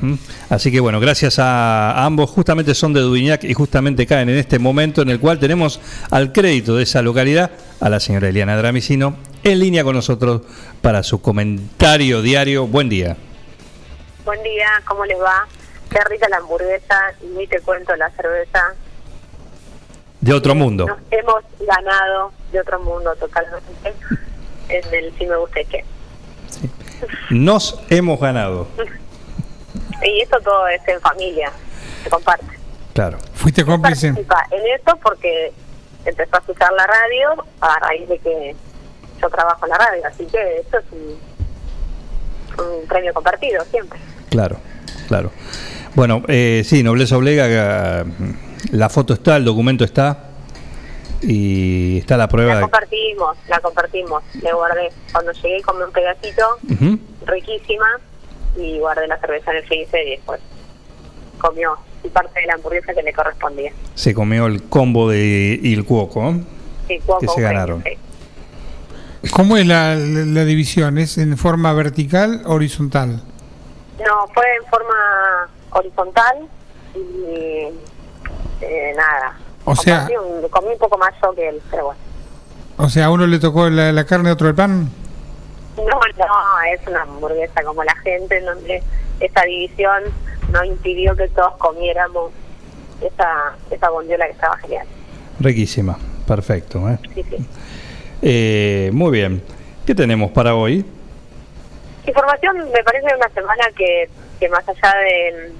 Así 0.48 0.72
que 0.72 0.80
bueno, 0.80 0.98
gracias 0.98 1.38
a, 1.38 2.04
ambos. 2.04 2.30
Justamente 2.30 2.74
son 2.74 2.94
de 2.94 3.00
Dudignac 3.00 3.44
y 3.44 3.52
justamente 3.52 4.06
caen 4.06 4.30
en 4.30 4.38
este 4.38 4.58
momento 4.58 5.02
en 5.02 5.10
el 5.10 5.20
cual 5.20 5.38
tenemos 5.38 5.80
al 6.10 6.32
crédito 6.32 6.76
de 6.76 6.84
esa 6.84 7.02
localidad 7.02 7.50
a 7.80 7.88
la 7.90 8.00
señora 8.00 8.28
Eliana 8.28 8.56
Dramicino 8.56 9.16
en 9.44 9.58
línea 9.58 9.84
con 9.84 9.94
nosotros 9.94 10.42
para 10.80 11.02
su 11.02 11.20
comentario 11.20 12.22
diario. 12.22 12.66
Buen 12.66 12.88
día. 12.88 13.16
Buen 14.24 14.42
día, 14.42 14.68
¿cómo 14.86 15.04
les 15.04 15.20
va? 15.20 15.46
Qué 15.90 15.98
rica 16.08 16.28
la 16.30 16.38
hamburguesa 16.38 17.12
y 17.22 17.26
ni 17.36 17.46
te 17.46 17.60
cuento 17.60 17.94
la 17.96 18.08
cerveza. 18.10 18.74
De 20.20 20.32
otro 20.32 20.54
mundo. 20.54 20.86
Nos 20.86 20.98
hemos 21.10 21.42
ganado 21.66 22.32
de 22.52 22.60
otro 22.60 22.80
mundo 22.80 23.14
totalmente 23.16 23.92
en 24.68 24.94
el 24.94 25.12
Si 25.18 25.26
Me 25.26 25.36
Gusta 25.36 25.60
y 25.60 25.64
Qué. 25.66 25.84
Nos 27.30 27.80
hemos 27.88 28.20
ganado. 28.20 28.66
Y 30.02 30.20
eso 30.20 30.36
todo 30.42 30.66
es 30.68 30.80
en 30.88 31.00
familia, 31.00 31.52
se 32.02 32.10
comparte. 32.10 32.46
Claro. 32.92 33.18
Fuiste 33.34 33.64
cómplice. 33.64 34.08
En 34.08 34.16
esto 34.74 34.98
porque 35.02 35.52
empezó 36.04 36.36
a 36.36 36.38
escuchar 36.38 36.72
la 36.72 36.86
radio 36.86 37.44
a 37.60 37.78
raíz 37.78 38.08
de 38.08 38.18
que 38.18 38.56
yo 39.20 39.30
trabajo 39.30 39.64
en 39.64 39.70
la 39.70 39.78
radio, 39.78 40.02
así 40.06 40.26
que 40.26 40.58
esto 40.58 40.78
es 40.78 40.84
un, 40.90 42.64
un 42.64 42.86
premio 42.88 43.14
compartido 43.14 43.64
siempre. 43.66 43.98
Claro, 44.30 44.58
claro. 45.08 45.30
Bueno, 45.94 46.22
eh, 46.26 46.62
sí, 46.64 46.82
Nobleza 46.82 47.16
Oblega, 47.16 47.46
eh, 47.48 48.04
la 48.72 48.88
foto 48.88 49.14
está, 49.14 49.36
el 49.36 49.44
documento 49.44 49.84
está 49.84 50.31
y 51.22 51.98
está 51.98 52.16
la 52.16 52.28
prueba 52.28 52.50
La 52.50 52.56
de... 52.56 52.62
compartimos, 52.62 53.36
la 53.48 53.60
compartimos, 53.60 54.22
le 54.42 54.52
guardé. 54.52 54.90
Cuando 55.12 55.32
llegué 55.32 55.62
comí 55.62 55.82
un 55.82 55.92
pedacito, 55.92 56.44
riquísima, 57.26 57.86
y 58.56 58.78
guardé 58.78 59.06
la 59.06 59.18
cerveza 59.18 59.50
en 59.52 59.56
el 59.58 59.64
freezer 59.64 60.06
y 60.06 60.10
después 60.10 60.40
comió 61.38 61.76
y 62.04 62.08
parte 62.08 62.40
de 62.40 62.46
la 62.46 62.54
hamburguesa 62.54 62.92
que 62.94 63.02
le 63.02 63.12
correspondía. 63.12 63.72
Se 63.94 64.12
comió 64.14 64.46
el 64.46 64.64
combo 64.64 65.08
de 65.08 65.58
Il 65.62 65.84
Cuoco, 65.84 66.28
¿eh? 66.30 66.40
Sí, 66.88 66.98
cuoco, 67.06 67.20
que 67.20 67.28
se 67.28 67.40
ganaron. 67.40 67.82
sí. 67.84 67.90
¿Cómo 69.30 69.56
es 69.56 69.64
la, 69.66 69.94
la- 69.94 70.24
la 70.24 70.44
división? 70.44 70.98
¿Es 70.98 71.16
en 71.16 71.38
forma 71.38 71.72
vertical 71.72 72.42
o 72.44 72.54
horizontal? 72.54 73.22
No, 74.04 74.26
fue 74.34 74.44
en 74.60 74.68
forma 74.68 75.48
horizontal 75.70 76.36
y 76.96 77.68
eh, 78.60 78.92
nada. 78.96 79.38
O 79.64 79.76
sea- 79.76 80.08
comí 80.50 80.68
un 80.72 80.78
poco 80.78 80.98
más 80.98 81.12
yo 81.22 81.32
que 81.34 81.48
él, 81.48 81.60
pero 81.70 81.86
bueno. 81.86 82.00
O 82.78 82.88
sea, 82.88 83.06
a 83.06 83.10
uno 83.10 83.26
le 83.26 83.38
tocó 83.38 83.68
la, 83.70 83.92
la 83.92 84.04
carne, 84.04 84.30
a 84.30 84.32
otro 84.32 84.48
el 84.48 84.54
pan. 84.54 84.88
No, 85.76 85.84
no, 85.84 86.62
es 86.72 86.86
una 86.86 87.02
hamburguesa 87.02 87.62
como 87.62 87.82
la 87.84 87.94
gente, 87.96 88.38
en 88.38 88.44
donde 88.46 88.82
esa 89.20 89.42
división 89.42 90.02
no 90.52 90.64
impidió 90.64 91.14
que 91.16 91.28
todos 91.28 91.56
comiéramos 91.58 92.32
esa, 93.00 93.54
esa 93.70 93.90
bondiola 93.90 94.26
que 94.26 94.32
estaba 94.32 94.56
genial. 94.58 94.86
Riquísima, 95.40 95.96
perfecto. 96.26 96.88
¿eh? 96.88 96.98
Sí, 97.14 97.22
sí. 97.30 97.46
Eh, 98.22 98.90
muy 98.92 99.10
bien. 99.12 99.42
¿Qué 99.86 99.94
tenemos 99.94 100.30
para 100.30 100.54
hoy? 100.54 100.84
Información 102.06 102.56
me 102.72 102.82
parece 102.82 103.14
una 103.16 103.28
semana 103.30 103.64
que, 103.76 104.08
que 104.40 104.48
más 104.48 104.64
allá 104.68 104.94
de, 105.00 105.52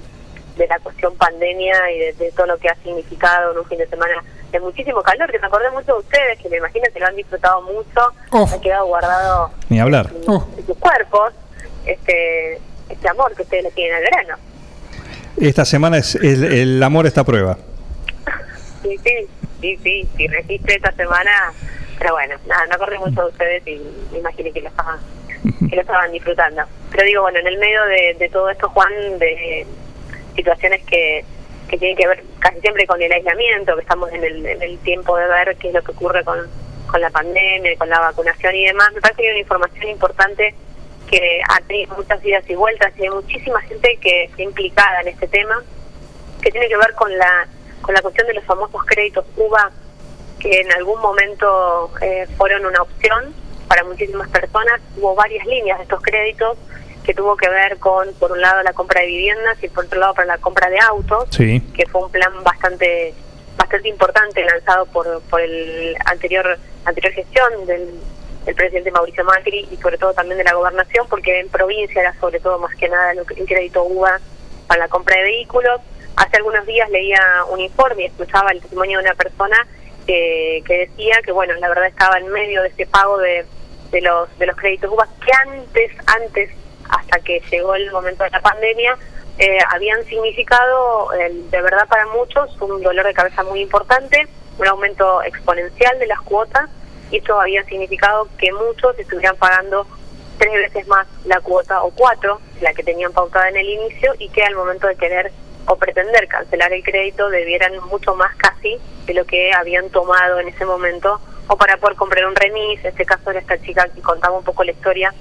de 0.57 0.67
la 0.67 0.79
cuestión 0.79 1.15
pandemia 1.15 1.91
y 1.91 1.99
de, 1.99 2.13
de 2.13 2.31
todo 2.31 2.45
lo 2.47 2.57
que 2.57 2.69
ha 2.69 2.75
significado 2.75 3.51
en 3.51 3.57
un 3.59 3.65
fin 3.65 3.77
de 3.79 3.87
semana 3.87 4.23
de 4.51 4.59
muchísimo 4.59 5.01
calor, 5.01 5.31
que 5.31 5.39
me 5.39 5.47
acordé 5.47 5.69
mucho 5.71 5.93
de 5.93 5.99
ustedes, 5.99 6.39
que 6.39 6.49
me 6.49 6.57
imagino 6.57 6.85
que 6.93 6.99
lo 6.99 7.07
han 7.07 7.15
disfrutado 7.15 7.61
mucho, 7.63 8.01
Oh. 8.31 8.47
ha 8.51 8.61
quedado 8.61 8.85
guardado 8.85 9.51
Ni 9.69 9.79
hablar. 9.79 10.09
en 10.13 10.65
sus 10.65 10.77
cuerpos, 10.77 11.33
este, 11.85 12.59
este 12.89 13.09
amor 13.09 13.33
que 13.35 13.41
ustedes 13.41 13.63
le 13.63 13.71
tienen 13.71 13.95
al 13.97 14.03
verano. 14.03 14.35
esta 15.41 15.65
semana 15.65 15.97
es 15.97 16.15
el, 16.15 16.43
el 16.43 16.83
amor 16.83 17.07
está 17.07 17.21
a 17.21 17.23
prueba. 17.23 17.57
Sí, 18.83 18.97
sí, 19.03 19.27
sí, 19.61 19.77
sí, 19.83 20.07
sí, 20.17 20.27
resiste 20.27 20.75
esta 20.75 20.91
semana, 20.91 21.31
pero 21.97 22.13
bueno, 22.13 22.35
nada, 22.47 22.65
no 22.67 22.77
corre 22.77 22.99
mucho 22.99 23.21
de 23.23 23.27
ustedes 23.29 23.67
y 23.67 23.81
me 24.11 24.19
imaginé 24.19 24.51
que 24.51 24.61
lo 24.61 24.67
estaban, 24.69 24.99
que 25.69 25.75
lo 25.75 25.81
estaban 25.81 26.11
disfrutando. 26.11 26.61
Pero 26.91 27.03
digo, 27.05 27.21
bueno, 27.23 27.39
en 27.39 27.47
el 27.47 27.57
medio 27.57 27.83
de, 27.85 28.15
de 28.19 28.29
todo 28.29 28.49
esto, 28.49 28.69
Juan, 28.69 28.91
de 29.19 29.65
situaciones 30.35 30.83
que, 30.85 31.25
que 31.67 31.77
tienen 31.77 31.97
que 31.97 32.07
ver 32.07 32.23
casi 32.39 32.59
siempre 32.61 32.85
con 32.85 33.01
el 33.01 33.11
aislamiento, 33.11 33.75
que 33.75 33.81
estamos 33.81 34.11
en 34.11 34.23
el, 34.23 34.45
en 34.45 34.61
el 34.61 34.77
tiempo 34.79 35.15
de 35.17 35.27
ver 35.27 35.55
qué 35.57 35.69
es 35.69 35.73
lo 35.73 35.81
que 35.81 35.91
ocurre 35.91 36.23
con, 36.23 36.39
con 36.87 37.01
la 37.01 37.09
pandemia, 37.09 37.75
con 37.77 37.89
la 37.89 37.99
vacunación 37.99 38.55
y 38.55 38.65
demás, 38.65 38.91
me 38.93 39.01
parece 39.01 39.21
que 39.21 39.27
hay 39.27 39.33
una 39.33 39.41
información 39.41 39.89
importante 39.89 40.53
que 41.09 41.41
ha 41.49 41.59
tenido 41.61 41.95
muchas 41.95 42.23
idas 42.25 42.43
y 42.49 42.55
vueltas 42.55 42.93
y 42.97 43.03
hay 43.03 43.09
muchísima 43.09 43.61
gente 43.61 43.97
que 44.01 44.25
está 44.25 44.41
implicada 44.41 45.01
en 45.01 45.09
este 45.09 45.27
tema, 45.27 45.61
que 46.41 46.51
tiene 46.51 46.67
que 46.67 46.77
ver 46.77 46.93
con 46.95 47.15
la 47.17 47.47
con 47.83 47.93
la 47.93 48.01
cuestión 48.01 48.25
de 48.27 48.33
los 48.33 48.45
famosos 48.45 48.81
créditos 48.85 49.25
UVA, 49.35 49.69
que 50.39 50.61
en 50.61 50.71
algún 50.71 50.99
momento 51.01 51.91
eh, 52.01 52.25
fueron 52.37 52.65
una 52.65 52.81
opción 52.81 53.33
para 53.67 53.83
muchísimas 53.83 54.29
personas. 54.29 54.79
Hubo 54.97 55.13
varias 55.15 55.45
líneas 55.45 55.77
de 55.77 55.83
estos 55.83 56.01
créditos 56.01 56.57
que 57.03 57.13
tuvo 57.13 57.35
que 57.37 57.49
ver 57.49 57.77
con, 57.79 58.13
por 58.15 58.31
un 58.31 58.41
lado, 58.41 58.63
la 58.63 58.73
compra 58.73 59.01
de 59.01 59.07
viviendas 59.07 59.61
y 59.63 59.67
por 59.69 59.85
otro 59.85 59.99
lado, 59.99 60.13
para 60.13 60.27
la 60.27 60.37
compra 60.37 60.69
de 60.69 60.79
autos, 60.79 61.27
Sí. 61.31 61.61
que 61.75 61.85
fue 61.87 62.01
un 62.03 62.11
plan 62.11 62.31
bastante 62.43 63.13
bastante 63.57 63.87
importante 63.89 64.43
lanzado 64.43 64.85
por, 64.87 65.21
por 65.29 65.39
el 65.39 65.95
anterior 66.05 66.57
anterior 66.85 67.13
gestión 67.13 67.65
del, 67.67 67.87
del 68.45 68.55
presidente 68.55 68.89
Mauricio 68.91 69.23
Macri 69.23 69.67
y 69.71 69.77
sobre 69.77 69.97
todo 69.97 70.11
también 70.13 70.37
de 70.39 70.43
la 70.43 70.53
gobernación, 70.53 71.07
porque 71.07 71.39
en 71.39 71.49
provincia 71.49 72.01
era 72.01 72.13
sobre 72.19 72.39
todo 72.39 72.57
más 72.59 72.75
que 72.75 72.89
nada 72.89 73.13
lo 73.13 73.25
que- 73.25 73.39
el 73.39 73.45
crédito 73.47 73.83
UVA 73.83 74.19
para 74.67 74.79
la 74.81 74.87
compra 74.87 75.17
de 75.17 75.23
vehículos. 75.23 75.81
Hace 76.15 76.37
algunos 76.37 76.65
días 76.65 76.89
leía 76.89 77.19
un 77.49 77.59
informe 77.59 78.03
y 78.03 78.05
escuchaba 78.05 78.51
el 78.51 78.59
testimonio 78.61 78.99
de 78.99 79.05
una 79.05 79.13
persona 79.15 79.67
que, 80.07 80.63
que 80.65 80.79
decía 80.87 81.19
que, 81.23 81.31
bueno, 81.31 81.53
la 81.55 81.69
verdad 81.69 81.85
estaba 81.87 82.17
en 82.17 82.27
medio 82.29 82.61
de 82.63 82.69
ese 82.69 82.85
pago 82.87 83.17
de, 83.19 83.45
de 83.91 84.01
los 84.01 84.35
de 84.39 84.45
los 84.47 84.55
créditos 84.57 84.91
UVA 84.91 85.07
que 85.25 85.31
antes, 85.49 85.91
antes, 86.07 86.49
hasta 86.89 87.19
que 87.19 87.41
llegó 87.51 87.75
el 87.75 87.91
momento 87.91 88.23
de 88.23 88.29
la 88.29 88.41
pandemia, 88.41 88.97
eh, 89.37 89.57
habían 89.71 90.03
significado, 90.05 91.11
eh, 91.13 91.31
de 91.49 91.61
verdad 91.61 91.87
para 91.87 92.05
muchos, 92.07 92.49
un 92.61 92.81
dolor 92.81 93.05
de 93.05 93.13
cabeza 93.13 93.43
muy 93.43 93.61
importante, 93.61 94.27
un 94.57 94.67
aumento 94.67 95.23
exponencial 95.23 95.97
de 95.99 96.07
las 96.07 96.21
cuotas, 96.21 96.69
y 97.09 97.17
esto 97.17 97.39
había 97.39 97.63
significado 97.65 98.27
que 98.37 98.51
muchos 98.51 98.97
estuvieran 98.99 99.35
pagando 99.37 99.87
tres 100.37 100.53
veces 100.53 100.87
más 100.87 101.07
la 101.25 101.39
cuota 101.41 101.83
o 101.83 101.91
cuatro, 101.91 102.39
la 102.61 102.73
que 102.73 102.83
tenían 102.83 103.11
pautada 103.11 103.49
en 103.49 103.57
el 103.57 103.69
inicio, 103.69 104.13
y 104.19 104.29
que 104.29 104.43
al 104.43 104.55
momento 104.55 104.87
de 104.87 104.95
querer 104.95 105.31
o 105.67 105.75
pretender 105.77 106.27
cancelar 106.27 106.73
el 106.73 106.83
crédito 106.83 107.29
debieran 107.29 107.71
mucho 107.89 108.15
más 108.15 108.35
casi 108.35 108.79
de 109.05 109.13
lo 109.13 109.25
que 109.25 109.53
habían 109.53 109.89
tomado 109.89 110.39
en 110.39 110.49
ese 110.49 110.65
momento 110.65 111.21
o 111.47 111.57
para 111.57 111.77
poder 111.77 111.95
comprar 111.95 112.25
un 112.25 112.35
remis, 112.35 112.79
en 112.81 112.87
este 112.87 113.05
caso 113.05 113.31
era 113.31 113.39
esta 113.39 113.59
chica 113.61 113.87
que 113.93 114.01
contaba 114.01 114.37
un 114.37 114.43
poco 114.43 114.63
la 114.63 114.71
historia, 114.71 115.13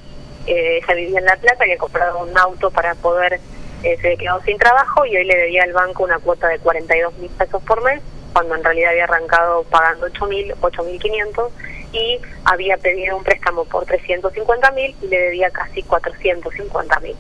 eh, 0.47 0.78
ella 0.82 0.94
vivía 0.94 1.19
en 1.19 1.24
La 1.24 1.36
Plata, 1.36 1.64
que 1.64 1.77
comprado 1.77 2.19
un 2.20 2.36
auto 2.36 2.70
para 2.70 2.94
poder, 2.94 3.40
eh, 3.82 3.97
se 4.01 4.06
había 4.09 4.19
quedado 4.19 4.43
sin 4.43 4.59
trabajo 4.59 5.05
y 5.06 5.16
hoy 5.16 5.24
le 5.24 5.36
debía 5.36 5.64
al 5.64 5.73
banco 5.73 6.05
una 6.05 6.19
cuota 6.19 6.48
de 6.48 6.59
42 6.59 7.14
mil 7.19 7.31
pesos 7.31 7.62
por 7.62 7.82
mes, 7.82 8.01
cuando 8.32 8.55
en 8.55 8.64
realidad 8.64 8.90
había 8.90 9.05
arrancado 9.05 9.62
pagando 9.64 10.06
8 10.06 10.27
mil, 10.27 10.55
8 10.60 10.82
mil 10.85 10.98
500 11.01 11.52
y 11.93 12.19
había 12.44 12.77
pedido 12.78 13.16
un 13.19 13.23
préstamo 13.24 13.64
por 13.66 13.85
350 13.85 14.70
mil 14.70 14.97
y 15.02 15.06
le 15.09 15.19
debía 15.19 15.51
casi 15.51 15.82
450 15.82 17.01
mil. 17.01 17.16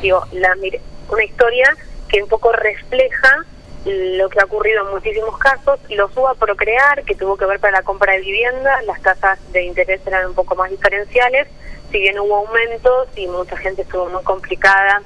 Digo, 0.00 0.24
la, 0.32 0.54
mire- 0.56 0.80
una 1.10 1.24
historia 1.24 1.74
que 2.08 2.22
un 2.22 2.28
poco 2.28 2.50
refleja 2.52 3.38
lo 3.84 4.30
que 4.30 4.40
ha 4.40 4.44
ocurrido 4.44 4.86
en 4.86 4.94
muchísimos 4.94 5.36
casos, 5.36 5.78
los 5.90 6.16
UBA 6.16 6.34
Procrear, 6.36 7.04
que 7.04 7.14
tuvo 7.14 7.36
que 7.36 7.44
ver 7.44 7.60
para 7.60 7.72
la 7.78 7.82
compra 7.82 8.14
de 8.14 8.20
vivienda, 8.20 8.80
las 8.82 9.02
tasas 9.02 9.38
de 9.52 9.62
interés 9.64 10.00
eran 10.06 10.26
un 10.28 10.34
poco 10.34 10.54
más 10.54 10.70
diferenciales, 10.70 11.46
si 11.94 12.00
bien 12.00 12.18
hubo 12.18 12.38
aumentos 12.38 13.06
y 13.14 13.28
mucha 13.28 13.56
gente 13.56 13.82
estuvo 13.82 14.08
muy 14.08 14.24
complicada 14.24 15.00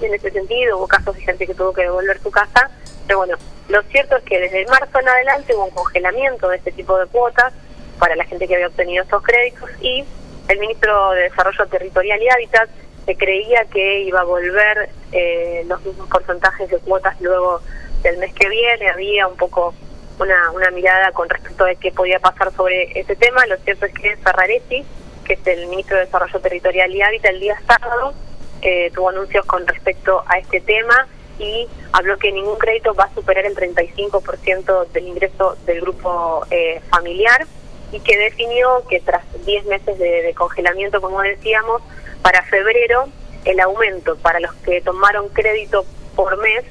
en 0.00 0.14
ese 0.14 0.30
sentido, 0.30 0.78
hubo 0.78 0.88
casos 0.88 1.14
de 1.14 1.20
gente 1.20 1.46
que 1.46 1.54
tuvo 1.54 1.74
que 1.74 1.82
devolver 1.82 2.18
su 2.18 2.30
casa, 2.30 2.70
pero 3.06 3.18
bueno, 3.18 3.36
lo 3.68 3.82
cierto 3.82 4.16
es 4.16 4.24
que 4.24 4.40
desde 4.40 4.64
marzo 4.64 5.00
en 5.00 5.08
adelante 5.08 5.54
hubo 5.54 5.66
un 5.66 5.70
congelamiento 5.72 6.48
de 6.48 6.56
este 6.56 6.72
tipo 6.72 6.98
de 6.98 7.06
cuotas 7.08 7.52
para 7.98 8.16
la 8.16 8.24
gente 8.24 8.48
que 8.48 8.54
había 8.54 8.68
obtenido 8.68 9.04
estos 9.04 9.22
créditos 9.22 9.68
y 9.82 10.02
el 10.48 10.58
ministro 10.60 11.10
de 11.10 11.24
Desarrollo 11.24 11.66
Territorial 11.66 12.22
y 12.22 12.30
Hábitat 12.30 12.70
se 13.04 13.16
creía 13.16 13.66
que 13.66 14.00
iba 14.00 14.20
a 14.20 14.24
volver 14.24 14.88
eh, 15.12 15.62
los 15.66 15.84
mismos 15.84 16.08
porcentajes 16.08 16.70
de 16.70 16.78
cuotas 16.78 17.20
luego 17.20 17.60
del 18.02 18.16
mes 18.16 18.32
que 18.32 18.48
viene, 18.48 18.88
había 18.88 19.26
un 19.26 19.36
poco 19.36 19.74
una, 20.18 20.70
mirada 20.70 21.12
con 21.12 21.28
respecto 21.28 21.66
de 21.66 21.76
qué 21.76 21.92
podía 21.92 22.18
pasar 22.18 22.50
sobre 22.54 22.98
ese 22.98 23.14
tema, 23.14 23.44
lo 23.44 23.58
cierto 23.58 23.84
es 23.84 23.92
que 23.92 24.16
Ferraresi, 24.16 24.86
que 25.24 25.34
es 25.34 25.46
el 25.46 25.66
ministro 25.68 25.96
de 25.96 26.04
Desarrollo 26.04 26.40
Territorial 26.40 26.94
y 26.94 27.02
Hábitat, 27.02 27.32
el 27.32 27.40
día 27.40 27.60
sábado 27.66 28.14
eh, 28.62 28.90
tuvo 28.94 29.08
anuncios 29.08 29.44
con 29.46 29.66
respecto 29.66 30.22
a 30.26 30.38
este 30.38 30.60
tema 30.60 31.06
y 31.38 31.68
habló 31.92 32.16
que 32.18 32.30
ningún 32.30 32.58
crédito 32.58 32.94
va 32.94 33.04
a 33.04 33.14
superar 33.14 33.44
el 33.46 33.56
35% 33.56 34.88
del 34.92 35.08
ingreso 35.08 35.56
del 35.66 35.80
grupo 35.80 36.46
eh, 36.50 36.80
familiar 36.90 37.46
y 37.92 38.00
que 38.00 38.16
definió 38.16 38.84
que 38.88 39.00
tras 39.00 39.24
10 39.44 39.66
meses 39.66 39.98
de, 39.98 40.22
de 40.22 40.34
congelamiento, 40.34 41.00
como 41.00 41.20
decíamos, 41.22 41.82
para 42.22 42.42
febrero 42.44 43.08
el 43.44 43.60
aumento 43.60 44.16
para 44.16 44.40
los 44.40 44.52
que 44.54 44.80
tomaron 44.80 45.28
crédito 45.28 45.84
por 46.14 46.38
mes 46.38 46.64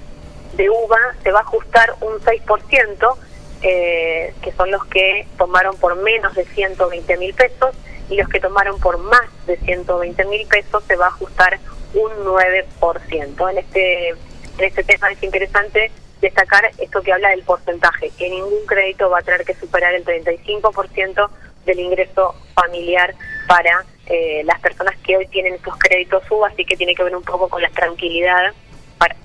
de 0.56 0.70
UVA 0.70 1.16
se 1.24 1.32
va 1.32 1.40
a 1.40 1.44
ajustar 1.44 1.96
un 2.02 2.20
6%, 2.20 3.16
eh, 3.62 4.34
que 4.42 4.52
son 4.54 4.72
los 4.72 4.84
que 4.86 5.28
tomaron 5.38 5.76
por 5.78 5.96
menos 5.96 6.34
de 6.36 6.46
120 6.46 7.18
mil 7.18 7.34
pesos, 7.34 7.76
y 8.10 8.18
los 8.18 8.28
que 8.30 8.40
tomaron 8.40 8.80
por 8.80 8.98
más 8.98 9.22
de 9.46 9.58
120 9.58 10.26
mil 10.26 10.48
pesos 10.48 10.84
se 10.86 10.96
va 10.96 11.06
a 11.06 11.10
ajustar 11.10 11.60
un 11.94 12.12
9%. 12.26 13.52
En 13.52 13.58
este, 13.58 14.10
en 14.10 14.18
este 14.60 14.84
tema 14.84 15.12
es 15.12 15.22
interesante 15.24 15.92
destacar 16.22 16.72
esto 16.78 17.02
que 17.02 17.12
habla 17.12 17.30
del 17.30 17.44
porcentaje, 17.44 18.12
que 18.18 18.30
ningún 18.30 18.66
crédito 18.66 19.10
va 19.10 19.20
a 19.20 19.22
tener 19.22 19.44
que 19.44 19.54
superar 19.56 19.94
el 19.94 20.06
35% 20.06 21.30
del 21.66 21.80
ingreso 21.80 22.36
familiar 22.56 23.14
para 23.48 23.86
eh, 24.06 24.42
las 24.46 24.60
personas 24.60 24.96
que 25.04 25.18
hoy 25.18 25.28
tienen 25.28 25.56
estos 25.56 25.78
créditos 25.78 26.24
UVA, 26.30 26.50
así 26.50 26.66
que 26.66 26.76
tiene 26.76 26.96
que 26.96 27.04
ver 27.04 27.16
un 27.16 27.24
poco 27.24 27.50
con 27.50 27.62
la 27.62 27.70
tranquilidad 27.70 28.54
para, 28.98 29.16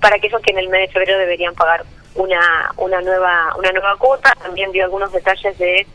para 0.00 0.16
aquellos 0.16 0.40
que 0.42 0.52
en 0.52 0.58
el 0.58 0.68
mes 0.68 0.88
de 0.88 0.92
febrero 0.92 1.18
deberían 1.18 1.54
pagar 1.54 1.84
una, 2.14 2.72
una 2.76 3.00
nueva 3.00 3.54
una 3.58 3.70
nueva 3.72 3.96
cuota. 3.96 4.34
También 4.42 4.72
dio 4.72 4.84
algunos 4.84 5.12
detalles 5.12 5.56
de 5.58 5.86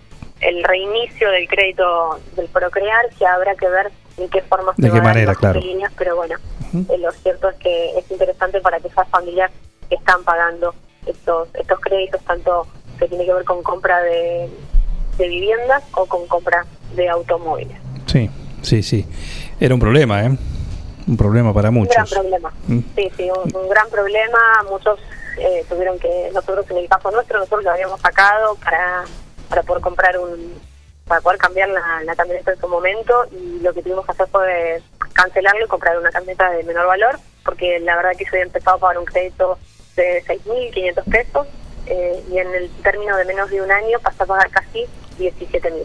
el 0.42 0.64
reinicio 0.64 1.30
del 1.30 1.48
crédito 1.48 2.20
del 2.36 2.48
Procrear, 2.48 3.10
que 3.18 3.26
habrá 3.26 3.56
que 3.56 3.70
ver 3.70 3.92
en 4.18 4.30
qué 4.30 4.42
forma 4.42 4.74
De 4.78 4.88
se 4.88 4.94
qué 4.94 5.00
va 5.00 5.12
a 5.12 5.26
dar 5.26 5.36
claro. 5.36 5.60
líneas, 5.60 5.92
pero 5.98 6.16
bueno, 6.16 6.36
eh, 6.74 6.98
lo 6.98 7.12
cierto 7.12 7.50
es 7.50 7.56
que 7.58 7.98
es 7.98 8.10
interesante 8.12 8.60
para 8.62 8.80
que 8.80 8.88
esas 8.88 9.08
familias 9.10 9.52
que 9.90 9.96
están 9.96 10.24
pagando 10.24 10.74
estos 11.06 11.48
estos 11.56 11.80
créditos, 11.80 12.22
tanto 12.26 12.68
que 13.00 13.08
tiene 13.08 13.26
que 13.26 13.34
ver 13.34 13.46
con 13.46 13.64
compra 13.64 14.02
de, 14.04 14.50
de 15.18 15.28
viviendas 15.28 15.84
o 15.96 16.06
con 16.06 16.28
compra 16.28 16.66
de 16.96 17.10
automóviles. 17.10 17.78
Sí, 18.06 18.30
sí, 18.62 18.84
sí. 18.84 19.06
Era 19.60 19.74
un 19.74 19.80
problema, 19.80 20.24
¿eh? 20.26 20.38
Un 21.08 21.18
problema 21.18 21.54
para 21.54 21.70
Un 21.70 21.84
gran 21.84 22.02
muchos. 22.04 22.14
problema. 22.14 22.52
Mm. 22.68 22.80
Sí, 22.96 23.12
sí, 23.18 23.30
un, 23.30 23.56
un 23.56 23.70
gran 23.70 23.90
problema. 23.90 24.38
Muchos 24.70 25.00
eh, 25.40 25.66
tuvieron 25.68 25.98
que, 25.98 26.30
nosotros 26.34 26.66
en 26.70 26.78
el 26.78 26.88
caso 26.88 27.10
nuestro, 27.12 27.40
nosotros 27.40 27.64
lo 27.64 27.72
habíamos 27.72 28.00
sacado 28.02 28.56
para, 28.56 29.04
para 29.52 29.64
poder 29.64 29.84
comprar 29.84 30.18
un, 30.18 30.54
para 31.06 31.20
poder 31.22 31.38
cambiar 31.38 31.68
la, 31.70 32.02
la 32.06 32.16
camioneta 32.16 32.54
en 32.54 32.60
su 32.60 32.68
momento 32.70 33.14
y 33.32 33.60
lo 33.62 33.74
que 33.74 33.84
tuvimos 33.84 34.06
que 34.06 34.14
hacer 34.14 34.28
fue 34.32 34.82
cancelarlo 35.14 35.66
y 35.66 35.68
comprar 35.68 36.00
una 36.00 36.10
camioneta 36.10 36.50
de 36.52 36.64
menor 36.64 36.88
valor, 36.88 37.20
porque 37.44 37.80
la 37.82 37.98
verdad 37.98 38.12
que 38.18 38.24
yo 38.24 38.30
había 38.32 38.44
empezado 38.46 38.78
a 38.78 38.80
pagar 38.80 38.98
un 38.98 39.06
crédito 39.06 39.60
de 39.98 40.24
6.500 40.26 41.04
pesos 41.04 41.48
eh, 41.88 42.24
y 42.32 42.38
en 42.38 42.48
el 42.56 42.70
término 42.82 43.18
de 43.18 43.26
menos 43.26 43.50
de 43.50 43.62
un 43.62 43.70
año 43.70 44.00
pasé 44.02 44.24
a 44.24 44.26
pagar 44.26 44.50
casi 44.50 44.86
17.000. 45.20 45.84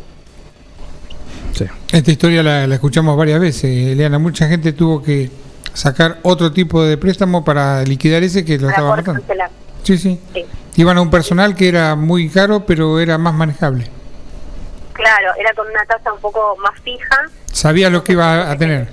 Esta 1.93 2.11
historia 2.11 2.43
la, 2.43 2.67
la 2.67 2.75
escuchamos 2.77 3.17
varias 3.17 3.41
veces, 3.41 3.65
Eliana. 3.65 4.19
Mucha 4.19 4.47
gente 4.47 4.73
tuvo 4.73 5.03
que 5.03 5.31
sacar 5.73 6.19
otro 6.23 6.53
tipo 6.53 6.85
de 6.85 6.99
préstamo 6.99 7.45
para 7.45 7.83
liquidar 7.83 8.23
ese 8.23 8.45
que 8.45 8.59
lo 8.59 8.69
Para 8.69 8.71
estaba 8.71 8.89
poder 8.91 9.01
matando. 9.07 9.21
cancelar. 9.27 9.51
Sí, 9.83 9.99
sí. 9.99 10.21
Sí. 10.35 10.45
Iban 10.77 10.99
a 10.99 11.01
un 11.03 11.11
personal 11.11 11.55
que 11.57 11.69
era 11.69 11.95
muy 11.97 12.29
caro, 12.29 12.67
pero 12.67 13.01
era 13.01 13.17
más 13.17 13.33
manejable. 13.35 13.91
Claro, 14.93 15.33
era 15.39 15.53
con 15.55 15.67
una 15.69 15.85
tasa 15.87 16.13
un 16.13 16.21
poco 16.21 16.57
más 16.59 16.79
fija, 16.81 17.17
Sabía 17.53 17.89
lo 17.89 18.05
que 18.05 18.13
iba 18.13 18.51
a 18.51 18.59
tener. 18.59 18.89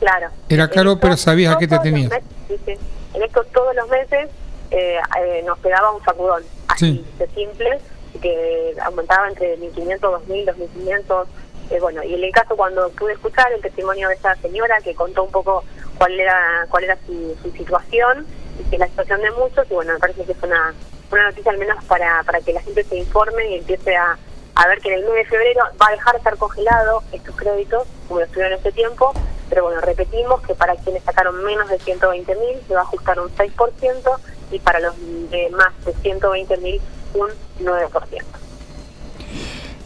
claro. 0.00 0.28
Era 0.48 0.68
caro, 0.70 0.98
pero 0.98 1.16
sabías 1.18 1.54
a 1.54 1.58
qué 1.58 1.68
te 1.68 1.78
tenías. 1.80 2.10
meses, 2.10 2.60
sí. 2.64 2.72
En 3.12 3.22
esto 3.22 3.44
todos 3.52 3.74
los 3.76 3.86
meses 3.90 4.30
eh, 4.70 4.98
eh, 5.20 5.42
nos 5.46 5.58
pegaba 5.58 5.92
un 5.92 6.02
sacudón, 6.02 6.42
así 6.68 7.04
de 7.18 7.26
simple, 7.28 7.78
que 8.22 8.74
aumentaba 8.82 9.28
entre 9.28 9.58
1.500, 9.58 10.00
2.000, 10.00 10.54
2.500. 10.54 11.26
Eh, 11.70 11.80
bueno, 11.80 12.02
y 12.02 12.14
en 12.14 12.24
el 12.24 12.32
caso 12.32 12.56
cuando 12.56 12.88
pude 12.92 13.12
escuchar 13.12 13.52
el 13.52 13.60
testimonio 13.60 14.08
de 14.08 14.14
esa 14.14 14.34
señora 14.36 14.78
que 14.82 14.94
contó 14.94 15.24
un 15.24 15.30
poco 15.30 15.64
cuál 15.98 16.18
era 16.18 16.66
cuál 16.70 16.84
era 16.84 16.96
su, 17.06 17.36
su 17.42 17.50
situación, 17.52 18.24
que 18.70 18.76
es 18.76 18.80
la 18.80 18.88
situación 18.88 19.20
de 19.20 19.30
muchos 19.32 19.66
y 19.70 19.74
bueno, 19.74 19.92
me 19.92 19.98
parece 19.98 20.24
que 20.24 20.32
es 20.32 20.42
una, 20.42 20.72
una 21.10 21.26
noticia 21.28 21.52
al 21.52 21.58
menos 21.58 21.82
para, 21.84 22.22
para 22.24 22.40
que 22.40 22.52
la 22.52 22.60
gente 22.60 22.84
se 22.84 22.96
informe 22.96 23.46
y 23.50 23.54
empiece 23.54 23.96
a, 23.96 24.18
a 24.54 24.68
ver 24.68 24.80
que 24.80 24.88
en 24.88 24.94
el 24.94 25.04
9 25.04 25.18
de 25.18 25.24
febrero 25.24 25.62
va 25.80 25.88
a 25.88 25.92
dejar 25.92 26.12
de 26.12 26.18
estar 26.18 26.36
congelado 26.36 27.02
estos 27.12 27.36
créditos, 27.36 27.86
como 28.06 28.20
lo 28.20 28.26
estuvieron 28.26 28.52
en 28.52 28.58
este 28.58 28.72
tiempo, 28.72 29.12
pero 29.48 29.64
bueno, 29.64 29.80
repetimos 29.80 30.42
que 30.42 30.54
para 30.54 30.76
quienes 30.76 31.02
sacaron 31.04 31.42
menos 31.44 31.68
de 31.68 31.78
120 31.78 32.34
mil 32.36 32.60
se 32.66 32.74
va 32.74 32.80
a 32.80 32.82
ajustar 32.84 33.20
un 33.20 33.30
6% 33.30 34.18
y 34.50 34.58
para 34.58 34.80
los 34.80 34.94
de 35.30 35.50
más 35.50 35.72
de 35.84 35.92
120 35.94 36.56
mil 36.58 36.80
un 37.14 37.30
9%. 37.60 38.22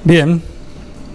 Bien, 0.04 0.42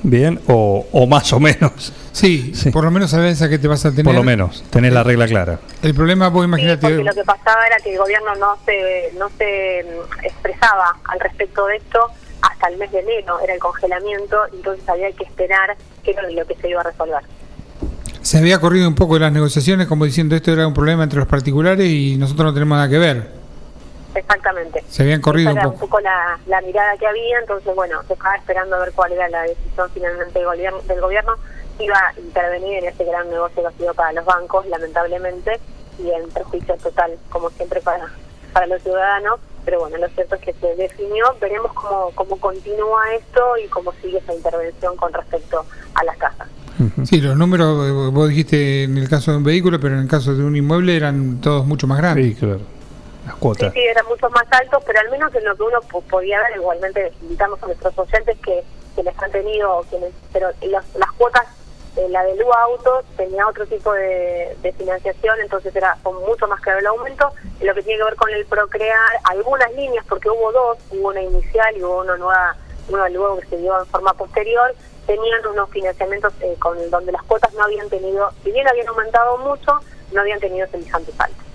bien, 0.09 0.39
o, 0.47 0.85
o 0.91 1.07
más 1.07 1.31
o 1.34 1.39
menos. 1.39 1.93
Sí, 2.11 2.51
por 2.73 2.84
lo 2.84 2.91
menos 2.91 3.11
sabes 3.11 3.41
a 3.41 3.49
qué 3.49 3.59
te 3.59 3.67
vas 3.67 3.85
a 3.85 3.91
tener. 3.91 4.05
Por 4.05 4.15
lo 4.15 4.23
menos, 4.23 4.63
tenés 4.69 4.91
la 4.91 5.03
regla 5.03 5.27
clara. 5.27 5.59
El 5.84 5.93
problema, 5.93 6.29
vos 6.29 6.45
imagínate. 6.45 6.89
lo 7.03 7.13
que 7.13 7.23
pasaba 7.23 7.65
era 7.67 7.77
que 7.77 7.93
el 7.93 7.99
gobierno 7.99 8.35
no 8.35 8.57
se 8.65 9.11
no 9.17 9.29
se 9.38 9.85
mm, 9.85 10.25
expresaba 10.25 10.97
al 11.05 11.19
respecto 11.19 11.67
de 11.67 11.77
esto 11.77 11.99
hasta 12.41 12.67
el 12.69 12.77
mes 12.77 12.91
de 12.91 12.99
enero, 12.99 13.39
era 13.39 13.53
el 13.53 13.59
congelamiento, 13.59 14.38
entonces 14.53 14.88
había 14.88 15.11
que 15.11 15.23
esperar 15.23 15.75
qué 16.03 16.11
era 16.11 16.23
lo 16.29 16.45
que 16.45 16.55
se 16.55 16.69
iba 16.69 16.81
a 16.81 16.84
resolver. 16.84 17.21
Se 18.21 18.38
había 18.38 18.59
corrido 18.59 18.88
un 18.88 18.95
poco 18.95 19.13
de 19.15 19.21
las 19.21 19.31
negociaciones 19.31 19.88
como 19.88 20.05
diciendo 20.05 20.35
esto 20.35 20.51
era 20.51 20.67
un 20.67 20.73
problema 20.73 21.03
entre 21.03 21.19
los 21.19 21.27
particulares 21.27 21.88
y 21.88 22.17
nosotros 22.17 22.47
no 22.47 22.53
tenemos 22.53 22.77
nada 22.77 22.89
que 22.89 22.97
ver. 22.97 23.36
Exactamente. 24.18 24.84
Se 24.89 25.03
habían 25.03 25.22
corrido 25.22 25.52
Esa 25.52 25.53
un 25.53 25.57
era 25.60 25.65
poco. 25.72 25.85
un 25.85 25.89
poco 25.89 25.99
la, 26.02 26.39
la 26.48 26.61
mirada 26.61 26.98
que 26.98 27.07
había, 27.07 27.39
entonces 27.39 27.73
bueno, 27.76 28.02
se 28.07 28.14
estaba 28.14 28.35
esperando 28.35 28.76
a 28.76 28.80
ver 28.80 28.91
cuál 28.94 29.11
era 29.14 29.30
la 29.30 29.44
decisión 29.44 29.89
finalmente 29.94 30.39
del 30.39 30.48
gobierno, 30.48 30.80
del 30.88 31.02
gobierno 31.02 31.34
iba 31.80 31.95
a 31.95 32.19
intervenir 32.19 32.80
en 32.80 32.85
este 32.89 33.06
gran 33.06 33.30
negocio 33.30 33.61
que 33.61 33.68
ha 33.68 33.72
sido 33.73 33.94
para 33.94 34.11
los 34.14 34.26
bancos, 34.26 34.65
lamentablemente, 34.68 35.60
y 35.99 36.10
en 36.10 36.27
perjuicio 36.30 36.76
total, 36.77 37.11
como 37.30 37.49
siempre, 37.52 37.81
para, 37.81 38.07
para 38.53 38.65
los 38.68 38.81
ciudadanos. 38.81 39.39
Pero 39.64 39.81
bueno, 39.81 39.98
lo 39.98 40.07
cierto 40.10 40.35
es 40.35 40.41
que 40.41 40.53
se 40.53 40.76
definió, 40.76 41.26
veremos 41.41 41.73
cómo, 41.73 42.11
cómo 42.15 42.39
continúa 42.39 43.14
esto 43.15 43.57
y 43.64 43.68
cómo 43.68 43.91
sigue 44.02 44.18
esa 44.19 44.34
intervención 44.34 44.95
con 44.95 45.11
respecto 45.14 45.65
a 45.94 46.03
las 46.06 46.18
casas. 46.18 46.48
Sí, 47.06 47.19
los 47.22 47.35
números, 47.35 47.88
eh, 47.88 47.91
vos 48.11 48.30
dijiste 48.30 48.84
en 48.84 48.98
el 48.98 49.10
caso 49.10 49.31
de 49.31 49.38
un 49.38 49.44
vehículo, 49.44 49.80
pero 49.80 49.95
en 49.95 50.02
el 50.02 50.07
caso 50.07 50.34
de 50.35 50.44
un 50.44 50.56
inmueble 50.56 50.95
eran 50.95 51.41
todos 51.41 51.65
mucho 51.65 51.85
más 51.85 51.98
grandes. 51.98 52.26
Sí, 52.27 52.35
claro. 52.35 52.61
Sí, 53.72 53.80
sí, 53.82 53.86
eran 53.88 54.06
mucho 54.08 54.30
más 54.30 54.45
altos, 54.52 54.84
pero 54.86 54.99
al 54.99 55.10
menos 55.10 55.34
en 55.36 55.44
lo 55.45 55.56
que 55.56 55.64
uno 55.64 55.82
po- 55.82 56.02
podía 56.02 56.40
ver, 56.41 56.58
igualmente 56.58 57.12
invitamos 57.22 57.62
a 57.62 57.68
nuestros 57.68 57.98
oyentes 57.98 58.38
que, 58.40 58.64
les 59.04 59.20
han 59.22 59.32
tenido, 59.32 59.86
quienes, 59.91 60.12
pero 60.34 60.49
las 60.64 61.12
cuotas, 61.18 61.45
la 62.10 62.24
de 62.24 62.36
Lu 62.36 62.52
Auto 62.52 63.04
tenía 63.16 63.48
otro 63.48 63.66
tipo 63.68 63.94
de, 63.94 64.56
financiación, 64.78 65.40
entonces 65.40 65.76
era 65.76 65.95
mucho 66.04 66.48
más 66.48 66.60
claro 66.62 66.80
el 66.80 66.88
aumento. 66.88 67.32
Y 67.60 67.66
lo 67.66 67.74
que 67.74 67.84
tiene 67.84 67.99
que 67.99 68.06
ver 68.06 68.16
con 68.16 68.30
el 68.32 68.45
Procrear, 68.45 68.99
algunas 69.24 69.72
líneas, 69.74 70.06
porque 70.08 70.30
hubo 70.30 70.52
dos, 70.52 70.78
hubo 70.91 71.10
una 71.10 71.22
inicial 71.22 71.76
y 71.78 71.84
hubo 71.84 71.99
una 72.02 72.18
nueva, 72.18 72.56
nueva 72.90 73.10
luego 73.10 73.40
que 73.40 73.48
se 73.48 73.58
dio 73.58 73.80
en 73.80 73.86
forma 73.88 74.14
posterior, 74.14 74.74
tenían 75.06 75.45
unos 75.48 75.70
financiamientos 75.70 76.34
eh, 76.41 76.56
con 76.60 76.90
donde 76.90 77.12
las 77.12 77.24
cuotas 77.24 77.54
no 77.54 77.64
habían 77.64 77.90
tenido, 77.90 78.32
si 78.44 78.52
bien 78.52 78.68
habían 78.68 78.88
aumentado 78.88 79.38
mucho, 79.38 79.80
no 80.12 80.22
habían 80.22 80.40
tenido 80.40 80.68
semejantes 80.68 81.14
altos. 81.20 81.47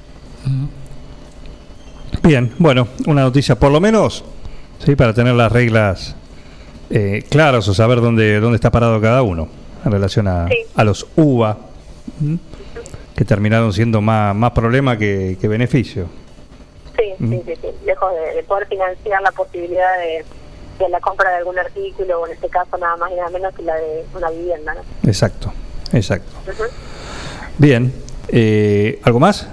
Bien, 2.23 2.53
bueno, 2.59 2.89
una 3.07 3.23
noticia 3.23 3.57
por 3.59 3.71
lo 3.73 3.81
menos, 3.81 4.25
sí, 4.85 4.95
para 4.97 5.13
tener 5.15 5.35
las 5.35 5.51
reglas 5.51 6.15
eh, 6.91 7.25
claras 7.29 7.67
o 7.69 7.75
saber 7.75 8.01
dónde, 8.01 8.39
dónde 8.41 8.57
está 8.57 8.71
parado 8.71 9.01
cada 9.01 9.23
uno 9.23 9.49
en 9.85 9.91
relación 9.93 10.29
a, 10.29 10.47
a 10.77 10.85
los 10.85 11.07
UVA, 11.17 11.57
¿m? 12.21 12.39
que 13.17 13.25
terminaron 13.25 13.73
siendo 13.73 14.01
más, 14.01 14.35
más 14.37 14.53
problema 14.53 14.97
que, 14.99 15.37
que 15.41 15.49
beneficio. 15.49 16.07
Sí, 16.97 17.03
Mm. 17.19 17.31
sí, 17.31 17.43
sí, 17.47 17.53
sí. 17.63 17.69
Lejos 17.87 18.13
de, 18.15 18.37
de 18.37 18.43
poder 18.43 18.67
financiar 18.69 19.23
la 19.23 19.31
posibilidad 19.33 19.99
de, 19.99 20.25
de 20.83 20.89
la 20.89 20.99
compra 21.01 21.31
de 21.31 21.37
algún 21.37 21.59
artículo, 21.59 22.21
o 22.21 22.27
en 22.27 22.33
este 22.33 22.49
caso 22.49 22.77
nada 22.79 22.97
más 22.97 23.11
y 23.13 23.15
nada 23.15 23.31
menos 23.31 23.55
que 23.55 23.63
la 23.63 23.75
de 23.77 24.05
una 24.15 24.31
vivienda, 24.31 24.75
¿no? 24.75 24.81
Exacto, 25.09 25.53
exacto. 25.93 26.31
Bien, 27.59 27.93
eh, 28.29 29.01
¿algo 29.05 29.21
más? 29.21 29.49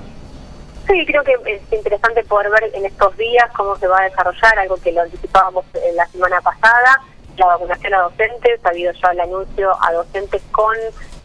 Sí, 0.90 1.06
creo 1.06 1.24
que 1.24 1.36
es 1.46 1.62
interesante 1.72 2.24
poder 2.24 2.50
ver 2.50 2.72
en 2.74 2.84
estos 2.84 3.16
días 3.16 3.46
cómo 3.56 3.76
se 3.78 3.88
va 3.88 4.00
a 4.00 4.06
desarrollar, 4.06 4.58
algo 4.58 4.76
que 4.78 4.92
lo 4.92 5.02
anticipábamos 5.02 5.64
en 5.76 5.96
la 5.96 6.08
semana 6.08 6.42
pasada, 6.42 7.00
la 7.38 7.46
vacunación 7.46 7.94
a 7.94 8.02
docentes, 8.02 8.60
ha 8.66 8.70
habido 8.70 8.92
ya 8.94 9.12
el 9.12 9.20
anuncio 9.20 9.72
a 9.84 9.94
docentes 9.94 10.42
con 10.52 10.76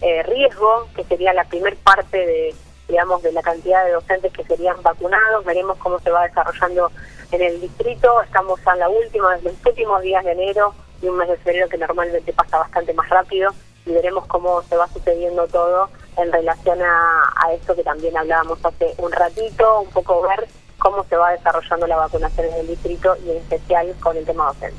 eh, 0.03 0.23
riesgo, 0.24 0.86
que 0.95 1.05
sería 1.05 1.32
la 1.32 1.45
primer 1.45 1.77
parte 1.77 2.19
de, 2.19 2.55
digamos, 2.89 3.23
de 3.23 3.32
la 3.32 3.41
cantidad 3.41 3.86
de 3.86 3.93
docentes 3.93 4.35
que 4.35 4.45
serían 4.45 4.82
vacunados, 4.82 5.47
veremos 5.47 5.78
cómo 5.78 5.99
se 6.01 6.11
va 6.11 6.27
desarrollando 6.27 6.93
en 7.32 7.41
el 7.41 7.59
distrito, 7.62 8.20
estamos 8.20 8.61
en 8.70 8.78
la 8.81 8.91
última, 8.91 9.35
en 9.35 9.45
los 9.45 9.55
últimos 9.65 10.03
días 10.03 10.23
de 10.24 10.32
enero 10.32 10.74
y 11.01 11.09
un 11.09 11.16
mes 11.16 11.28
de 11.28 11.39
febrero 11.39 11.70
que 11.70 11.78
normalmente 11.78 12.35
pasa 12.35 12.59
bastante 12.59 12.93
más 12.93 13.09
rápido 13.09 13.51
y 13.86 13.93
veremos 13.93 14.27
cómo 14.27 14.62
se 14.65 14.77
va 14.77 14.89
sucediendo 14.89 15.47
todo 15.49 15.89
en 16.16 16.32
relación 16.32 16.81
a, 16.82 17.47
a 17.47 17.53
esto 17.53 17.74
que 17.74 17.82
también 17.82 18.16
hablábamos 18.16 18.59
hace 18.65 18.95
un 18.99 19.12
ratito, 19.12 19.81
un 19.81 19.91
poco 19.91 20.23
ver 20.23 20.47
cómo 20.78 21.05
se 21.09 21.16
va 21.16 21.32
desarrollando 21.32 21.86
la 21.86 21.97
vacunación 21.97 22.47
en 22.47 22.61
el 22.61 22.66
distrito 22.66 23.16
y 23.27 23.31
en 23.31 23.36
especial 23.39 23.95
con 24.01 24.16
el 24.16 24.24
tema 24.24 24.47
docente. 24.47 24.77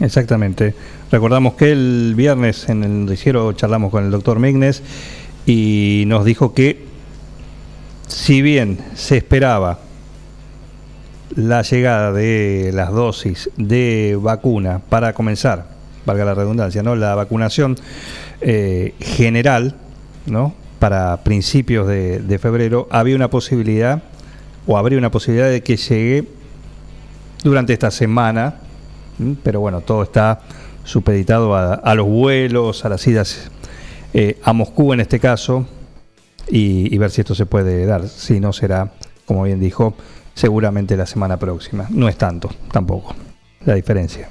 Exactamente. 0.00 0.74
Recordamos 1.10 1.54
que 1.54 1.72
el 1.72 2.14
viernes 2.14 2.68
en 2.68 2.84
el 2.84 3.06
noticiero 3.06 3.52
charlamos 3.52 3.90
con 3.90 4.04
el 4.04 4.10
doctor 4.10 4.38
Mignes 4.38 4.82
y 5.46 6.04
nos 6.06 6.24
dijo 6.24 6.54
que 6.54 6.86
si 8.06 8.42
bien 8.42 8.78
se 8.94 9.16
esperaba 9.16 9.78
la 11.34 11.62
llegada 11.62 12.12
de 12.12 12.70
las 12.74 12.92
dosis 12.92 13.50
de 13.56 14.18
vacuna 14.20 14.80
para 14.88 15.12
comenzar, 15.12 15.66
valga 16.04 16.24
la 16.24 16.34
redundancia, 16.34 16.82
¿no? 16.82 16.96
La 16.96 17.14
vacunación 17.14 17.76
eh, 18.40 18.94
general, 19.00 19.76
¿no? 20.26 20.54
Para 20.78 21.16
principios 21.24 21.88
de, 21.88 22.20
de 22.20 22.38
febrero, 22.38 22.86
había 22.90 23.16
una 23.16 23.28
posibilidad, 23.28 24.02
o 24.66 24.78
habría 24.78 24.98
una 24.98 25.10
posibilidad 25.10 25.48
de 25.48 25.62
que 25.62 25.76
llegue 25.76 26.28
durante 27.42 27.72
esta 27.72 27.90
semana, 27.90 28.56
pero 29.42 29.60
bueno, 29.60 29.80
todo 29.80 30.02
está 30.02 30.40
supeditado 30.84 31.54
a, 31.54 31.74
a 31.74 31.94
los 31.94 32.06
vuelos, 32.06 32.84
a 32.84 32.88
las 32.88 33.06
idas 33.06 33.50
eh, 34.14 34.38
a 34.42 34.52
Moscú 34.52 34.92
en 34.92 35.00
este 35.00 35.18
caso, 35.18 35.66
y, 36.48 36.94
y 36.94 36.98
ver 36.98 37.10
si 37.10 37.20
esto 37.20 37.34
se 37.34 37.44
puede 37.44 37.84
dar. 37.84 38.08
Si 38.08 38.40
no 38.40 38.52
será, 38.52 38.92
como 39.26 39.42
bien 39.42 39.60
dijo, 39.60 39.94
seguramente 40.34 40.96
la 40.96 41.06
semana 41.06 41.36
próxima. 41.36 41.86
No 41.90 42.08
es 42.08 42.16
tanto, 42.16 42.48
tampoco, 42.72 43.14
la 43.64 43.74
diferencia. 43.74 44.30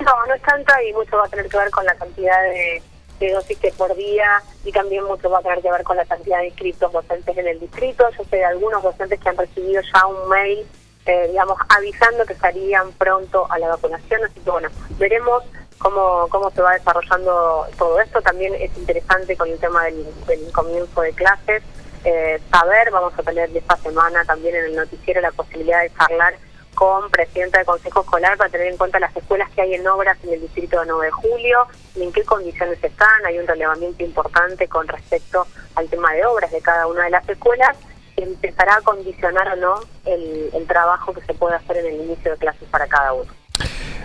No, 0.00 0.12
no 0.26 0.34
es 0.34 0.42
tanta 0.42 0.82
y 0.82 0.92
mucho 0.94 1.16
va 1.16 1.26
a 1.26 1.28
tener 1.28 1.46
que 1.48 1.56
ver 1.58 1.70
con 1.70 1.84
la 1.84 1.94
cantidad 1.94 2.42
de, 2.42 2.82
de 3.18 3.32
dosis 3.32 3.58
que 3.58 3.72
por 3.72 3.94
día 3.94 4.42
y 4.64 4.72
también 4.72 5.04
mucho 5.04 5.30
va 5.30 5.38
a 5.38 5.42
tener 5.42 5.62
que 5.62 5.70
ver 5.70 5.82
con 5.84 5.96
la 5.96 6.04
cantidad 6.04 6.38
de 6.38 6.48
inscritos 6.48 6.92
docentes 6.92 7.36
en 7.36 7.46
el 7.46 7.60
distrito. 7.60 8.08
Yo 8.16 8.24
sé 8.24 8.36
de 8.36 8.44
algunos 8.44 8.82
docentes 8.82 9.20
que 9.20 9.28
han 9.28 9.36
recibido 9.36 9.82
ya 9.92 10.06
un 10.06 10.28
mail, 10.28 10.66
eh, 11.06 11.28
digamos, 11.28 11.58
avisando 11.68 12.24
que 12.24 12.32
estarían 12.32 12.92
pronto 12.92 13.46
a 13.50 13.58
la 13.58 13.68
vacunación, 13.68 14.24
así 14.24 14.40
que 14.40 14.50
bueno, 14.50 14.68
veremos 14.98 15.44
cómo, 15.78 16.26
cómo 16.30 16.50
se 16.50 16.62
va 16.62 16.72
desarrollando 16.74 17.66
todo 17.78 18.00
esto. 18.00 18.20
También 18.22 18.54
es 18.54 18.76
interesante 18.76 19.36
con 19.36 19.48
el 19.48 19.58
tema 19.58 19.84
del, 19.84 20.06
comienzo 20.52 21.00
de 21.00 21.12
clases, 21.12 21.62
eh, 22.04 22.40
saber, 22.50 22.90
vamos 22.90 23.12
a 23.18 23.22
tener 23.22 23.56
esta 23.56 23.76
semana 23.78 24.24
también 24.24 24.54
en 24.56 24.64
el 24.66 24.76
noticiero 24.76 25.20
la 25.20 25.32
posibilidad 25.32 25.82
de 25.82 25.92
charlar 25.94 26.34
con 26.76 27.10
presidenta 27.10 27.58
del 27.58 27.66
Consejo 27.66 28.02
Escolar 28.02 28.36
para 28.36 28.50
tener 28.50 28.68
en 28.68 28.76
cuenta 28.76 29.00
las 29.00 29.16
escuelas 29.16 29.50
que 29.50 29.62
hay 29.62 29.74
en 29.74 29.88
obras 29.88 30.18
en 30.22 30.34
el 30.34 30.42
distrito 30.42 30.78
de 30.78 30.86
9 30.86 31.06
de 31.06 31.10
julio 31.10 31.58
y 31.96 32.02
en 32.02 32.12
qué 32.12 32.22
condiciones 32.22 32.78
están. 32.84 33.24
Hay 33.26 33.38
un 33.38 33.46
relevamiento 33.46 34.04
importante 34.04 34.68
con 34.68 34.86
respecto 34.86 35.46
al 35.74 35.88
tema 35.88 36.12
de 36.12 36.26
obras 36.26 36.52
de 36.52 36.60
cada 36.60 36.86
una 36.86 37.04
de 37.04 37.10
las 37.10 37.26
escuelas 37.28 37.76
que 38.14 38.24
empezará 38.24 38.76
a 38.76 38.80
condicionar 38.82 39.48
o 39.48 39.56
no 39.56 39.80
el, 40.04 40.50
el 40.52 40.66
trabajo 40.66 41.14
que 41.14 41.22
se 41.22 41.32
puede 41.32 41.56
hacer 41.56 41.78
en 41.78 41.86
el 41.86 41.94
inicio 42.02 42.32
de 42.32 42.36
clases 42.36 42.68
para 42.70 42.86
cada 42.86 43.14
uno. 43.14 43.32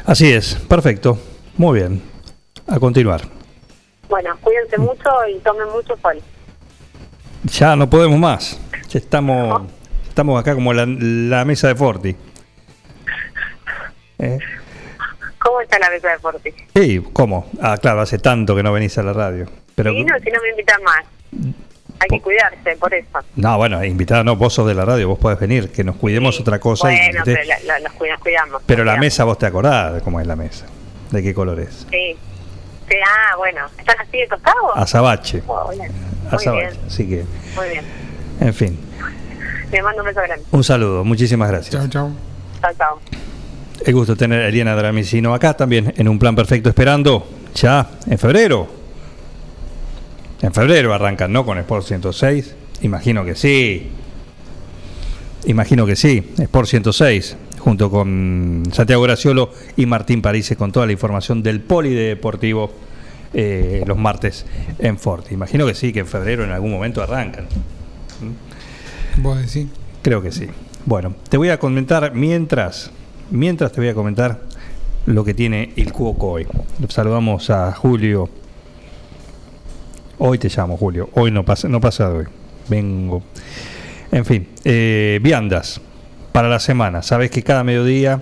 Así 0.06 0.32
es, 0.32 0.56
perfecto, 0.56 1.20
muy 1.58 1.80
bien. 1.80 2.02
A 2.68 2.80
continuar. 2.80 3.22
Bueno, 4.08 4.38
cuídense 4.42 4.78
mucho 4.78 5.10
y 5.30 5.40
tomen 5.40 5.68
mucho 5.70 5.98
sol. 5.98 6.22
Ya 7.44 7.76
no 7.76 7.90
podemos 7.90 8.18
más. 8.18 8.58
Ya 8.88 9.00
estamos, 9.00 9.64
estamos 10.08 10.40
acá 10.40 10.56
como 10.56 10.72
la, 10.72 10.86
la 10.86 11.44
mesa 11.44 11.68
de 11.68 11.76
Forti. 11.76 12.16
¿Eh? 14.22 14.38
¿Cómo 15.40 15.60
está 15.62 15.80
la 15.80 15.90
mesa 15.90 16.08
de 16.10 16.14
deporte? 16.14 16.54
Sí, 16.76 17.04
¿cómo? 17.14 17.50
Ah, 17.62 17.78
claro, 17.82 18.02
hace 18.02 18.20
tanto 18.20 18.56
que 18.56 18.62
no 18.64 18.72
venís 18.72 18.98
a 18.98 19.04
la 19.04 19.12
radio. 19.14 19.48
Pero, 19.76 19.92
Sí, 19.92 20.04
no, 20.04 20.18
si 20.20 20.30
no 20.30 20.42
me 20.42 20.50
invitan 20.52 20.84
más. 20.84 21.04
Hay 22.00 22.08
que 22.10 22.22
cuidarse, 22.22 22.76
por 22.78 22.94
eso. 22.94 23.20
no, 23.36 23.58
bueno, 23.58 23.84
invitada 23.84 24.24
no, 24.24 24.36
vos 24.36 24.54
sos 24.54 24.68
de 24.68 24.74
la 24.74 24.86
radio, 24.86 25.08
vos 25.08 25.20
podés 25.20 25.40
venir, 25.40 25.72
que 25.72 25.84
nos 25.84 25.96
cuidemos 25.98 26.40
otra 26.40 26.60
cosa. 26.60 26.92
y 26.92 26.98
Bueno, 26.98 27.24
te- 27.24 27.34
pero 27.36 27.46
la- 27.48 27.60
la- 27.60 27.80
nos 27.80 27.94
cuida- 27.94 28.18
cuidamos. 28.18 28.62
pero 28.66 28.84
la 28.84 28.92
cuidamos. 28.94 29.06
mesa, 29.06 29.24
vos 29.24 29.38
te 29.38 29.46
acordás 29.46 29.94
de 29.96 30.02
cómo 30.02 30.20
es 30.20 30.26
la 30.28 30.36
mesa, 30.36 30.66
de 31.12 31.22
qué 31.24 31.34
color 31.34 31.60
es. 31.60 31.86
Sí. 31.92 32.16
Sí, 32.90 32.96
ah, 33.08 33.36
bueno. 33.38 33.66
¿Están 33.78 34.00
así 34.00 34.18
de 34.18 34.28
tostados? 34.28 34.72
Azabache. 34.76 35.42
Muy 35.44 35.56
Azabache. 36.32 36.52
bien. 36.52 36.86
Así 36.88 37.08
que, 37.10 37.26
Muy 37.56 37.70
bien. 37.70 37.86
en 38.42 38.54
fin. 38.54 38.80
Te 39.70 39.82
mando 39.82 40.02
un 40.02 40.08
beso 40.08 40.22
grande. 40.22 40.46
Un 40.52 40.64
saludo, 40.64 41.04
muchísimas 41.04 41.50
gracias. 41.50 41.72
Chao, 41.72 41.88
chao. 41.88 42.12
Chao, 42.62 42.72
chao. 42.78 43.31
El 43.86 43.94
gusto 43.94 44.16
tener 44.16 44.42
a 44.42 44.48
Eliana 44.48 44.76
Dramicino 44.76 45.34
acá 45.34 45.56
también 45.56 45.94
en 45.98 46.08
un 46.08 46.20
plan 46.20 46.36
perfecto 46.36 46.70
esperando 46.70 47.28
ya 47.56 47.90
en 48.06 48.18
febrero. 48.18 48.68
En 50.42 50.54
febrero 50.54 50.94
arrancan, 50.94 51.32
¿no? 51.32 51.46
Con 51.46 51.58
Sport 51.58 51.86
106. 51.86 52.56
Imagino 52.82 53.26
que 53.26 53.36
sí. 53.36 53.90
Imagino 55.46 55.86
que 55.86 55.96
sí. 55.96 56.32
Sport 56.38 56.68
106 56.68 57.38
junto 57.62 57.90
con 57.92 58.64
Santiago 58.72 59.04
Graciolo 59.04 59.52
y 59.78 59.86
Martín 59.86 60.22
París 60.22 60.54
con 60.58 60.72
toda 60.72 60.86
la 60.86 60.92
información 60.92 61.44
del 61.44 61.62
polideportivo 61.62 62.72
eh, 63.34 63.84
los 63.86 63.98
martes 63.98 64.46
en 64.80 64.98
Forte. 64.98 65.34
Imagino 65.34 65.66
que 65.66 65.74
sí, 65.74 65.94
que 65.94 66.00
en 66.00 66.08
febrero 66.08 66.44
en 66.44 66.52
algún 66.52 66.72
momento 66.72 67.02
arrancan. 67.02 67.46
¿Vos 69.18 69.40
decís? 69.40 69.70
Creo 70.02 70.22
que 70.22 70.32
sí. 70.32 70.48
Bueno, 70.86 71.16
te 71.30 71.38
voy 71.38 71.50
a 71.50 71.58
comentar 71.60 72.14
mientras, 72.14 72.92
mientras 73.32 73.72
te 73.72 73.82
voy 73.82 73.90
a 73.90 73.94
comentar 73.94 74.42
lo 75.06 75.24
que 75.24 75.34
tiene 75.34 75.74
el 75.76 75.92
Cuoco 75.92 76.34
hoy. 76.34 76.48
Saludamos 76.90 77.50
a 77.50 77.72
Julio. 77.74 78.30
Hoy 80.20 80.38
te 80.38 80.50
llamo, 80.50 80.78
Julio. 80.78 81.10
Hoy 81.14 81.32
no 81.32 81.44
pasa, 81.44 81.68
no 81.68 81.82
pasa 81.82 82.10
de 82.10 82.18
hoy. 82.20 82.26
Vengo. 82.70 83.24
En 84.12 84.26
fin, 84.26 84.48
eh, 84.64 85.20
viandas 85.24 85.82
para 86.32 86.50
la 86.50 86.60
semana. 86.60 87.02
Sabes 87.02 87.32
que 87.32 87.42
cada 87.42 87.64
mediodía 87.64 88.22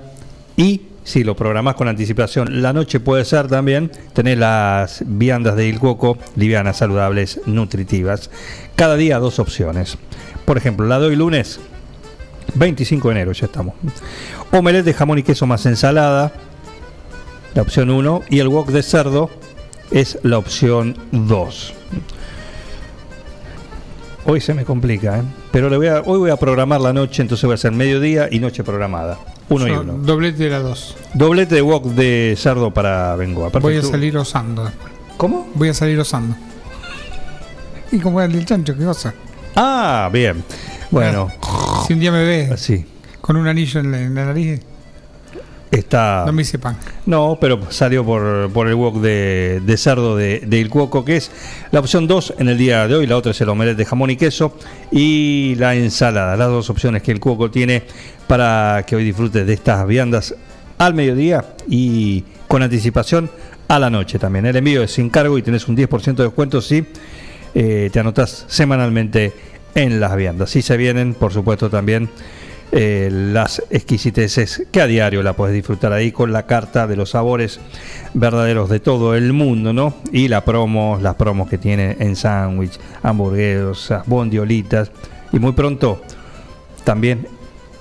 y 0.56 0.82
si 1.04 1.24
lo 1.24 1.36
programás 1.36 1.76
con 1.76 1.88
anticipación, 1.88 2.62
la 2.62 2.72
noche 2.72 3.00
puede 3.00 3.26
ser 3.26 3.48
también, 3.48 3.92
tener 4.14 4.38
las 4.38 5.04
viandas 5.08 5.56
de 5.56 5.68
Il 5.68 5.80
Cuoco, 5.80 6.20
livianas, 6.36 6.78
saludables, 6.78 7.42
nutritivas. 7.48 8.30
Cada 8.76 8.96
día 8.96 9.18
dos 9.18 9.40
opciones. 9.40 9.98
Por 10.46 10.58
ejemplo, 10.58 10.86
la 10.86 11.00
de 11.00 11.08
hoy 11.08 11.16
lunes, 11.16 11.60
25 12.56 13.08
de 13.08 13.12
enero, 13.14 13.32
ya 13.32 13.46
estamos. 13.46 13.76
Omelette 14.52 14.86
de 14.86 14.94
jamón 14.94 15.20
y 15.20 15.24
queso 15.24 15.46
más 15.46 15.66
ensalada, 15.66 16.34
la 17.54 17.62
opción 17.62 17.90
1. 17.90 18.24
Y 18.30 18.40
el 18.40 18.48
wok 18.48 18.70
de 18.70 18.84
cerdo 18.84 19.30
es 19.92 20.20
la 20.24 20.38
opción 20.38 20.96
2. 21.12 21.74
Hoy 24.26 24.42
se 24.42 24.54
me 24.54 24.66
complica, 24.66 25.20
¿eh? 25.20 25.24
pero 25.52 25.70
le 25.70 25.78
voy 25.78 25.88
a, 25.88 26.02
hoy 26.02 26.20
voy 26.20 26.30
a 26.30 26.38
programar 26.38 26.82
la 26.82 26.94
noche, 26.94 27.22
entonces 27.22 27.46
voy 27.46 27.54
a 27.54 27.56
hacer 27.56 27.72
mediodía 27.72 28.28
y 28.30 28.40
noche 28.40 28.64
programada. 28.64 29.18
Uno 29.50 29.68
y 29.68 29.72
uno. 29.72 29.94
Doblete 29.94 30.44
de 30.44 30.50
las 30.52 30.62
dos. 30.62 30.98
Doblete 31.14 31.56
de 31.56 31.62
wok 31.62 31.86
de 31.86 32.36
cerdo 32.38 32.72
para 32.72 33.16
Bengoa. 33.16 33.50
Voy 33.50 33.78
a 33.78 33.82
salir 33.82 34.16
osando 34.18 34.66
después. 34.66 34.94
¿Cómo? 35.18 35.50
Voy 35.56 35.70
a 35.70 35.74
salir 35.74 36.00
osando. 36.00 36.36
Y 37.92 38.00
como 38.00 38.22
el 38.22 38.32
del 38.32 38.46
chancho, 38.46 38.78
qué 38.78 38.86
cosa. 38.86 39.14
Ah, 39.56 40.10
bien. 40.14 40.44
Bueno, 40.92 41.32
Si 41.86 41.94
un 41.94 42.00
día 42.00 42.12
me 42.12 42.58
sí. 42.58 42.86
con 43.22 43.36
un 43.38 43.48
anillo 43.48 43.80
en 43.80 43.92
la, 43.92 44.02
en 44.02 44.16
la 44.16 44.26
nariz, 44.26 44.62
Está. 45.72 46.24
no 46.26 46.34
me 46.34 46.42
hice 46.42 46.58
pan. 46.58 46.78
No, 47.06 47.38
pero 47.40 47.60
salió 47.72 48.04
por, 48.04 48.52
por 48.52 48.68
el 48.68 48.74
wok 48.74 48.96
de, 49.02 49.62
de 49.64 49.78
cerdo 49.78 50.16
de, 50.18 50.40
de 50.40 50.58
Il 50.58 50.68
Cuoco, 50.70 51.06
que 51.06 51.18
es 51.18 51.30
la 51.72 51.80
opción 51.80 52.08
2 52.08 52.36
en 52.40 52.50
el 52.50 52.58
día 52.58 52.88
de 52.88 52.96
hoy. 52.96 53.06
La 53.06 53.16
otra 53.18 53.32
es 53.32 53.42
el 53.42 53.50
omelette 53.50 53.78
de 53.78 53.86
jamón 53.86 54.10
y 54.10 54.16
queso 54.18 54.56
y 54.92 55.54
la 55.60 55.76
ensalada. 55.76 56.36
Las 56.38 56.48
dos 56.48 56.72
opciones 56.72 57.04
que 57.04 57.12
el 57.12 57.20
Cuoco 57.20 57.52
tiene 57.52 57.84
para 58.26 58.84
que 58.88 58.96
hoy 58.96 59.04
disfrutes 59.04 59.46
de 59.46 59.54
estas 59.54 59.86
viandas 59.86 60.34
al 60.80 60.96
mediodía 60.96 61.46
y 61.68 62.24
con 62.48 62.64
anticipación 62.64 63.30
a 63.68 63.78
la 63.78 63.92
noche 63.92 64.18
también. 64.18 64.48
El 64.48 64.56
envío 64.56 64.82
es 64.82 64.92
sin 64.92 65.12
cargo 65.12 65.38
y 65.38 65.44
tenés 65.44 65.68
un 65.68 65.78
10% 65.78 66.16
de 66.16 66.24
descuento 66.24 66.62
si 66.62 66.84
eh, 67.54 67.90
te 67.94 68.00
anotás 68.00 68.46
semanalmente 68.48 69.34
en 69.76 70.00
las 70.00 70.16
viandas. 70.16 70.50
Si 70.50 70.62
se 70.62 70.78
vienen, 70.78 71.14
por 71.14 71.34
supuesto, 71.34 71.70
también 71.70 72.10
eh, 72.72 73.10
las 73.12 73.64
exquisiteces 73.72 74.68
que 74.72 74.82
a 74.82 74.86
diario 74.86 75.24
la 75.24 75.34
puedes 75.34 75.56
disfrutar 75.56 75.92
ahí 75.92 76.12
con 76.12 76.32
la 76.32 76.46
carta 76.46 76.86
de 76.86 76.96
los 76.96 77.12
sabores 77.12 77.60
verdaderos 78.14 78.70
de 78.70 78.80
todo 78.80 79.16
el 79.16 79.34
mundo, 79.34 79.74
¿no? 79.74 79.96
Y 80.12 80.28
la 80.28 80.46
promo, 80.46 81.00
las 81.02 81.16
promos 81.16 81.50
que 81.50 81.58
tiene 81.58 81.98
en 82.00 82.16
sándwich, 82.16 82.80
hamburguesas, 83.02 84.06
bondiolitas 84.06 84.92
y 85.32 85.40
muy 85.40 85.54
pronto 85.54 86.04
también 86.84 87.28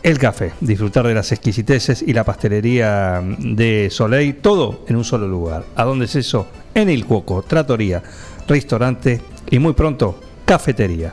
el 0.03 0.19
café, 0.19 0.53
disfrutar 0.61 1.07
de 1.07 1.15
las 1.15 1.33
exquisiteces 1.33 2.03
y 2.03 2.15
la 2.15 2.25
pastelería 2.25 3.23
de 3.39 3.89
Soleil, 3.91 4.37
todo 4.37 4.85
en 4.89 4.97
un 4.97 5.05
solo 5.05 5.29
lugar. 5.29 5.65
¿A 5.77 5.85
dónde 5.85 6.07
es 6.07 6.17
eso? 6.17 6.49
En 6.75 6.89
El 6.89 7.05
Cuoco, 7.05 7.43
tratoría, 7.43 8.03
restaurante 8.47 9.21
y 9.51 9.59
muy 9.59 9.75
pronto 9.75 10.19
cafetería. 10.47 11.13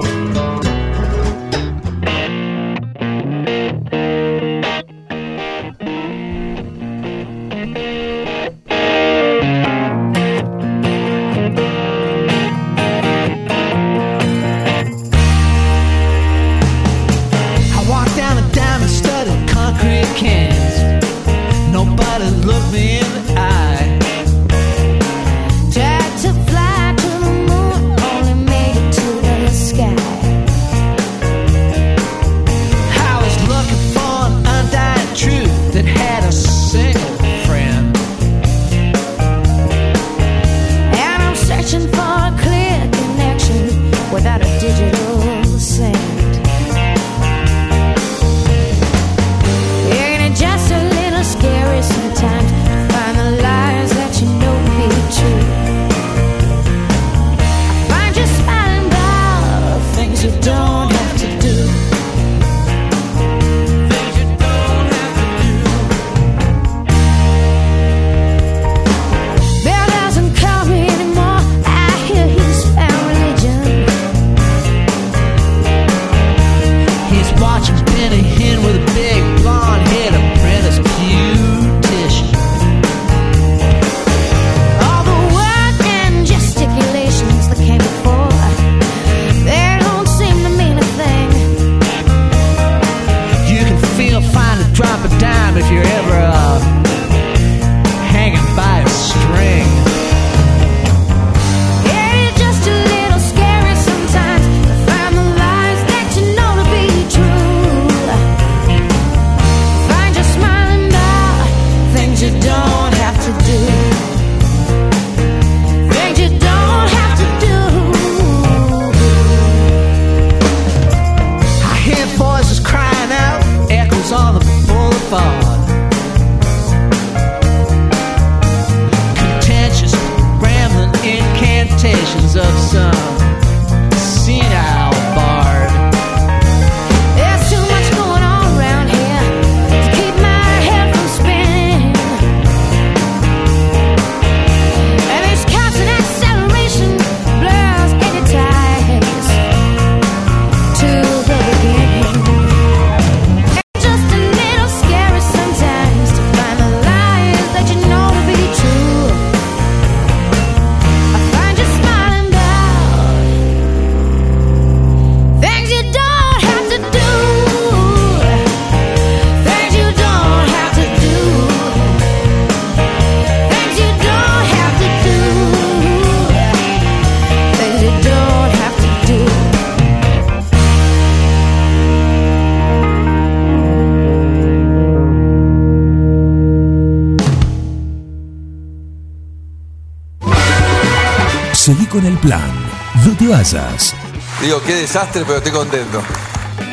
Digo, 194.39 194.61
qué 194.67 194.75
desastre, 194.75 195.23
pero 195.25 195.37
estoy 195.37 195.51
contento. 195.51 196.03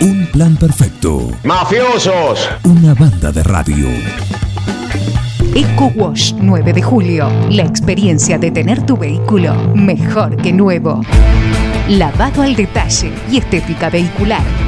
Un 0.02 0.26
plan 0.26 0.54
perfecto. 0.54 1.30
¡Mafiosos! 1.42 2.46
Una 2.64 2.92
banda 2.92 3.32
de 3.32 3.42
radio. 3.42 3.88
Eco 5.54 5.86
Wash 5.96 6.34
9 6.34 6.74
de 6.74 6.82
julio. 6.82 7.30
La 7.48 7.62
experiencia 7.62 8.36
de 8.36 8.50
tener 8.50 8.84
tu 8.84 8.98
vehículo 8.98 9.54
mejor 9.74 10.36
que 10.36 10.52
nuevo. 10.52 11.00
Lavado 11.88 12.42
al 12.42 12.54
detalle 12.54 13.12
y 13.30 13.38
estética 13.38 13.88
vehicular. 13.88 14.67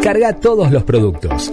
Carga 0.03 0.35
todos 0.35 0.73
los 0.73 0.85
productos. 0.85 1.53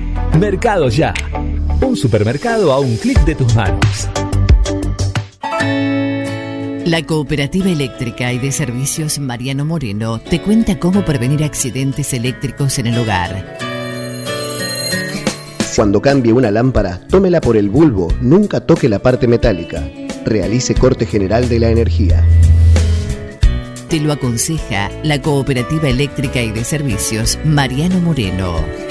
Mercado 0.39 0.89
Ya. 0.89 1.13
Un 1.81 1.95
supermercado 1.95 2.71
a 2.71 2.79
un 2.79 2.95
clic 2.97 3.23
de 3.25 3.35
tus 3.35 3.53
manos. 3.55 4.09
La 6.85 7.03
Cooperativa 7.05 7.69
Eléctrica 7.69 8.33
y 8.33 8.39
de 8.39 8.51
Servicios 8.51 9.19
Mariano 9.19 9.65
Moreno 9.65 10.19
te 10.19 10.41
cuenta 10.41 10.79
cómo 10.79 11.05
prevenir 11.05 11.43
accidentes 11.43 12.13
eléctricos 12.13 12.79
en 12.79 12.87
el 12.87 12.97
hogar. 12.97 13.57
Cuando 15.75 16.01
cambie 16.01 16.33
una 16.33 16.51
lámpara, 16.51 17.01
tómela 17.09 17.39
por 17.39 17.55
el 17.55 17.69
bulbo, 17.69 18.07
nunca 18.21 18.61
toque 18.61 18.89
la 18.89 18.99
parte 18.99 19.27
metálica. 19.27 19.87
Realice 20.25 20.75
corte 20.75 21.05
general 21.05 21.47
de 21.49 21.59
la 21.59 21.69
energía. 21.69 22.25
Te 23.89 23.99
lo 23.99 24.11
aconseja 24.11 24.89
la 25.03 25.21
Cooperativa 25.21 25.89
Eléctrica 25.89 26.41
y 26.41 26.51
de 26.51 26.63
Servicios 26.63 27.37
Mariano 27.43 27.99
Moreno. 27.99 28.90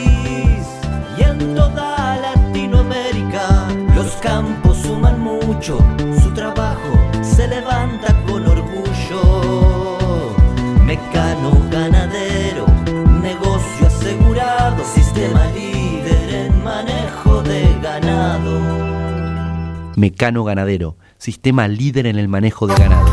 Suman 4.81 5.19
mucho, 5.19 5.77
su 6.21 6.31
trabajo 6.33 6.91
se 7.21 7.47
levanta 7.47 8.15
con 8.25 8.47
orgullo. 8.47 9.97
Mecano 10.83 11.51
ganadero, 11.69 12.65
negocio 13.21 13.87
asegurado, 13.87 14.83
sistema 14.83 15.45
líder 15.53 16.33
en 16.33 16.63
manejo 16.63 17.43
de 17.43 17.77
ganado. 17.81 18.81
Mecano 19.95 20.43
Ganadero, 20.43 20.97
sistema 21.19 21.67
líder 21.67 22.07
en 22.07 22.17
el 22.17 22.27
manejo 22.27 22.65
de 22.65 22.73
ganado. 22.75 23.11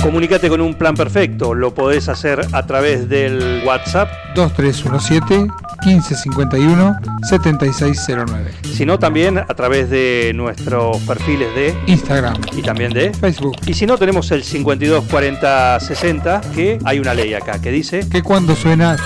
Comunicate 0.03 0.49
con 0.49 0.61
un 0.61 0.75
plan 0.75 0.95
perfecto. 0.95 1.53
Lo 1.53 1.73
podés 1.73 2.09
hacer 2.09 2.45
a 2.51 2.67
través 2.67 3.07
del 3.07 3.63
WhatsApp. 3.65 4.09
2317 4.35 5.47
1551 5.85 6.95
7609. 7.23 8.51
Sino 8.73 8.97
también 8.99 9.37
a 9.37 9.45
través 9.45 9.89
de 9.89 10.31
nuestros 10.35 10.97
perfiles 11.03 11.53
de 11.55 11.77
Instagram. 11.87 12.35
Y 12.55 12.61
también 12.61 12.91
de 12.91 13.13
Facebook. 13.13 13.55
Y 13.65 13.73
si 13.73 13.85
no, 13.85 13.97
tenemos 13.97 14.31
el 14.31 14.43
524060, 14.43 16.41
que 16.53 16.79
hay 16.85 16.99
una 16.99 17.13
ley 17.13 17.33
acá 17.33 17.59
que 17.61 17.71
dice... 17.71 18.07
Que 18.09 18.21
cuando 18.21 18.55
suena, 18.55 18.97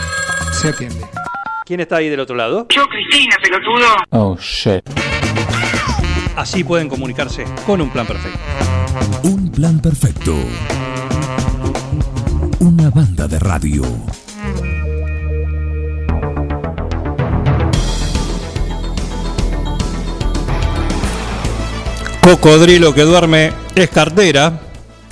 se 0.52 0.70
atiende. 0.70 1.06
¿Quién 1.66 1.80
está 1.82 1.98
ahí 1.98 2.10
del 2.10 2.20
otro 2.20 2.36
lado? 2.36 2.68
Yo, 2.70 2.86
Cristina, 2.88 3.36
pelotudo. 3.42 3.88
Oh, 4.12 4.38
shit. 4.40 4.84
Así 6.36 6.64
pueden 6.64 6.88
comunicarse 6.88 7.46
con 7.66 7.82
un 7.82 7.90
plan 7.90 8.06
perfecto. 8.06 8.40
Un 9.24 9.52
plan 9.52 9.80
perfecto. 9.80 10.36
Una 12.60 12.90
banda 12.90 13.28
de 13.28 13.40
radio. 13.40 13.84
Cocodrilo 22.28 22.94
que 22.94 23.04
duerme 23.04 23.54
es 23.74 23.90
cartera 23.90 24.60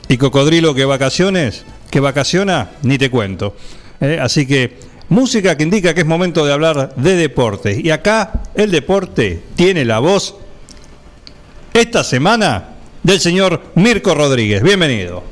y 0.10 0.18
cocodrilo 0.18 0.76
que 0.76 0.84
vacaciones, 0.84 1.66
que 1.90 2.02
vacaciona, 2.02 2.72
ni 2.82 2.98
te 2.98 3.10
cuento. 3.10 3.56
Eh, 4.02 4.20
así 4.22 4.46
que 4.46 4.78
música 5.08 5.56
que 5.56 5.64
indica 5.64 5.94
que 5.94 6.02
es 6.02 6.06
momento 6.06 6.46
de 6.46 6.52
hablar 6.52 6.94
de 6.94 7.16
deportes. 7.16 7.80
Y 7.80 7.90
acá 7.90 8.44
el 8.54 8.70
deporte 8.70 9.42
tiene 9.56 9.86
la 9.86 10.00
voz 10.00 10.36
esta 11.74 12.04
semana 12.04 12.72
del 13.02 13.22
señor 13.22 13.62
Mirko 13.76 14.14
Rodríguez. 14.14 14.62
Bienvenido. 14.62 15.24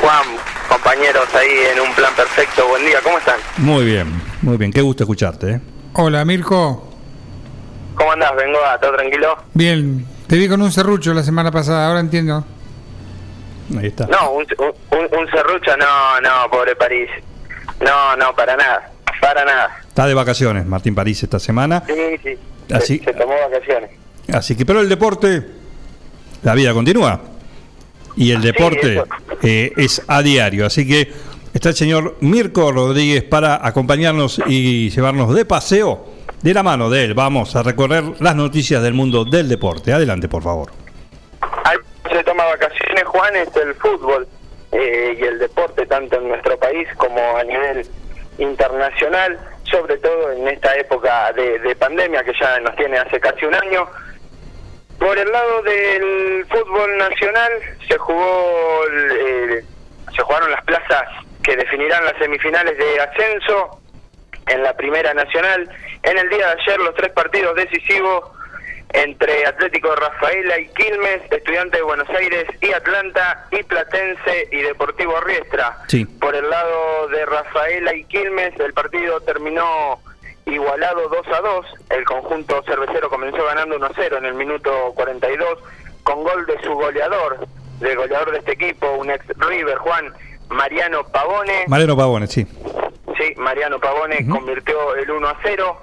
Juan, 0.00 0.22
compañeros 0.68 1.26
ahí 1.34 1.72
en 1.74 1.80
un 1.80 1.92
plan 1.96 2.14
perfecto, 2.14 2.68
buen 2.68 2.86
día, 2.86 3.00
¿cómo 3.02 3.18
están? 3.18 3.40
Muy 3.56 3.84
bien, 3.84 4.12
muy 4.42 4.56
bien. 4.58 4.72
Qué 4.72 4.80
gusto 4.80 5.02
escucharte. 5.02 5.50
¿eh? 5.54 5.60
Hola, 5.94 6.24
Mirko. 6.24 6.88
¿Cómo 7.96 8.12
andás? 8.12 8.30
Vengo 8.36 8.64
a 8.64 8.78
todo 8.78 8.92
tranquilo. 8.94 9.36
Bien, 9.54 10.06
te 10.32 10.38
vi 10.38 10.48
con 10.48 10.62
un 10.62 10.72
serrucho 10.72 11.12
la 11.12 11.22
semana 11.22 11.50
pasada, 11.50 11.88
ahora 11.88 12.00
entiendo. 12.00 12.42
Ahí 13.78 13.88
está. 13.88 14.06
No, 14.06 14.30
un, 14.30 14.46
un, 14.60 15.18
un 15.20 15.30
serrucho, 15.30 15.76
no, 15.76 16.20
no, 16.22 16.50
pobre 16.50 16.74
París. 16.74 17.10
No, 17.84 18.16
no, 18.16 18.34
para 18.34 18.56
nada, 18.56 18.90
para 19.20 19.44
nada. 19.44 19.80
Está 19.86 20.06
de 20.06 20.14
vacaciones 20.14 20.64
Martín 20.64 20.94
París 20.94 21.22
esta 21.22 21.38
semana. 21.38 21.82
Sí, 21.86 21.92
sí, 22.22 22.38
Así, 22.72 22.98
se, 23.00 23.04
se 23.04 23.12
tomó 23.12 23.34
vacaciones. 23.50 23.90
así 24.32 24.56
que, 24.56 24.64
pero 24.64 24.80
el 24.80 24.88
deporte, 24.88 25.46
la 26.42 26.54
vida 26.54 26.72
continúa. 26.72 27.20
Y 28.16 28.30
el 28.30 28.40
deporte 28.40 29.02
eh, 29.42 29.72
es 29.76 30.00
a 30.08 30.22
diario. 30.22 30.64
Así 30.64 30.88
que 30.88 31.12
está 31.52 31.68
el 31.68 31.74
señor 31.74 32.16
Mirko 32.20 32.72
Rodríguez 32.72 33.22
para 33.22 33.66
acompañarnos 33.66 34.40
y 34.46 34.88
llevarnos 34.88 35.34
de 35.34 35.44
paseo 35.44 36.11
de 36.42 36.54
la 36.54 36.62
mano 36.62 36.90
de 36.90 37.04
él. 37.04 37.14
Vamos 37.14 37.56
a 37.56 37.62
recorrer 37.62 38.02
las 38.20 38.34
noticias 38.34 38.82
del 38.82 38.94
mundo 38.94 39.24
del 39.24 39.48
deporte. 39.48 39.92
Adelante, 39.92 40.28
por 40.28 40.42
favor. 40.42 40.70
Se 42.10 42.22
toma 42.24 42.44
vacaciones, 42.44 43.04
Juan, 43.04 43.34
es 43.36 43.56
el 43.56 43.74
fútbol 43.76 44.28
eh, 44.72 45.16
y 45.18 45.22
el 45.22 45.38
deporte, 45.38 45.86
tanto 45.86 46.16
en 46.16 46.28
nuestro 46.28 46.58
país 46.58 46.86
como 46.96 47.36
a 47.38 47.44
nivel 47.44 47.86
internacional, 48.38 49.38
sobre 49.70 49.96
todo 49.96 50.32
en 50.32 50.48
esta 50.48 50.74
época 50.76 51.32
de, 51.32 51.58
de 51.60 51.74
pandemia 51.76 52.22
que 52.22 52.32
ya 52.38 52.60
nos 52.60 52.76
tiene 52.76 52.98
hace 52.98 53.18
casi 53.18 53.46
un 53.46 53.54
año. 53.54 53.86
Por 54.98 55.18
el 55.18 55.30
lado 55.32 55.62
del 55.62 56.46
fútbol 56.50 56.98
nacional 56.98 57.52
se 57.88 57.96
jugó, 57.98 58.82
eh, 58.90 59.64
se 60.14 60.22
jugaron 60.22 60.50
las 60.50 60.64
plazas 60.64 61.02
que 61.42 61.56
definirán 61.56 62.04
las 62.04 62.16
semifinales 62.18 62.76
de 62.76 63.00
ascenso 63.00 63.80
en 64.48 64.62
la 64.62 64.76
Primera 64.76 65.14
Nacional. 65.14 65.68
En 66.02 66.18
el 66.18 66.28
día 66.28 66.46
de 66.46 66.60
ayer 66.60 66.80
los 66.80 66.94
tres 66.94 67.12
partidos 67.12 67.54
decisivos 67.54 68.30
entre 68.92 69.46
Atlético 69.46 69.90
de 69.90 69.96
Rafaela 69.96 70.58
y 70.58 70.68
Quilmes, 70.68 71.22
Estudiantes 71.30 71.80
de 71.80 71.82
Buenos 71.82 72.08
Aires 72.10 72.44
y 72.60 72.72
Atlanta, 72.72 73.46
y 73.50 73.62
Platense 73.62 74.48
y 74.50 74.58
Deportivo 74.58 75.18
Riestra. 75.20 75.78
Sí. 75.88 76.04
Por 76.04 76.34
el 76.34 76.48
lado 76.48 77.08
de 77.08 77.24
Rafaela 77.24 77.94
y 77.94 78.04
Quilmes, 78.04 78.58
el 78.60 78.74
partido 78.74 79.20
terminó 79.20 79.98
igualado 80.44 81.08
2 81.08 81.26
a 81.28 81.40
2. 81.40 81.66
El 81.90 82.04
conjunto 82.04 82.62
cervecero 82.64 83.08
comenzó 83.08 83.44
ganando 83.44 83.76
1 83.76 83.86
a 83.86 83.92
0 83.94 84.18
en 84.18 84.26
el 84.26 84.34
minuto 84.34 84.92
42, 84.94 85.58
con 86.02 86.22
gol 86.22 86.44
de 86.46 86.60
su 86.62 86.74
goleador, 86.74 87.46
del 87.80 87.96
goleador 87.96 88.32
de 88.32 88.38
este 88.38 88.52
equipo, 88.52 88.90
un 88.92 89.10
ex 89.10 89.24
River, 89.38 89.78
Juan 89.78 90.12
Mariano 90.50 91.04
Pavone. 91.04 91.64
Mariano 91.68 91.96
Pavone, 91.96 92.26
sí. 92.26 92.46
Sí, 93.18 93.34
Mariano 93.36 93.78
Pavone 93.78 94.28
convirtió 94.28 94.96
el 94.96 95.10
1 95.10 95.28
a 95.28 95.36
0. 95.42 95.80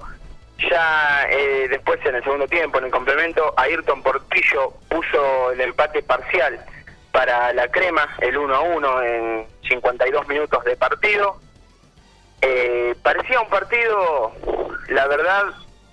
Ya 0.69 1.27
eh, 1.29 1.67
después, 1.69 1.99
en 2.05 2.15
el 2.15 2.23
segundo 2.23 2.47
tiempo, 2.47 2.79
en 2.79 2.85
el 2.85 2.91
complemento, 2.91 3.53
Ayrton 3.57 4.01
Portillo 4.03 4.73
puso 4.89 5.51
el 5.51 5.61
empate 5.61 6.01
parcial 6.03 6.59
para 7.11 7.53
la 7.53 7.67
crema, 7.69 8.07
el 8.19 8.37
1 8.37 8.55
a 8.55 8.59
1 8.61 9.03
en 9.03 9.47
52 9.67 10.27
minutos 10.27 10.63
de 10.65 10.75
partido. 10.75 11.37
Eh, 12.41 12.95
parecía 13.03 13.39
un 13.41 13.49
partido, 13.49 14.31
la 14.89 15.07
verdad, 15.07 15.43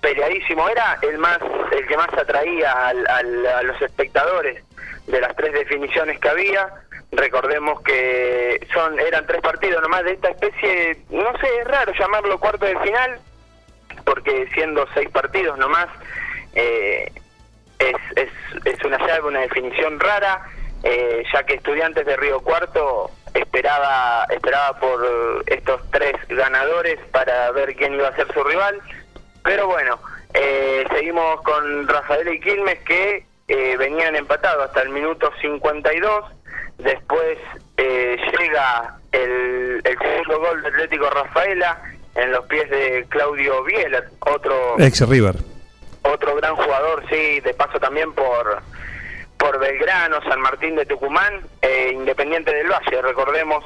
peleadísimo. 0.01 0.67
Era 0.69 0.97
el 1.01 1.17
más, 1.17 1.39
el 1.71 1.87
que 1.87 1.97
más 1.97 2.09
atraía 2.13 2.71
al- 2.87 3.07
al- 3.07 3.47
a 3.47 3.63
los 3.63 3.81
espectadores 3.81 4.63
de 5.07 5.21
las 5.21 5.35
tres 5.35 5.53
definiciones 5.53 6.19
que 6.19 6.29
había. 6.29 6.67
Recordemos 7.11 7.81
que 7.83 8.67
son 8.73 8.99
eran 8.99 9.25
tres 9.25 9.41
partidos 9.41 9.81
nomás 9.81 10.03
de 10.03 10.11
esta 10.11 10.29
especie, 10.29 10.97
no 11.09 11.31
sé, 11.39 11.47
es 11.61 11.67
raro 11.67 11.93
llamarlo 11.97 12.37
cuarto 12.37 12.65
de 12.65 12.77
final, 12.79 13.19
porque 14.07 14.47
siendo 14.53 14.87
seis 14.93 15.09
partidos 15.09 15.57
nomás, 15.57 15.87
eh, 16.55 17.11
es, 17.77 17.95
es, 18.15 18.29
es 18.63 18.85
una 18.85 18.97
llave, 19.05 19.27
una 19.27 19.41
definición 19.41 19.99
rara, 19.99 20.47
eh, 20.83 21.23
ya 21.33 21.43
que 21.43 21.55
Estudiantes 21.55 22.05
de 22.05 22.15
Río 22.15 22.39
Cuarto 22.39 23.11
esperaba, 23.33 24.25
esperaba 24.29 24.79
por 24.79 25.43
estos 25.45 25.81
tres 25.91 26.15
ganadores 26.29 26.97
para 27.11 27.51
ver 27.51 27.75
quién 27.75 27.95
iba 27.95 28.07
a 28.07 28.15
ser 28.15 28.31
su 28.33 28.41
rival, 28.45 28.79
pero 29.43 29.67
bueno, 29.67 29.99
eh, 30.33 30.85
seguimos 30.89 31.41
con 31.41 31.85
Rafael 31.89 32.29
y 32.29 32.39
Quilmes 32.39 32.79
que 32.79 33.25
eh, 33.49 33.75
venían 33.77 34.15
empatados 34.15 34.67
hasta 34.67 34.83
el 34.83 34.89
minuto 34.89 35.29
52, 35.41 36.25
después 36.77 37.37
eh, 37.75 38.17
llega 38.39 38.99
el, 39.11 39.81
el 39.83 39.99
segundo 39.99 40.39
gol 40.39 40.61
de 40.61 40.69
Atlético 40.69 41.09
Rafaela 41.09 41.96
en 42.17 42.31
los 42.31 42.45
pies 42.47 42.69
de 42.69 43.05
Claudio 43.09 43.63
Bieler, 43.63 44.09
otro 44.21 44.75
Ex 44.79 45.07
River. 45.07 45.35
otro 46.03 46.35
gran 46.35 46.55
jugador, 46.55 47.03
sí, 47.09 47.39
de 47.41 47.53
paso 47.53 47.79
también 47.79 48.11
por 48.13 48.61
por 49.37 49.59
Belgrano, 49.59 50.19
San 50.23 50.41
Martín 50.41 50.75
de 50.75 50.85
Tucumán, 50.87 51.41
eh, 51.61 51.91
Independiente 51.93 52.51
del 52.53 52.67
Valle, 52.71 53.01
recordemos, 53.03 53.63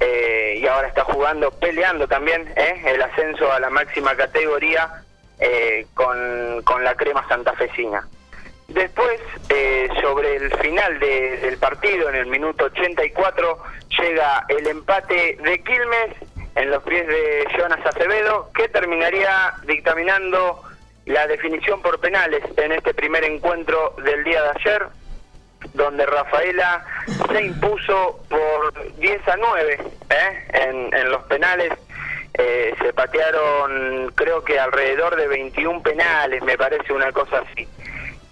eh, 0.00 0.58
y 0.58 0.66
ahora 0.66 0.88
está 0.88 1.04
jugando, 1.04 1.50
peleando 1.50 2.08
también 2.08 2.50
eh, 2.56 2.82
el 2.86 3.02
ascenso 3.02 3.52
a 3.52 3.60
la 3.60 3.68
máxima 3.68 4.14
categoría 4.16 5.02
eh, 5.38 5.86
con, 5.92 6.62
con 6.64 6.82
la 6.82 6.94
crema 6.94 7.28
santafesina. 7.28 8.08
Después, 8.68 9.20
eh, 9.50 9.86
sobre 10.00 10.36
el 10.36 10.50
final 10.56 10.98
de- 10.98 11.36
del 11.42 11.58
partido, 11.58 12.08
en 12.08 12.14
el 12.14 12.26
minuto 12.26 12.64
84, 12.64 13.58
llega 14.00 14.46
el 14.48 14.66
empate 14.66 15.36
de 15.42 15.62
Quilmes 15.62 16.16
en 16.54 16.70
los 16.70 16.82
pies 16.82 17.06
de 17.06 17.46
Jonas 17.56 17.84
Acevedo, 17.84 18.50
que 18.54 18.68
terminaría 18.68 19.54
dictaminando 19.66 20.62
la 21.06 21.26
definición 21.26 21.82
por 21.82 21.98
penales 22.00 22.42
en 22.56 22.72
este 22.72 22.94
primer 22.94 23.24
encuentro 23.24 23.94
del 24.04 24.22
día 24.24 24.42
de 24.42 24.50
ayer, 24.60 24.86
donde 25.74 26.06
Rafaela 26.06 26.84
se 27.32 27.44
impuso 27.44 28.24
por 28.28 28.96
10 28.98 29.28
a 29.28 29.36
9 29.36 29.78
¿eh? 30.10 30.44
en, 30.52 30.94
en 30.94 31.10
los 31.10 31.22
penales 31.24 31.72
eh, 32.34 32.74
se 32.80 32.92
patearon 32.94 34.10
creo 34.14 34.42
que 34.42 34.58
alrededor 34.58 35.16
de 35.16 35.28
21 35.28 35.82
penales, 35.82 36.42
me 36.42 36.56
parece 36.56 36.92
una 36.92 37.12
cosa 37.12 37.40
así. 37.40 37.68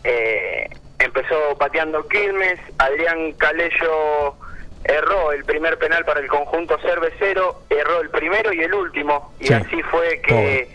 Eh, 0.05 0.69
empezó 0.99 1.57
pateando 1.59 2.09
Quilmes, 2.09 2.59
Adrián 2.79 3.33
Calello 3.33 4.37
erró 4.85 5.33
el 5.33 5.45
primer 5.45 5.79
penal 5.79 6.05
para 6.05 6.21
el 6.21 6.29
conjunto 6.29 6.79
cervecero, 6.81 7.63
erró 7.69 8.01
el 8.01 8.11
primero 8.11 8.53
y 8.53 8.61
el 8.61 8.73
último, 8.75 9.33
y 9.41 9.47
Sí. 9.49 9.53
así 9.53 9.83
fue 9.85 10.21
que, 10.27 10.69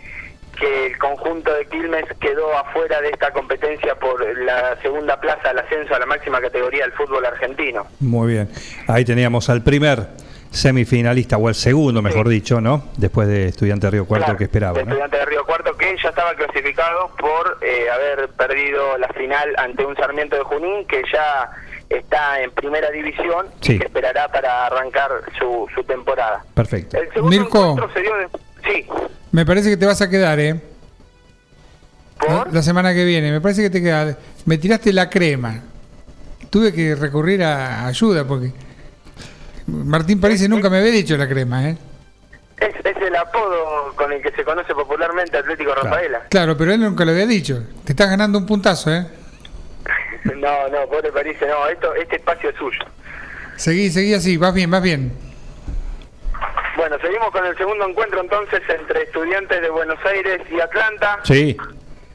que 0.60 0.86
el 0.88 0.98
conjunto 0.98 1.53
de 1.53 1.65
Quilmes 1.65 2.06
quedó 2.19 2.57
afuera 2.57 3.02
de 3.02 3.10
esta 3.10 3.32
competencia 3.32 3.95
por 3.95 4.23
la 4.40 4.77
segunda 4.82 5.19
plaza 5.19 5.49
al 5.49 5.60
ascenso 5.60 5.95
a 5.95 5.99
la 5.99 6.06
máxima 6.06 6.40
categoría 6.40 6.84
del 6.84 6.94
fútbol 6.94 7.26
argentino. 7.26 7.88
Muy 7.99 8.34
bien. 8.34 8.49
Ahí 8.88 9.03
teníamos 9.03 9.49
al 9.49 9.64
primer 9.64 10.07
semifinalista, 10.52 11.36
o 11.38 11.49
el 11.49 11.56
segundo, 11.56 12.02
mejor 12.02 12.30
dicho, 12.30 12.61
¿no? 12.61 12.86
Después 12.95 13.27
de 13.27 13.48
Estudiante 13.48 13.88
de 13.88 13.91
Río 13.91 14.06
Cuarto 14.06 14.26
Claro, 14.26 14.38
que 14.38 14.45
esperaba, 14.45 14.77
de 14.77 14.86
¿no? 14.86 14.91
Estudiante 14.91 15.18
de 15.18 15.26
Río 15.26 15.45
Cuarto 15.45 15.76
que 15.76 15.95
ya 16.02 16.10
estaba 16.10 16.34
clasificado 16.36 17.11
por 17.19 17.57
eh, 17.61 17.90
haber 17.90 18.30
perdido 18.30 18.98
la 18.98 19.10
final 19.10 19.53
ante 19.57 19.86
un 19.86 19.95
Sarmiento 19.98 20.38
de 20.38 20.44
Junín 20.44 20.88
que 20.88 21.03
ya 21.11 21.49
está 21.89 22.41
en 22.41 22.51
primera 22.51 22.89
división 22.91 23.47
Sí. 23.61 23.73
y 23.73 23.79
que 23.79 23.85
esperará 23.85 24.27
para 24.31 24.65
arrancar 24.67 25.09
su, 25.39 25.67
su 25.73 25.83
temporada. 25.83 26.43
Perfecto. 26.53 26.97
El 26.97 27.11
segundo 27.13 27.29
Mirko. 27.37 27.57
encuentro 27.71 27.93
se 27.93 28.01
dio 28.01 28.15
de... 28.17 28.27
Sí, 28.63 28.85
Me 29.31 29.45
parece 29.45 29.69
que 29.69 29.77
te 29.77 29.85
vas 29.85 30.01
a 30.01 30.09
quedar, 30.09 30.39
¿eh? 30.39 30.59
La, 32.27 32.47
la 32.51 32.61
semana 32.63 32.93
que 32.93 33.03
viene. 33.05 33.31
Me 33.31 33.41
parece 33.41 33.61
que 33.61 33.69
te 33.69 33.81
quedas. 33.81 34.17
Me 34.45 34.57
tiraste 34.57 34.91
la 34.93 35.09
crema. 35.09 35.61
Tuve 36.49 36.73
que 36.73 36.95
recurrir 36.95 37.43
a 37.43 37.85
ayuda 37.85 38.25
porque 38.25 38.51
Martín 39.67 40.19
París 40.21 40.47
nunca 40.49 40.69
me 40.69 40.77
había 40.79 40.91
dicho 40.91 41.17
la 41.17 41.27
crema, 41.27 41.69
¿eh? 41.69 41.77
es, 42.57 42.73
es 42.85 42.97
el 43.01 43.15
apodo 43.15 43.93
con 43.95 44.11
el 44.13 44.21
que 44.21 44.31
se 44.31 44.43
conoce 44.45 44.73
popularmente 44.73 45.37
Atlético 45.37 45.75
Rafaela. 45.75 46.21
Claro, 46.29 46.55
pero 46.55 46.71
él 46.73 46.79
nunca 46.81 47.03
lo 47.03 47.11
había 47.11 47.25
dicho. 47.25 47.61
Te 47.83 47.91
estás 47.91 48.09
ganando 48.09 48.37
un 48.37 48.45
puntazo, 48.45 48.93
¿eh? 48.93 49.05
No, 50.34 50.68
no, 50.69 50.88
pobre 50.88 51.11
París, 51.11 51.38
no, 51.41 51.68
esto, 51.68 51.93
este 51.95 52.15
espacio 52.15 52.49
es 52.49 52.56
suyo. 52.56 52.80
Seguí, 53.56 53.89
seguí 53.89 54.14
así. 54.14 54.38
Vas 54.38 54.53
bien, 54.53 54.72
vas 54.72 54.81
bien. 54.81 55.11
Bueno, 56.76 56.97
seguimos 56.99 57.31
con 57.31 57.45
el 57.45 57.56
segundo 57.57 57.88
encuentro 57.88 58.19
entonces 58.19 58.61
entre 58.68 59.03
estudiantes 59.03 59.61
de 59.61 59.69
Buenos 59.69 60.03
Aires 60.06 60.41
y 60.52 60.60
Atlanta. 60.60 61.19
Sí. 61.23 61.56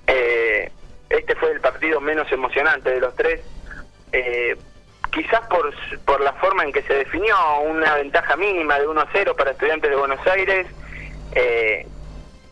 Eh, 0.06 0.70
este 1.08 1.34
fue 1.36 1.52
el 1.52 1.60
partido 1.60 2.00
menos 2.00 2.30
emocionante 2.30 2.90
de 2.90 3.00
los 3.00 3.14
tres. 3.14 3.40
Eh, 4.12 4.56
quizás 5.12 5.40
por, 5.48 5.72
por 6.04 6.20
la 6.20 6.32
forma 6.34 6.64
en 6.64 6.72
que 6.72 6.82
se 6.82 6.94
definió, 6.94 7.36
una 7.62 7.94
ventaja 7.94 8.36
mínima 8.36 8.78
de 8.78 8.86
1 8.86 9.00
a 9.00 9.08
0 9.12 9.34
para 9.36 9.52
estudiantes 9.52 9.90
de 9.90 9.96
Buenos 9.96 10.24
Aires. 10.26 10.66
Eh, 11.32 11.86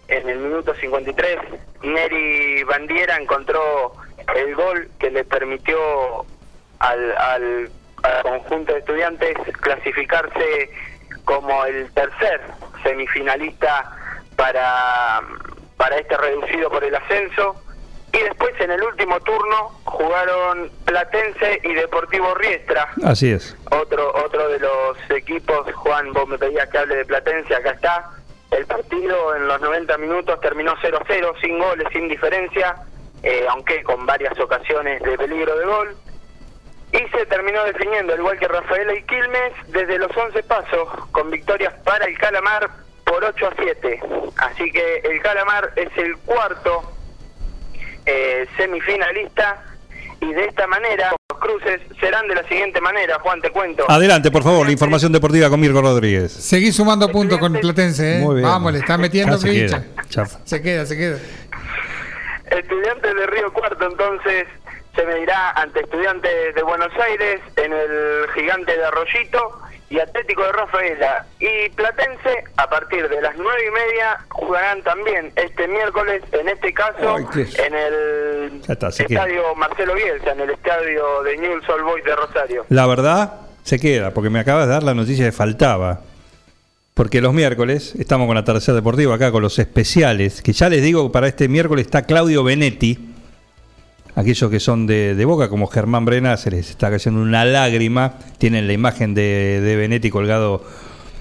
en 0.08 0.28
el 0.28 0.38
minuto 0.38 0.74
53, 0.74 1.36
Neri 1.82 2.62
Bandiera 2.64 3.16
encontró 3.16 3.92
el 4.36 4.54
gol 4.54 4.88
que 4.98 5.10
le 5.10 5.24
permitió 5.24 5.78
al, 6.78 7.16
al, 7.18 7.70
al 8.02 8.22
conjunto 8.22 8.72
de 8.72 8.78
estudiantes 8.80 9.36
clasificarse 9.60 10.70
como 11.24 11.64
el 11.64 11.92
tercer 11.92 12.40
semifinalista 12.82 13.90
para, 14.36 15.20
para 15.76 15.96
este 15.98 16.16
reducido 16.16 16.70
por 16.70 16.84
el 16.84 16.94
ascenso. 16.94 17.56
Y 18.10 18.18
después 18.20 18.58
en 18.60 18.70
el 18.70 18.82
último 18.82 19.20
turno 19.20 19.68
jugaron 19.84 20.70
Platense 20.86 21.60
y 21.62 21.74
Deportivo 21.74 22.34
Riestra, 22.36 22.88
Así 23.04 23.30
es. 23.30 23.54
otro 23.70 24.10
otro 24.24 24.48
de 24.48 24.58
los 24.60 24.96
equipos, 25.10 25.70
Juan, 25.74 26.12
vos 26.14 26.26
me 26.26 26.38
pedías 26.38 26.68
que 26.70 26.78
hable 26.78 26.96
de 26.96 27.04
Platense, 27.04 27.54
acá 27.54 27.72
está. 27.72 28.10
El 28.50 28.64
partido 28.64 29.36
en 29.36 29.46
los 29.46 29.60
90 29.60 29.98
minutos 29.98 30.40
terminó 30.40 30.74
0-0, 30.76 31.38
sin 31.42 31.58
goles, 31.58 31.86
sin 31.92 32.08
diferencia, 32.08 32.76
eh, 33.22 33.46
aunque 33.50 33.82
con 33.82 34.06
varias 34.06 34.38
ocasiones 34.38 35.02
de 35.02 35.16
peligro 35.16 35.56
de 35.56 35.66
gol. 35.66 35.96
Y 36.92 36.98
se 37.16 37.26
terminó 37.26 37.64
definiendo, 37.64 38.14
al 38.14 38.20
igual 38.20 38.38
que 38.38 38.48
Rafaela 38.48 38.94
y 38.94 39.02
Quilmes, 39.02 39.52
desde 39.68 39.98
los 39.98 40.16
11 40.16 40.42
pasos, 40.44 40.88
con 41.12 41.30
victorias 41.30 41.74
para 41.84 42.06
el 42.06 42.16
Calamar 42.18 42.70
por 43.04 43.22
8 43.22 43.46
a 43.46 43.52
7. 43.60 44.00
Así 44.38 44.70
que 44.70 45.02
el 45.04 45.20
Calamar 45.20 45.70
es 45.76 45.90
el 45.98 46.16
cuarto 46.18 46.92
eh, 48.06 48.46
semifinalista 48.56 49.62
y 50.20 50.32
de 50.32 50.46
esta 50.46 50.66
manera 50.66 51.14
los 51.30 51.38
cruces 51.38 51.80
serán 52.00 52.26
de 52.26 52.34
la 52.34 52.42
siguiente 52.48 52.80
manera, 52.80 53.18
Juan, 53.20 53.40
te 53.40 53.50
cuento. 53.50 53.84
Adelante, 53.88 54.30
por 54.30 54.42
favor, 54.42 54.66
la 54.66 54.72
información 54.72 55.12
deportiva 55.12 55.48
con 55.50 55.60
Mirko 55.60 55.80
Rodríguez. 55.82 56.32
Seguí 56.32 56.72
sumando 56.72 57.10
puntos 57.10 57.38
con 57.38 57.52
Platense, 57.52 58.16
¿eh? 58.16 58.20
Muy 58.20 58.36
bien. 58.36 58.48
Vamos, 58.48 58.72
le 58.72 58.78
está 58.78 58.96
metiendo 58.98 59.38
ficha. 59.38 59.84
Se 60.44 60.62
queda, 60.62 60.86
se 60.86 60.96
queda. 60.96 61.18
Estudiantes 62.50 63.14
de 63.14 63.26
Río 63.26 63.52
Cuarto 63.52 63.86
entonces 63.86 64.46
se 64.94 65.04
medirá 65.04 65.50
ante 65.52 65.80
Estudiantes 65.80 66.54
de 66.54 66.62
Buenos 66.62 66.92
Aires 66.98 67.40
en 67.56 67.72
el 67.72 68.26
Gigante 68.34 68.76
de 68.76 68.84
Arroyito 68.84 69.60
y 69.90 69.98
Atlético 70.00 70.42
de 70.42 70.52
Rafaela 70.52 71.24
y 71.38 71.68
Platense 71.70 72.44
a 72.56 72.68
partir 72.68 73.08
de 73.08 73.22
las 73.22 73.34
nueve 73.36 73.60
y 73.66 73.70
media 73.70 74.18
jugarán 74.28 74.82
también 74.82 75.32
este 75.36 75.66
miércoles 75.66 76.22
en 76.32 76.48
este 76.48 76.74
caso 76.74 77.16
Ay, 77.16 77.24
en 77.64 77.74
el 77.74 78.62
está, 78.68 78.90
queda. 78.90 79.22
estadio 79.22 79.54
Marcelo 79.54 79.94
Bielsa 79.94 80.32
en 80.32 80.40
el 80.40 80.50
estadio 80.50 81.22
de 81.22 81.36
Newell's 81.38 81.68
Old 81.70 81.84
Boys 81.84 82.04
de 82.04 82.16
Rosario 82.16 82.66
La 82.68 82.86
verdad, 82.86 83.32
se 83.62 83.78
queda, 83.78 84.12
porque 84.12 84.30
me 84.30 84.40
acabas 84.40 84.66
de 84.66 84.72
dar 84.72 84.82
la 84.82 84.94
noticia 84.94 85.24
que 85.26 85.32
faltaba. 85.32 86.00
Porque 86.98 87.20
los 87.20 87.32
miércoles 87.32 87.94
estamos 87.96 88.26
con 88.26 88.34
la 88.34 88.42
tercera 88.42 88.74
deportiva 88.74 89.14
acá 89.14 89.30
con 89.30 89.40
los 89.40 89.60
especiales, 89.60 90.42
que 90.42 90.52
ya 90.52 90.68
les 90.68 90.82
digo 90.82 91.06
que 91.06 91.12
para 91.12 91.28
este 91.28 91.46
miércoles 91.46 91.86
está 91.86 92.02
Claudio 92.02 92.42
Benetti. 92.42 92.98
Aquellos 94.16 94.50
que 94.50 94.58
son 94.58 94.88
de, 94.88 95.24
Boca, 95.24 95.48
como 95.48 95.68
Germán 95.68 96.04
Brena, 96.04 96.36
se 96.36 96.50
les 96.50 96.70
está 96.70 96.90
cayendo 96.90 97.22
una 97.22 97.44
lágrima. 97.44 98.14
Tienen 98.38 98.66
la 98.66 98.72
imagen 98.72 99.14
de, 99.14 99.76
Benetti 99.78 100.10
colgado 100.10 100.64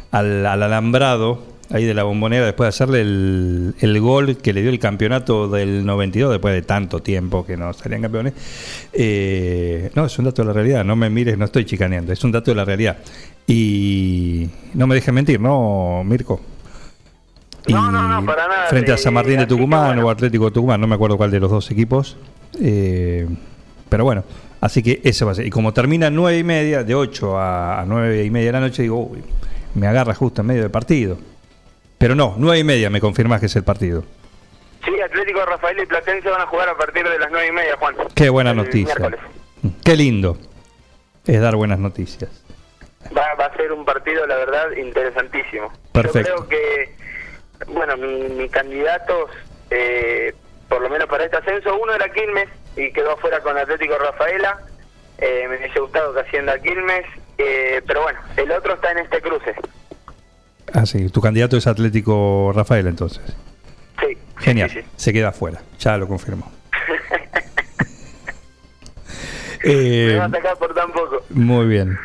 al 0.09 0.47
alambrado, 0.47 1.43
ahí 1.69 1.85
de 1.85 1.93
la 1.93 2.03
bombonera, 2.03 2.45
después 2.45 2.65
de 2.65 2.69
hacerle 2.69 3.01
el, 3.01 3.75
el 3.79 3.99
gol 3.99 4.37
que 4.37 4.53
le 4.53 4.61
dio 4.61 4.69
el 4.69 4.79
campeonato 4.79 5.47
del 5.49 5.85
92, 5.85 6.31
después 6.31 6.53
de 6.53 6.61
tanto 6.61 7.01
tiempo 7.01 7.45
que 7.45 7.57
no 7.57 7.73
salían 7.73 8.01
campeones. 8.01 8.33
Eh, 8.93 9.89
no, 9.95 10.05
es 10.05 10.17
un 10.19 10.25
dato 10.25 10.41
de 10.41 10.47
la 10.47 10.53
realidad, 10.53 10.83
no 10.85 10.95
me 10.95 11.09
mires, 11.09 11.37
no 11.37 11.45
estoy 11.45 11.65
chicaneando, 11.65 12.13
es 12.13 12.23
un 12.23 12.31
dato 12.31 12.51
de 12.51 12.55
la 12.55 12.65
realidad. 12.65 12.97
Y 13.45 14.49
no 14.73 14.87
me 14.87 14.95
dejen 14.95 15.15
mentir, 15.15 15.39
¿no, 15.39 16.03
Mirko? 16.05 16.39
Y 17.65 17.73
No, 17.73 17.91
no, 17.91 18.07
no, 18.07 18.25
para 18.25 18.47
nada. 18.47 18.67
Frente 18.67 18.91
a 18.91 18.95
Eh, 18.95 18.97
San 18.97 19.13
Martín 19.13 19.37
de 19.39 19.45
Tucumán 19.45 19.87
bueno. 19.95 20.07
o 20.07 20.09
Atlético 20.09 20.45
de 20.45 20.51
Tucumán, 20.51 20.79
no 20.81 20.87
me 20.87 20.95
acuerdo 20.95 21.17
cuál 21.17 21.31
de 21.31 21.39
los 21.39 21.51
dos 21.51 21.69
equipos. 21.71 22.17
Eh, 22.61 23.27
pero 23.89 24.03
bueno, 24.05 24.23
así 24.61 24.81
que 24.83 25.01
eso 25.03 25.25
va 25.25 25.33
a 25.33 25.35
ser. 25.35 25.45
Y 25.47 25.49
como 25.49 25.73
termina 25.73 26.09
nueve 26.09 26.37
y 26.39 26.43
media, 26.43 26.83
de 26.83 26.95
8 26.95 27.37
a, 27.37 27.81
a 27.81 27.85
nueve 27.85 28.23
y 28.23 28.29
media 28.29 28.47
de 28.47 28.51
la 28.53 28.59
noche, 28.61 28.83
digo, 28.83 29.05
uy, 29.11 29.19
me 29.75 29.87
agarra 29.87 30.13
justo 30.13 30.41
en 30.41 30.47
medio 30.47 30.61
del 30.61 30.71
partido. 30.71 31.17
Pero 31.97 32.15
no, 32.15 32.35
nueve 32.37 32.59
y 32.59 32.63
media 32.63 32.89
me 32.89 33.01
confirmás 33.01 33.39
que 33.39 33.47
es 33.47 33.55
el 33.55 33.63
partido. 33.63 34.03
Sí, 34.85 35.01
Atlético 35.01 35.39
de 35.39 35.45
Rafaela 35.47 35.83
y 35.83 35.85
Platense 35.85 36.29
van 36.29 36.41
a 36.41 36.45
jugar 36.47 36.69
a 36.69 36.77
partir 36.77 37.07
de 37.07 37.17
las 37.19 37.29
nueve 37.31 37.47
y 37.47 37.51
media, 37.51 37.75
Juan. 37.77 37.95
Qué 38.15 38.29
buena 38.29 38.51
El 38.51 38.57
noticia. 38.57 38.95
miércoles. 38.95 39.19
Qué 39.83 39.95
lindo 39.95 40.37
es 41.25 41.41
dar 41.41 41.55
buenas 41.55 41.79
noticias. 41.79 42.29
Va, 43.15 43.33
va 43.35 43.45
a 43.45 43.55
ser 43.57 43.71
un 43.71 43.83
partido, 43.83 44.25
la 44.27 44.35
verdad, 44.37 44.71
interesantísimo. 44.77 45.71
Perfecto. 45.91 46.29
Yo 46.29 46.47
creo 46.47 46.49
que, 46.49 46.95
bueno, 47.67 47.97
mi, 47.97 48.29
mi 48.29 48.49
candidatos, 48.49 49.31
eh, 49.71 50.33
por 50.69 50.81
lo 50.81 50.89
menos 50.89 51.07
para 51.07 51.25
este 51.25 51.37
ascenso, 51.37 51.75
uno 51.81 51.93
era 51.93 52.09
Quilmes 52.09 52.47
y 52.75 52.91
quedó 52.91 53.11
afuera 53.13 53.41
con 53.41 53.57
Atlético 53.57 53.97
Rafaela. 53.97 54.59
Eh, 55.17 55.47
me 55.49 55.57
hubiese 55.57 55.79
gustado 55.79 56.13
que 56.13 56.19
Hacienda 56.21 56.59
Quilmes, 56.59 57.05
eh, 57.39 57.81
pero 57.87 58.03
bueno, 58.03 58.19
el 58.37 58.51
otro 58.51 58.75
está 58.75 58.91
en 58.91 58.99
este 58.99 59.19
cruce. 59.21 59.55
Ah, 60.73 60.85
sí, 60.85 61.09
tu 61.09 61.21
candidato 61.21 61.57
es 61.57 61.67
Atlético 61.67 62.51
Rafael 62.53 62.87
entonces. 62.87 63.21
Sí. 63.99 64.17
Genial, 64.37 64.69
sí, 64.69 64.81
sí. 64.81 64.87
se 64.95 65.13
queda 65.13 65.29
afuera, 65.29 65.61
ya 65.79 65.97
lo 65.97 66.07
confirmó. 66.07 66.51
Me 69.63 69.73
Eh, 70.13 70.17
va 70.17 70.25
a 70.25 70.55
por 70.55 70.73
tan 70.73 70.91
poco. 70.91 71.23
muy 71.29 71.65
bien. 71.67 71.97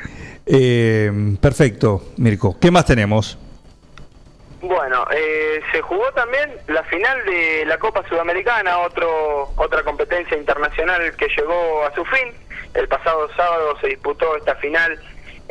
Eh, 0.47 1.37
perfecto, 1.41 2.03
Mirko. 2.17 2.59
¿Qué 2.59 2.71
más 2.71 2.85
tenemos? 2.87 3.39
Bueno, 4.61 5.05
eh, 5.15 5.61
se 5.73 5.81
jugó 5.83 6.11
también 6.13 6.51
la 6.69 6.83
final 6.85 7.25
de 7.25 7.65
la 7.67 7.79
Copa 7.79 8.03
Sudamericana, 8.09 8.79
otro 8.79 9.51
otra 9.57 9.83
competencia 9.83 10.37
internacional 10.37 11.15
que 11.17 11.27
llegó 11.37 11.85
a 11.85 11.95
su 11.95 12.05
fin. 12.05 12.29
El 12.75 12.89
pasado 12.89 13.29
sábado 13.37 13.77
se 13.81 13.89
disputó 13.89 14.37
esta 14.37 14.55
final 14.57 14.99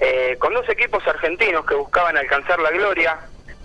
eh, 0.02 0.36
con 0.40 0.52
dos 0.56 0.68
equipos 0.68 1.06
argentinos 1.08 1.64
que 1.64 1.76
buscaban 1.76 2.18
alcanzar 2.18 2.60
la 2.60 2.72
gloria. 2.72 3.20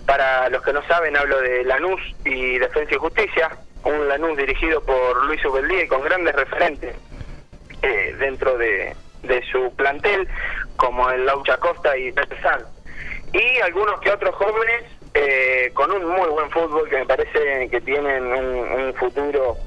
Para 0.05 0.47
los 0.49 0.63
que 0.63 0.71
no 0.71 0.81
saben, 0.87 1.17
hablo 1.17 1.41
de 1.41 1.65
Lanús 1.65 1.99
y 2.23 2.59
Defensa 2.59 2.93
y 2.93 2.97
Justicia, 2.97 3.49
un 3.83 4.07
Lanús 4.07 4.37
dirigido 4.37 4.81
por 4.81 5.25
Luis 5.25 5.43
Ubeldía 5.43 5.83
y 5.83 5.87
con 5.87 6.01
grandes 6.01 6.33
referentes 6.33 6.95
eh, 7.81 8.15
dentro 8.19 8.57
de, 8.57 8.95
su 9.51 9.75
plantel, 9.75 10.27
como 10.77 11.09
el 11.09 11.25
Laucha 11.25 11.57
Costa 11.57 11.97
y 11.97 12.11
Pepe. 12.13 12.37
Y 13.33 13.59
algunos 13.59 13.99
que 13.99 14.11
otros 14.11 14.33
jóvenes 14.35 14.83
eh, 15.13 15.71
con 15.73 15.91
un 15.91 16.05
muy 16.05 16.29
buen 16.29 16.49
fútbol 16.51 16.87
que 16.87 16.97
me 16.97 17.05
parece 17.05 17.67
que 17.69 17.81
tienen 17.81 18.23
un, 18.23 18.55
un 18.55 18.93
futuro 18.93 19.57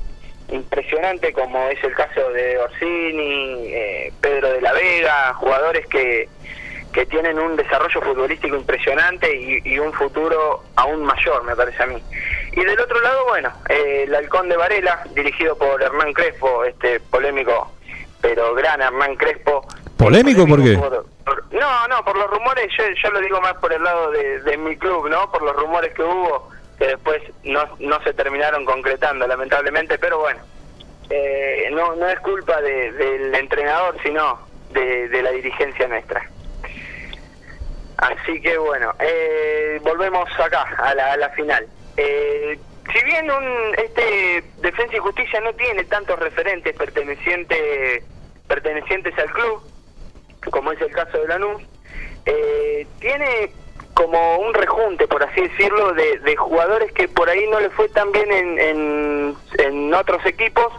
impresionante 0.50 1.32
como 1.32 1.68
es 1.68 1.82
el 1.84 1.94
caso 1.94 2.30
de 2.30 2.58
Orsini, 2.58 3.72
eh, 3.72 4.12
Pedro 4.20 4.52
de 4.52 4.60
la 4.60 4.72
Vega, 4.72 5.34
jugadores 5.34 5.86
que, 5.86 6.28
que 6.92 7.06
tienen 7.06 7.38
un 7.38 7.56
desarrollo 7.56 8.00
futbolístico 8.00 8.56
impresionante 8.56 9.34
y, 9.34 9.60
y 9.64 9.78
un 9.78 9.92
futuro 9.92 10.64
aún 10.76 11.04
mayor, 11.04 11.44
me 11.44 11.54
parece 11.54 11.82
a 11.82 11.86
mí. 11.86 12.02
Y 12.52 12.64
del 12.64 12.80
otro 12.80 13.00
lado, 13.00 13.24
bueno, 13.26 13.52
eh, 13.68 14.04
el 14.06 14.14
Halcón 14.14 14.48
de 14.48 14.56
Varela, 14.56 15.04
dirigido 15.14 15.56
por 15.56 15.80
Hernán 15.82 16.12
Crespo, 16.12 16.64
este 16.64 16.98
polémico, 17.00 17.72
pero 18.20 18.54
gran 18.54 18.82
Hernán 18.82 19.14
Crespo. 19.16 19.64
¿Polémico 19.96 20.46
por 20.46 20.62
qué? 20.64 20.76
Por- 20.76 21.06
por- 21.24 21.44
no, 21.54 21.88
no, 21.88 22.04
por 22.04 22.16
los 22.16 22.28
rumores, 22.30 22.66
yo, 22.76 22.84
yo 23.02 23.10
lo 23.10 23.20
digo 23.20 23.40
más 23.40 23.54
por 23.54 23.72
el 23.72 23.82
lado 23.82 24.10
de, 24.10 24.40
de 24.40 24.56
mi 24.56 24.76
club, 24.76 25.08
¿no? 25.08 25.30
Por 25.30 25.42
los 25.42 25.54
rumores 25.54 25.92
que 25.94 26.02
hubo, 26.02 26.48
que 26.78 26.86
después 26.88 27.22
no, 27.44 27.62
no 27.78 28.02
se 28.02 28.12
terminaron 28.14 28.64
concretando, 28.64 29.26
lamentablemente, 29.28 29.96
pero 29.98 30.18
bueno, 30.18 30.40
eh, 31.10 31.68
no, 31.72 31.94
no 31.96 32.08
es 32.08 32.18
culpa 32.20 32.60
de- 32.60 32.90
del 32.92 33.34
entrenador, 33.34 33.96
sino 34.02 34.40
de, 34.72 35.08
de 35.08 35.22
la 35.22 35.30
dirigencia 35.30 35.86
nuestra. 35.86 36.28
Así 38.00 38.40
que 38.40 38.56
bueno, 38.56 38.94
eh, 38.98 39.78
volvemos 39.82 40.28
acá, 40.40 40.62
a 40.78 40.94
la, 40.94 41.12
a 41.12 41.16
la 41.18 41.28
final. 41.30 41.66
Eh, 41.98 42.58
si 42.90 43.04
bien 43.04 43.30
un, 43.30 43.74
este 43.76 44.42
Defensa 44.62 44.96
y 44.96 45.00
Justicia 45.00 45.40
no 45.40 45.52
tiene 45.52 45.84
tantos 45.84 46.18
referentes 46.18 46.74
pertenecientes 46.76 48.02
pertenecientes 48.48 49.16
al 49.18 49.30
club, 49.30 49.62
como 50.50 50.72
es 50.72 50.80
el 50.80 50.90
caso 50.90 51.18
de 51.18 51.28
Lanús, 51.28 51.62
eh, 52.24 52.86
tiene 53.00 53.52
como 53.94 54.38
un 54.38 54.54
rejunte, 54.54 55.06
por 55.06 55.22
así 55.22 55.42
decirlo, 55.42 55.92
de, 55.92 56.18
de 56.20 56.36
jugadores 56.36 56.90
que 56.92 57.06
por 57.06 57.28
ahí 57.28 57.46
no 57.48 57.60
le 57.60 57.68
fue 57.70 57.88
tan 57.90 58.10
bien 58.12 58.32
en, 58.32 58.58
en, 58.58 59.36
en 59.58 59.94
otros 59.94 60.24
equipos, 60.24 60.72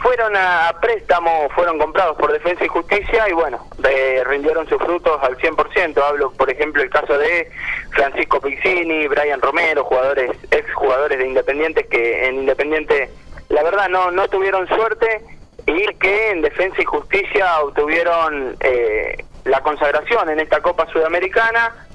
fueron 0.00 0.36
a, 0.36 0.74
préstamo, 0.80 1.48
fueron 1.54 1.78
comprados 1.78 2.16
por 2.16 2.32
Defensa 2.32 2.64
y 2.64 2.68
Justicia 2.68 3.28
y 3.28 3.32
bueno, 3.32 3.66
eh, 3.88 4.22
rindieron 4.26 4.68
sus 4.68 4.78
frutos 4.78 5.18
al 5.22 5.36
100%. 5.36 6.02
Hablo, 6.02 6.32
por 6.32 6.50
ejemplo, 6.50 6.82
el 6.82 6.90
caso 6.90 7.16
de 7.18 7.50
Francisco 7.90 8.40
Pizzini, 8.40 9.06
Brian 9.08 9.40
Romero, 9.40 9.84
jugadores, 9.84 10.30
ex 10.50 10.72
jugadores 10.74 11.18
de 11.18 11.26
Independientes 11.26 11.86
que 11.86 12.26
en 12.26 12.36
Independiente, 12.36 13.10
la 13.48 13.62
verdad, 13.62 13.88
no, 13.88 14.10
no 14.10 14.28
tuvieron 14.28 14.66
suerte 14.68 15.22
y 15.66 15.86
que 15.94 16.30
en 16.30 16.42
Defensa 16.42 16.80
y 16.80 16.84
Justicia 16.84 17.60
obtuvieron 17.60 18.56
eh, 18.60 19.24
la 19.44 19.60
consagración 19.60 20.30
en 20.30 20.40
esta 20.40 20.60
Copa 20.60 20.86
Sudamericana 20.92 21.86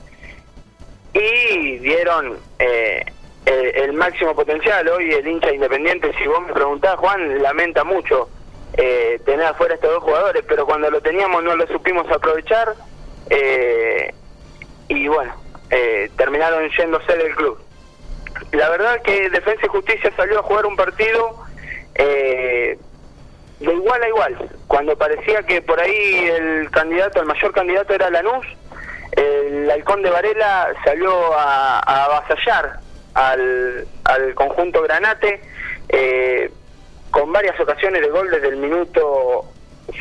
y 1.14 1.77
dieron 1.80 2.38
eh, 2.59 3.06
el, 3.48 3.76
el 3.84 3.93
máximo 3.93 4.35
potencial. 4.35 4.88
Hoy 4.90 5.11
el 5.11 5.27
hincha 5.27 5.53
independiente, 5.53 6.11
si 6.17 6.27
vos 6.27 6.42
me 6.45 6.53
preguntás, 6.53 6.95
Juan, 6.98 7.42
lamenta 7.42 7.84
mucho 7.84 8.30
eh, 8.74 9.19
tener 9.26 9.45
afuera 9.45 9.76
estos 9.76 9.92
dos 9.92 10.03
jugadores, 10.03 10.43
pero 10.48 10.66
cuando 10.66 10.92
lo 10.92 11.01
teníamos 11.01 11.43
no 11.43 11.56
lo 11.56 11.66
supimos 11.67 12.09
aprovechar 12.11 12.74
eh, 13.30 14.14
y 14.90 15.08
bueno, 15.08 15.34
eh, 15.69 16.09
terminaron 16.17 16.69
yéndose 16.77 17.16
del 17.16 17.35
club. 17.35 17.59
La 18.51 18.69
verdad 18.69 19.01
que 19.01 19.30
Defensa 19.30 19.66
y 19.66 19.69
Justicia 19.69 20.11
salió 20.16 20.40
a 20.40 20.43
jugar 20.43 20.66
un 20.66 20.76
partido 20.76 21.35
eh, 21.95 22.77
de 23.59 23.74
igual 23.74 24.03
a 24.03 24.08
igual. 24.08 24.50
Cuando 24.67 24.98
parecía 24.98 25.42
que 25.43 25.61
por 25.61 25.80
ahí 25.80 26.27
el 26.27 26.69
candidato, 26.69 27.22
el 27.22 27.26
mayor 27.26 27.53
candidato 27.53 27.93
era 27.93 28.09
Lanús, 28.09 28.45
el 29.14 29.72
halcón 29.72 30.03
de 30.03 30.11
Varela 30.11 30.74
salió 30.84 31.34
a, 31.34 31.80
a 31.80 32.06
avasallar 32.06 32.86
al, 33.17 33.87
al 34.03 34.35
conjunto 34.35 34.83
Granate 34.83 35.41
eh, 35.89 36.51
con 37.09 37.31
varias 37.31 37.59
ocasiones 37.59 38.01
de 38.01 38.09
gol 38.09 38.29
desde 38.29 38.49
el 38.49 38.57
minuto 38.57 39.45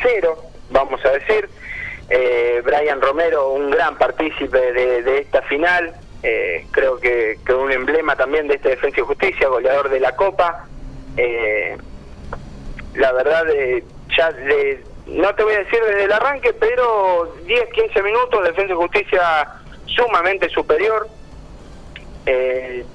cero, 0.01 0.37
vamos 0.69 1.03
a 1.03 1.11
decir. 1.11 1.49
Eh, 2.09 2.61
Brian 2.63 3.01
Romero, 3.01 3.49
un 3.49 3.71
gran 3.71 3.97
partícipe 3.97 4.71
de, 4.71 5.01
de 5.01 5.17
esta 5.19 5.41
final, 5.41 5.93
eh, 6.21 6.65
creo 6.71 6.99
que, 6.99 7.39
que 7.45 7.53
un 7.53 7.71
emblema 7.71 8.15
también 8.15 8.47
de 8.47 8.55
este 8.55 8.69
Defensa 8.69 8.99
y 8.99 9.03
Justicia, 9.03 9.47
goleador 9.47 9.89
de 9.89 9.99
la 9.99 10.15
Copa. 10.15 10.67
Eh, 11.17 11.75
la 12.93 13.11
verdad, 13.13 13.45
ya 14.15 14.31
de, 14.31 14.83
no 15.07 15.33
te 15.33 15.43
voy 15.43 15.53
a 15.55 15.59
decir 15.59 15.79
desde 15.83 16.03
el 16.03 16.11
arranque, 16.11 16.53
pero 16.53 17.33
10, 17.45 17.69
15 17.71 18.03
minutos, 18.03 18.43
Defensa 18.43 18.73
y 18.73 18.77
Justicia 18.77 19.47
sumamente 19.85 20.49
superior. 20.49 21.07
Eh, 22.27 22.85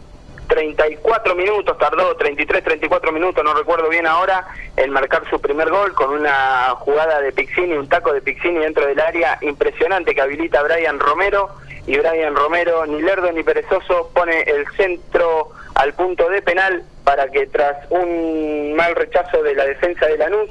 34 0.52 1.34
minutos 1.34 1.78
tardó, 1.78 2.14
33, 2.14 2.62
34 2.62 3.10
minutos, 3.10 3.42
no 3.42 3.54
recuerdo 3.54 3.88
bien 3.88 4.06
ahora, 4.06 4.46
en 4.76 4.90
marcar 4.90 5.22
su 5.30 5.40
primer 5.40 5.70
gol 5.70 5.94
con 5.94 6.10
una 6.10 6.74
jugada 6.76 7.22
de 7.22 7.32
Pixini, 7.32 7.72
un 7.72 7.88
taco 7.88 8.12
de 8.12 8.20
Pixini 8.20 8.58
dentro 8.58 8.86
del 8.86 9.00
área 9.00 9.38
impresionante 9.40 10.14
que 10.14 10.20
habilita 10.20 10.60
a 10.60 10.64
Brian 10.64 11.00
Romero. 11.00 11.48
Y 11.86 11.96
Brian 11.96 12.36
Romero, 12.36 12.84
ni 12.84 13.00
lerdo 13.00 13.32
ni 13.32 13.42
perezoso, 13.42 14.10
pone 14.14 14.42
el 14.42 14.66
centro 14.76 15.52
al 15.74 15.94
punto 15.94 16.28
de 16.28 16.42
penal 16.42 16.82
para 17.02 17.28
que 17.28 17.46
tras 17.46 17.90
un 17.90 18.74
mal 18.76 18.94
rechazo 18.94 19.42
de 19.42 19.54
la 19.54 19.64
defensa 19.64 20.04
de 20.04 20.18
Lanús, 20.18 20.50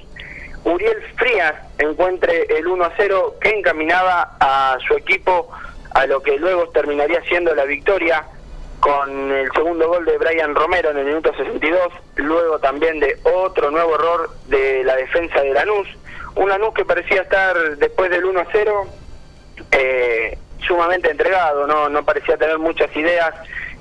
Uriel 0.63 0.99
Frías 1.15 1.53
encuentre 1.77 2.47
el 2.57 2.65
1 2.65 2.85
a 2.85 2.91
0 2.97 3.35
que 3.39 3.49
encaminaba 3.49 4.35
a 4.39 4.77
su 4.87 4.95
equipo 4.95 5.51
a 5.93 6.07
lo 6.07 6.23
que 6.23 6.37
luego 6.37 6.69
terminaría 6.69 7.21
siendo 7.25 7.53
la 7.53 7.65
victoria 7.65 8.25
con 8.81 9.31
el 9.31 9.49
segundo 9.53 9.87
gol 9.87 10.03
de 10.05 10.17
Brian 10.17 10.55
Romero 10.55 10.89
en 10.89 10.97
el 10.97 11.05
minuto 11.05 11.31
62, 11.35 11.93
luego 12.15 12.59
también 12.59 12.99
de 12.99 13.17
otro 13.23 13.69
nuevo 13.69 13.95
error 13.95 14.31
de 14.47 14.83
la 14.83 14.95
defensa 14.95 15.39
de 15.41 15.53
Lanús, 15.53 15.87
un 16.35 16.49
Lanús 16.49 16.73
que 16.73 16.83
parecía 16.83 17.21
estar 17.21 17.55
después 17.77 18.09
del 18.09 18.25
1 18.25 18.39
a 18.39 18.47
0 18.51 18.87
eh, 19.71 20.37
sumamente 20.67 21.11
entregado, 21.11 21.67
no, 21.67 21.89
no 21.89 22.03
parecía 22.03 22.37
tener 22.37 22.57
muchas 22.57 22.93
ideas 22.95 23.33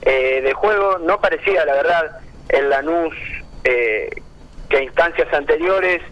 eh, 0.02 0.42
de 0.42 0.52
juego, 0.52 0.98
no 0.98 1.18
parecía 1.18 1.64
la 1.64 1.74
verdad 1.74 2.20
el 2.50 2.68
Lanús 2.68 3.14
eh, 3.64 4.10
que 4.68 4.76
a 4.76 4.82
instancias 4.82 5.32
anteriores 5.32 6.02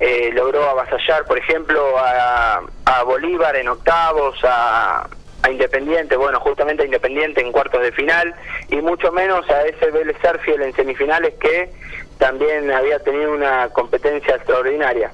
eh, 0.00 0.30
logró 0.34 0.68
avasallar, 0.68 1.24
por 1.24 1.38
ejemplo, 1.38 1.98
a, 1.98 2.62
a 2.84 3.02
Bolívar 3.04 3.56
en 3.56 3.68
octavos, 3.68 4.36
a, 4.44 5.08
a 5.44 5.50
Independiente, 5.50 6.16
bueno, 6.16 6.40
justamente 6.40 6.82
a 6.82 6.86
Independiente 6.86 7.42
en 7.42 7.52
cuartos 7.52 7.82
de 7.82 7.92
final, 7.92 8.34
y 8.70 8.76
mucho 8.76 9.12
menos 9.12 9.48
a 9.50 9.62
ese 9.66 9.90
Vélez 9.90 10.16
Sarsfield 10.22 10.62
en 10.62 10.74
semifinales 10.74 11.34
que 11.34 11.70
también 12.18 12.70
había 12.70 12.98
tenido 13.00 13.32
una 13.32 13.68
competencia 13.68 14.36
extraordinaria. 14.36 15.12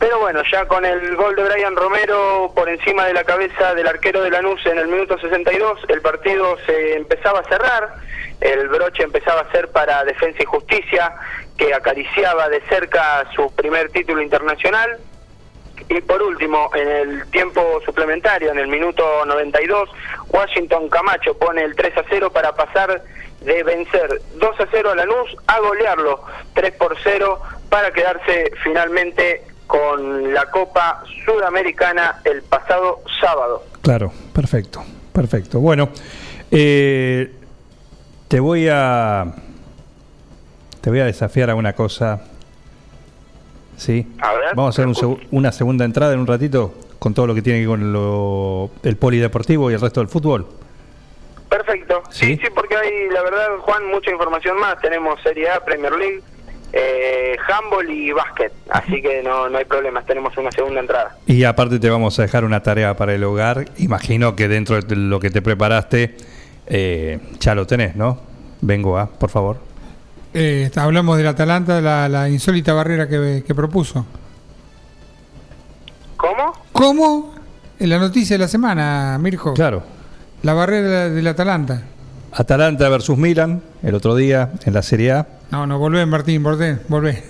Pero 0.00 0.18
bueno, 0.18 0.42
ya 0.50 0.66
con 0.66 0.84
el 0.84 1.14
gol 1.14 1.36
de 1.36 1.44
Brian 1.44 1.76
Romero 1.76 2.50
por 2.56 2.68
encima 2.68 3.06
de 3.06 3.14
la 3.14 3.22
cabeza 3.22 3.72
del 3.74 3.86
arquero 3.86 4.20
de 4.22 4.30
Lanús 4.30 4.66
en 4.66 4.78
el 4.78 4.88
minuto 4.88 5.16
62, 5.16 5.84
el 5.86 6.00
partido 6.00 6.56
se 6.66 6.96
empezaba 6.96 7.38
a 7.38 7.44
cerrar, 7.44 7.94
el 8.40 8.66
broche 8.66 9.04
empezaba 9.04 9.42
a 9.42 9.52
ser 9.52 9.70
para 9.70 10.02
Defensa 10.02 10.42
y 10.42 10.46
Justicia, 10.46 11.14
que 11.56 11.72
acariciaba 11.72 12.48
de 12.48 12.60
cerca 12.62 13.24
su 13.36 13.54
primer 13.54 13.90
título 13.90 14.22
internacional. 14.22 14.98
Y 15.94 16.00
por 16.00 16.22
último, 16.22 16.70
en 16.74 16.88
el 16.88 17.26
tiempo 17.30 17.60
suplementario, 17.84 18.50
en 18.50 18.58
el 18.58 18.68
minuto 18.68 19.04
92, 19.26 19.90
Washington 20.28 20.88
Camacho 20.88 21.36
pone 21.36 21.62
el 21.62 21.76
3 21.76 21.98
a 21.98 22.04
0 22.08 22.32
para 22.32 22.54
pasar 22.54 23.02
de 23.42 23.62
vencer 23.62 24.22
2 24.36 24.60
a 24.60 24.66
0 24.70 24.90
a 24.92 24.94
Lanús 24.94 25.36
a 25.46 25.60
golearlo 25.60 26.22
3 26.54 26.72
por 26.76 26.96
0 27.02 27.40
para 27.68 27.90
quedarse 27.90 28.52
finalmente 28.64 29.42
con 29.66 30.32
la 30.32 30.46
Copa 30.50 31.02
Sudamericana 31.26 32.20
el 32.24 32.42
pasado 32.42 33.02
sábado. 33.20 33.62
Claro, 33.82 34.12
perfecto, 34.32 34.82
perfecto. 35.12 35.60
Bueno, 35.60 35.90
eh, 36.50 37.32
te 38.28 38.40
voy 38.40 38.68
a 38.70 39.26
te 40.80 40.88
voy 40.88 41.00
a 41.00 41.04
desafiar 41.04 41.50
a 41.50 41.54
una 41.54 41.74
cosa. 41.74 42.31
Sí. 43.76 44.06
A 44.20 44.32
ver. 44.34 44.54
Vamos 44.54 44.78
a 44.78 44.82
hacer 44.82 45.06
un 45.06 45.20
una 45.30 45.52
segunda 45.52 45.84
entrada 45.84 46.12
en 46.12 46.20
un 46.20 46.26
ratito 46.26 46.74
con 46.98 47.14
todo 47.14 47.26
lo 47.26 47.34
que 47.34 47.42
tiene 47.42 47.60
que 47.60 47.66
ver 47.66 47.78
con 47.80 47.92
lo, 47.92 48.70
el 48.84 48.96
polideportivo 48.96 49.70
y 49.70 49.74
el 49.74 49.80
resto 49.80 50.00
del 50.00 50.08
fútbol. 50.08 50.46
Perfecto. 51.48 52.02
Sí, 52.10 52.38
sí, 52.40 52.48
porque 52.54 52.76
hay, 52.76 53.10
la 53.10 53.22
verdad, 53.22 53.48
Juan, 53.60 53.86
mucha 53.88 54.10
información 54.12 54.58
más. 54.60 54.80
Tenemos 54.80 55.20
Serie 55.20 55.50
A, 55.50 55.64
Premier 55.64 55.92
League, 55.92 56.22
eh, 56.72 57.36
handball 57.48 57.90
y 57.90 58.12
básquet. 58.12 58.52
Así 58.70 59.02
que 59.02 59.20
no, 59.22 59.48
no 59.48 59.58
hay 59.58 59.64
problemas. 59.64 60.06
Tenemos 60.06 60.36
una 60.38 60.52
segunda 60.52 60.80
entrada. 60.80 61.16
Y 61.26 61.42
aparte 61.42 61.78
te 61.80 61.90
vamos 61.90 62.18
a 62.18 62.22
dejar 62.22 62.44
una 62.44 62.62
tarea 62.62 62.96
para 62.96 63.14
el 63.14 63.24
hogar. 63.24 63.66
Imagino 63.78 64.36
que 64.36 64.46
dentro 64.46 64.80
de 64.80 64.94
lo 64.94 65.18
que 65.18 65.30
te 65.30 65.42
preparaste 65.42 66.16
eh, 66.68 67.18
ya 67.40 67.54
lo 67.54 67.66
tenés, 67.66 67.96
¿no? 67.96 68.20
Vengo 68.60 68.96
a, 68.96 69.06
por 69.06 69.28
favor. 69.28 69.71
Eh, 70.34 70.64
está- 70.66 70.84
hablamos 70.84 71.16
del 71.18 71.26
Atalanta, 71.26 71.80
la, 71.80 72.08
la 72.08 72.28
insólita 72.28 72.72
barrera 72.72 73.08
que, 73.08 73.44
que 73.46 73.54
propuso. 73.54 74.06
¿Cómo? 76.16 76.52
¿Cómo? 76.72 77.34
En 77.78 77.88
la 77.90 77.98
noticia 77.98 78.34
de 78.34 78.38
la 78.38 78.48
semana, 78.48 79.18
Mirko. 79.20 79.54
Claro. 79.54 79.82
La 80.42 80.54
barrera 80.54 81.08
del 81.10 81.26
Atalanta. 81.26 81.82
Atalanta 82.32 82.88
versus 82.88 83.18
Milan 83.18 83.60
el 83.82 83.94
otro 83.94 84.14
día 84.14 84.52
en 84.64 84.72
la 84.72 84.82
Serie 84.82 85.12
A. 85.12 85.26
No, 85.50 85.66
no, 85.66 85.78
volvé, 85.78 86.06
Martín, 86.06 86.42
volvé, 86.42 86.78
volvé. 86.88 87.22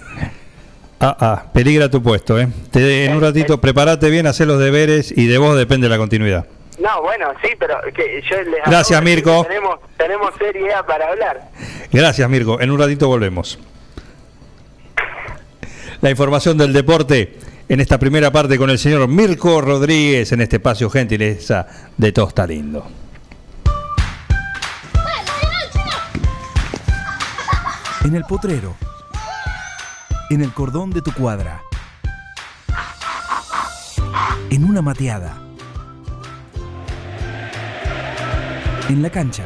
Ah, 1.01 1.17
ah, 1.19 1.45
peligra 1.53 1.91
tu 1.91 2.01
puesto, 2.03 2.39
¿eh? 2.39 2.49
Te- 2.71 3.07
en 3.07 3.15
un 3.17 3.21
ratito, 3.21 3.61
prepárate 3.61 4.09
bien, 4.11 4.27
hacer 4.29 4.47
los 4.47 4.61
deberes 4.61 5.13
y 5.17 5.27
de 5.27 5.39
vos 5.39 5.57
depende 5.57 5.89
la 5.89 5.99
continuidad. 5.99 6.47
No, 6.79 7.03
bueno, 7.03 7.33
sí, 7.43 7.51
pero 7.59 7.77
que 7.95 8.23
yo 8.23 8.43
les 8.43 8.65
Gracias, 8.65 9.03
Mirko. 9.03 9.45
Tenemos, 9.45 9.79
tenemos 9.97 10.35
Serie 10.39 10.73
A 10.75 10.85
para 10.85 11.09
hablar. 11.09 11.41
Gracias, 11.93 12.29
Mirko. 12.29 12.61
En 12.61 12.71
un 12.71 12.79
ratito 12.79 13.09
volvemos. 13.09 13.59
La 16.01 16.11
información 16.11 16.59
del 16.59 16.73
deporte 16.73 17.39
en 17.69 17.81
esta 17.81 17.99
primera 17.99 18.33
parte 18.33 18.59
con 18.59 18.71
el 18.71 18.79
señor 18.79 19.07
Mirko 19.07 19.61
Rodríguez 19.61 20.33
en 20.33 20.41
este 20.41 20.57
espacio 20.57 20.91
gentileza 20.91 21.67
de 21.97 22.13
Tosta 22.13 22.47
Lindo. 22.47 22.87
En 28.05 28.17
el 28.17 28.25
potrero. 28.25 28.75
En 30.31 30.43
el 30.43 30.53
cordón 30.53 30.91
de 30.91 31.03
tu 31.03 31.13
cuadra. 31.13 31.63
En 34.51 34.65
una 34.65 34.83
mateada. 34.83 35.52
En 38.89 39.03
la 39.03 39.11
cancha. 39.11 39.45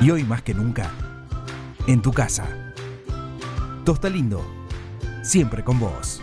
Y 0.00 0.10
hoy 0.10 0.24
más 0.24 0.42
que 0.42 0.54
nunca, 0.54 0.90
en 1.86 2.02
tu 2.02 2.12
casa. 2.12 2.44
Tosta 3.84 4.08
Lindo, 4.08 4.44
siempre 5.22 5.62
con 5.62 5.78
vos. 5.78 6.20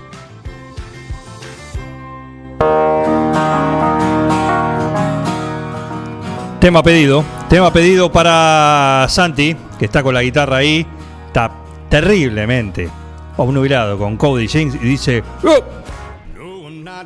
Tema 6.59 6.83
pedido, 6.83 7.23
tema 7.47 7.71
pedido 7.71 8.11
para 8.11 9.05
Santi, 9.07 9.55
que 9.77 9.85
está 9.85 10.03
con 10.03 10.13
la 10.13 10.21
guitarra 10.21 10.57
ahí, 10.57 10.85
está 11.27 11.51
terriblemente 11.87 12.89
obnubilado 13.37 13.97
con 13.97 14.17
Cody 14.17 14.47
Jinx 14.49 14.75
y 14.75 14.79
dice, 14.79 15.23
"Oh, 15.45 15.63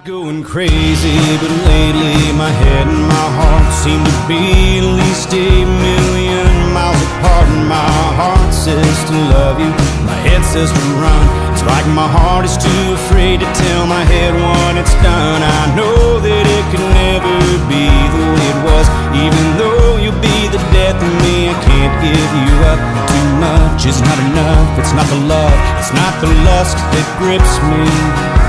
going 0.04 0.44
crazy, 0.44 1.16
but 1.40 1.48
lately 1.64 2.36
my 2.36 2.52
head 2.52 2.88
and 2.92 3.04
my 3.08 3.28
heart 3.40 3.68
seem 3.72 4.04
to 4.04 4.16
be 4.28 4.84
at 4.84 4.88
least 5.00 5.32
a 5.32 5.48
million 5.64 6.52
miles 6.76 7.00
apart. 7.16 7.48
And 7.48 7.72
my 7.72 7.96
heart 8.20 8.52
says 8.52 8.98
to 9.08 9.16
love 9.32 9.64
you, 9.64 9.72
my 10.04 10.20
head 10.28 10.44
says 10.44 10.76
to 10.76 10.84
run. 11.00 11.24
It's 11.56 11.64
like 11.64 11.88
my 11.96 12.04
heart 12.04 12.44
is 12.44 12.60
too 12.60 12.84
afraid 13.00 13.40
to 13.40 13.48
tell 13.56 13.88
my 13.88 14.04
head 14.04 14.36
when 14.36 14.76
it's 14.76 14.92
done. 15.00 15.40
I 15.40 15.72
know 15.72 16.20
that 16.20 16.46
it 16.52 16.66
could 16.68 16.84
never 16.84 17.36
be 17.72 17.88
the 17.88 18.24
way 18.36 18.48
it 18.52 18.60
was, 18.68 18.86
even 19.16 19.46
though 19.56 20.04
you'll 20.04 20.20
be 20.20 20.52
the 20.52 20.60
death 20.76 21.00
of 21.00 21.14
me. 21.24 21.48
I 21.48 21.56
can't 21.64 21.96
give 22.04 22.32
you 22.44 22.52
up. 22.76 22.80
Too 23.08 23.28
much 23.40 23.88
is 23.88 24.04
not 24.04 24.20
enough. 24.20 24.68
It's 24.84 24.92
not 24.92 25.08
the 25.08 25.22
love, 25.32 25.56
it's 25.80 25.96
not 25.96 26.12
the 26.20 26.32
lust 26.44 26.76
that 26.92 27.08
grips 27.24 27.56
me. 27.72 28.43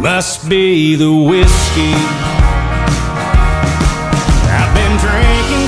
Must 0.00 0.48
be 0.48 0.94
the 0.94 1.12
whiskey. 1.12 1.92
I've 4.48 4.72
been 4.72 4.96
drinking 4.98 5.67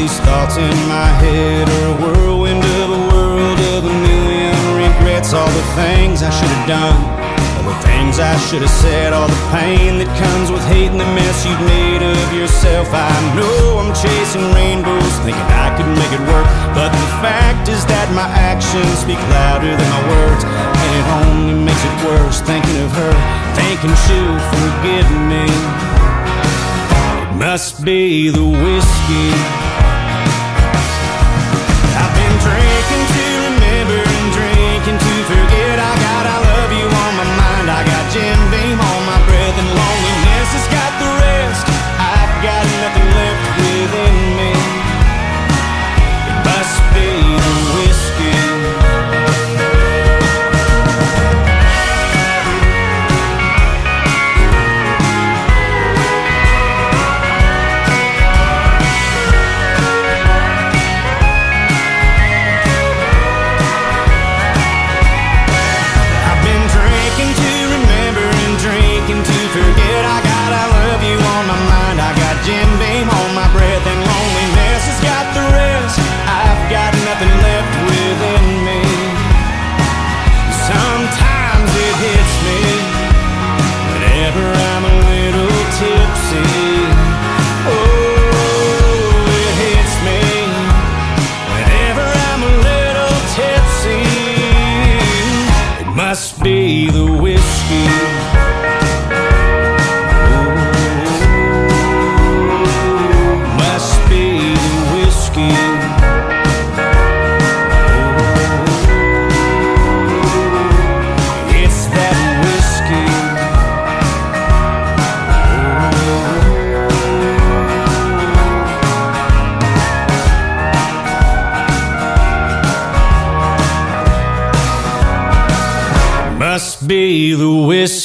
these 0.00 0.20
thoughts 0.20 0.56
in 0.56 0.76
my 0.88 1.12
head 1.20 1.68
are 1.68 1.88
a 1.92 1.96
whirlwind 2.00 2.64
of 2.80 2.88
a 2.88 3.02
world 3.12 3.60
of 3.76 3.84
a 3.84 3.94
million 4.08 4.56
regrets. 4.72 5.36
All 5.36 5.52
the 5.52 5.66
things 5.76 6.24
I 6.24 6.32
should 6.32 6.48
have 6.48 6.64
done, 6.64 6.96
all 7.60 7.68
the 7.68 7.76
things 7.84 8.16
I 8.16 8.32
should 8.48 8.64
have 8.64 8.76
said, 8.80 9.12
all 9.12 9.28
the 9.28 9.44
pain 9.52 10.00
that 10.00 10.08
comes 10.16 10.48
with 10.48 10.64
hating 10.72 10.96
the 10.96 11.10
mess 11.12 11.44
you've 11.44 11.60
made 11.68 12.00
of 12.00 12.16
yourself. 12.32 12.88
I 12.96 13.12
know 13.36 13.76
I'm 13.76 13.92
chasing 13.92 14.48
rainbows, 14.56 15.14
thinking 15.20 15.48
I 15.60 15.68
could 15.76 15.90
make 15.92 16.12
it 16.16 16.24
work, 16.32 16.48
but 16.72 16.88
the 16.96 17.10
fact 17.20 17.68
is 17.68 17.84
that 17.84 18.08
my 18.16 18.24
actions 18.40 19.04
speak 19.04 19.20
louder 19.28 19.68
than 19.68 19.88
my 20.00 20.04
words, 20.16 20.48
and 20.48 20.90
it 20.96 21.06
only 21.20 21.56
makes 21.60 21.84
it 21.84 21.96
worse 22.08 22.40
thinking 22.40 22.78
of 22.80 22.90
her, 22.96 23.12
thinking 23.52 23.92
she'll 24.08 24.40
forgive 24.48 25.08
me. 25.28 25.44
Must 27.36 27.84
be 27.84 28.32
the 28.32 28.48
whiskey. 28.48 29.59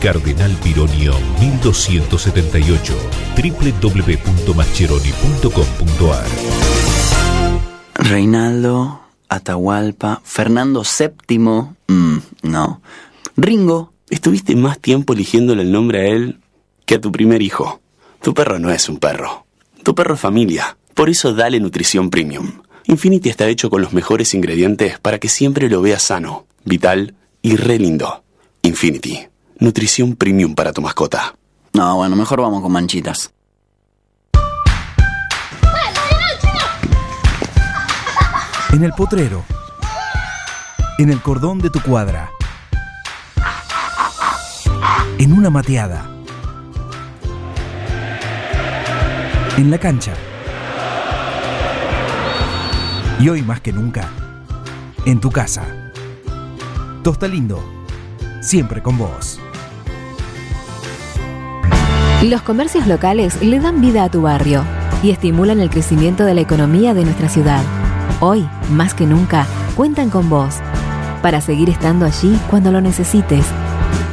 Cardenal 0.00 0.52
Pironio 0.62 1.14
1278 1.40 2.94
www.mascheroni.com.ar 3.36 6.26
Reinaldo, 7.94 9.00
Atahualpa, 9.28 10.22
Fernando 10.24 10.82
VII, 10.82 11.38
mm, 11.38 12.18
no. 12.42 12.80
Ringo, 13.36 13.92
Estuviste 14.08 14.54
más 14.54 14.78
tiempo 14.78 15.14
eligiéndole 15.14 15.62
el 15.62 15.72
nombre 15.72 16.00
a 16.00 16.06
él 16.06 16.38
que 16.84 16.94
a 16.94 17.00
tu 17.00 17.10
primer 17.10 17.42
hijo. 17.42 17.80
Tu 18.22 18.34
perro 18.34 18.58
no 18.58 18.70
es 18.70 18.88
un 18.88 18.98
perro. 18.98 19.46
Tu 19.82 19.94
perro 19.94 20.14
es 20.14 20.20
familia. 20.20 20.76
Por 20.94 21.10
eso 21.10 21.34
dale 21.34 21.58
nutrición 21.58 22.08
premium. 22.08 22.62
Infinity 22.84 23.28
está 23.28 23.48
hecho 23.48 23.68
con 23.68 23.82
los 23.82 23.92
mejores 23.92 24.32
ingredientes 24.34 25.00
para 25.00 25.18
que 25.18 25.28
siempre 25.28 25.68
lo 25.68 25.82
veas 25.82 26.02
sano, 26.02 26.46
vital 26.64 27.14
y 27.42 27.56
re 27.56 27.78
lindo. 27.78 28.22
Infinity. 28.62 29.26
Nutrición 29.58 30.16
premium 30.16 30.54
para 30.54 30.72
tu 30.72 30.82
mascota. 30.82 31.34
No, 31.72 31.96
bueno, 31.96 32.14
mejor 32.14 32.42
vamos 32.42 32.60
con 32.60 32.72
manchitas. 32.72 33.32
En 38.72 38.84
el 38.84 38.92
potrero. 38.92 39.44
En 40.98 41.10
el 41.10 41.22
cordón 41.22 41.58
de 41.60 41.70
tu 41.70 41.80
cuadra. 41.80 42.30
En 45.16 45.32
una 45.32 45.48
mateada. 45.48 46.06
En 49.56 49.70
la 49.70 49.78
cancha. 49.78 50.12
Y 53.18 53.30
hoy 53.30 53.40
más 53.40 53.62
que 53.62 53.72
nunca, 53.72 54.10
en 55.06 55.18
tu 55.18 55.30
casa. 55.30 55.64
Tosta 57.02 57.26
Lindo, 57.26 57.64
siempre 58.42 58.82
con 58.82 58.98
vos. 58.98 59.40
Los 62.22 62.40
comercios 62.40 62.86
locales 62.86 63.42
le 63.42 63.60
dan 63.60 63.80
vida 63.82 64.02
a 64.02 64.08
tu 64.08 64.22
barrio 64.22 64.64
y 65.02 65.10
estimulan 65.10 65.60
el 65.60 65.68
crecimiento 65.68 66.24
de 66.24 66.32
la 66.32 66.40
economía 66.40 66.94
de 66.94 67.04
nuestra 67.04 67.28
ciudad. 67.28 67.62
Hoy, 68.20 68.48
más 68.70 68.94
que 68.94 69.06
nunca, 69.06 69.46
cuentan 69.76 70.08
con 70.08 70.30
vos 70.30 70.56
para 71.20 71.42
seguir 71.42 71.68
estando 71.68 72.06
allí 72.06 72.38
cuando 72.48 72.72
lo 72.72 72.80
necesites. 72.80 73.44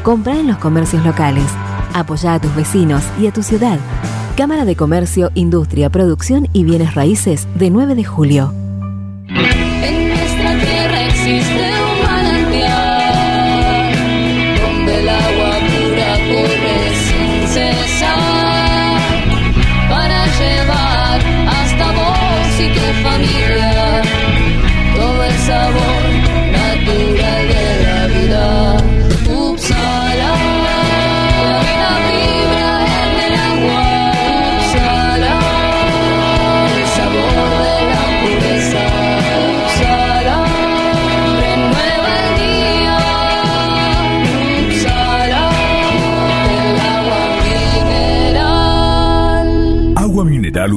Compra 0.03 0.38
en 0.38 0.48
los 0.48 0.57
comercios 0.57 1.03
locales. 1.06 1.45
Apoya 1.93 2.33
a 2.33 2.41
tus 2.41 2.53
vecinos 2.56 3.03
y 3.22 3.27
a 3.27 3.32
tu 3.32 3.41
ciudad. 3.41 3.80
Cámara 4.35 4.65
de 4.65 4.75
Comercio, 4.75 5.32
Industria, 5.33 5.90
Producción 5.90 6.49
y 6.51 6.65
Bienes 6.65 6.95
Raíces 6.95 7.48
de 7.56 7.69
9 7.69 7.95
de 7.95 8.03
julio. 8.03 8.53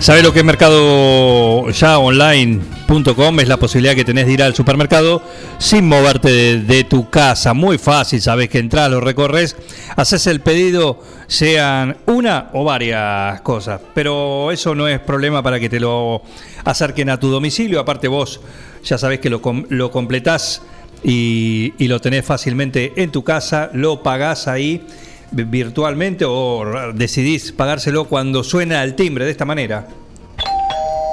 ¿Sabes 0.00 0.22
lo 0.22 0.32
que 0.32 0.38
es 0.38 0.44
mercado 0.44 1.68
ya 1.70 1.98
online.com? 1.98 3.40
Es 3.40 3.48
la 3.48 3.56
posibilidad 3.56 3.96
que 3.96 4.04
tenés 4.04 4.26
de 4.26 4.32
ir 4.32 4.42
al 4.44 4.54
supermercado 4.54 5.20
sin 5.58 5.88
moverte 5.88 6.60
de, 6.60 6.84
tu 6.84 7.10
casa. 7.10 7.52
Muy 7.52 7.78
fácil, 7.78 8.22
sabes 8.22 8.48
que 8.48 8.60
entras, 8.60 8.88
lo 8.90 9.00
recorres, 9.00 9.56
haces 9.96 10.28
el 10.28 10.40
pedido, 10.40 11.02
sean 11.26 11.96
una 12.06 12.48
o 12.52 12.62
varias 12.62 13.40
cosas. 13.40 13.80
Pero 13.92 14.52
eso 14.52 14.72
no 14.76 14.86
es 14.86 15.00
problema 15.00 15.42
para 15.42 15.58
que 15.58 15.68
te 15.68 15.80
lo 15.80 16.22
acerquen 16.64 17.10
a 17.10 17.18
tu 17.18 17.28
domicilio. 17.28 17.80
Aparte 17.80 18.06
vos 18.06 18.40
ya 18.84 18.98
sabés 18.98 19.18
que 19.18 19.30
lo, 19.30 19.42
lo 19.68 19.90
completás 19.90 20.62
y, 21.02 21.74
y 21.76 21.88
lo 21.88 22.00
tenés 22.00 22.24
fácilmente 22.24 22.92
en 22.96 23.10
tu 23.10 23.24
casa, 23.24 23.68
lo 23.72 24.00
pagás 24.04 24.46
ahí 24.46 24.86
virtualmente 25.30 26.24
o 26.26 26.92
decidís 26.94 27.52
pagárselo 27.52 28.04
cuando 28.04 28.42
suena 28.44 28.82
el 28.82 28.94
timbre 28.94 29.24
de 29.24 29.30
esta 29.30 29.44
manera. 29.44 29.86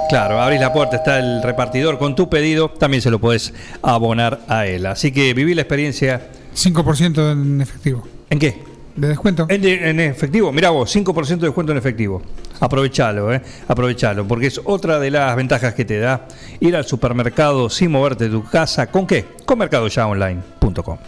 Claro, 0.08 0.40
abrís 0.40 0.60
la 0.60 0.72
puerta, 0.72 0.96
está 0.96 1.18
el 1.18 1.42
repartidor 1.42 1.98
con 1.98 2.14
tu 2.14 2.30
pedido, 2.30 2.70
también 2.70 3.02
se 3.02 3.10
lo 3.10 3.18
podés 3.18 3.52
abonar 3.82 4.40
a 4.46 4.66
él. 4.66 4.86
Así 4.86 5.10
que 5.10 5.34
viví 5.34 5.54
la 5.54 5.62
experiencia. 5.62 6.30
5% 6.54 7.32
en 7.32 7.60
efectivo. 7.60 8.06
¿En 8.30 8.38
qué? 8.38 8.62
¿De 8.94 9.08
descuento? 9.08 9.46
En, 9.48 9.64
en 9.64 10.00
efectivo, 10.00 10.52
mira 10.52 10.70
vos, 10.70 10.94
5% 10.94 11.26
de 11.26 11.46
descuento 11.46 11.72
en 11.72 11.78
efectivo. 11.78 12.22
Aprovechalo, 12.60 13.32
eh, 13.34 13.42
aprovechalo, 13.68 14.26
porque 14.26 14.46
es 14.46 14.60
otra 14.64 14.98
de 14.98 15.10
las 15.10 15.36
ventajas 15.36 15.74
que 15.74 15.84
te 15.84 15.98
da 15.98 16.26
ir 16.60 16.76
al 16.76 16.86
supermercado 16.86 17.68
sin 17.68 17.90
moverte 17.90 18.24
de 18.24 18.30
tu 18.30 18.44
casa. 18.44 18.86
¿Con 18.86 19.06
qué? 19.06 19.26
Con 19.44 19.58
mercadoyaonline.com. 19.58 20.98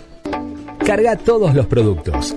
Carga 0.85 1.17
todos 1.17 1.55
los 1.55 1.67
productos. 1.67 2.37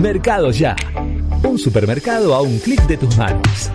Mercado 0.00 0.50
Ya. 0.50 0.76
Un 1.42 1.58
supermercado 1.58 2.34
a 2.34 2.42
un 2.42 2.58
clic 2.58 2.82
de 2.82 2.98
tus 2.98 3.16
manos. 3.16 3.70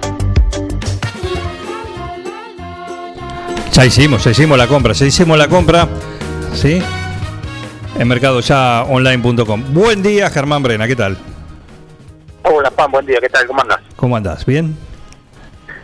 Ya 3.71 3.85
hicimos, 3.85 4.23
ya 4.23 4.31
hicimos 4.31 4.57
la 4.57 4.67
compra, 4.67 4.93
ya 4.93 5.05
hicimos 5.05 5.37
la 5.37 5.47
compra, 5.47 5.87
¿sí? 6.53 6.81
En 7.97 8.07
mercadoyaonline.com. 8.07 9.73
Buen 9.73 10.03
día, 10.03 10.29
Germán 10.29 10.61
Brena, 10.61 10.87
¿qué 10.87 10.95
tal? 10.95 11.17
Hola 12.43 12.71
Juan, 12.75 12.91
buen 12.91 13.05
día, 13.05 13.17
¿qué 13.19 13.29
tal? 13.29 13.47
¿Cómo 13.47 13.61
andas? 13.61 13.79
¿Cómo 13.95 14.15
andás? 14.15 14.45
¿Bien? 14.45 14.75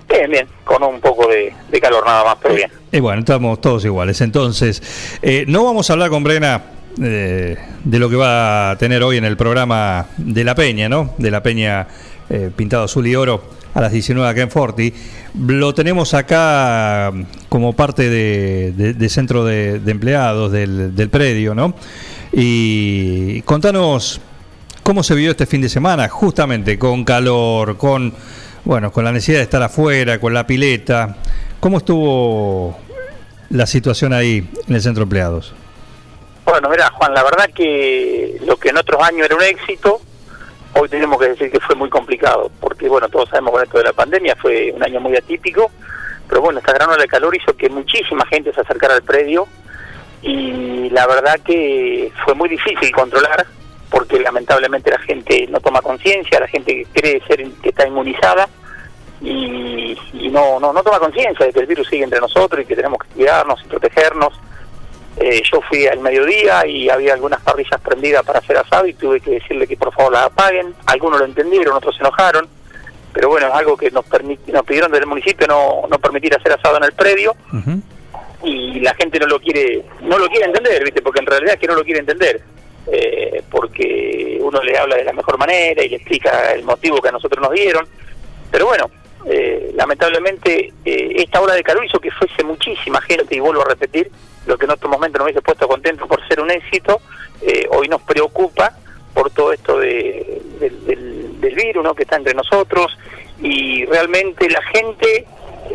Bien, 0.07 0.29
bien, 0.29 0.47
con 0.63 0.83
un 0.83 1.01
poco 1.01 1.27
de, 1.27 1.53
de 1.71 1.81
calor 1.81 2.05
nada 2.05 2.23
más, 2.23 2.37
pero 2.41 2.55
bien. 2.55 2.71
Y 2.91 2.99
bueno, 2.99 3.19
estamos 3.19 3.59
todos 3.59 3.83
iguales. 3.85 4.21
Entonces, 4.21 5.17
eh, 5.21 5.45
no 5.47 5.63
vamos 5.63 5.89
a 5.89 5.93
hablar 5.93 6.09
con 6.09 6.23
Brena 6.23 6.61
de 6.97 7.57
lo 7.99 8.09
que 8.09 8.15
va 8.15 8.71
a 8.71 8.77
tener 8.77 9.03
hoy 9.03 9.17
en 9.17 9.25
el 9.25 9.37
programa 9.37 10.07
de 10.17 10.43
La 10.43 10.55
Peña, 10.55 10.89
¿no? 10.89 11.13
De 11.17 11.31
La 11.31 11.43
Peña 11.43 11.87
eh, 12.29 12.51
Pintado 12.55 12.83
Azul 12.83 13.07
y 13.07 13.15
Oro 13.15 13.43
a 13.73 13.81
las 13.81 13.91
19 13.91 14.27
acá 14.27 14.41
en 14.41 14.49
Forti. 14.49 14.93
Lo 15.39 15.73
tenemos 15.73 16.13
acá 16.13 17.13
como 17.49 17.73
parte 17.73 18.09
de, 18.09 19.09
centro 19.09 19.45
de, 19.45 19.79
de 19.79 19.91
empleados 19.91 20.51
del, 20.51 20.95
del 20.95 21.09
predio, 21.09 21.53
¿no? 21.53 21.75
Y 22.33 23.41
contanos 23.43 24.19
cómo 24.83 25.03
se 25.03 25.15
vivió 25.15 25.31
este 25.31 25.45
fin 25.45 25.61
de 25.61 25.69
semana, 25.69 26.09
justamente 26.09 26.79
con 26.79 27.03
calor, 27.03 27.77
con 27.77 28.13
bueno, 28.65 28.91
con 28.91 29.05
la 29.05 29.13
necesidad 29.13 29.37
de 29.37 29.43
estar 29.43 29.63
afuera, 29.63 30.19
con 30.19 30.33
la 30.33 30.45
pileta. 30.45 31.15
¿Cómo 31.59 31.77
estuvo 31.77 32.77
la 33.49 33.65
situación 33.65 34.11
ahí 34.11 34.49
en 34.67 34.75
el 34.75 34.81
centro 34.81 35.01
de 35.01 35.03
empleados? 35.03 35.53
Bueno, 36.47 36.69
mira 36.69 36.89
Juan, 36.91 37.13
la 37.13 37.23
verdad 37.23 37.49
que 37.53 38.37
lo 38.45 38.55
que 38.55 38.69
en 38.69 38.77
otros 38.77 39.03
años 39.03 39.25
era 39.25 39.35
un 39.35 39.43
éxito, 39.43 39.99
hoy 40.75 40.87
tenemos 40.87 41.19
que 41.19 41.27
decir 41.27 41.51
que 41.51 41.59
fue 41.59 41.75
muy 41.75 41.89
complicado, 41.89 42.49
porque 42.61 42.87
bueno, 42.87 43.09
todos 43.09 43.27
sabemos 43.27 43.51
con 43.51 43.63
esto 43.63 43.77
de 43.79 43.83
la 43.83 43.91
pandemia 43.91 44.33
fue 44.37 44.71
un 44.71 44.81
año 44.81 45.01
muy 45.01 45.17
atípico, 45.17 45.69
pero 46.25 46.39
bueno, 46.39 46.59
esta 46.59 46.71
gran 46.71 46.89
ola 46.89 47.01
de 47.01 47.09
calor 47.09 47.35
hizo 47.35 47.53
que 47.57 47.67
muchísima 47.67 48.25
gente 48.27 48.53
se 48.53 48.61
acercara 48.61 48.95
al 48.95 49.03
predio 49.03 49.45
y 50.21 50.89
la 50.91 51.05
verdad 51.05 51.37
que 51.41 52.13
fue 52.23 52.33
muy 52.33 52.47
difícil 52.47 52.93
controlar, 52.93 53.45
porque 53.89 54.17
lamentablemente 54.17 54.89
la 54.89 54.99
gente 54.99 55.47
no 55.49 55.59
toma 55.59 55.81
conciencia, 55.81 56.39
la 56.39 56.47
gente 56.47 56.87
cree 56.93 57.21
ser 57.27 57.45
que 57.61 57.69
está 57.69 57.85
inmunizada 57.85 58.47
y, 59.19 59.97
y 60.13 60.29
no, 60.29 60.61
no, 60.61 60.71
no 60.71 60.81
toma 60.81 60.99
conciencia 60.99 61.45
de 61.45 61.51
que 61.51 61.59
el 61.59 61.67
virus 61.67 61.89
sigue 61.89 62.05
entre 62.05 62.21
nosotros 62.21 62.61
y 62.61 62.65
que 62.65 62.75
tenemos 62.77 62.99
que 62.99 63.09
cuidarnos 63.09 63.59
y 63.65 63.67
protegernos. 63.67 64.33
Eh, 65.19 65.41
yo 65.51 65.61
fui 65.61 65.87
al 65.87 65.99
mediodía 65.99 66.65
y 66.67 66.89
había 66.89 67.13
algunas 67.13 67.41
parrillas 67.41 67.81
prendidas 67.81 68.23
para 68.23 68.39
hacer 68.39 68.57
asado 68.57 68.85
y 68.85 68.93
tuve 68.93 69.19
que 69.19 69.31
decirle 69.31 69.67
que 69.67 69.75
por 69.75 69.91
favor 69.93 70.13
las 70.13 70.25
apaguen. 70.25 70.75
Algunos 70.85 71.19
lo 71.19 71.25
entendieron, 71.25 71.75
otros 71.75 71.95
se 71.95 72.01
enojaron, 72.01 72.47
pero 73.13 73.29
bueno, 73.29 73.47
es 73.47 73.53
algo 73.53 73.75
que 73.75 73.89
nos, 73.89 74.05
nos 74.47 74.65
pidieron 74.65 74.91
del 74.91 75.07
municipio 75.07 75.47
no, 75.47 75.87
no 75.89 75.97
permitir 75.97 76.35
hacer 76.35 76.51
asado 76.51 76.77
en 76.77 76.83
el 76.83 76.93
predio 76.93 77.35
y 78.43 78.79
la 78.79 78.93
gente 78.93 79.19
no 79.19 79.25
lo 79.25 79.39
quiere 79.39 79.83
no 80.01 80.19
lo 80.19 80.27
quiere 80.27 80.45
entender, 80.45 80.83
¿viste? 80.83 81.01
Porque 81.01 81.19
en 81.19 81.25
realidad 81.25 81.55
es 81.55 81.59
que 81.59 81.67
no 81.67 81.75
lo 81.75 81.83
quiere 81.83 81.99
entender. 81.99 82.41
Eh, 82.89 83.43
porque 83.51 84.37
uno 84.39 84.61
le 84.61 84.77
habla 84.77 84.95
de 84.95 85.03
la 85.03 85.11
mejor 85.11 85.37
manera 85.37 85.83
y 85.83 85.89
le 85.89 85.97
explica 85.97 86.53
el 86.53 86.63
motivo 86.63 87.01
que 87.01 87.09
a 87.09 87.11
nosotros 87.11 87.41
nos 87.41 87.51
dieron. 87.51 87.85
Pero 88.49 88.67
bueno, 88.67 88.89
eh, 89.25 89.71
lamentablemente 89.75 90.71
eh, 90.85 91.13
esta 91.17 91.41
ola 91.41 91.53
de 91.53 91.63
calor 91.63 91.83
hizo 91.83 91.99
que 91.99 92.11
fuese 92.11 92.43
muchísima 92.43 93.01
gente, 93.01 93.35
y 93.35 93.39
vuelvo 93.39 93.61
a 93.63 93.69
repetir, 93.69 94.09
lo 94.47 94.57
que 94.57 94.65
en 94.65 94.71
otro 94.71 94.89
momento 94.89 95.17
nos 95.19 95.25
hubiese 95.25 95.41
puesto 95.41 95.67
contento 95.67 96.07
por 96.07 96.25
ser 96.27 96.39
un 96.39 96.49
éxito, 96.51 97.01
eh, 97.41 97.67
hoy 97.69 97.87
nos 97.87 98.01
preocupa 98.01 98.73
por 99.13 99.29
todo 99.31 99.51
esto 99.53 99.79
de, 99.79 100.41
del, 100.59 100.85
del- 100.85 101.39
del 101.41 101.55
virus 101.55 101.83
¿no? 101.83 101.93
que 101.93 102.03
está 102.03 102.15
entre 102.15 102.33
nosotros 102.33 102.97
y 103.41 103.85
realmente 103.85 104.49
la 104.49 104.61
gente 104.63 105.25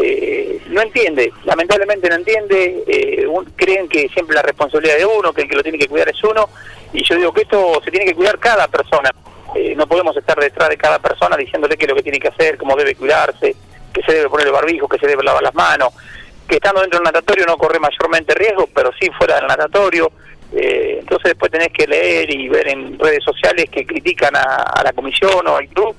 eh, 0.01 0.61
no 0.69 0.81
entiende, 0.81 1.33
lamentablemente 1.45 2.09
no 2.09 2.17
entiende, 2.17 2.83
eh, 2.87 3.27
creen 3.57 3.89
que 3.89 4.09
siempre 4.09 4.35
la 4.35 4.43
responsabilidad 4.43 4.97
de 4.97 5.07
uno, 5.07 5.33
que 5.33 5.43
el 5.43 5.49
que 5.49 5.57
lo 5.57 5.63
tiene 5.63 5.79
que 5.79 5.87
cuidar 5.87 6.09
es 6.09 6.23
uno, 6.25 6.49
y 6.93 7.05
yo 7.05 7.15
digo 7.17 7.33
que 7.33 7.43
esto 7.43 7.81
se 7.85 7.91
tiene 7.91 8.07
que 8.07 8.15
cuidar 8.15 8.39
cada 8.39 8.67
persona, 8.69 9.11
Eh, 9.55 9.75
no 9.77 9.87
podemos 9.87 10.17
estar 10.17 10.39
detrás 10.41 10.71
de 10.71 10.79
cada 10.79 10.99
persona 10.99 11.37
diciéndole 11.37 11.77
qué 11.77 11.85
es 11.85 11.91
lo 11.91 11.95
que 11.97 12.03
tiene 12.03 12.19
que 12.19 12.29
hacer, 12.29 12.57
cómo 12.57 12.75
debe 12.75 12.95
cuidarse, 12.95 13.55
que 13.93 14.01
se 14.03 14.13
debe 14.15 14.31
poner 14.31 14.47
el 14.47 14.53
barbijo, 14.55 14.89
que 14.89 14.97
se 14.99 15.07
debe 15.07 15.23
lavar 15.23 15.43
las 15.43 15.55
manos, 15.55 15.93
estando 16.57 16.81
dentro 16.81 16.99
del 16.99 17.05
natatorio 17.05 17.47
no 17.47 17.57
corre 17.57 17.79
mayormente 17.79 18.35
riesgo, 18.35 18.69
pero 18.75 18.91
sí 19.01 19.11
fuera 19.17 19.37
del 19.37 19.47
natatorio, 19.47 20.11
eh, 20.53 20.99
entonces 21.01 21.31
después 21.31 21.51
tenés 21.51 21.69
que 21.69 21.87
leer 21.87 22.31
y 22.31 22.49
ver 22.49 22.69
en 22.69 22.99
redes 22.99 23.25
sociales 23.25 23.71
que 23.71 23.87
critican 23.87 24.37
a, 24.37 24.43
a 24.43 24.83
la 24.83 24.93
comisión 24.93 25.47
o 25.47 25.57
al 25.57 25.69
club, 25.69 25.97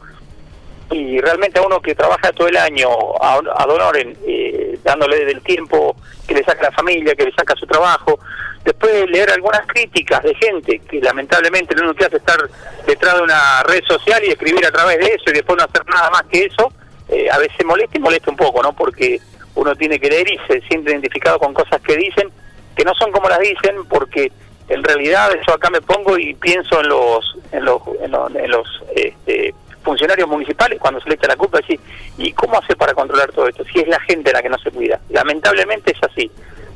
y 0.92 1.20
realmente 1.20 1.60
a 1.60 1.64
uno 1.64 1.82
que 1.82 1.96
trabaja 1.96 2.32
todo 2.32 2.48
el 2.48 2.58
año 2.58 2.90
a, 3.20 3.40
a 3.56 3.66
Donoren, 3.66 4.16
eh, 4.28 4.78
dándole 4.84 5.26
del 5.26 5.42
tiempo 5.42 5.96
que 6.28 6.36
le 6.36 6.44
saca 6.44 6.64
la 6.64 6.72
familia, 6.72 7.16
que 7.16 7.26
le 7.26 7.34
saca 7.34 7.56
su 7.56 7.66
trabajo, 7.66 8.20
después 8.64 9.10
leer 9.10 9.32
algunas 9.32 9.66
críticas 9.68 10.24
de 10.24 10.36
gente 10.36 10.80
que 10.80 11.02
lamentablemente 11.02 11.76
lo 11.76 11.84
único 11.84 11.98
que 11.98 12.06
hace 12.06 12.18
es 12.18 12.22
estar 12.22 12.50
detrás 12.86 13.16
de 13.16 13.22
una 13.24 13.64
red 13.64 13.84
social 13.86 14.24
y 14.24 14.32
escribir 14.32 14.66
a 14.66 14.72
través 14.72 15.00
de 15.00 15.08
eso 15.08 15.24
y 15.28 15.34
después 15.34 15.58
no 15.58 15.66
hacer 15.66 15.86
nada 15.88 16.10
más 16.12 16.24
que 16.24 16.46
eso, 16.46 16.72
eh, 17.10 17.30
a 17.30 17.38
veces 17.38 17.66
molesta 17.66 17.98
y 17.98 18.02
molesta 18.02 18.32
un 18.32 18.38
poco, 18.38 18.62
¿no? 18.62 18.74
Porque 18.74 19.20
uno 19.56 19.76
tiene 19.76 20.00
que 20.00 20.10
leer 20.10 20.32
y 20.32 20.38
se 20.48 20.62
siente 20.62 20.92
identificado 20.92 21.40
con 21.40 21.54
cosas 21.54 21.82
que 21.82 21.96
dicen 21.96 22.30
que 22.76 22.84
no 22.84 22.94
son 22.96 23.12
como 23.12 23.30
las 23.30 23.40
dicen 23.40 23.86
porque 23.88 24.32
en 24.70 24.84
realidad 24.84 25.30
yo 25.46 25.54
acá 25.54 25.70
me 25.70 25.82
pongo 25.82 26.18
y 26.18 26.34
pienso 26.34 26.80
en 26.82 26.88
los 26.90 27.38
en 27.52 27.66
los 27.66 27.82
en 28.02 28.12
los, 28.12 28.36
en 28.36 28.52
los, 28.52 28.84
este, 28.96 29.54
funcionarios 29.84 30.28
municipales 30.28 30.80
cuando 30.80 31.02
se 31.02 31.10
le 31.10 31.16
echa 31.16 31.28
la 31.28 31.36
culpa 31.36 31.60
y 31.68 31.80
¿y 32.18 32.32
cómo 32.34 32.58
hace 32.58 32.76
para 32.76 32.94
controlar 32.94 33.32
todo 33.32 33.48
esto? 33.48 33.64
Si 33.66 33.80
es 33.80 33.88
la 33.88 34.00
gente 34.02 34.32
la 34.32 34.42
que 34.42 34.50
no 34.50 34.58
se 34.58 34.72
cuida. 34.72 35.00
Lamentablemente 35.10 35.92
es 35.92 36.04
así. 36.04 36.32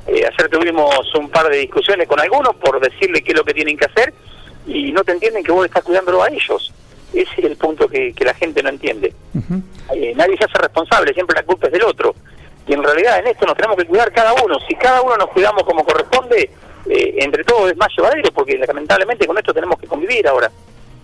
Eh, 0.07 0.23
ayer 0.25 0.49
tuvimos 0.49 1.13
un 1.15 1.29
par 1.29 1.49
de 1.49 1.57
discusiones 1.57 2.07
con 2.07 2.19
algunos 2.19 2.55
por 2.55 2.79
decirle 2.79 3.21
qué 3.21 3.31
es 3.31 3.37
lo 3.37 3.43
que 3.43 3.53
tienen 3.53 3.77
que 3.77 3.85
hacer 3.85 4.13
y 4.65 4.91
no 4.91 5.03
te 5.03 5.13
entienden 5.13 5.43
que 5.43 5.51
vos 5.51 5.65
estás 5.65 5.83
cuidándolo 5.83 6.23
a 6.23 6.29
ellos. 6.29 6.73
Ese 7.13 7.31
es 7.37 7.45
el 7.45 7.55
punto 7.55 7.87
que, 7.87 8.13
que 8.13 8.25
la 8.25 8.33
gente 8.33 8.61
no 8.61 8.69
entiende. 8.69 9.13
Eh, 9.93 10.13
nadie 10.15 10.37
se 10.37 10.43
hace 10.43 10.57
responsable, 10.57 11.13
siempre 11.13 11.35
la 11.35 11.43
culpa 11.43 11.67
es 11.67 11.73
del 11.73 11.83
otro. 11.83 12.13
Y 12.67 12.73
en 12.73 12.83
realidad 12.83 13.19
en 13.19 13.27
esto 13.27 13.45
nos 13.45 13.55
tenemos 13.55 13.77
que 13.77 13.85
cuidar 13.85 14.11
cada 14.11 14.33
uno. 14.33 14.57
Si 14.67 14.75
cada 14.75 15.01
uno 15.01 15.15
nos 15.17 15.29
cuidamos 15.29 15.63
como 15.63 15.85
corresponde, 15.85 16.49
eh, 16.89 17.15
entre 17.19 17.43
todos 17.43 17.71
es 17.71 17.77
más 17.77 17.89
llevadero, 17.95 18.31
porque 18.33 18.57
lamentablemente 18.57 19.25
con 19.25 19.37
esto 19.37 19.53
tenemos 19.53 19.79
que 19.79 19.87
convivir 19.87 20.27
ahora. 20.27 20.51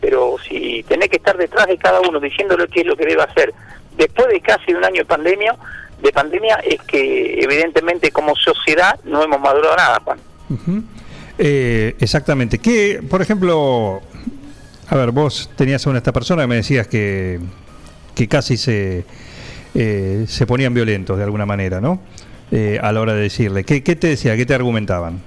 Pero 0.02 0.36
si 0.48 0.84
tenés 0.84 1.10
que 1.10 1.18
estar 1.18 1.38
detrás 1.38 1.68
de 1.68 1.78
cada 1.78 2.02
uno 2.02 2.20
diciéndole 2.20 2.68
qué 2.68 2.82
es 2.82 2.86
lo 2.86 2.98
que 2.98 3.06
debe 3.06 3.24
hacer, 3.24 3.54
después 3.96 4.28
de 4.28 4.42
casi 4.42 4.74
un 4.74 4.84
año 4.84 5.02
de 5.02 5.06
pandemia, 5.06 5.56
de 6.02 6.12
pandemia 6.12 6.56
es 6.56 6.82
que 6.82 7.40
evidentemente 7.42 8.12
como 8.12 8.36
sociedad 8.36 9.00
no 9.06 9.24
hemos 9.24 9.40
madurado 9.40 9.76
nada, 9.78 10.02
Juan. 10.04 10.20
Eh, 11.38 11.96
exactamente. 12.00 12.60
¿Qué, 12.60 13.02
por 13.10 13.22
ejemplo, 13.22 14.02
a 14.90 14.96
ver, 14.96 15.12
vos 15.12 15.50
tenías 15.56 15.88
a 15.88 15.90
una 15.90 16.00
esta 16.00 16.12
persona 16.12 16.44
que 16.44 16.48
me 16.48 16.56
decías 16.56 16.88
que, 16.88 17.40
que 18.14 18.28
casi 18.28 18.58
se, 18.58 19.06
eh, 19.76 20.26
se 20.28 20.46
ponían 20.46 20.74
violentos 20.74 21.18
de 21.18 21.24
alguna 21.24 21.46
manera, 21.46 21.82
¿no? 21.82 22.00
Eh, 22.52 22.80
a 22.82 22.92
la 22.92 23.02
hora 23.02 23.14
de 23.14 23.22
decirle. 23.22 23.64
¿Qué, 23.64 23.82
te 23.82 24.08
decía? 24.08 24.36
¿Qué 24.36 24.46
te 24.46 24.54
argumentaban? 24.54 25.22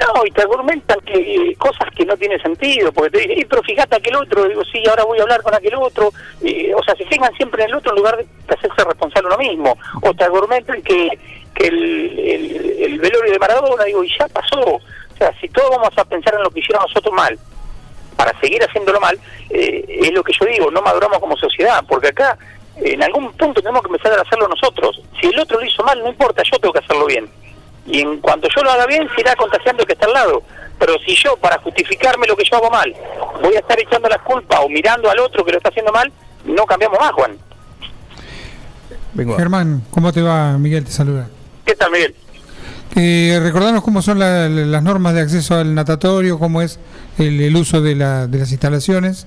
No, 0.00 0.26
y 0.26 0.30
te 0.30 0.42
argumentan 0.42 0.98
que 1.00 1.14
eh, 1.14 1.56
cosas 1.56 1.88
que 1.96 2.04
no 2.04 2.16
tienen 2.16 2.40
sentido, 2.40 2.92
porque 2.92 3.10
te 3.10 3.18
dicen, 3.20 3.38
"Eh, 3.40 3.46
pero 3.48 3.62
fíjate 3.62 3.96
aquel 3.96 4.16
otro, 4.16 4.48
digo, 4.48 4.62
sí, 4.64 4.82
ahora 4.88 5.04
voy 5.04 5.18
a 5.18 5.22
hablar 5.22 5.42
con 5.42 5.54
aquel 5.54 5.74
otro, 5.76 6.12
eh, 6.42 6.72
o 6.74 6.82
sea, 6.82 6.94
se 6.96 7.04
fijan 7.06 7.32
siempre 7.34 7.62
en 7.62 7.70
el 7.70 7.76
otro 7.76 7.92
en 7.92 7.98
lugar 7.98 8.16
de 8.16 8.54
hacerse 8.54 8.84
responsable 8.84 9.28
uno 9.28 9.38
mismo, 9.38 9.78
o 10.02 10.14
te 10.14 10.24
argumentan 10.24 10.82
que, 10.82 11.10
que 11.54 11.66
el, 11.68 12.18
el, 12.18 12.76
el 12.82 12.98
velorio 12.98 13.32
de 13.32 13.38
Maradona, 13.38 13.84
digo, 13.84 14.02
y 14.02 14.10
ya 14.18 14.26
pasó, 14.28 14.60
o 14.60 15.16
sea, 15.16 15.32
si 15.40 15.48
todos 15.48 15.70
vamos 15.70 15.96
a 15.96 16.04
pensar 16.04 16.34
en 16.34 16.42
lo 16.42 16.50
que 16.50 16.60
hicieron 16.60 16.82
nosotros 16.82 17.14
mal, 17.14 17.38
para 18.16 18.38
seguir 18.40 18.62
haciéndolo 18.62 19.00
mal, 19.00 19.18
eh, 19.50 19.84
es 20.02 20.12
lo 20.12 20.22
que 20.22 20.32
yo 20.32 20.46
digo, 20.46 20.70
no 20.70 20.82
maduramos 20.82 21.18
como 21.18 21.36
sociedad, 21.36 21.84
porque 21.88 22.08
acá 22.08 22.36
en 22.76 23.02
algún 23.02 23.32
punto 23.32 23.60
tenemos 23.60 23.82
que 23.82 23.88
empezar 23.88 24.18
a 24.18 24.22
hacerlo 24.22 24.48
nosotros, 24.48 25.00
si 25.20 25.26
el 25.28 25.38
otro 25.38 25.60
lo 25.60 25.66
hizo 25.66 25.82
mal, 25.84 25.98
no 26.00 26.08
importa, 26.08 26.42
yo 26.50 26.58
tengo 26.58 26.72
que 26.72 26.80
hacerlo 26.80 27.06
bien 27.06 27.28
y 27.86 28.00
en 28.00 28.18
cuanto 28.20 28.48
yo 28.54 28.62
lo 28.62 28.70
haga 28.70 28.86
bien 28.86 29.06
se 29.14 29.20
irá 29.20 29.36
contagiando 29.36 29.82
el 29.82 29.86
que 29.86 29.92
está 29.92 30.06
al 30.06 30.12
lado. 30.14 30.42
Pero 30.78 30.94
si 31.06 31.14
yo, 31.14 31.36
para 31.36 31.58
justificarme 31.58 32.26
lo 32.26 32.34
que 32.36 32.44
yo 32.50 32.56
hago 32.56 32.70
mal, 32.70 32.92
voy 33.42 33.54
a 33.54 33.58
estar 33.60 33.78
echando 33.78 34.08
la 34.08 34.18
culpa 34.18 34.60
o 34.60 34.68
mirando 34.68 35.08
al 35.10 35.18
otro 35.20 35.44
que 35.44 35.52
lo 35.52 35.58
está 35.58 35.68
haciendo 35.68 35.92
mal, 35.92 36.10
no 36.46 36.64
cambiamos 36.66 36.98
más, 36.98 37.12
Juan. 37.12 37.36
Germán, 39.36 39.82
¿cómo 39.90 40.12
te 40.12 40.22
va? 40.22 40.58
Miguel 40.58 40.84
te 40.84 40.90
saluda. 40.90 41.28
¿Qué 41.64 41.74
tal, 41.76 41.90
Miguel? 41.92 42.14
Eh, 42.96 43.38
recordanos 43.42 43.82
cómo 43.82 44.02
son 44.02 44.18
la- 44.18 44.48
la- 44.48 44.66
las 44.66 44.82
normas 44.82 45.14
de 45.14 45.20
acceso 45.20 45.54
al 45.56 45.74
natatorio, 45.74 46.38
cómo 46.38 46.62
es 46.62 46.78
el, 47.18 47.40
el 47.40 47.54
uso 47.56 47.80
de, 47.80 47.94
la- 47.94 48.26
de 48.26 48.38
las 48.38 48.50
instalaciones. 48.50 49.26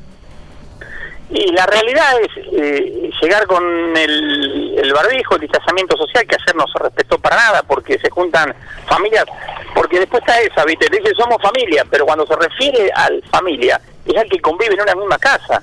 Y 1.30 1.52
la 1.52 1.66
realidad 1.66 2.14
es 2.22 2.30
eh, 2.54 3.10
llegar 3.22 3.46
con 3.48 3.64
el, 3.98 4.76
el 4.78 4.94
barbijo, 4.94 5.36
el 5.36 5.42
distanciamiento 5.42 5.98
social, 5.98 6.26
que 6.26 6.36
ayer 6.36 6.56
no 6.56 6.66
se 6.68 6.80
respetó 6.80 7.20
para 7.20 7.36
nada, 7.36 7.64
porque 7.64 8.00
se 8.00 8.10
juntan 8.10 8.56
familias, 8.88 9.26
porque 9.76 10.00
después 10.00 10.22
está 10.22 10.40
esa, 10.40 10.64
¿viste? 10.64 10.88
Dice 10.90 11.14
somos 11.16 11.42
familia, 11.42 11.86
pero 11.90 12.06
cuando 12.06 12.26
se 12.26 12.36
refiere 12.36 12.90
al 12.96 13.22
familia, 13.30 13.80
es 14.06 14.16
al 14.16 14.30
que 14.30 14.40
convive 14.40 14.76
en 14.76 14.82
una 14.82 14.96
misma 14.96 15.18
casa. 15.18 15.62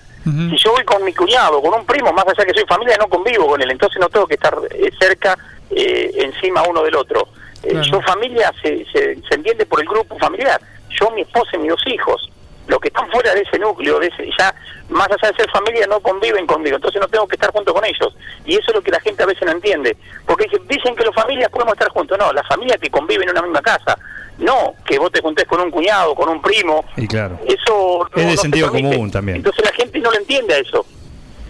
Si 0.51 0.57
yo 0.57 0.73
voy 0.73 0.85
con 0.85 1.05
mi 1.05 1.13
cuñado, 1.13 1.61
con 1.61 1.75
un 1.75 1.85
primo, 1.85 2.11
más 2.13 2.25
allá 2.27 2.47
que 2.47 2.55
soy 2.55 2.65
familia, 2.67 2.97
no 2.99 3.09
convivo 3.09 3.47
con 3.47 3.61
él, 3.61 3.71
entonces 3.71 3.99
no 4.01 4.09
tengo 4.09 4.27
que 4.27 4.35
estar 4.35 4.57
eh, 4.71 4.91
cerca, 4.99 5.37
eh, 5.71 6.11
encima 6.17 6.63
uno 6.63 6.83
del 6.83 6.97
otro. 6.97 7.29
Eh, 7.63 7.81
Yo 7.91 8.01
familia 8.03 8.53
se, 8.63 8.87
se, 8.93 9.17
se 9.21 9.35
entiende 9.35 9.65
por 9.67 9.81
el 9.81 9.87
grupo 9.87 10.19
familiar, 10.19 10.61
yo, 10.91 11.11
mi 11.11 11.23
esposa 11.23 11.51
y 11.55 11.59
mis 11.59 11.71
dos 11.71 11.87
hijos. 11.87 12.31
Fuera 13.15 13.33
de 13.35 13.43
ese 13.43 13.59
núcleo, 13.59 13.99
de 14.01 14.09
ese, 14.09 14.29
ya 14.39 14.55
más 14.89 15.07
allá 15.09 15.31
de 15.31 15.37
ser 15.37 15.51
familia, 15.51 15.87
no 15.87 16.01
conviven 16.01 16.47
conmigo, 16.47 16.77
entonces 16.77 17.01
no 17.01 17.07
tengo 17.09 17.27
que 17.29 17.37
estar 17.37 17.51
junto 17.53 17.73
con 17.73 17.85
ellos. 17.85 18.15
Y 18.45 18.55
eso 18.57 18.65
es 18.69 18.75
lo 18.75 18.83
que 18.83 18.91
la 18.91 19.01
gente 19.01 19.23
a 19.23 19.27
veces 19.27 19.43
no 19.47 19.53
entiende. 19.53 19.97
Porque 20.27 20.45
dicen, 20.45 20.67
dicen 20.67 20.97
que 20.97 21.05
las 21.05 21.15
familias 21.15 21.49
podemos 21.51 21.73
estar 21.75 21.89
juntos. 21.91 22.19
No, 22.19 22.33
la 22.33 22.43
familia 22.43 22.77
que 22.77 22.91
convive 22.91 23.23
en 23.25 23.31
una 23.31 23.43
misma 23.43 23.63
casa. 23.63 23.97
No 24.39 24.75
que 24.85 24.99
vos 24.99 25.13
te 25.13 25.21
juntes 25.21 25.45
con 25.47 25.61
un 25.61 25.71
cuñado, 25.71 26.15
con 26.17 26.29
un 26.29 26.43
primo. 26.43 26.85
Y 26.97 27.07
claro. 27.07 27.39
Eso 27.47 28.09
no- 28.15 28.21
Es 28.21 28.27
de 28.27 28.35
no 28.35 28.43
sentido 28.43 28.71
común 28.73 29.11
también. 29.13 29.37
Entonces 29.37 29.65
la 29.65 29.73
gente 29.73 29.99
no 30.01 30.11
lo 30.11 30.19
entiende 30.19 30.55
a 30.55 30.59
eso. 30.59 30.85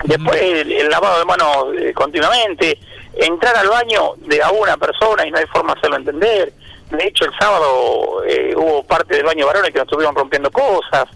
Después 0.05 0.41
el, 0.43 0.71
el 0.71 0.91
lavado 0.91 1.19
de 1.19 1.25
manos 1.25 1.67
eh, 1.79 1.95
continuamente, 1.95 2.79
entrar 3.15 3.57
al 3.57 3.69
baño 3.69 4.13
de 4.19 4.43
a 4.43 4.51
una 4.51 4.77
persona 4.77 5.27
y 5.27 5.31
no 5.31 5.39
hay 5.39 5.47
forma 5.47 5.73
de 5.73 5.79
hacerlo 5.79 5.97
entender. 5.97 6.53
De 6.91 7.07
hecho, 7.07 7.25
el 7.25 7.33
sábado 7.41 8.23
eh, 8.27 8.53
hubo 8.55 8.85
parte 8.85 9.17
del 9.17 9.25
baño 9.25 9.39
de 9.39 9.45
varones 9.47 9.71
que 9.71 9.79
nos 9.79 9.87
estuvieron 9.87 10.15
rompiendo 10.15 10.51
cosas. 10.51 11.07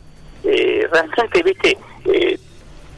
Eh, 0.44 0.86
realmente, 0.90 1.42
viste, 1.42 1.76
eh, 2.06 2.38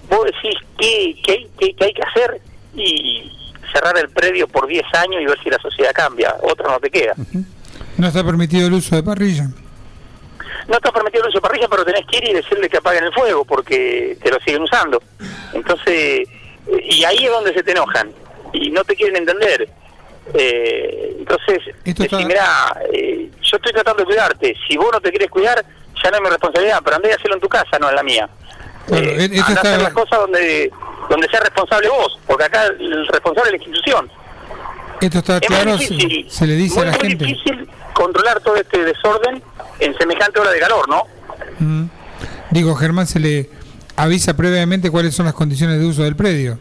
vos 0.09 0.25
decís 0.27 0.55
qué, 0.79 1.17
qué, 1.25 1.47
qué- 1.59 1.75
qué 1.75 1.85
hay 1.85 1.93
que 1.95 2.03
hacer 2.03 2.41
y 2.75 3.31
cerrar 3.73 3.97
el 3.99 4.09
predio 4.11 4.47
por 4.49 4.67
10 4.67 4.85
años 4.95 5.23
y 5.23 5.27
ver 5.27 5.39
si 5.43 5.51
la 5.51 5.59
sociedad 5.59 5.93
cambia. 5.95 6.35
Otra 6.43 6.69
no 6.69 6.81
te 6.81 6.91
queda. 6.91 7.15
No 7.97 8.07
está 8.09 8.25
permitido 8.25 8.67
el 8.67 8.75
uso 8.75 8.97
de 8.97 9.03
parrilla. 9.03 9.49
No 10.69 10.75
está 10.77 10.93
permitido 10.93 11.25
el 11.25 11.29
uso 11.31 11.39
de 11.39 11.43
parrilla, 11.43 11.69
pero 11.69 11.85
tenés 11.85 12.05
que 12.07 12.19
ir 12.19 12.29
y 12.29 12.33
decirle 12.35 12.69
que 12.69 12.77
apaguen 12.79 13.05
el 13.05 13.13
fuego 13.13 13.45
porque 13.45 14.17
te 14.23 14.31
lo 14.31 14.39
siguen 14.41 14.63
usando. 14.63 15.03
Entonces, 15.53 15.87
eh, 15.89 16.27
y 16.89 17.05
ahí 17.05 17.25
es 17.25 17.31
donde 17.31 17.53
se 17.55 17.63
te 17.63 17.73
enojan 17.73 18.11
y 18.53 18.71
no 18.71 18.85
te 18.85 18.95
quieren 18.95 19.17
entender. 19.17 19.69
Eh, 20.35 21.17
entonces, 21.19 21.59
Esto 21.85 22.05
está- 22.05 22.19
mirá, 22.21 22.77
eh, 22.93 23.31
yo 23.43 23.57
estoy 23.57 23.73
tratando 23.73 24.01
de 24.03 24.07
cuidarte. 24.07 24.57
Si 24.69 24.77
vos 24.77 24.89
no 24.93 25.01
te 25.01 25.11
quieres 25.11 25.31
cuidar, 25.31 25.65
ya 26.03 26.11
no 26.11 26.17
es 26.17 26.23
mi 26.23 26.29
responsabilidad, 26.31 26.81
pero 26.85 26.97
andá 26.97 27.09
y 27.09 27.13
hacelo 27.13 27.35
en 27.35 27.41
tu 27.41 27.49
casa, 27.49 27.79
no 27.81 27.89
en 27.89 27.95
la 27.97 28.03
mía. 28.03 28.29
Claro, 28.87 29.05
Eh, 29.05 29.29
e- 29.33 29.41
a 29.41 29.49
está- 29.49 29.61
hacer 29.61 29.83
las 29.83 29.93
cosas 29.93 30.19
donde 30.21 30.71
donde 31.09 31.27
seas 31.29 31.43
responsable 31.43 31.89
vos, 31.89 32.19
porque 32.27 32.45
acá 32.45 32.67
el 32.67 33.07
responsable 33.09 33.51
es 33.51 33.53
la 33.53 33.57
institución. 33.65 34.11
Esto 35.01 35.19
está 35.19 35.37
Es 35.39 35.47
claro, 35.49 35.77
difícil. 35.77 36.31
se 36.31 36.47
le 36.47 36.55
dice 36.55 36.75
muy, 36.79 36.83
a 36.89 36.91
la 36.93 36.99
muy 36.99 37.09
gente. 37.09 37.25
difícil 37.25 37.69
controlar 37.95 38.41
todo 38.41 38.55
este 38.57 38.85
desorden 38.85 39.43
en 39.81 39.99
semejante 39.99 40.39
hora 40.39 40.51
de 40.53 40.61
calor, 40.61 40.89
¿no? 40.89 41.03
Mm. 41.59 41.85
Digo, 42.51 42.75
Germán 42.77 43.07
se 43.09 43.19
le 43.19 43.51
avisa 43.97 44.35
previamente 44.37 44.91
cuáles 44.91 45.15
son 45.15 45.27
las 45.27 45.35
condiciones 45.35 45.81
de 45.81 45.87
uso 45.87 46.03
del 46.05 46.15
predio. 46.17 46.59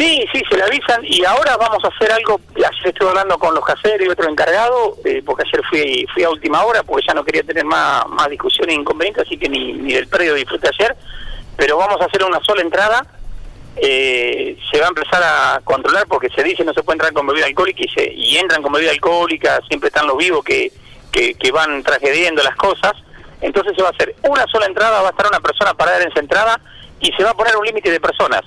Sí, 0.00 0.24
sí, 0.32 0.42
se 0.48 0.56
le 0.56 0.62
avisan 0.62 1.02
y 1.04 1.22
ahora 1.26 1.58
vamos 1.58 1.84
a 1.84 1.88
hacer 1.88 2.10
algo. 2.10 2.40
Ayer 2.56 2.86
estuve 2.86 3.10
hablando 3.10 3.38
con 3.38 3.54
los 3.54 3.62
caseros 3.62 4.00
y 4.00 4.08
otro 4.08 4.30
encargado, 4.30 4.96
eh, 5.04 5.22
porque 5.22 5.44
ayer 5.46 5.62
fui 5.68 6.06
fui 6.14 6.22
a 6.24 6.30
última 6.30 6.64
hora 6.64 6.82
porque 6.82 7.04
ya 7.06 7.12
no 7.12 7.22
quería 7.22 7.42
tener 7.42 7.66
más, 7.66 8.08
más 8.08 8.30
discusiones 8.30 8.74
e 8.74 8.80
inconvenientes, 8.80 9.26
así 9.26 9.36
que 9.36 9.46
ni, 9.50 9.74
ni 9.74 9.92
del 9.92 10.08
predio 10.08 10.32
disfruté 10.32 10.68
ayer. 10.68 10.96
Pero 11.54 11.76
vamos 11.76 12.00
a 12.00 12.06
hacer 12.06 12.24
una 12.24 12.40
sola 12.40 12.62
entrada. 12.62 13.06
eh, 13.76 14.56
se 14.72 14.80
va 14.80 14.86
a 14.86 14.88
empezar 14.88 15.22
a 15.22 15.60
controlar 15.64 16.06
porque 16.06 16.30
se 16.30 16.42
dice 16.42 16.64
no 16.64 16.72
se 16.72 16.82
puede 16.82 16.94
entrar 16.94 17.12
con 17.12 17.26
bebida 17.26 17.44
alcohólica 17.44 17.82
y, 17.84 17.88
se, 17.88 18.10
y 18.10 18.38
entran 18.38 18.62
con 18.62 18.72
bebida 18.72 18.92
alcohólica, 18.92 19.60
siempre 19.68 19.88
están 19.88 20.06
los 20.06 20.16
vivos 20.16 20.42
que, 20.42 20.72
que, 21.12 21.52
van 21.52 21.82
tragediendo 21.82 22.42
las 22.42 22.56
cosas. 22.56 22.92
Entonces 23.42 23.74
se 23.76 23.82
va 23.82 23.88
a 23.88 23.92
hacer 23.92 24.14
una 24.22 24.46
sola 24.46 24.64
entrada, 24.64 25.02
va 25.02 25.08
a 25.08 25.10
estar 25.10 25.26
una 25.26 25.40
persona 25.40 25.74
parada 25.74 26.00
en 26.00 26.08
esa 26.08 26.20
entrada 26.20 26.58
y 27.00 27.12
se 27.12 27.22
va 27.22 27.32
a 27.32 27.34
poner 27.34 27.54
un 27.54 27.66
límite 27.66 27.90
de 27.90 28.00
personas 28.00 28.40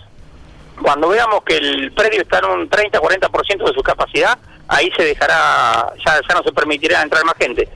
cuando 0.83 1.07
veamos 1.07 1.41
que 1.43 1.57
el 1.57 1.91
predio 1.93 2.21
está 2.21 2.39
en 2.39 2.45
un 2.45 2.69
30-40% 2.69 3.65
de 3.65 3.73
su 3.73 3.81
capacidad, 3.81 4.37
ahí 4.67 4.91
se 4.95 5.03
dejará, 5.03 5.93
ya, 6.05 6.19
ya 6.27 6.35
no 6.35 6.43
se 6.43 6.51
permitirá 6.51 7.01
entrar 7.01 7.23
más 7.25 7.35
gente. 7.39 7.67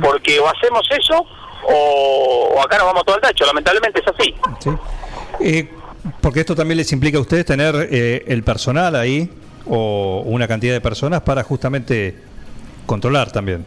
Porque 0.00 0.38
o 0.38 0.48
hacemos 0.48 0.88
eso 0.96 1.26
o, 1.68 2.54
o 2.54 2.62
acá 2.62 2.78
nos 2.78 2.86
vamos 2.86 3.04
todo 3.04 3.16
al 3.16 3.22
tacho, 3.22 3.44
lamentablemente 3.44 4.00
es 4.00 4.06
así. 4.06 4.34
Eh, 5.40 5.68
porque 6.20 6.40
esto 6.40 6.54
también 6.54 6.78
les 6.78 6.92
implica 6.92 7.18
a 7.18 7.20
ustedes 7.20 7.44
tener 7.44 7.88
eh, 7.90 8.24
el 8.28 8.44
personal 8.44 8.94
ahí 8.94 9.28
o 9.66 10.22
una 10.24 10.46
cantidad 10.46 10.72
de 10.72 10.80
personas 10.80 11.22
para 11.22 11.42
justamente 11.42 12.16
controlar 12.86 13.32
también. 13.32 13.66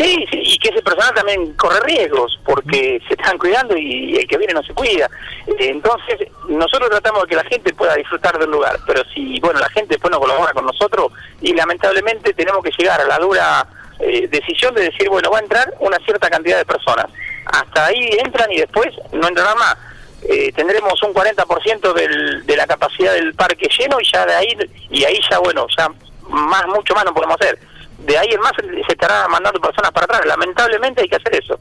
Sí, 0.00 0.24
sí, 0.30 0.40
y 0.42 0.58
que 0.58 0.70
ese 0.70 0.80
personal 0.80 1.12
también 1.12 1.52
corre 1.56 1.78
riesgos 1.80 2.40
porque 2.46 3.02
se 3.06 3.14
están 3.14 3.36
cuidando 3.36 3.76
y 3.76 4.16
el 4.16 4.26
que 4.26 4.38
viene 4.38 4.54
no 4.54 4.62
se 4.62 4.72
cuida. 4.72 5.10
Entonces, 5.58 6.26
nosotros 6.48 6.88
tratamos 6.88 7.24
de 7.24 7.28
que 7.28 7.36
la 7.36 7.44
gente 7.44 7.74
pueda 7.74 7.94
disfrutar 7.96 8.38
del 8.38 8.50
lugar, 8.50 8.78
pero 8.86 9.02
si, 9.12 9.38
bueno, 9.40 9.60
la 9.60 9.68
gente 9.68 9.96
después 9.96 10.10
no 10.10 10.18
colabora 10.18 10.54
con 10.54 10.64
nosotros 10.64 11.12
y 11.42 11.52
lamentablemente 11.52 12.32
tenemos 12.32 12.64
que 12.64 12.70
llegar 12.78 12.98
a 12.98 13.04
la 13.04 13.18
dura 13.18 13.66
eh, 13.98 14.26
decisión 14.28 14.74
de 14.74 14.84
decir, 14.84 15.06
bueno, 15.10 15.30
va 15.30 15.36
a 15.36 15.42
entrar 15.42 15.74
una 15.80 15.98
cierta 15.98 16.30
cantidad 16.30 16.56
de 16.56 16.64
personas. 16.64 17.06
Hasta 17.44 17.86
ahí 17.86 18.08
entran 18.24 18.50
y 18.52 18.56
después 18.56 18.88
no 19.12 19.28
entrarán 19.28 19.58
más. 19.58 19.76
Eh, 20.22 20.50
tendremos 20.52 21.02
un 21.02 21.12
40% 21.12 21.92
del, 21.92 22.46
de 22.46 22.56
la 22.56 22.66
capacidad 22.66 23.12
del 23.12 23.34
parque 23.34 23.68
lleno 23.78 24.00
y 24.00 24.10
ya 24.10 24.24
de 24.24 24.34
ahí, 24.34 24.56
y 24.88 25.04
ahí 25.04 25.20
ya, 25.30 25.38
bueno, 25.40 25.66
ya 25.76 25.90
más, 26.30 26.66
mucho 26.68 26.94
más 26.94 27.04
no 27.04 27.12
podemos 27.12 27.36
hacer. 27.38 27.58
De 28.10 28.18
ahí 28.18 28.26
en 28.32 28.40
más 28.40 28.50
se 28.56 28.92
estará 28.92 29.28
mandando 29.28 29.60
personas 29.60 29.92
para 29.92 30.04
atrás. 30.04 30.26
Lamentablemente 30.26 31.02
hay 31.02 31.08
que 31.08 31.14
hacer 31.14 31.32
eso. 31.32 31.60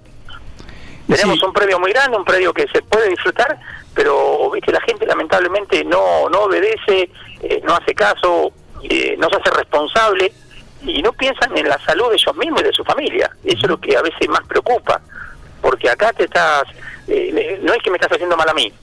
Tenemos 1.07 1.43
un 1.43 1.53
predio 1.53 1.79
muy 1.79 1.91
grande, 1.91 2.17
un 2.17 2.25
predio 2.25 2.51
que 2.55 2.67
se 2.69 2.81
puede 2.81 3.09
disfrutar, 3.09 3.59
pero 3.93 4.49
viste 4.49 4.71
la 4.71 4.81
gente 4.81 5.05
lamentablemente 5.05 5.83
no 5.83 6.27
no 6.27 6.39
obedece, 6.45 7.11
eh, 7.43 7.61
no 7.63 7.75
hace 7.75 7.93
caso, 7.93 8.51
eh, 8.81 9.15
no 9.19 9.29
se 9.29 9.35
hace 9.35 9.51
responsable 9.51 10.33
y 10.81 11.03
no 11.03 11.13
piensan 11.13 11.55
en 11.55 11.69
la 11.69 11.77
salud 11.85 12.09
de 12.09 12.15
ellos 12.15 12.35
mismos 12.35 12.61
y 12.61 12.63
de 12.63 12.73
su 12.73 12.83
familia. 12.83 13.29
Eso 13.43 13.59
es 13.61 13.69
lo 13.69 13.79
que 13.79 13.95
a 13.95 14.01
veces 14.01 14.27
más 14.27 14.41
preocupa, 14.47 14.99
porque 15.61 15.87
acá 15.87 16.11
te 16.13 16.23
estás, 16.23 16.63
eh, 17.07 17.59
no 17.61 17.73
es 17.73 17.83
que 17.83 17.91
me 17.91 17.97
estás 17.97 18.13
haciendo 18.13 18.35
mal 18.35 18.49
a 18.49 18.55
mí, 18.55 18.73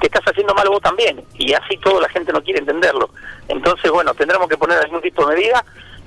te 0.00 0.06
estás 0.06 0.24
haciendo 0.26 0.54
mal 0.54 0.68
vos 0.68 0.82
también, 0.82 1.22
y 1.34 1.52
así 1.52 1.76
toda 1.76 2.00
la 2.00 2.08
gente 2.08 2.32
no 2.32 2.42
quiere 2.42 2.58
entenderlo. 2.58 3.10
Entonces, 3.46 3.92
bueno, 3.92 4.12
tendremos 4.14 4.48
que 4.48 4.56
poner 4.56 4.78
algún 4.78 5.00
tipo 5.00 5.24
de 5.24 5.36
medidas 5.36 5.62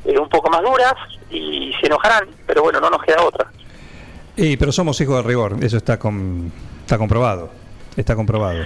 eh, 0.06 0.18
un 0.19 0.30
poco 0.30 0.50
más 0.50 0.61
duras 0.61 0.94
y 1.32 1.72
se 1.80 1.88
enojarán, 1.88 2.28
pero 2.48 2.64
bueno, 2.64 2.80
no 2.80 2.90
nos 2.90 3.02
queda 3.03 3.24
otra. 3.24 3.48
Y, 4.36 4.58
pero 4.58 4.72
somos 4.72 5.00
hijos 5.02 5.18
de 5.18 5.28
rigor, 5.28 5.58
eso 5.61 5.78
está, 5.78 5.98
com- 6.00 6.50
está 6.82 6.98
comprobado. 6.98 7.50
Está 7.98 8.16
comprobado. 8.16 8.64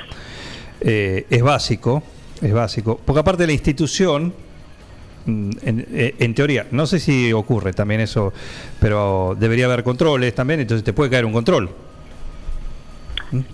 Eh, 0.81 1.25
es 1.29 1.41
básico 1.41 2.03
Es 2.41 2.51
básico. 2.53 2.99
Porque 3.05 3.21
aparte 3.21 3.47
la 3.47 3.53
institución, 3.53 4.33
mm, 5.25 5.49
en, 5.63 5.87
eh, 5.93 6.15
en 6.19 6.35
teoría, 6.35 6.67
no 6.71 6.85
sé 6.85 6.99
si 6.99 7.31
ocurre 7.31 7.71
también 7.73 8.01
eso, 8.01 8.33
pero 8.79 9.35
debería 9.39 9.65
haber 9.65 9.83
controles 9.83 10.35
también, 10.35 10.59
entonces 10.59 10.83
te 10.83 10.91
puede 10.93 11.09
caer 11.09 11.25
un 11.25 11.31
control. 11.33 11.69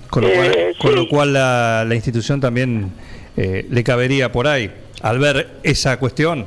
Con 0.09 0.23
lo 0.23 0.29
Eh, 0.29 0.73
cual, 0.79 0.91
con 0.91 0.95
lo 0.95 1.07
cual 1.07 1.33
la, 1.33 1.85
la 1.87 1.95
institución 1.95 2.41
también 2.41 2.91
eh, 3.37 3.65
le 3.69 3.83
cabería 3.83 4.31
por 4.31 4.47
ahí, 4.47 4.69
al 5.01 5.19
ver 5.19 5.59
esa 5.63 5.97
cuestión, 5.97 6.45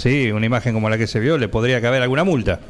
sí, 0.00 0.32
una 0.32 0.46
imagen 0.46 0.74
como 0.74 0.88
la 0.88 0.98
que 0.98 1.06
se 1.06 1.20
vio, 1.20 1.38
le 1.38 1.48
podría 1.48 1.80
caber 1.80 2.02
alguna 2.02 2.24
multa. 2.24 2.60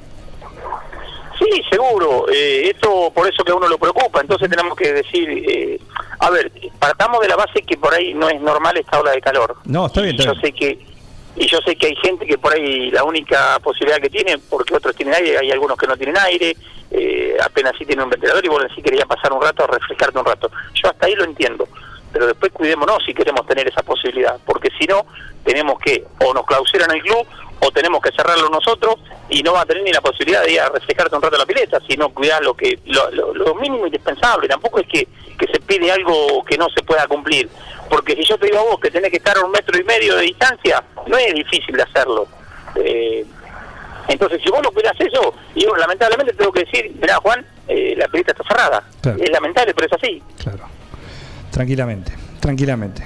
Sí, 1.38 1.62
seguro. 1.70 2.26
Eh, 2.30 2.70
esto 2.70 3.10
por 3.14 3.26
eso 3.26 3.42
que 3.42 3.52
a 3.52 3.54
uno 3.54 3.66
lo 3.68 3.78
preocupa. 3.78 4.20
Entonces 4.20 4.50
tenemos 4.50 4.76
que 4.76 4.92
decir, 4.92 5.28
eh, 5.30 5.80
a 6.18 6.28
ver, 6.30 6.52
partamos 6.78 7.20
de 7.20 7.28
la 7.28 7.36
base 7.36 7.62
que 7.62 7.78
por 7.78 7.94
ahí 7.94 8.12
no 8.12 8.28
es 8.28 8.40
normal 8.40 8.76
esta 8.76 9.00
ola 9.00 9.12
de 9.12 9.20
calor. 9.20 9.56
No, 9.64 9.86
está 9.86 10.02
bien, 10.02 10.16
está 10.16 10.32
yo 10.34 10.40
bien. 10.40 10.42
sé 10.42 10.52
que 10.52 10.90
y 11.36 11.46
yo 11.46 11.58
sé 11.64 11.76
que 11.76 11.86
hay 11.86 11.96
gente 11.96 12.26
que 12.26 12.36
por 12.36 12.52
ahí 12.52 12.90
la 12.90 13.04
única 13.04 13.58
posibilidad 13.60 13.98
que 14.00 14.10
tiene, 14.10 14.36
porque 14.50 14.74
otros 14.74 14.94
tienen 14.96 15.14
aire, 15.14 15.38
hay 15.38 15.50
algunos 15.50 15.78
que 15.78 15.86
no 15.86 15.96
tienen 15.96 16.18
aire, 16.18 16.56
eh, 16.90 17.36
apenas 17.42 17.72
sí 17.78 17.86
tienen 17.86 18.04
un 18.04 18.10
ventilador 18.10 18.44
y 18.44 18.48
vos 18.48 18.62
sí 18.74 18.82
querías 18.82 19.06
pasar 19.06 19.32
un 19.32 19.40
rato, 19.40 19.66
refrescarte 19.66 20.18
un 20.18 20.24
rato. 20.24 20.50
Yo 20.74 20.90
hasta 20.90 21.06
ahí 21.06 21.14
lo 21.14 21.24
entiendo, 21.24 21.68
pero 22.12 22.26
después 22.26 22.52
cuidémonos 22.52 23.02
si 23.04 23.14
queremos 23.14 23.46
tener 23.46 23.68
esa 23.68 23.82
posibilidad, 23.82 24.38
porque 24.44 24.68
si 24.78 24.86
no, 24.86 25.06
tenemos 25.44 25.78
que 25.78 26.04
o 26.24 26.34
nos 26.34 26.44
clausuran 26.46 26.90
el 26.90 27.02
club 27.02 27.26
o 27.62 27.70
tenemos 27.70 28.00
que 28.00 28.10
cerrarlo 28.12 28.48
nosotros 28.48 28.96
y 29.28 29.42
no 29.42 29.52
va 29.52 29.62
a 29.62 29.66
tener 29.66 29.82
ni 29.82 29.92
la 29.92 30.00
posibilidad 30.00 30.42
de 30.42 30.52
ir 30.52 30.60
a 30.60 30.68
refrescarte 30.70 31.14
un 31.14 31.22
rato 31.22 31.36
la 31.36 31.44
pileta, 31.46 31.78
sino 31.88 32.08
cuidar 32.08 32.42
lo 32.42 32.54
que 32.54 32.78
lo, 32.86 33.10
lo- 33.10 33.34
lo 33.34 33.54
mínimo 33.56 33.86
indispensable. 33.86 34.48
Tampoco 34.48 34.80
es 34.80 34.86
que, 34.88 35.06
que 35.38 35.46
se 35.52 35.60
pide 35.60 35.92
algo 35.92 36.42
que 36.44 36.56
no 36.58 36.68
se 36.74 36.82
pueda 36.82 37.06
cumplir, 37.06 37.48
porque 37.90 38.14
si 38.16 38.24
yo 38.24 38.38
te 38.38 38.46
digo 38.46 38.58
a 38.58 38.62
vos 38.62 38.80
que 38.80 38.90
tenés 38.90 39.10
que 39.10 39.18
estar 39.18 39.36
a 39.36 39.44
un 39.44 39.50
metro 39.52 39.78
y 39.78 39.84
medio 39.84 40.16
de 40.16 40.22
distancia, 40.22 40.82
no 41.06 41.16
es 41.18 41.34
difícil 41.34 41.76
de 41.76 41.82
hacerlo. 41.82 42.26
Eh, 42.76 43.24
entonces, 44.08 44.40
si 44.42 44.50
vos 44.50 44.60
no 44.62 44.70
cuidás 44.72 44.94
eso, 44.98 45.34
y 45.54 45.64
yo 45.64 45.76
lamentablemente 45.76 46.32
tengo 46.32 46.50
que 46.52 46.64
decir, 46.64 46.92
mirá 47.00 47.16
Juan, 47.16 47.46
eh, 47.68 47.94
la 47.96 48.08
pileta 48.08 48.32
está 48.32 48.42
cerrada. 48.44 48.82
Claro. 49.02 49.18
Es 49.22 49.30
lamentable, 49.30 49.72
pero 49.74 49.86
es 49.86 49.92
así. 49.92 50.22
Tranquilamente, 51.50 52.12
tranquilamente. 52.40 53.02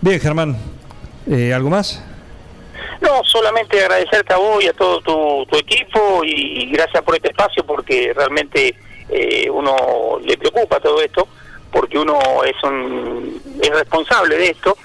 Bien, 0.00 0.20
Germán, 0.20 0.56
eh, 1.30 1.52
¿algo 1.54 1.70
más? 1.70 2.02
No, 3.00 3.22
solamente 3.24 3.80
agradecerte 3.80 4.32
a 4.34 4.36
vos 4.36 4.62
y 4.62 4.68
a 4.68 4.72
todo 4.72 5.00
tu, 5.46 5.56
equipo 5.56 6.22
y, 6.24 6.62
y 6.62 6.70
gracias 6.70 7.02
por 7.02 7.14
este 7.14 7.28
espacio 7.28 7.64
porque 7.64 8.12
realmente 8.14 8.74
eh, 9.08 9.48
uno 9.50 10.18
le 10.22 10.36
preocupa 10.36 10.80
todo 10.80 11.00
esto 11.00 11.28
porque 11.70 11.98
uno 11.98 12.18
es 12.44 12.54
un 12.62 13.40
es 13.60 13.70
responsable 13.70 14.36
de 14.36 14.50
esto 14.50 14.76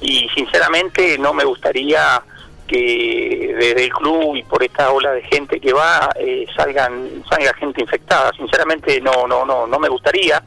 y 0.00 0.28
sinceramente 0.34 1.16
no 1.18 1.32
me 1.32 1.44
gustaría 1.44 2.22
que 2.72 3.54
desde 3.58 3.84
el 3.84 3.90
club 3.92 4.36
y 4.36 4.42
por 4.42 4.62
esta 4.62 4.90
ola 4.90 5.12
de 5.12 5.22
gente 5.22 5.60
que 5.60 5.72
va 5.72 6.10
eh, 6.18 6.46
salgan 6.56 7.22
salga 7.28 7.52
gente 7.54 7.82
infectada 7.82 8.30
sinceramente 8.36 9.00
no 9.00 9.26
no 9.26 9.44
no 9.44 9.66
no 9.66 9.78
me 9.78 9.88
gustaría 9.88 10.42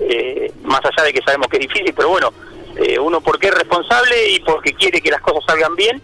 eh, 0.00 0.52
más 0.62 0.80
allá 0.84 1.04
de 1.04 1.12
que 1.12 1.22
sabemos 1.22 1.48
que 1.48 1.58
es 1.58 1.68
difícil 1.68 1.92
pero 1.94 2.08
bueno 2.08 2.32
eh, 2.76 2.98
uno 2.98 3.20
porque 3.20 3.48
es 3.48 3.54
responsable 3.54 4.30
y 4.30 4.40
porque 4.40 4.72
quiere 4.72 5.00
que 5.00 5.10
las 5.10 5.20
cosas 5.20 5.44
salgan 5.46 5.74
bien 5.76 6.00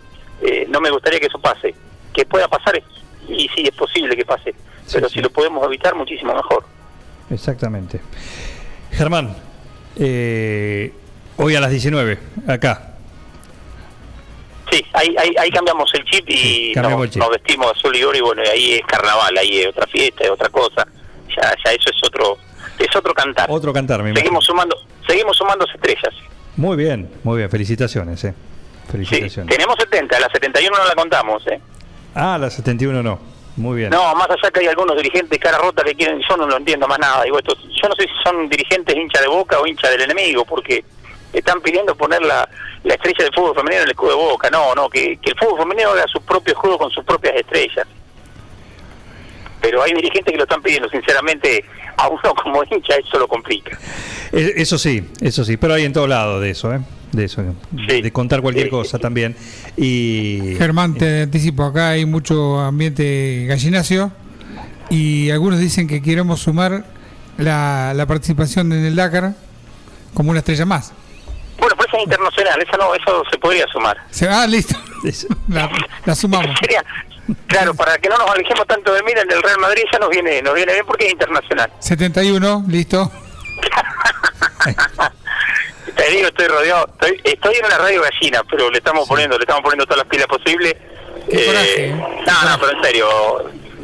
no 0.69 0.79
me 0.81 0.91
gustaría 0.91 1.19
que 1.21 1.27
eso 1.27 1.39
pase. 1.39 1.75
Que 2.13 2.27
pueda 2.27 2.47
pasar, 2.49 2.75
y 3.29 3.49
sí, 3.55 3.63
es 3.63 3.75
posible 3.75 4.17
que 4.17 4.25
pase, 4.25 4.55
pero 4.93 5.09
si 5.09 5.21
lo 5.21 5.31
podemos 5.31 5.65
evitar, 5.67 5.95
muchísimo 5.95 6.35
mejor. 6.35 6.65
Exactamente. 7.31 8.01
Germán, 8.91 9.35
eh, 9.97 10.93
hoy 11.37 11.57
a 11.57 11.61
las 11.61 11.71
19, 11.71 12.19
acá. 12.47 12.94
Sí, 14.71 14.85
ahí, 14.93 15.15
ahí, 15.19 15.35
ahí 15.39 15.51
cambiamos 15.51 15.93
el 15.95 16.05
chip 16.05 16.25
y 16.29 16.73
cambiamos 16.73 16.99
nos, 16.99 17.07
el 17.07 17.13
chip. 17.13 17.23
nos 17.23 17.31
vestimos 17.31 17.73
azul 17.73 17.97
y 17.97 18.03
oro 18.03 18.17
y 18.17 18.21
bueno, 18.21 18.43
ahí 18.51 18.75
es 18.75 18.87
carnaval, 18.87 19.37
ahí 19.37 19.61
es 19.61 19.69
otra 19.69 19.87
fiesta, 19.87 20.25
es 20.25 20.31
otra 20.31 20.49
cosa. 20.49 20.87
Ya, 21.29 21.55
ya 21.65 21.73
eso 21.73 21.91
es 21.91 22.01
otro 22.07 22.39
es 22.79 22.97
otro 22.97 23.15
cantar. 23.15 23.47
Otro 23.51 23.73
cantar, 23.73 24.03
me 24.03 24.11
imagino. 24.11 24.21
Seguimos 24.21 24.45
sumando 24.45 24.77
seguimos 25.07 25.37
sumando 25.37 25.67
estrellas. 25.67 26.15
Muy 26.57 26.77
bien, 26.77 27.11
muy 27.23 27.39
bien, 27.39 27.51
felicitaciones, 27.51 28.25
eh. 28.25 28.35
Felicitaciones. 28.91 29.55
Tenemos 29.55 29.77
70, 29.79 30.21
la 30.21 30.29
71 30.31 30.77
no 30.77 30.85
la 30.85 30.95
contamos, 30.95 31.47
¿eh? 31.49 31.61
Ah, 32.15 32.39
la 32.39 32.51
71 32.51 33.03
no. 33.03 33.19
Muy 33.57 33.79
bien. 33.79 33.91
No, 33.91 34.15
más 34.17 34.29
allá 34.31 34.51
que 34.51 34.61
hay 34.61 34.67
algunos 34.67 34.97
dirigentes 34.97 35.39
cara 35.39 35.59
rota 35.59 35.85
que 35.85 35.95
quieren, 35.95 36.21
yo 36.29 36.37
no 36.37 36.47
lo 36.47 36.57
entiendo 36.57 36.89
más 36.89 36.99
nada. 36.99 37.23
Digo, 37.23 37.39
estos, 37.39 37.59
yo 37.63 37.89
no 37.89 37.95
sé 37.95 38.03
si 38.03 38.13
son 38.25 38.49
dirigentes 38.49 38.97
hincha 38.97 39.21
de 39.21 39.29
Boca 39.29 39.61
o 39.61 39.67
hincha 39.67 39.89
del 39.91 40.03
enemigo, 40.03 40.45
porque 40.45 40.85
están 41.39 41.61
pidiendo 41.61 41.95
poner 41.97 42.23
la, 42.23 42.49
la 42.85 42.95
estrella 42.95 43.25
del 43.25 43.35
fútbol 43.35 43.55
femenino 43.55 43.83
en 43.83 43.85
el 43.89 43.91
escudo 43.91 44.11
de 44.11 44.17
Boca. 44.17 44.51
No, 44.51 44.75
no, 44.75 44.89
que, 44.89 45.17
que 45.19 45.31
el 45.31 45.39
fútbol 45.39 45.61
femenino 45.61 45.91
haga 45.91 46.05
su 46.13 46.21
propio 46.23 46.55
juego 46.55 46.79
con 46.79 46.91
sus 46.91 47.05
propias 47.05 47.35
estrellas. 47.37 47.87
Pero 49.61 49.83
hay 49.83 49.93
dirigentes 49.95 50.31
que 50.31 50.37
lo 50.37 50.45
están 50.45 50.63
pidiendo, 50.63 50.89
sinceramente, 50.91 51.65
a 51.97 52.09
uno 52.09 52.35
como 52.43 52.63
hincha 52.65 52.97
eso 52.97 53.19
lo 53.19 53.27
complica. 53.29 53.79
Eh, 54.33 54.53
Eso 54.57 54.79
sí, 54.79 55.03
eso 55.21 55.45
sí, 55.45 55.57
pero 55.57 55.75
hay 55.75 55.85
en 55.85 55.93
todos 55.93 56.09
lados 56.09 56.41
de 56.43 56.51
eso, 56.51 56.73
¿eh? 56.75 56.81
De 57.13 57.27
eso, 57.27 57.45
de 57.71 58.11
contar 58.13 58.43
cualquier 58.43 58.69
cosa 58.69 58.99
también. 58.99 59.37
Y 59.77 60.57
Germán, 60.59 60.95
te 60.95 61.23
anticipo, 61.23 61.63
acá 61.65 61.91
hay 61.91 62.05
mucho 62.07 62.59
ambiente 62.59 63.47
gallinacio 63.47 64.11
y 64.91 65.31
algunos 65.31 65.61
dicen 65.61 65.87
que 65.87 66.03
queremos 66.03 66.41
sumar 66.41 66.85
la, 67.39 67.93
la 67.95 68.07
participación 68.07 68.73
en 68.73 68.85
el 68.85 68.97
Dakar 68.97 69.33
como 70.13 70.31
una 70.31 70.41
estrella 70.41 70.67
más. 70.67 70.93
Bueno, 71.59 71.75
pero 71.77 71.89
esa 71.89 71.97
es 71.97 72.03
internacional, 72.05 72.63
esa 72.63 72.77
no, 72.77 72.95
eso 72.95 73.25
se 73.31 73.39
podría 73.39 73.67
sumar. 73.69 73.97
Se, 74.11 74.29
ah, 74.29 74.47
listo. 74.47 74.77
La, 75.49 75.71
la 76.07 76.15
sumamos. 76.15 76.59
Sería, 76.61 76.83
claro, 77.47 77.75
para 77.75 77.99
que 77.99 78.09
no 78.09 78.17
nos 78.17 78.31
alejemos 78.31 78.67
tanto 78.67 78.95
de 78.95 79.03
mira, 79.03 79.21
en 79.23 79.31
el 79.31 79.43
Real 79.43 79.59
Madrid 79.59 79.83
ya 79.93 79.99
nos 79.99 80.09
viene, 80.11 80.41
nos 80.43 80.55
viene 80.55 80.73
bien 80.73 80.87
porque 80.87 81.07
es 81.07 81.13
internacional. 81.13 81.71
71, 81.79 82.65
listo. 82.69 83.11
Te 85.97 86.11
digo, 86.11 86.29
estoy 86.29 86.49
rodeado, 86.49 86.87
estoy, 86.87 87.21
estoy 87.23 87.55
en 87.57 87.67
una 87.67 87.79
radio 87.79 88.03
gallina, 88.03 88.43
pero 88.51 88.71
le 88.71 88.79
estamos 88.79 89.07
poniendo, 89.07 89.37
le 89.37 89.43
estamos 89.43 89.63
poniendo 89.63 89.85
todas 89.85 89.99
las 89.99 90.09
pilas 90.09 90.27
posibles. 90.27 90.75
Eh, 91.29 91.95
no, 91.95 92.51
no, 92.51 92.59
pero 92.59 92.77
en 92.77 92.83
serio, 92.83 93.09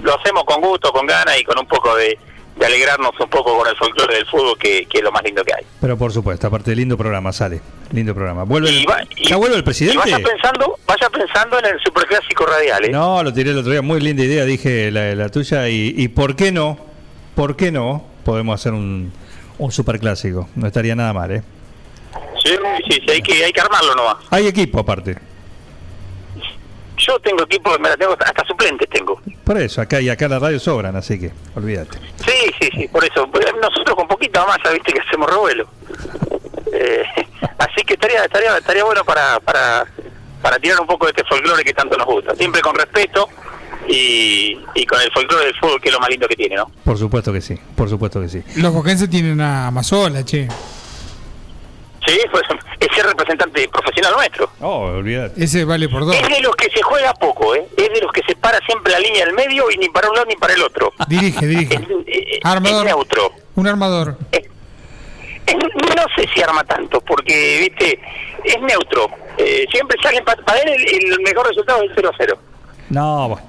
lo 0.03 0.19
hacemos 0.19 0.45
con 0.45 0.61
gusto, 0.61 0.93
con 0.93 1.07
ganas 1.07 1.39
y 1.39 1.45
con 1.45 1.59
un 1.59 1.67
poco 1.67 1.95
de, 1.95 2.19
de 2.61 2.67
alegrarnos 2.67 3.13
un 3.19 3.29
poco 3.31 3.57
con 3.59 3.67
el 3.67 3.75
folclore 3.77 4.15
del 4.17 4.27
fútbol, 4.27 4.57
que, 4.59 4.85
que 4.87 4.99
es 4.99 5.03
lo 5.05 5.11
más 5.11 5.23
lindo 5.25 5.43
que 5.43 5.53
hay. 5.55 5.65
Pero 5.81 5.97
por 5.97 6.13
supuesto, 6.13 6.47
aparte, 6.47 6.77
lindo 6.77 6.97
programa, 6.97 7.33
sale. 7.33 7.61
Lindo 7.91 8.15
programa. 8.15 8.45
¿Vuelve 8.45 8.85
va- 8.89 9.03
y- 9.17 9.27
¿Ya 9.29 9.37
vuelve 9.37 9.55
el 9.57 9.63
Y 9.63 9.65
presidente? 9.65 9.99
vaya 9.99 10.19
pensando, 10.19 10.79
vaya 10.87 11.09
pensando 11.11 11.59
en 11.59 11.65
el 11.65 11.81
superclásico 11.81 12.45
radial, 12.47 12.85
¿eh? 12.85 12.91
No, 12.91 13.23
lo 13.25 13.33
tiré 13.33 13.51
el 13.51 13.59
otro 13.59 13.73
día. 13.73 13.83
Muy 13.83 14.01
linda 14.01 14.23
idea, 14.23 14.45
dije 14.45 14.91
la, 14.91 15.15
la 15.15 15.29
tuya. 15.31 15.69
Y, 15.69 15.95
y 15.97 16.09
por 16.09 16.37
qué 16.37 16.53
no? 16.53 16.79
¿Por 17.35 17.57
qué 17.57 17.73
no? 17.73 18.05
Podemos 18.25 18.61
hacer 18.61 18.75
un, 18.75 19.11
un 19.59 19.73
superclásico. 19.73 20.49
No 20.55 20.67
estaría 20.67 20.95
nada 20.95 21.13
mal, 21.15 21.31
¿eh? 21.33 21.43
Sí, 22.45 22.53
sí, 22.91 23.01
sí, 23.07 23.11
hay 23.11 23.23
que, 23.23 23.45
hay 23.45 23.53
que 23.53 23.61
armarlo 23.61 23.95
nomás. 23.95 24.17
Hay 24.31 24.47
equipo 24.47 24.79
aparte. 24.81 25.17
Yo 27.07 27.19
tengo 27.20 27.43
equipo, 27.45 27.77
me 27.79 27.89
la 27.89 27.97
tengo, 27.97 28.12
hasta 28.12 28.45
suplentes 28.47 28.89
tengo. 28.91 29.20
Por 29.45 29.59
eso, 29.59 29.81
acá 29.81 30.01
y 30.01 30.09
acá 30.09 30.29
la 30.29 30.39
radio 30.39 30.59
sobran, 30.61 30.95
así 30.97 31.19
que 31.19 31.33
olvídate. 31.55 31.99
Sí, 32.25 32.53
sí, 32.61 32.69
sí, 32.75 32.89
por 32.89 33.05
eso. 33.05 33.29
Nosotros 33.61 33.97
con 33.97 34.07
poquito 34.07 34.45
más, 34.47 34.59
ya 34.65 34.70
viste 34.70 34.93
que 34.93 35.01
hacemos 35.01 35.31
revuelo. 35.31 35.67
Eh, 36.73 37.05
así 37.59 37.83
que 37.87 37.95
estaría, 37.95 38.25
estaría, 38.25 38.57
estaría 38.59 38.85
bueno 38.85 39.05
para, 39.05 39.41
para, 39.41 39.85
para 40.43 40.59
tirar 40.59 40.81
un 40.81 40.87
poco 40.87 41.07
de 41.07 41.12
este 41.17 41.25
folclore 41.25 41.65
que 41.65 41.73
tanto 41.73 41.97
nos 41.97 42.07
gusta. 42.07 42.35
Siempre 42.35 42.61
con 42.61 42.75
respeto 42.75 43.29
y, 43.89 44.59
y 44.75 44.87
con 44.87 45.01
el 45.01 45.11
folclore 45.12 45.47
del 45.47 45.55
fútbol, 45.59 45.81
que 45.81 45.89
es 45.89 45.95
lo 45.95 46.01
más 46.01 46.11
lindo 46.11 46.29
que 46.29 46.37
tiene, 46.37 46.57
¿no? 46.57 46.70
Por 46.85 46.99
supuesto 46.99 47.33
que 47.33 47.41
sí, 47.41 47.59
por 47.77 47.89
supuesto 47.89 48.20
que 48.20 48.29
sí. 48.29 48.43
Los 48.57 48.73
boquenses 48.73 49.09
tienen 49.09 49.41
a 49.41 49.70
Mazola, 49.70 50.25
che. 50.25 50.49
Sí, 52.07 52.19
pues 52.31 52.43
es 52.81 52.89
el 52.99 53.05
representante 53.05 53.69
profesional 53.69 54.15
nuestro. 54.17 54.51
Oh, 54.61 54.87
olvídate. 54.87 55.45
Ese 55.45 55.65
vale 55.65 55.89
por 55.89 56.07
dos. 56.07 56.15
Es 56.17 56.29
de 56.29 56.41
los 56.41 56.57
que 56.57 56.70
se 56.70 56.81
juega 56.83 57.12
poco, 57.15 57.55
¿eh? 57.55 57.67
Es 57.77 57.89
de 57.93 58.01
los 58.01 58.11
que 58.12 58.23
se 58.27 58.35
para 58.37 58.59
siempre 58.67 58.93
la 58.93 58.99
línea 59.01 59.25
del 59.27 59.35
medio 59.35 59.70
y 59.70 59.77
ni 59.77 59.89
para 59.91 60.09
un 60.09 60.15
lado 60.15 60.27
ni 60.27 60.35
para 60.37 60.55
el 60.55 60.62
otro. 60.62 60.93
Dirige, 61.09 61.47
dirige. 61.47 61.75
Es 62.07 62.41
Armador. 62.45 62.87
neutro. 62.87 63.33
Un 63.55 63.67
armador. 63.67 64.17
Es- 64.33 64.49
no 65.97 66.05
sé 66.17 66.29
si 66.35 66.43
arma 66.43 66.62
tanto, 66.65 67.01
porque, 67.01 67.59
viste, 67.69 67.99
es 68.45 68.61
neutro. 68.62 69.09
Eh, 69.37 69.67
siempre 69.70 69.99
sale 70.03 70.23
pa- 70.23 70.37
para 70.37 70.61
él 70.61 70.69
el, 70.70 71.12
el 71.12 71.20
mejor 71.20 71.49
resultado 71.49 71.83
es 71.83 71.91
el 71.91 71.97
0 71.97 72.11
a 72.12 72.17
0. 72.17 72.39
No, 72.91 73.29
bueno. 73.29 73.47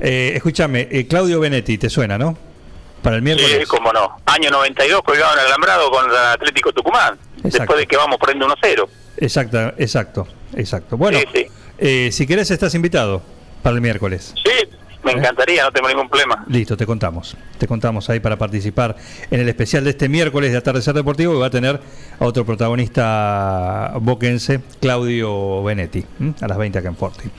Eh, 0.00 0.32
escúchame, 0.36 0.88
eh, 0.90 1.06
Claudio 1.06 1.38
Benetti, 1.40 1.76
¿te 1.78 1.90
suena, 1.90 2.16
no? 2.18 2.36
Para 3.08 3.16
el 3.16 3.22
miércoles. 3.22 3.56
Sí, 3.58 3.64
cómo 3.66 3.90
no. 3.90 4.18
Año 4.26 4.50
92 4.50 5.00
colgado 5.00 5.32
en 5.32 5.38
Alambrado 5.46 5.90
con 5.90 6.10
el 6.10 6.14
Atlético 6.14 6.74
Tucumán. 6.74 7.18
Exacto. 7.36 7.58
Después 7.58 7.78
de 7.78 7.86
que 7.86 7.96
vamos 7.96 8.18
poniendo 8.18 8.44
1 8.44 8.52
a 8.52 8.58
0. 8.60 8.88
Exacto, 9.16 9.72
exacto, 9.78 10.28
exacto. 10.54 10.98
Bueno, 10.98 11.18
eh, 11.78 12.10
si 12.12 12.26
querés 12.26 12.50
estás 12.50 12.74
invitado 12.74 13.22
para 13.62 13.76
el 13.76 13.80
miércoles. 13.80 14.34
Sí, 14.44 14.68
Me 15.04 15.12
encantaría, 15.12 15.64
no 15.64 15.72
tengo 15.72 15.88
ningún 15.88 16.06
problema. 16.06 16.44
Listo, 16.48 16.76
te 16.76 16.84
contamos. 16.84 17.34
Te 17.56 17.66
contamos 17.66 18.10
ahí 18.10 18.20
para 18.20 18.36
participar 18.36 18.94
en 19.30 19.40
el 19.40 19.48
especial 19.48 19.84
de 19.84 19.90
este 19.90 20.06
miércoles 20.10 20.52
de 20.52 20.58
Atardecer 20.58 20.92
Deportivo 20.92 21.32
que 21.32 21.38
va 21.38 21.46
a 21.46 21.50
tener 21.50 21.80
a 22.20 22.24
otro 22.26 22.44
protagonista 22.44 23.94
boquense, 24.02 24.60
Claudio 24.82 25.62
Benetti, 25.62 26.04
¿m? 26.20 26.34
a 26.42 26.46
las 26.46 26.58
20 26.58 26.78
acá 26.78 26.88
en 26.88 26.96
Forti. 26.96 27.30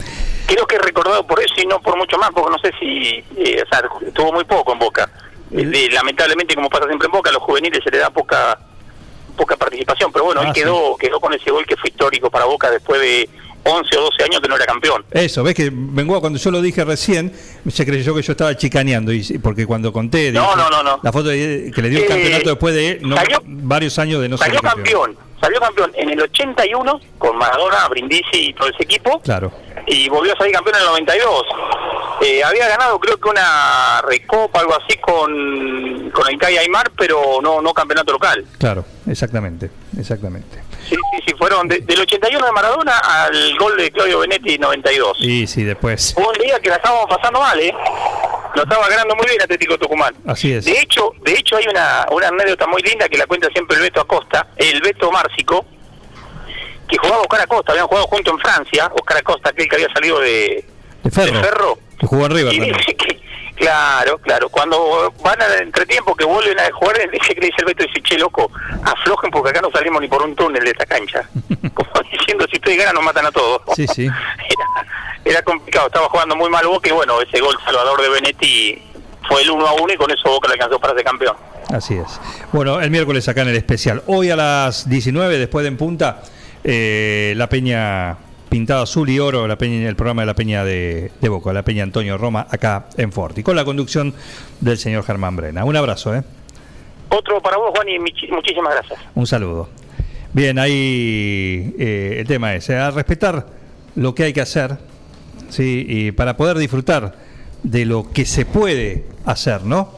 Creo 0.47 0.65
que 0.65 0.77
he 0.77 0.79
recordado 0.79 1.27
por 1.27 1.39
eso 1.39 1.53
y 1.61 1.67
no 1.67 1.79
por 1.79 1.95
mucho 1.95 2.17
más, 2.17 2.31
porque 2.33 2.49
no 2.49 2.57
sé 2.57 2.71
si, 2.79 3.23
eh, 3.37 3.61
o 3.63 3.69
sea, 3.69 3.83
estuvo 4.07 4.33
muy 4.33 4.45
poco 4.45 4.73
en 4.73 4.79
Boca. 4.79 5.07
Lamentablemente, 5.51 6.55
como 6.55 6.69
pasa 6.69 6.85
siempre 6.85 7.07
en 7.07 7.11
Boca, 7.11 7.29
a 7.29 7.33
los 7.33 7.41
juveniles 7.43 7.81
se 7.83 7.91
le 7.91 7.97
da 7.97 8.09
poca 8.09 8.57
poca 9.35 9.55
participación, 9.55 10.11
pero 10.11 10.25
bueno, 10.25 10.41
Ah, 10.41 10.47
él 10.47 10.53
quedó 10.53 10.97
quedó 10.97 11.19
con 11.21 11.33
ese 11.33 11.49
gol 11.49 11.65
que 11.65 11.77
fue 11.77 11.89
histórico 11.89 12.29
para 12.29 12.43
Boca 12.45 12.69
después 12.69 12.99
de 12.99 13.29
11 13.63 13.97
o 13.97 14.01
12 14.01 14.23
años 14.23 14.41
que 14.41 14.47
no 14.49 14.55
era 14.57 14.65
campeón. 14.65 15.05
Eso, 15.11 15.43
ves 15.43 15.55
que 15.55 15.69
Bengoa 15.71 16.19
cuando 16.19 16.37
yo 16.39 16.51
lo 16.51 16.61
dije 16.61 16.83
recién, 16.83 17.31
se 17.71 17.85
creyó 17.85 18.13
que 18.13 18.21
yo 18.21 18.33
estaba 18.33 18.55
chicaneando, 18.57 19.13
y, 19.13 19.23
porque 19.39 19.65
cuando 19.65 19.93
conté 19.93 20.31
No, 20.33 20.41
dije, 20.41 20.55
no, 20.57 20.69
no, 20.69 20.83
no. 20.83 20.99
la 21.01 21.11
foto 21.13 21.29
que 21.29 21.71
le 21.77 21.89
dio 21.89 21.99
el 21.99 22.03
Eh, 22.05 22.07
campeonato 22.07 22.49
después 22.49 22.75
de 22.75 22.99
no, 23.01 23.15
salió- 23.15 23.41
varios 23.45 23.97
años 23.97 24.21
de 24.21 24.27
no 24.29 24.37
ser 24.37 24.47
salió 24.47 24.61
campeón, 24.61 25.17
salió 25.41 25.59
campeón 25.59 25.91
en 25.95 26.09
el 26.09 26.21
81 26.21 26.99
con 27.17 27.37
Maradona, 27.37 27.87
Brindisi 27.89 28.49
y 28.49 28.53
todo 28.53 28.69
ese 28.69 28.83
equipo. 28.83 29.19
Claro. 29.21 29.51
y 29.87 30.07
volvió 30.09 30.33
a 30.33 30.37
salir 30.37 30.53
campeón 30.53 30.75
en 30.75 30.81
el 30.81 30.87
92. 30.87 31.43
Eh, 32.21 32.43
había 32.43 32.67
ganado 32.67 32.99
creo 32.99 33.17
que 33.17 33.29
una 33.29 34.01
recopa, 34.01 34.59
algo 34.59 34.75
así 34.75 34.97
con, 34.97 36.09
con 36.11 36.29
el 36.29 36.37
CAI 36.37 36.57
Aymar, 36.57 36.91
pero 36.97 37.39
no 37.41 37.61
no 37.61 37.73
campeonato 37.73 38.11
local. 38.11 38.45
Claro, 38.57 38.83
exactamente, 39.07 39.69
exactamente. 39.97 40.58
Sí, 40.89 40.95
sí, 40.95 41.23
sí, 41.27 41.33
fueron 41.37 41.67
de- 41.67 41.79
del 41.79 41.99
81 42.01 42.45
de 42.45 42.51
Maradona 42.51 42.97
al 42.97 43.57
gol 43.57 43.77
de 43.77 43.91
Claudio 43.91 44.19
Benetti 44.19 44.57
92. 44.57 45.17
Y 45.21 45.45
sí, 45.47 45.63
después. 45.63 46.13
Hubo 46.17 46.29
un 46.29 46.37
día 46.37 46.59
que 46.59 46.69
la 46.69 46.75
estábamos 46.77 47.05
pasando 47.07 47.39
mal, 47.39 47.59
¿eh? 47.59 47.73
Lo 48.55 48.63
estaba 48.63 48.89
ganando 48.89 49.15
muy 49.15 49.27
bien 49.27 49.41
Atlético 49.41 49.77
Tucumán. 49.77 50.15
Así 50.25 50.51
es. 50.53 50.65
De 50.65 50.71
hecho, 50.79 51.11
de 51.21 51.33
hecho 51.33 51.55
hay 51.57 51.67
una, 51.67 52.05
una 52.11 52.27
anécdota 52.29 52.65
muy 52.67 52.81
linda 52.81 53.07
que 53.07 53.17
la 53.17 53.27
cuenta 53.27 53.47
siempre 53.53 53.77
el 53.77 53.83
Beto 53.83 54.01
Acosta, 54.01 54.47
el 54.57 54.81
Beto 54.81 55.11
Márcico, 55.11 55.65
que 56.87 56.97
jugaba 56.97 57.21
Oscar 57.21 57.41
Acosta, 57.41 57.71
habían 57.73 57.87
jugado 57.87 58.07
junto 58.07 58.31
en 58.31 58.39
Francia, 58.39 58.91
Oscar 58.99 59.17
Acosta, 59.17 59.49
aquel 59.51 59.69
que 59.69 59.75
había 59.75 59.93
salido 59.93 60.19
de, 60.19 60.65
De 61.03 61.11
Ferro. 61.11 61.31
de 61.37 61.43
Ferro. 61.43 61.77
Que 61.99 62.07
jugó 62.07 62.25
en 62.25 62.31
River 62.31 62.53
Y 62.53 62.59
dice 62.59 62.95
que, 62.95 63.21
claro, 63.59 64.17
claro, 64.19 64.49
cuando 64.49 65.13
van 65.21 65.41
al 65.41 65.61
entretiempo 65.61 66.15
que 66.15 66.25
vuelven 66.25 66.59
a 66.59 66.71
jugar, 66.71 66.97
dice 67.11 67.35
que 67.35 67.41
le 67.41 67.47
dice 67.47 67.57
el 67.59 67.65
Beto, 67.65 67.83
dice, 67.83 68.01
che, 68.01 68.17
loco, 68.17 68.49
aflojen 68.83 69.29
porque 69.29 69.49
acá 69.51 69.61
no 69.61 69.69
salimos 69.71 70.01
ni 70.01 70.07
por 70.07 70.23
un 70.23 70.35
túnel 70.35 70.63
de 70.63 70.71
esta 70.71 70.85
cancha. 70.85 71.29
Como 71.73 71.89
diciendo, 72.11 72.45
si 72.49 72.57
ustedes 72.57 72.77
ganan 72.77 72.95
nos 72.95 73.03
matan 73.03 73.25
a 73.25 73.31
todos. 73.31 73.61
Sí, 73.75 73.85
sí. 73.87 74.09
Era 75.25 75.41
complicado, 75.43 75.87
estaba 75.87 76.07
jugando 76.09 76.35
muy 76.35 76.49
mal 76.49 76.65
Boca 76.65 76.89
y 76.89 76.93
bueno, 76.93 77.21
ese 77.21 77.39
gol 77.39 77.55
salvador 77.63 78.01
de 78.01 78.09
Benetti 78.09 78.81
fue 79.27 79.41
el 79.41 79.51
1 79.51 79.67
a 79.67 79.73
1 79.73 79.93
y 79.93 79.97
con 79.97 80.09
eso 80.09 80.29
Boca 80.29 80.47
le 80.47 80.53
alcanzó 80.53 80.79
para 80.79 80.95
ser 80.95 81.03
campeón. 81.03 81.35
Así 81.71 81.95
es. 81.95 82.19
Bueno, 82.51 82.81
el 82.81 82.89
miércoles 82.89 83.27
acá 83.27 83.41
en 83.41 83.49
el 83.49 83.55
especial. 83.55 84.01
Hoy 84.07 84.31
a 84.31 84.35
las 84.35 84.89
19, 84.89 85.37
después 85.37 85.63
de 85.63 85.67
En 85.67 85.77
Punta, 85.77 86.23
eh, 86.63 87.33
la 87.35 87.47
Peña 87.47 88.17
Pintada 88.49 88.81
Azul 88.81 89.09
y 89.09 89.19
Oro, 89.19 89.47
la 89.47 89.57
peña, 89.57 89.87
el 89.87 89.95
programa 89.95 90.23
de 90.23 90.25
la 90.25 90.33
Peña 90.33 90.63
de, 90.63 91.11
de 91.21 91.29
Boca, 91.29 91.53
la 91.53 91.63
Peña 91.63 91.83
Antonio 91.83 92.17
Roma, 92.17 92.47
acá 92.49 92.87
en 92.97 93.11
Forti, 93.11 93.43
con 93.43 93.55
la 93.55 93.63
conducción 93.63 94.13
del 94.59 94.77
señor 94.77 95.03
Germán 95.03 95.35
Brena. 95.35 95.63
Un 95.65 95.75
abrazo, 95.75 96.15
¿eh? 96.15 96.23
Otro 97.09 97.41
para 97.41 97.57
vos, 97.57 97.71
Juan, 97.75 97.87
y 97.89 97.99
muchísimas 97.99 98.73
gracias. 98.73 98.99
Un 99.15 99.27
saludo. 99.27 99.69
Bien, 100.33 100.59
ahí 100.59 101.75
eh, 101.79 102.17
el 102.19 102.27
tema 102.27 102.55
es, 102.55 102.69
eh, 102.69 102.77
a 102.77 102.91
respetar 102.91 103.47
lo 103.95 104.13
que 104.13 104.23
hay 104.23 104.33
que 104.33 104.41
hacer, 104.41 104.77
¿sí? 105.49 105.85
y 105.87 106.11
para 106.11 106.37
poder 106.37 106.57
disfrutar 106.57 107.15
de 107.63 107.85
lo 107.85 108.11
que 108.11 108.25
se 108.25 108.45
puede 108.45 109.05
hacer, 109.25 109.63
¿no? 109.63 109.91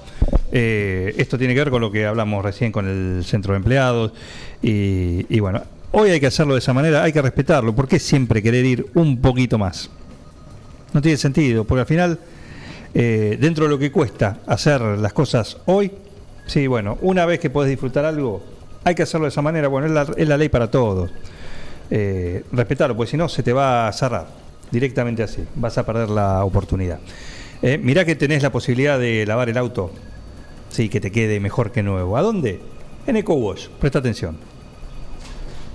Eh, 0.51 1.13
esto 1.17 1.37
tiene 1.37 1.53
que 1.53 1.59
ver 1.61 1.69
con 1.69 1.81
lo 1.81 1.91
que 1.91 2.05
hablamos 2.05 2.43
recién 2.43 2.71
con 2.71 2.87
el 2.87 3.23
centro 3.25 3.53
de 3.53 3.57
empleados, 3.57 4.13
y, 4.61 5.25
y 5.33 5.39
bueno, 5.39 5.63
hoy 5.91 6.11
hay 6.11 6.19
que 6.19 6.27
hacerlo 6.27 6.53
de 6.53 6.59
esa 6.59 6.73
manera, 6.73 7.03
hay 7.03 7.11
que 7.11 7.21
respetarlo, 7.21 7.75
¿por 7.75 7.87
qué 7.87 7.99
siempre 7.99 8.41
querer 8.41 8.65
ir 8.65 8.87
un 8.95 9.19
poquito 9.21 9.57
más? 9.57 9.89
No 10.93 11.01
tiene 11.01 11.17
sentido, 11.17 11.63
porque 11.63 11.81
al 11.81 11.87
final, 11.87 12.19
eh, 12.93 13.37
dentro 13.39 13.65
de 13.65 13.71
lo 13.71 13.79
que 13.79 13.91
cuesta 13.91 14.39
hacer 14.45 14.81
las 14.81 15.13
cosas 15.13 15.57
hoy, 15.65 15.91
sí, 16.47 16.67
bueno, 16.67 16.97
una 17.01 17.25
vez 17.25 17.39
que 17.39 17.49
puedes 17.49 17.69
disfrutar 17.69 18.05
algo, 18.05 18.43
hay 18.83 18.95
que 18.95 19.03
hacerlo 19.03 19.25
de 19.25 19.29
esa 19.29 19.41
manera, 19.41 19.67
bueno, 19.67 19.87
es 19.87 19.93
la, 19.93 20.07
es 20.17 20.27
la 20.27 20.37
ley 20.37 20.49
para 20.49 20.69
todos. 20.69 21.11
Eh, 21.89 22.45
respetarlo, 22.53 22.95
porque 22.95 23.11
si 23.11 23.17
no 23.17 23.27
se 23.27 23.43
te 23.43 23.51
va 23.51 23.87
a 23.87 23.91
cerrar 23.91 24.27
directamente 24.71 25.23
así, 25.23 25.43
vas 25.55 25.77
a 25.77 25.85
perder 25.85 26.09
la 26.09 26.43
oportunidad. 26.45 26.99
Eh, 27.61 27.77
mirá 27.77 28.05
que 28.05 28.15
tenés 28.15 28.41
la 28.41 28.51
posibilidad 28.51 28.97
de 28.97 29.25
lavar 29.25 29.49
el 29.49 29.57
auto, 29.57 29.91
sí, 30.69 30.89
que 30.89 30.99
te 30.99 31.11
quede 31.11 31.39
mejor 31.39 31.71
que 31.71 31.83
nuevo. 31.83 32.17
¿A 32.17 32.21
dónde? 32.21 32.59
En 33.05 33.17
Eco 33.17 33.33
Wash, 33.33 33.67
presta 33.79 33.99
atención. 33.99 34.50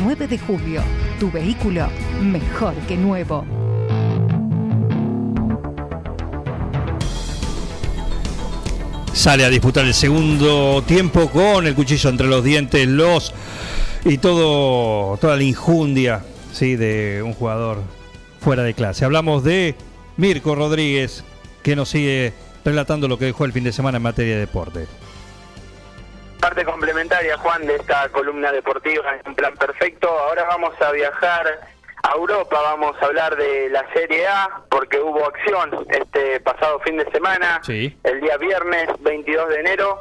9 0.00 0.28
de 0.28 0.38
julio. 0.38 0.82
Tu 1.18 1.30
vehículo 1.30 1.88
mejor 2.22 2.74
que 2.86 2.96
nuevo. 2.96 3.44
Sale 9.12 9.44
a 9.44 9.48
disputar 9.48 9.84
el 9.84 9.94
segundo 9.94 10.82
tiempo 10.86 11.28
con 11.28 11.66
el 11.66 11.74
cuchillo 11.74 12.08
entre 12.08 12.28
los 12.28 12.44
dientes, 12.44 12.86
los 12.86 13.34
y 14.04 14.18
todo 14.18 15.16
toda 15.16 15.36
la 15.36 15.42
injundia, 15.42 16.24
sí, 16.52 16.76
de 16.76 17.22
un 17.24 17.32
jugador 17.32 17.82
fuera 18.40 18.62
de 18.62 18.74
clase. 18.74 19.04
Hablamos 19.04 19.42
de 19.42 19.74
Mirko 20.16 20.54
Rodríguez 20.54 21.24
que 21.64 21.74
nos 21.74 21.88
sigue 21.88 22.32
relatando 22.64 23.08
lo 23.08 23.18
que 23.18 23.24
dejó 23.24 23.44
el 23.44 23.52
fin 23.52 23.64
de 23.64 23.72
semana 23.72 23.96
en 23.96 24.04
materia 24.04 24.34
de 24.34 24.40
deporte. 24.40 24.86
Parte 26.40 26.64
complementaria, 26.64 27.36
Juan, 27.38 27.66
de 27.66 27.76
esta 27.76 28.08
columna 28.10 28.52
deportiva 28.52 29.16
en 29.24 29.34
plan 29.34 29.54
perfecto. 29.56 30.08
Ahora 30.08 30.44
vamos 30.44 30.72
a 30.80 30.92
viajar 30.92 31.60
a 32.04 32.12
Europa, 32.14 32.60
vamos 32.62 32.96
a 33.02 33.06
hablar 33.06 33.36
de 33.36 33.68
la 33.70 33.84
Serie 33.92 34.26
A, 34.26 34.48
porque 34.70 35.00
hubo 35.00 35.26
acción 35.26 35.84
este 35.90 36.38
pasado 36.40 36.78
fin 36.80 36.96
de 36.96 37.10
semana, 37.10 37.60
Sí. 37.64 37.96
el 38.04 38.20
día 38.20 38.36
viernes 38.36 38.88
22 39.00 39.48
de 39.48 39.60
enero. 39.60 40.00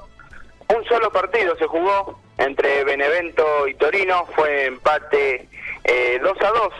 Un 0.75 0.85
solo 0.85 1.11
partido 1.11 1.55
se 1.57 1.65
jugó 1.65 2.19
entre 2.37 2.83
Benevento 2.83 3.67
y 3.67 3.73
Torino, 3.73 4.25
fue 4.35 4.65
empate 4.65 5.49
eh, 5.85 6.19
2 6.21 6.37
a 6.41 6.47
2 6.49 6.73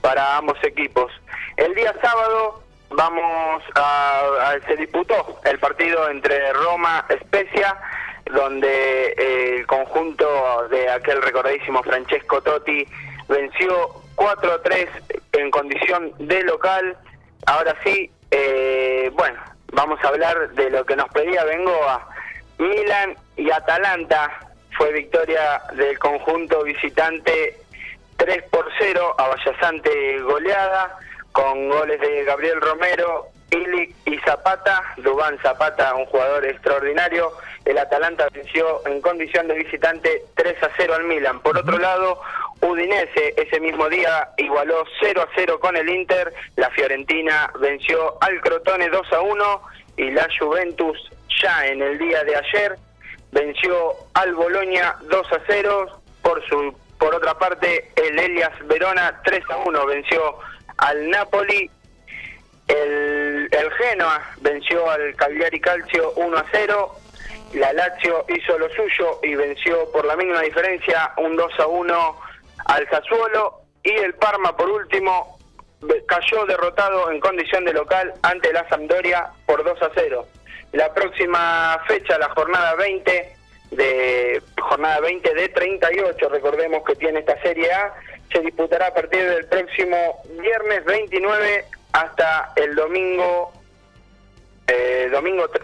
para 0.00 0.38
ambos 0.38 0.58
equipos. 0.64 1.12
El 1.56 1.72
día 1.74 1.94
sábado 2.02 2.62
vamos 2.90 3.62
a, 3.76 4.20
a- 4.50 4.66
se 4.66 4.76
disputó 4.76 5.38
el 5.44 5.58
partido 5.60 6.10
entre 6.10 6.52
Roma 6.52 7.04
Spezia 7.22 7.76
donde 8.32 9.14
eh, 9.18 9.56
el 9.58 9.66
conjunto 9.66 10.68
de 10.68 10.88
aquel 10.90 11.22
recordadísimo 11.22 11.82
Francesco 11.82 12.40
Totti 12.42 12.86
venció 13.28 14.02
4 14.14 14.52
a 14.52 14.62
3 14.62 14.88
en 15.32 15.50
condición 15.50 16.12
de 16.18 16.42
local. 16.44 16.96
Ahora 17.46 17.76
sí, 17.84 18.10
eh, 18.30 19.10
bueno, 19.14 19.40
vamos 19.72 19.98
a 20.02 20.08
hablar 20.08 20.50
de 20.50 20.70
lo 20.70 20.84
que 20.84 20.96
nos 20.96 21.08
pedía 21.10 21.44
Bengoa. 21.44 22.08
Milan 22.58 23.16
y 23.36 23.50
Atalanta 23.50 24.30
fue 24.76 24.92
victoria 24.92 25.60
del 25.74 25.98
conjunto 25.98 26.62
visitante 26.62 27.56
3 28.16 28.42
por 28.50 28.66
0, 28.78 29.14
avallazante 29.18 30.20
goleada, 30.20 30.98
con 31.32 31.68
goles 31.68 32.00
de 32.00 32.24
Gabriel 32.24 32.60
Romero, 32.60 33.28
Ilic 33.50 33.94
y 34.06 34.18
Zapata, 34.18 34.82
Dubán 34.98 35.38
Zapata, 35.42 35.94
un 35.94 36.06
jugador 36.06 36.44
extraordinario. 36.44 37.32
El 37.64 37.78
Atalanta 37.78 38.26
venció 38.32 38.86
en 38.86 39.00
condición 39.00 39.48
de 39.48 39.54
visitante 39.54 40.24
3 40.34 40.62
a 40.62 40.70
0 40.76 40.94
al 40.94 41.04
Milan. 41.04 41.40
Por 41.40 41.56
otro 41.56 41.78
lado, 41.78 42.20
Udinese 42.60 43.34
ese 43.36 43.60
mismo 43.60 43.88
día 43.88 44.30
igualó 44.38 44.84
0 45.00 45.22
a 45.22 45.28
0 45.34 45.60
con 45.60 45.76
el 45.76 45.88
Inter. 45.88 46.32
La 46.56 46.70
Fiorentina 46.70 47.50
venció 47.60 48.16
al 48.20 48.40
Crotone 48.40 48.88
2 48.88 49.12
a 49.12 49.20
1 49.20 49.62
y 49.96 50.10
la 50.10 50.26
Juventus 50.38 51.10
ya 51.42 51.66
en 51.66 51.82
el 51.82 51.98
día 51.98 52.24
de 52.24 52.36
ayer 52.36 52.76
venció 53.32 53.94
al 54.14 54.34
Boloña 54.34 54.96
2 55.02 55.32
a 55.32 55.40
0. 55.46 56.00
Por 56.22 56.42
su 56.48 56.74
por 56.98 57.14
otra 57.14 57.34
parte, 57.38 57.90
el 57.96 58.18
Elias 58.18 58.52
Verona 58.66 59.20
3 59.24 59.44
a 59.50 59.56
1 59.58 59.86
venció 59.86 60.38
al 60.78 61.10
Napoli. 61.10 61.70
El 62.66 63.33
el 63.50 63.70
Genoa 63.72 64.22
venció 64.40 64.90
al 64.90 65.14
Cagliari 65.16 65.60
Calcio 65.60 66.12
1 66.16 66.36
a 66.36 66.44
0. 66.50 66.94
La 67.54 67.72
Lazio 67.72 68.24
hizo 68.28 68.58
lo 68.58 68.68
suyo 68.70 69.20
y 69.22 69.34
venció 69.34 69.90
por 69.92 70.04
la 70.04 70.16
mínima 70.16 70.40
diferencia 70.40 71.12
un 71.18 71.36
2 71.36 71.60
a 71.60 71.66
1 71.66 72.20
al 72.66 72.90
Sassuolo. 72.90 73.60
Y 73.82 73.92
el 73.92 74.14
Parma, 74.14 74.56
por 74.56 74.70
último, 74.70 75.38
cayó 76.06 76.46
derrotado 76.46 77.10
en 77.10 77.20
condición 77.20 77.64
de 77.64 77.72
local 77.72 78.14
ante 78.22 78.52
la 78.52 78.68
Sampdoria 78.68 79.30
por 79.46 79.62
2 79.62 79.82
a 79.82 79.90
0. 79.94 80.26
La 80.72 80.92
próxima 80.92 81.80
fecha, 81.86 82.18
la 82.18 82.28
jornada 82.30 82.74
20 82.74 83.36
de 83.70 84.42
jornada 84.60 85.00
20 85.00 85.34
de 85.34 85.48
38, 85.48 86.28
recordemos 86.28 86.82
que 86.84 86.94
tiene 86.96 87.20
esta 87.20 87.40
Serie 87.42 87.72
A, 87.72 87.94
se 88.32 88.40
disputará 88.40 88.88
a 88.88 88.94
partir 88.94 89.28
del 89.28 89.46
próximo 89.46 90.22
viernes 90.40 90.84
29 90.84 91.64
hasta 91.94 92.52
el 92.56 92.74
domingo 92.74 93.52
eh, 94.66 95.08
domingo 95.12 95.48
tr- 95.50 95.62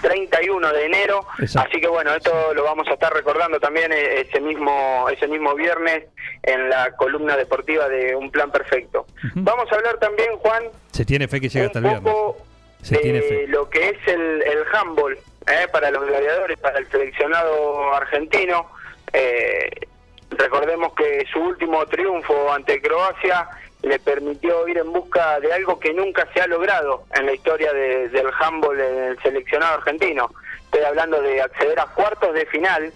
31 0.00 0.72
de 0.72 0.86
enero. 0.86 1.24
Exacto. 1.38 1.68
Así 1.70 1.80
que 1.80 1.86
bueno, 1.86 2.12
esto 2.14 2.52
lo 2.54 2.64
vamos 2.64 2.88
a 2.88 2.94
estar 2.94 3.12
recordando 3.12 3.60
también 3.60 3.92
eh, 3.92 4.22
ese 4.22 4.40
mismo 4.40 5.06
ese 5.08 5.28
mismo 5.28 5.54
viernes 5.54 6.06
en 6.42 6.68
la 6.68 6.90
columna 6.96 7.36
deportiva 7.36 7.88
de 7.88 8.16
Un 8.16 8.30
Plan 8.30 8.50
Perfecto. 8.50 9.06
Vamos 9.34 9.70
a 9.70 9.76
hablar 9.76 9.98
también, 9.98 10.36
Juan, 10.38 10.64
Se 10.90 11.04
tiene 11.04 11.28
fe 11.28 11.40
que 11.40 11.48
llega 11.48 11.66
hasta 11.66 11.78
el 11.78 11.84
viernes. 11.84 12.12
Se 12.82 12.96
tiene 12.98 13.20
de 13.20 13.28
fe. 13.28 13.46
lo 13.46 13.70
que 13.70 13.90
es 13.90 14.08
el, 14.08 14.42
el 14.42 14.64
handball 14.72 15.16
eh, 15.46 15.68
para 15.70 15.92
los 15.92 16.04
gladiadores, 16.04 16.58
para 16.58 16.78
el 16.78 16.90
seleccionado 16.90 17.94
argentino. 17.94 18.66
Eh, 19.12 19.70
recordemos 20.30 20.92
que 20.94 21.24
su 21.32 21.38
último 21.38 21.86
triunfo 21.86 22.52
ante 22.52 22.80
Croacia 22.82 23.46
le 23.82 23.98
permitió 23.98 24.66
ir 24.68 24.78
en 24.78 24.92
busca 24.92 25.40
de 25.40 25.52
algo 25.52 25.78
que 25.78 25.92
nunca 25.92 26.26
se 26.32 26.40
ha 26.40 26.46
logrado 26.46 27.04
en 27.14 27.26
la 27.26 27.32
historia 27.32 27.72
de- 27.72 28.08
del 28.08 28.28
handball 28.40 28.80
en 28.80 28.98
el 29.04 29.18
seleccionado 29.22 29.74
argentino. 29.78 30.30
Estoy 30.64 30.82
hablando 30.84 31.20
de 31.20 31.42
acceder 31.42 31.78
a 31.80 31.86
cuartos 31.86 32.32
de 32.34 32.46
final, 32.46 32.92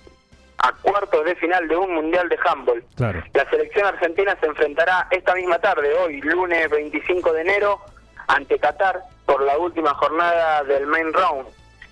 a 0.59 0.73
cuartos 0.83 1.25
de 1.25 1.35
final 1.37 1.67
de 1.69 1.77
un 1.77 1.93
mundial 1.95 2.29
de 2.29 2.39
handball. 2.45 2.83
Claro. 2.97 3.23
La 3.35 3.49
selección 3.51 3.85
argentina 3.87 4.37
se 4.41 4.47
enfrentará 4.47 5.07
esta 5.11 5.35
misma 5.35 5.59
tarde, 5.59 5.93
hoy, 5.95 6.21
lunes 6.23 6.71
25 6.71 7.33
de 7.33 7.41
enero, 7.43 7.81
ante 8.29 8.59
Qatar 8.59 9.01
por 9.27 9.43
la 9.43 9.59
última 9.59 9.93
jornada 9.95 10.63
del 10.65 10.87
main 10.87 11.13
round, 11.13 11.47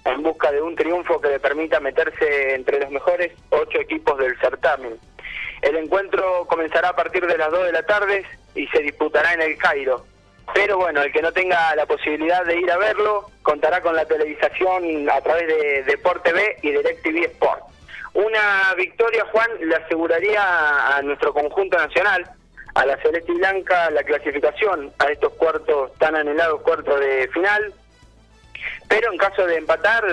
en 0.05 0.23
busca 0.23 0.53
de 0.53 0.63
un 0.63 0.77
triunfo 0.77 1.21
que 1.21 1.29
le 1.29 1.41
permita 1.41 1.81
meterse 1.81 2.55
entre 2.55 2.79
los 2.81 2.91
mejores 2.91 3.33
ocho 3.51 3.79
equipos 3.81 4.17
del 4.19 4.39
certamen. 4.39 4.99
El 5.63 5.77
encuentro 5.77 6.47
comenzará 6.47 6.91
a 6.91 6.97
partir 6.97 7.27
de 7.27 7.39
las 7.39 7.51
2 7.51 7.65
de 7.67 7.73
la 7.73 7.83
tarde 7.85 8.25
y 8.55 8.67
se 8.69 8.81
disputará 8.81 9.35
en 9.35 9.43
el 9.43 9.57
Cairo. 9.59 10.05
Pero 10.53 10.77
bueno, 10.77 11.03
el 11.03 11.13
que 11.13 11.23
no 11.23 11.33
tenga 11.33 11.75
la 11.75 11.87
posibilidad 11.87 12.45
de 12.45 12.59
ir 12.59 12.71
a 12.71 12.77
verlo 12.77 13.31
contará 13.43 13.81
con 13.81 13.97
la 13.97 14.05
televisación 14.05 15.09
a 15.11 15.21
través 15.21 15.47
de 15.47 15.83
Deporte 15.85 16.33
B 16.33 16.59
y 16.63 16.71
DirecTV 16.71 17.25
Sport. 17.33 17.63
Una 18.15 18.75
victoria, 18.77 19.25
Juan, 19.33 19.51
le 19.61 19.75
aseguraría 19.75 20.97
a 20.97 21.03
nuestro 21.03 21.33
conjunto 21.33 21.77
nacional, 21.77 22.25
a 22.75 22.87
la 22.87 22.97
Celeste 22.99 23.33
Blanca, 23.33 23.91
la 23.91 24.03
clasificación 24.05 24.93
a 24.99 25.07
estos 25.11 25.33
cuartos, 25.35 25.93
tan 25.99 26.15
anhelados 26.15 26.61
cuartos 26.63 27.01
de 27.01 27.29
final. 27.33 27.73
Pero 28.89 29.13
en 29.13 29.19
caso 29.19 29.47
de 29.47 29.57
empatar, 29.57 30.05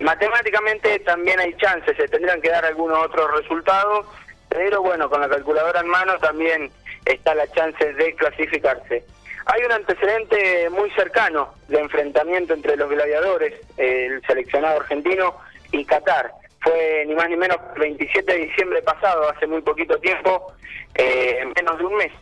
matemáticamente 0.00 0.98
también 1.00 1.40
hay 1.40 1.54
chances, 1.56 1.96
se 1.96 2.08
tendrán 2.08 2.40
que 2.40 2.50
dar 2.50 2.64
algunos 2.64 3.06
otros 3.06 3.30
resultados, 3.40 4.06
pero 4.48 4.82
bueno, 4.82 5.08
con 5.08 5.20
la 5.20 5.28
calculadora 5.28 5.80
en 5.80 5.88
mano 5.88 6.18
también 6.18 6.70
está 7.04 7.34
la 7.34 7.46
chance 7.52 7.92
de 7.92 8.14
clasificarse. 8.14 9.04
Hay 9.46 9.62
un 9.62 9.72
antecedente 9.72 10.70
muy 10.70 10.90
cercano 10.92 11.54
de 11.68 11.80
enfrentamiento 11.80 12.54
entre 12.54 12.76
los 12.76 12.88
gladiadores, 12.88 13.52
el 13.76 14.22
seleccionado 14.26 14.80
argentino 14.80 15.36
y 15.70 15.84
Qatar. 15.84 16.30
Fue 16.60 17.04
ni 17.06 17.14
más 17.14 17.28
ni 17.28 17.36
menos 17.36 17.58
el 17.74 17.80
27 17.80 18.32
de 18.32 18.38
diciembre 18.46 18.80
pasado, 18.82 19.28
hace 19.28 19.46
muy 19.46 19.60
poquito 19.60 19.98
tiempo, 19.98 20.54
eh, 20.94 21.38
en 21.42 21.52
menos 21.52 21.78
de 21.78 21.84
un 21.84 21.96
mes 21.96 22.12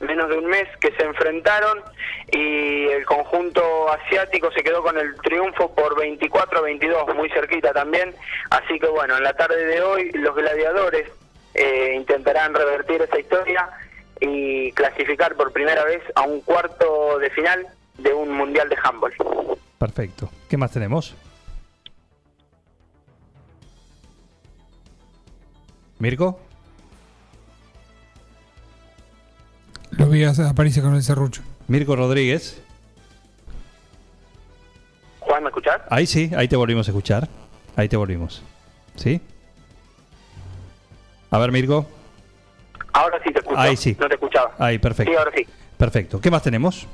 menos 0.00 0.28
de 0.28 0.38
un 0.38 0.46
mes 0.46 0.68
que 0.80 0.92
se 0.92 1.02
enfrentaron 1.04 1.82
y 2.30 2.86
el 2.86 3.04
conjunto 3.04 3.90
asiático 3.90 4.50
se 4.52 4.62
quedó 4.62 4.82
con 4.82 4.96
el 4.96 5.14
triunfo 5.22 5.74
por 5.74 5.98
24 5.98 6.58
a 6.58 6.62
22, 6.62 7.14
muy 7.14 7.28
cerquita 7.30 7.72
también. 7.72 8.14
Así 8.50 8.78
que 8.78 8.86
bueno, 8.86 9.16
en 9.16 9.24
la 9.24 9.32
tarde 9.34 9.64
de 9.64 9.82
hoy 9.82 10.10
los 10.12 10.34
gladiadores 10.34 11.08
eh, 11.54 11.94
intentarán 11.96 12.54
revertir 12.54 13.02
esa 13.02 13.18
historia 13.18 13.68
y 14.20 14.72
clasificar 14.72 15.34
por 15.36 15.52
primera 15.52 15.84
vez 15.84 16.02
a 16.14 16.22
un 16.22 16.40
cuarto 16.40 17.18
de 17.18 17.30
final 17.30 17.66
de 17.98 18.12
un 18.12 18.30
mundial 18.32 18.68
de 18.68 18.76
handball. 18.82 19.12
Perfecto. 19.78 20.30
¿Qué 20.48 20.56
más 20.56 20.72
tenemos? 20.72 21.14
¿Mirko? 25.98 26.40
Lo 29.90 30.06
vi 30.06 30.24
a 30.24 30.32
París 30.54 30.80
con 30.80 30.94
el 30.94 31.02
serrucho. 31.02 31.42
Mirko 31.66 31.96
Rodríguez. 31.96 32.62
Juan, 35.20 35.42
¿me 35.42 35.48
escuchás? 35.48 35.80
Ahí 35.90 36.06
sí, 36.06 36.30
ahí 36.36 36.46
te 36.46 36.56
volvimos 36.56 36.86
a 36.88 36.92
escuchar. 36.92 37.28
Ahí 37.74 37.88
te 37.88 37.96
volvimos. 37.96 38.42
¿Sí? 38.94 39.20
A 41.30 41.38
ver, 41.38 41.52
Mirko. 41.52 41.86
Ahora 42.92 43.20
sí 43.24 43.32
te 43.32 43.40
escucho. 43.40 43.58
Ahí 43.58 43.76
sí. 43.76 43.96
No 43.98 44.08
te 44.08 44.14
escuchaba. 44.14 44.52
Ahí, 44.58 44.78
perfecto. 44.78 45.12
Sí, 45.12 45.16
ahora 45.18 45.32
sí. 45.34 45.46
Perfecto. 45.76 46.20
¿Qué 46.20 46.30
más 46.30 46.42
tenemos? 46.42 46.86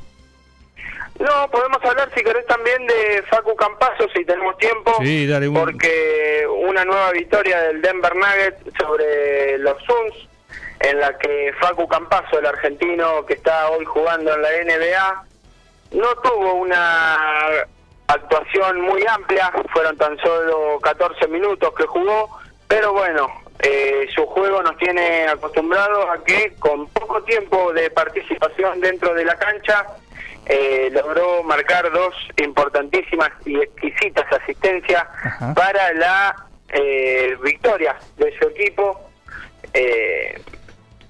No, 1.19 1.49
podemos 1.51 1.79
hablar 1.85 2.11
si 2.15 2.23
querés 2.25 2.45
también 2.47 2.87
de 2.87 3.23
Facu 3.31 3.55
Campazo 3.55 4.09
si 4.15 4.25
tenemos 4.25 4.59
tiempo. 4.59 4.93
Sí, 5.01 5.27
dale 5.27 5.49
un... 5.49 5.55
Porque 5.55 6.45
una 6.67 6.85
nueva 6.85 7.13
victoria 7.13 7.61
del 7.61 7.81
Denver 7.81 8.15
Nuggets 8.17 8.77
sobre 8.79 9.59
los 9.59 9.81
Suns, 9.85 10.29
en 10.81 11.01
la 11.01 11.17
que 11.17 11.53
Facu 11.61 11.87
Campazo, 11.87 12.39
el 12.39 12.47
argentino 12.47 13.25
que 13.27 13.35
está 13.35 13.71
hoy 13.71 13.85
jugando 13.85 14.35
en 14.35 14.43
la 14.43 14.49
NBA, 14.65 15.25
no 15.93 16.15
tuvo 16.17 16.55
una 16.55 17.17
actuación 18.09 18.81
muy 18.81 19.03
amplia, 19.07 19.53
fueron 19.73 19.97
tan 19.97 20.19
solo 20.19 20.79
14 20.83 21.29
minutos 21.29 21.73
que 21.75 21.87
jugó, 21.87 22.39
pero 22.67 22.93
bueno, 22.93 23.29
eh, 23.65 24.07
su 24.15 24.27
juego 24.27 24.63
nos 24.63 24.77
tiene 24.77 25.27
acostumbrados 25.27 26.07
a 26.11 26.23
que 26.23 26.53
con 26.59 26.87
poco 26.89 27.23
tiempo 27.23 27.73
de 27.73 27.91
participación 27.91 28.81
dentro 28.81 29.15
de 29.15 29.25
la 29.25 29.37
cancha, 29.37 29.87
eh, 30.45 30.91
logró 30.93 31.43
marcar 31.43 31.91
dos 31.91 32.15
importantísimas 32.37 33.31
y 33.47 33.57
exquisitas 33.57 34.31
asistencias 34.31 35.05
para 35.55 35.95
la 35.95 36.37
eh, 36.69 37.37
victoria 37.43 37.97
de 38.19 38.39
su 38.39 38.49
equipo. 38.49 39.11
Eh, 39.73 40.39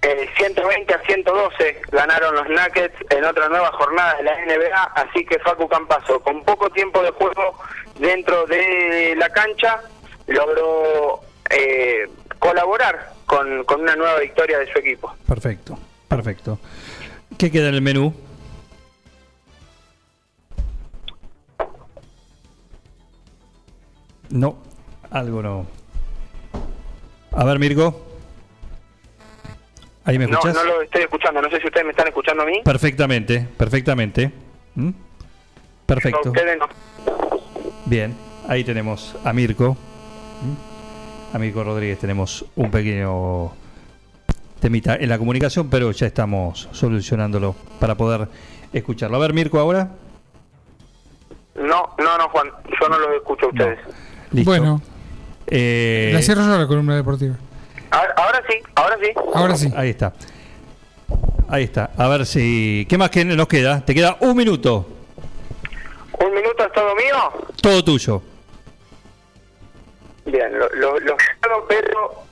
eh, 0.02 0.28
120 0.36 0.94
a 0.94 1.00
112 1.00 1.82
ganaron 1.90 2.36
los 2.36 2.48
Nuggets 2.48 2.94
en 3.10 3.24
otra 3.24 3.48
nueva 3.48 3.72
jornada 3.72 4.14
de 4.18 4.22
la 4.22 4.36
NBA, 4.44 4.82
así 4.94 5.24
que 5.24 5.40
Facu 5.40 5.66
Campazo, 5.66 6.20
con 6.20 6.44
poco 6.44 6.70
tiempo 6.70 7.02
de 7.02 7.10
juego 7.10 7.58
dentro 7.98 8.46
de 8.46 9.14
la 9.16 9.28
cancha, 9.30 9.80
logró 10.28 11.20
eh, 11.50 12.06
colaborar 12.44 13.14
con, 13.24 13.64
con 13.64 13.80
una 13.80 13.96
nueva 13.96 14.18
victoria 14.20 14.58
de 14.58 14.70
su 14.70 14.78
equipo. 14.78 15.14
Perfecto, 15.26 15.78
perfecto. 16.06 16.58
¿Qué 17.38 17.50
queda 17.50 17.70
en 17.70 17.74
el 17.76 17.80
menú? 17.82 18.12
No, 24.28 24.58
algo 25.10 25.42
no. 25.42 25.66
A 27.32 27.44
ver, 27.44 27.58
Mirko. 27.58 28.00
¿Ahí 30.04 30.18
me 30.18 30.26
No, 30.26 30.34
escuchas? 30.34 30.54
no 30.56 30.64
lo 30.64 30.82
estoy 30.82 31.02
escuchando, 31.02 31.40
no 31.40 31.48
sé 31.48 31.58
si 31.60 31.66
ustedes 31.66 31.84
me 31.86 31.92
están 31.92 32.08
escuchando 32.08 32.42
a 32.42 32.46
mí. 32.46 32.60
Perfectamente, 32.62 33.48
perfectamente. 33.56 34.30
¿Mm? 34.74 34.90
Perfecto. 35.86 36.30
No. 36.58 36.68
Bien, 37.86 38.14
ahí 38.48 38.64
tenemos 38.64 39.16
a 39.24 39.32
Mirko. 39.32 39.72
¿Mm? 40.42 40.73
A 41.34 41.38
Mirko 41.38 41.64
Rodríguez 41.64 41.98
tenemos 41.98 42.44
un 42.54 42.70
pequeño 42.70 43.50
temita 44.60 44.94
en 44.94 45.08
la 45.08 45.18
comunicación, 45.18 45.68
pero 45.68 45.90
ya 45.90 46.06
estamos 46.06 46.68
solucionándolo 46.70 47.56
para 47.80 47.96
poder 47.96 48.28
escucharlo. 48.72 49.16
A 49.16 49.18
ver, 49.18 49.32
Mirko, 49.32 49.58
ahora. 49.58 49.90
No, 51.56 51.90
no, 51.98 52.18
no, 52.18 52.28
Juan, 52.28 52.46
yo 52.80 52.88
no 52.88 52.98
los 53.00 53.16
escucho 53.16 53.46
a 53.46 53.48
ustedes. 53.48 53.78
Listo. 54.30 54.48
Bueno, 54.48 54.80
Eh, 55.48 56.12
la 56.14 56.22
cierro 56.22 56.42
yo 56.42 56.56
la 56.56 56.68
columna 56.68 56.94
deportiva. 56.94 57.34
Ahora, 57.90 58.14
ahora 58.16 58.42
sí, 58.48 58.56
ahora 58.76 58.96
sí. 59.02 59.10
Ahora 59.34 59.56
sí. 59.56 59.72
Ahí 59.76 59.90
está. 59.90 60.12
Ahí 61.48 61.64
está. 61.64 61.90
A 61.96 62.06
ver 62.06 62.26
si. 62.26 62.86
¿Qué 62.88 62.96
más 62.96 63.10
que 63.10 63.24
nos 63.24 63.48
queda? 63.48 63.84
Te 63.84 63.92
queda 63.92 64.18
un 64.20 64.36
minuto. 64.36 64.86
¿Un 66.24 66.32
minuto 66.32 66.64
es 66.64 66.72
todo 66.72 66.94
mío? 66.94 67.48
Todo 67.60 67.82
tuyo. 67.82 68.22
Bien, 70.26 70.58
lo, 70.58 70.68
lo, 70.70 70.98
lo 71.00 71.16
pero 71.68 72.22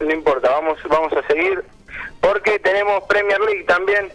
no 0.00 0.10
importa, 0.12 0.50
vamos, 0.50 0.78
vamos 0.88 1.12
a 1.12 1.26
seguir 1.26 1.62
porque 2.20 2.58
tenemos 2.58 3.04
Premier 3.04 3.40
League 3.40 3.64
también. 3.64 4.10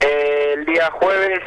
Eh, 0.00 0.54
el 0.54 0.66
día 0.66 0.90
jueves 0.90 1.40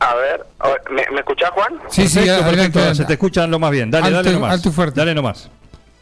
A 0.00 0.14
ver, 0.16 0.44
¿me, 0.90 1.06
me 1.10 1.20
escuchás, 1.20 1.50
Juan? 1.50 1.78
Sí, 1.88 2.08
sí, 2.08 2.14
Perfecto, 2.20 2.32
adelante, 2.32 2.50
perfecto, 2.56 2.78
adelante. 2.78 3.02
se 3.02 3.04
te 3.06 3.12
escuchan 3.12 3.50
lo 3.50 3.58
más 3.58 3.70
bien. 3.70 3.90
Dale, 3.90 4.06
Alto- 4.06 4.16
dale 4.16 4.32
nomás. 4.32 4.52
alto 4.54 4.72
fuerte. 4.72 4.98
Dale 5.00 5.14
nomás. 5.14 5.50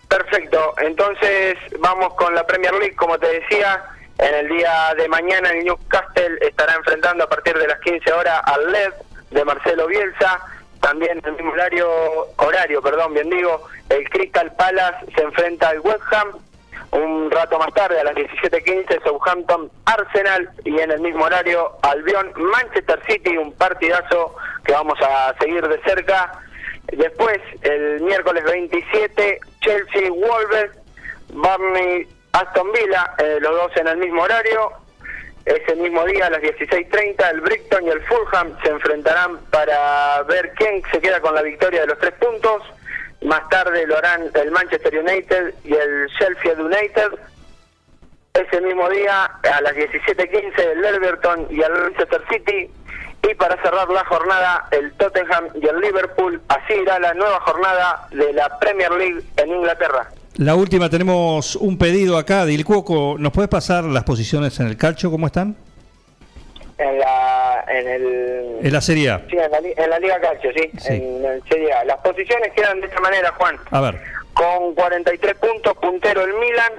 Perfecto, 0.09 0.75
entonces 0.79 1.57
vamos 1.81 2.15
con 2.15 2.35
la 2.35 2.47
Premier 2.47 2.73
League, 2.75 2.95
como 2.97 3.19
te 3.19 3.27
decía, 3.41 3.85
en 4.17 4.35
el 4.37 4.49
día 4.49 4.95
de 4.97 5.07
mañana 5.09 5.51
el 5.51 5.65
Newcastle 5.65 6.39
estará 6.41 6.75
enfrentando 6.77 7.25
a 7.25 7.29
partir 7.29 7.59
de 7.59 7.67
las 7.69 7.79
15 7.81 8.11
horas 8.13 8.41
al 8.45 8.73
LED 8.73 8.93
de 9.33 9.45
Marcelo 9.45 9.87
Bielsa, 9.87 10.41
también 10.81 11.19
en 11.19 11.25
el 11.27 11.33
mismo 11.33 11.53
horario, 11.53 11.89
horario, 12.37 12.83
perdón, 12.83 13.15
bien 13.15 13.31
digo, 13.31 13.67
el 13.89 14.09
Crystal 14.11 14.53
Palace 14.57 15.07
se 15.15 15.23
enfrenta 15.23 15.69
al 15.71 15.81
West 15.81 16.03
Ham, 16.13 16.39
un 16.91 17.31
rato 17.31 17.59
más 17.59 17.73
tarde 17.75 18.01
a 18.01 18.05
las 18.05 18.15
17.15 18.15 19.03
Southampton 19.03 19.71
Arsenal 19.85 20.49
y 20.65 20.79
en 20.79 20.91
el 20.91 21.01
mismo 21.01 21.25
horario 21.25 21.73
Albion 21.83 22.33
Manchester 22.37 23.01
City, 23.07 23.37
un 23.37 23.53
partidazo 23.53 24.35
que 24.65 24.73
vamos 24.73 24.99
a 25.03 25.35
seguir 25.39 25.67
de 25.67 25.81
cerca. 25.83 26.41
Después, 26.87 27.39
el 27.63 28.01
miércoles 28.01 28.45
27, 28.45 29.41
Chelsea 29.61 30.11
Wolves, 30.11 30.71
Barney 31.35 32.09
Aston 32.33 32.73
Villa, 32.73 33.15
eh, 33.19 33.39
los 33.41 33.53
dos 33.53 33.77
en 33.77 33.89
el 33.89 33.99
mismo 33.99 34.23
horario. 34.23 34.73
Ese 35.49 35.77
mismo 35.77 36.05
día, 36.05 36.27
a 36.27 36.31
las 36.31 36.43
16.30, 36.43 37.31
el 37.31 37.41
Brighton 37.41 37.87
y 37.87 37.89
el 37.89 38.03
Fulham 38.03 38.55
se 38.63 38.69
enfrentarán 38.69 39.39
para 39.51 40.23
ver 40.25 40.53
quién 40.59 40.83
se 40.93 41.01
queda 41.01 41.21
con 41.21 41.35
la 41.35 41.41
victoria 41.41 41.81
de 41.81 41.87
los 41.87 41.99
tres 41.99 42.13
puntos. 42.21 42.63
Más 43.23 43.49
tarde 43.49 43.87
lo 43.87 43.97
harán 43.97 44.31
el 44.35 44.51
Manchester 44.51 44.99
United 44.99 45.55
y 45.65 45.73
el 45.73 46.07
Sheffield 46.09 46.61
United. 46.61 47.13
Ese 48.35 48.61
mismo 48.61 48.91
día, 48.91 49.25
a 49.25 49.61
las 49.63 49.73
17.15, 49.73 50.59
el 50.59 50.85
Everton 50.85 51.47
y 51.49 51.63
el 51.63 51.73
Manchester 51.73 52.23
City. 52.29 52.71
Y 53.23 53.35
para 53.35 53.57
cerrar 53.63 53.89
la 53.89 54.05
jornada, 54.05 54.69
el 54.71 54.93
Tottenham 54.99 55.49
y 55.55 55.67
el 55.67 55.81
Liverpool. 55.81 56.43
Así 56.49 56.75
irá 56.75 56.99
la 56.99 57.15
nueva 57.15 57.41
jornada 57.41 58.07
de 58.11 58.35
la 58.35 58.59
Premier 58.59 58.93
League 58.93 59.23
en 59.39 59.49
Inglaterra. 59.49 60.11
La 60.39 60.55
última, 60.55 60.89
tenemos 60.89 61.57
un 61.57 61.77
pedido 61.79 62.17
acá 62.17 62.47
de 62.47 62.53
Ilcuoco. 62.53 63.17
¿Nos 63.19 63.33
puedes 63.33 63.49
pasar 63.49 63.83
las 63.83 64.05
posiciones 64.05 64.61
en 64.61 64.69
el 64.69 64.77
calcio? 64.77 65.11
¿Cómo 65.11 65.27
están? 65.27 65.57
En 66.79 66.97
la, 67.01 67.65
en 67.67 67.89
el, 67.89 68.59
En 68.63 68.73
la 68.73 68.81
Serie 68.81 69.11
A. 69.11 69.27
sí, 69.29 69.37
en 69.37 69.51
la, 69.51 69.59
en 69.59 69.91
la 69.91 69.99
Liga 69.99 70.21
Calcio, 70.21 70.53
sí, 70.55 70.71
Sí. 70.79 70.93
En, 70.93 71.25
el 71.25 71.43
Serie 71.43 71.73
A. 71.73 71.85
Las 71.85 71.99
posiciones 71.99 72.53
quedan 72.55 72.81
de 72.81 72.87
esta 72.87 73.01
manera, 73.01 73.33
Juan. 73.33 73.59
A 73.73 73.81
ver. 73.81 74.01
Con 74.33 74.77
43 74.77 75.35
puntos, 75.39 75.77
puntero 75.79 76.23
el 76.23 76.33
Milan, 76.35 76.73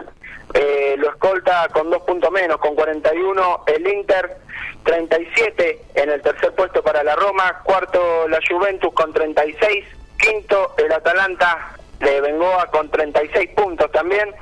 eh, 0.54 0.96
lo 0.98 1.10
escolta 1.10 1.68
con 1.74 1.90
dos 1.90 2.02
puntos 2.04 2.32
menos, 2.32 2.60
con 2.60 2.76
41 2.76 3.64
el 3.68 3.88
Inter, 3.88 4.38
37 4.86 5.82
en 5.96 6.10
el 6.12 6.22
tercer 6.22 6.56
puesto 6.56 6.82
para 6.82 7.04
la 7.04 7.18
Roma, 7.18 7.60
cuarto 7.66 8.26
la 8.30 8.40
Juventus 8.50 8.94
con 8.94 9.12
36, 9.12 9.84
quinto 10.18 10.76
el 10.78 10.94
Atalanta 10.94 11.76
de 12.00 12.22
Bengoa 12.22 12.68
con 12.68 12.90
36 12.90 13.50
puntos 13.56 13.92
también, 13.92 14.34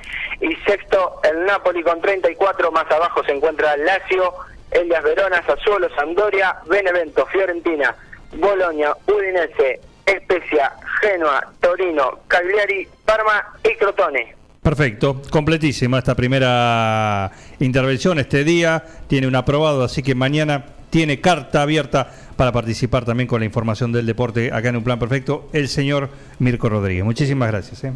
y 0.42 0.56
sexto 0.70 1.20
el 1.24 1.46
Napoli 1.46 1.84
con 1.84 2.02
34, 2.02 2.72
más 2.72 2.90
abajo 2.92 3.24
se 3.24 3.34
encuentra 3.34 3.74
el 3.74 3.86
Lazio, 3.86 4.34
Elias 4.72 5.04
Verona, 5.04 5.44
Sassuolo, 5.46 5.90
Sampdoria, 5.96 6.58
Benevento, 6.68 7.26
Fiorentina, 7.28 7.96
Bolonia, 8.34 8.96
Udinese, 9.08 9.80
Spezia, 10.06 10.72
Genoa, 11.02 11.54
Torino, 11.60 12.20
Cagliari, 12.28 12.88
Parma 13.06 13.54
y 13.64 13.76
Crotone. 13.76 14.36
Perfecto, 14.62 15.22
completísima 15.32 16.00
esta 16.00 16.16
primera 16.16 17.32
intervención 17.60 18.20
este 18.20 18.44
día. 18.44 18.84
Tiene 19.08 19.28
un 19.28 19.36
aprobado, 19.36 19.84
así 19.84 20.04
que 20.04 20.14
mañana 20.14 20.66
tiene 20.90 21.22
carta 21.22 21.62
abierta 21.62 22.12
para 22.38 22.52
participar 22.52 23.04
también 23.04 23.28
con 23.28 23.40
la 23.42 23.46
información 23.46 23.92
del 23.92 24.06
deporte 24.06 24.52
acá 24.54 24.70
en 24.70 24.78
un 24.78 24.84
plan 24.84 25.00
perfecto. 25.00 25.50
El 25.52 25.68
señor 25.68 26.10
Mirko 26.40 26.70
Rodríguez. 26.70 27.04
Muchísimas 27.04 27.50
gracias. 27.50 27.84
¿eh? 27.84 27.92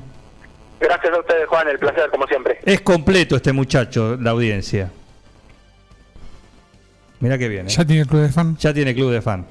Gracias 0.79 1.13
a 1.13 1.19
ustedes, 1.19 1.47
Juan, 1.47 1.67
el 1.69 1.79
placer 1.79 2.09
como 2.09 2.25
siempre. 2.27 2.59
Es 2.65 2.81
completo 2.81 3.35
este 3.35 3.53
muchacho, 3.53 4.17
la 4.19 4.31
audiencia. 4.31 4.91
Mira 7.19 7.37
qué 7.37 7.47
bien. 7.47 7.67
¿eh? 7.67 7.69
¿Ya 7.69 7.85
tiene 7.85 8.05
club 8.05 8.21
de 8.21 8.29
fan? 8.29 8.57
Ya 8.57 8.73
tiene 8.73 8.95
club 8.95 9.11
de 9.11 9.21
fan. 9.21 9.45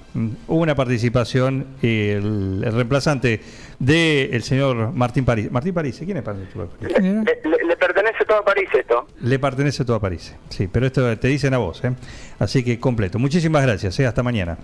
Hubo 0.49 0.61
una 0.61 0.75
participación 0.75 1.67
y 1.81 2.09
el, 2.09 2.63
el 2.65 2.73
reemplazante 2.73 3.41
del 3.81 4.43
señor 4.43 4.93
Martín 4.93 5.25
París. 5.25 5.51
Martín 5.51 5.73
París, 5.75 5.97
¿quién 6.05 6.17
es 6.19 6.23
París? 6.23 6.43
Le, 6.81 6.91
le- 7.25 7.65
le 7.67 7.77
pertenece 7.77 8.25
todo 8.27 8.39
a 8.39 8.45
París 8.45 8.69
esto. 8.79 9.07
Le 9.23 9.39
pertenece 9.39 9.85
todo 9.87 9.97
a 9.97 10.01
París. 10.01 10.35
Sí, 10.51 10.69
pero 10.69 10.87
esto 10.87 11.19
te 11.19 11.29
dicen 11.29 11.55
a 11.55 11.59
vos. 11.59 11.83
¿eh? 11.83 11.93
Así 12.39 12.63
que 12.63 12.79
completo. 12.79 13.19
Muchísimas 13.19 13.63
gracias. 13.63 13.99
¿eh? 13.99 14.07
Hasta 14.07 14.23
mañana. 14.23 14.59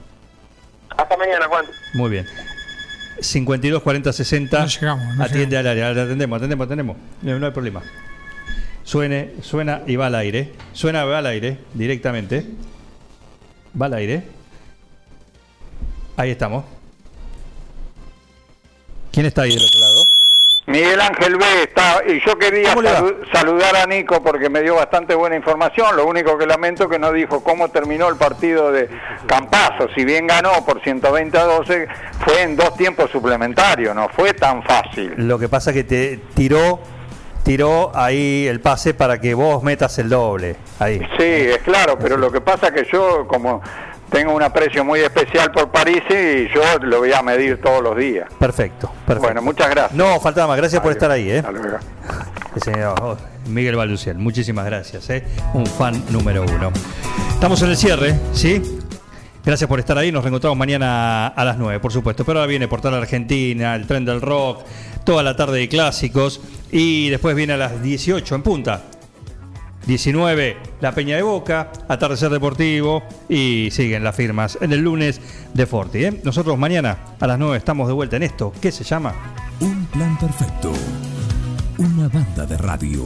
Hasta 0.97 1.17
mañana, 1.17 1.47
Juan. 1.49 1.65
Muy 1.95 2.11
bien. 2.11 2.27
52 3.19 3.83
40 3.83 4.13
60. 4.13 4.61
No 4.61 4.67
llegamos, 4.67 5.17
no 5.17 5.25
atiende 5.25 5.57
al 5.57 5.67
área. 5.67 5.89
Atendemos, 5.89 6.37
atendemos, 6.37 6.67
atendemos. 6.67 6.97
No, 7.23 7.39
no 7.39 7.47
hay 7.47 7.53
problema. 7.53 7.83
Suene, 8.85 9.33
suena 9.41 9.81
y 9.87 9.97
va 9.97 10.07
al 10.09 10.15
aire. 10.15 10.53
Suena 10.73 11.03
y 11.05 11.09
va 11.09 11.19
al 11.19 11.27
aire 11.27 11.57
directamente. 11.73 12.45
Va 13.81 13.87
al 13.87 13.95
aire. 13.95 14.23
Ahí 16.19 16.31
estamos. 16.31 16.65
¿Quién 19.17 19.25
está 19.25 19.45
ahí 19.45 19.55
del 19.55 19.65
otro 19.65 19.81
lado? 19.81 20.09
Miguel 20.67 21.01
Ángel 21.01 21.37
B. 21.39 21.45
Está, 21.63 22.03
y 22.07 22.21
yo 22.21 22.37
quería 22.37 22.75
saludar 23.33 23.75
a 23.75 23.87
Nico 23.87 24.23
porque 24.23 24.51
me 24.51 24.61
dio 24.61 24.75
bastante 24.75 25.15
buena 25.15 25.35
información. 25.35 25.97
Lo 25.97 26.07
único 26.07 26.37
que 26.37 26.45
lamento 26.45 26.87
que 26.87 26.99
no 26.99 27.11
dijo 27.13 27.43
cómo 27.43 27.71
terminó 27.71 28.11
el 28.11 28.17
partido 28.17 28.71
de 28.71 28.91
Campazo. 29.27 29.89
Si 29.95 30.05
bien 30.05 30.27
ganó 30.27 30.67
por 30.67 30.83
120 30.83 31.39
a 31.39 31.45
12, 31.45 31.89
fue 32.27 32.43
en 32.43 32.57
dos 32.57 32.77
tiempos 32.77 33.11
suplementarios, 33.11 33.97
no 33.97 34.11
fue 34.11 34.35
tan 34.35 34.63
fácil. 34.63 35.15
Lo 35.17 35.39
que 35.39 35.49
pasa 35.49 35.73
que 35.73 35.85
te 35.85 36.21
tiró, 36.35 36.81
tiró 37.43 37.93
ahí 37.97 38.47
el 38.47 38.61
pase 38.61 38.93
para 38.93 39.19
que 39.19 39.33
vos 39.33 39.63
metas 39.63 39.99
el 39.99 40.11
doble. 40.11 40.57
Ahí. 40.79 40.99
Sí, 41.17 41.25
es 41.25 41.63
claro, 41.65 41.99
pero 41.99 42.19
lo 42.19 42.31
que 42.31 42.43
pasa 42.43 42.71
que 42.71 42.87
yo 42.93 43.27
como 43.27 43.63
tengo 44.17 44.35
un 44.35 44.43
aprecio 44.43 44.83
muy 44.83 45.01
especial 45.01 45.53
por 45.53 45.71
París 45.71 46.03
y 46.09 46.49
yo 46.49 46.63
lo 46.81 47.01
voy 47.01 47.13
a 47.13 47.23
medir 47.23 47.61
todos 47.61 47.83
los 47.83 47.95
días. 47.95 48.27
Perfecto, 48.39 48.91
perfecto. 49.07 49.21
Bueno, 49.21 49.43
muchas 49.43 49.69
gracias. 49.69 49.93
No, 49.93 50.19
faltaba 50.21 50.47
más. 50.49 50.57
Gracias 50.57 50.81
por 50.81 50.91
estar 50.91 51.11
ahí, 51.11 51.31
¿eh? 51.31 51.39
Hasta 51.41 51.53
luego. 51.53 51.77
El 52.57 52.63
señor 52.63 52.95
oh, 53.03 53.17
Miguel 53.47 53.77
Baluciel, 53.77 54.17
muchísimas 54.17 54.65
gracias, 54.65 55.11
¿eh? 55.11 55.23
Un 55.53 55.67
fan 55.67 56.03
número 56.09 56.45
uno. 56.45 56.73
Estamos 57.29 57.61
en 57.61 57.69
el 57.69 57.77
cierre, 57.77 58.19
¿sí? 58.33 58.63
Gracias 59.45 59.69
por 59.69 59.81
estar 59.81 59.99
ahí. 59.99 60.11
Nos 60.11 60.25
reencontramos 60.25 60.57
mañana 60.57 61.27
a 61.27 61.45
las 61.45 61.59
9, 61.59 61.79
por 61.81 61.93
supuesto. 61.93 62.25
Pero 62.25 62.39
ahora 62.39 62.49
viene 62.49 62.69
Portal 62.69 62.95
Argentina, 62.95 63.75
el 63.75 63.87
tren 63.87 64.07
del 64.07 64.23
rock, 64.23 64.65
toda 65.05 65.23
la 65.23 65.37
tarde 65.37 65.59
de 65.59 65.69
clásicos. 65.69 66.41
Y 66.73 67.11
después 67.11 67.37
viene 67.37 67.53
a 67.53 67.59
las 67.59 67.83
18 67.83 68.35
en 68.35 68.43
punta. 68.43 68.83
19, 69.87 70.57
La 70.81 70.93
Peña 70.93 71.17
de 71.17 71.23
Boca, 71.23 71.71
Atardecer 71.89 72.31
Deportivo 72.31 73.03
y 73.29 73.69
siguen 73.71 74.03
las 74.03 74.17
firmas 74.17 74.59
en 74.61 74.73
el 74.73 74.81
lunes 74.81 75.21
de 75.55 75.67
Forti. 75.67 76.05
¿eh? 76.05 76.21
Nosotros 76.25 76.59
mañana 76.59 76.99
a 77.21 77.27
las 77.27 77.39
9 77.39 77.57
estamos 77.57 77.87
de 77.87 77.95
vuelta 77.95 78.17
en 78.17 78.25
esto. 78.25 78.53
¿Qué 78.61 78.73
se 78.73 78.85
llama? 78.85 79.15
Un 79.61 79.87
plan 79.87 80.19
perfecto. 80.19 80.73
Una 81.79 82.09
banda 82.09 82.47
de 82.47 82.57
radio. 82.57 83.05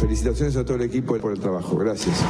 Felicitaciones 0.00 0.56
a 0.56 0.64
todo 0.64 0.76
el 0.76 0.82
equipo 0.82 1.16
por 1.18 1.32
el 1.32 1.40
trabajo. 1.40 1.76
Gracias. 1.76 2.24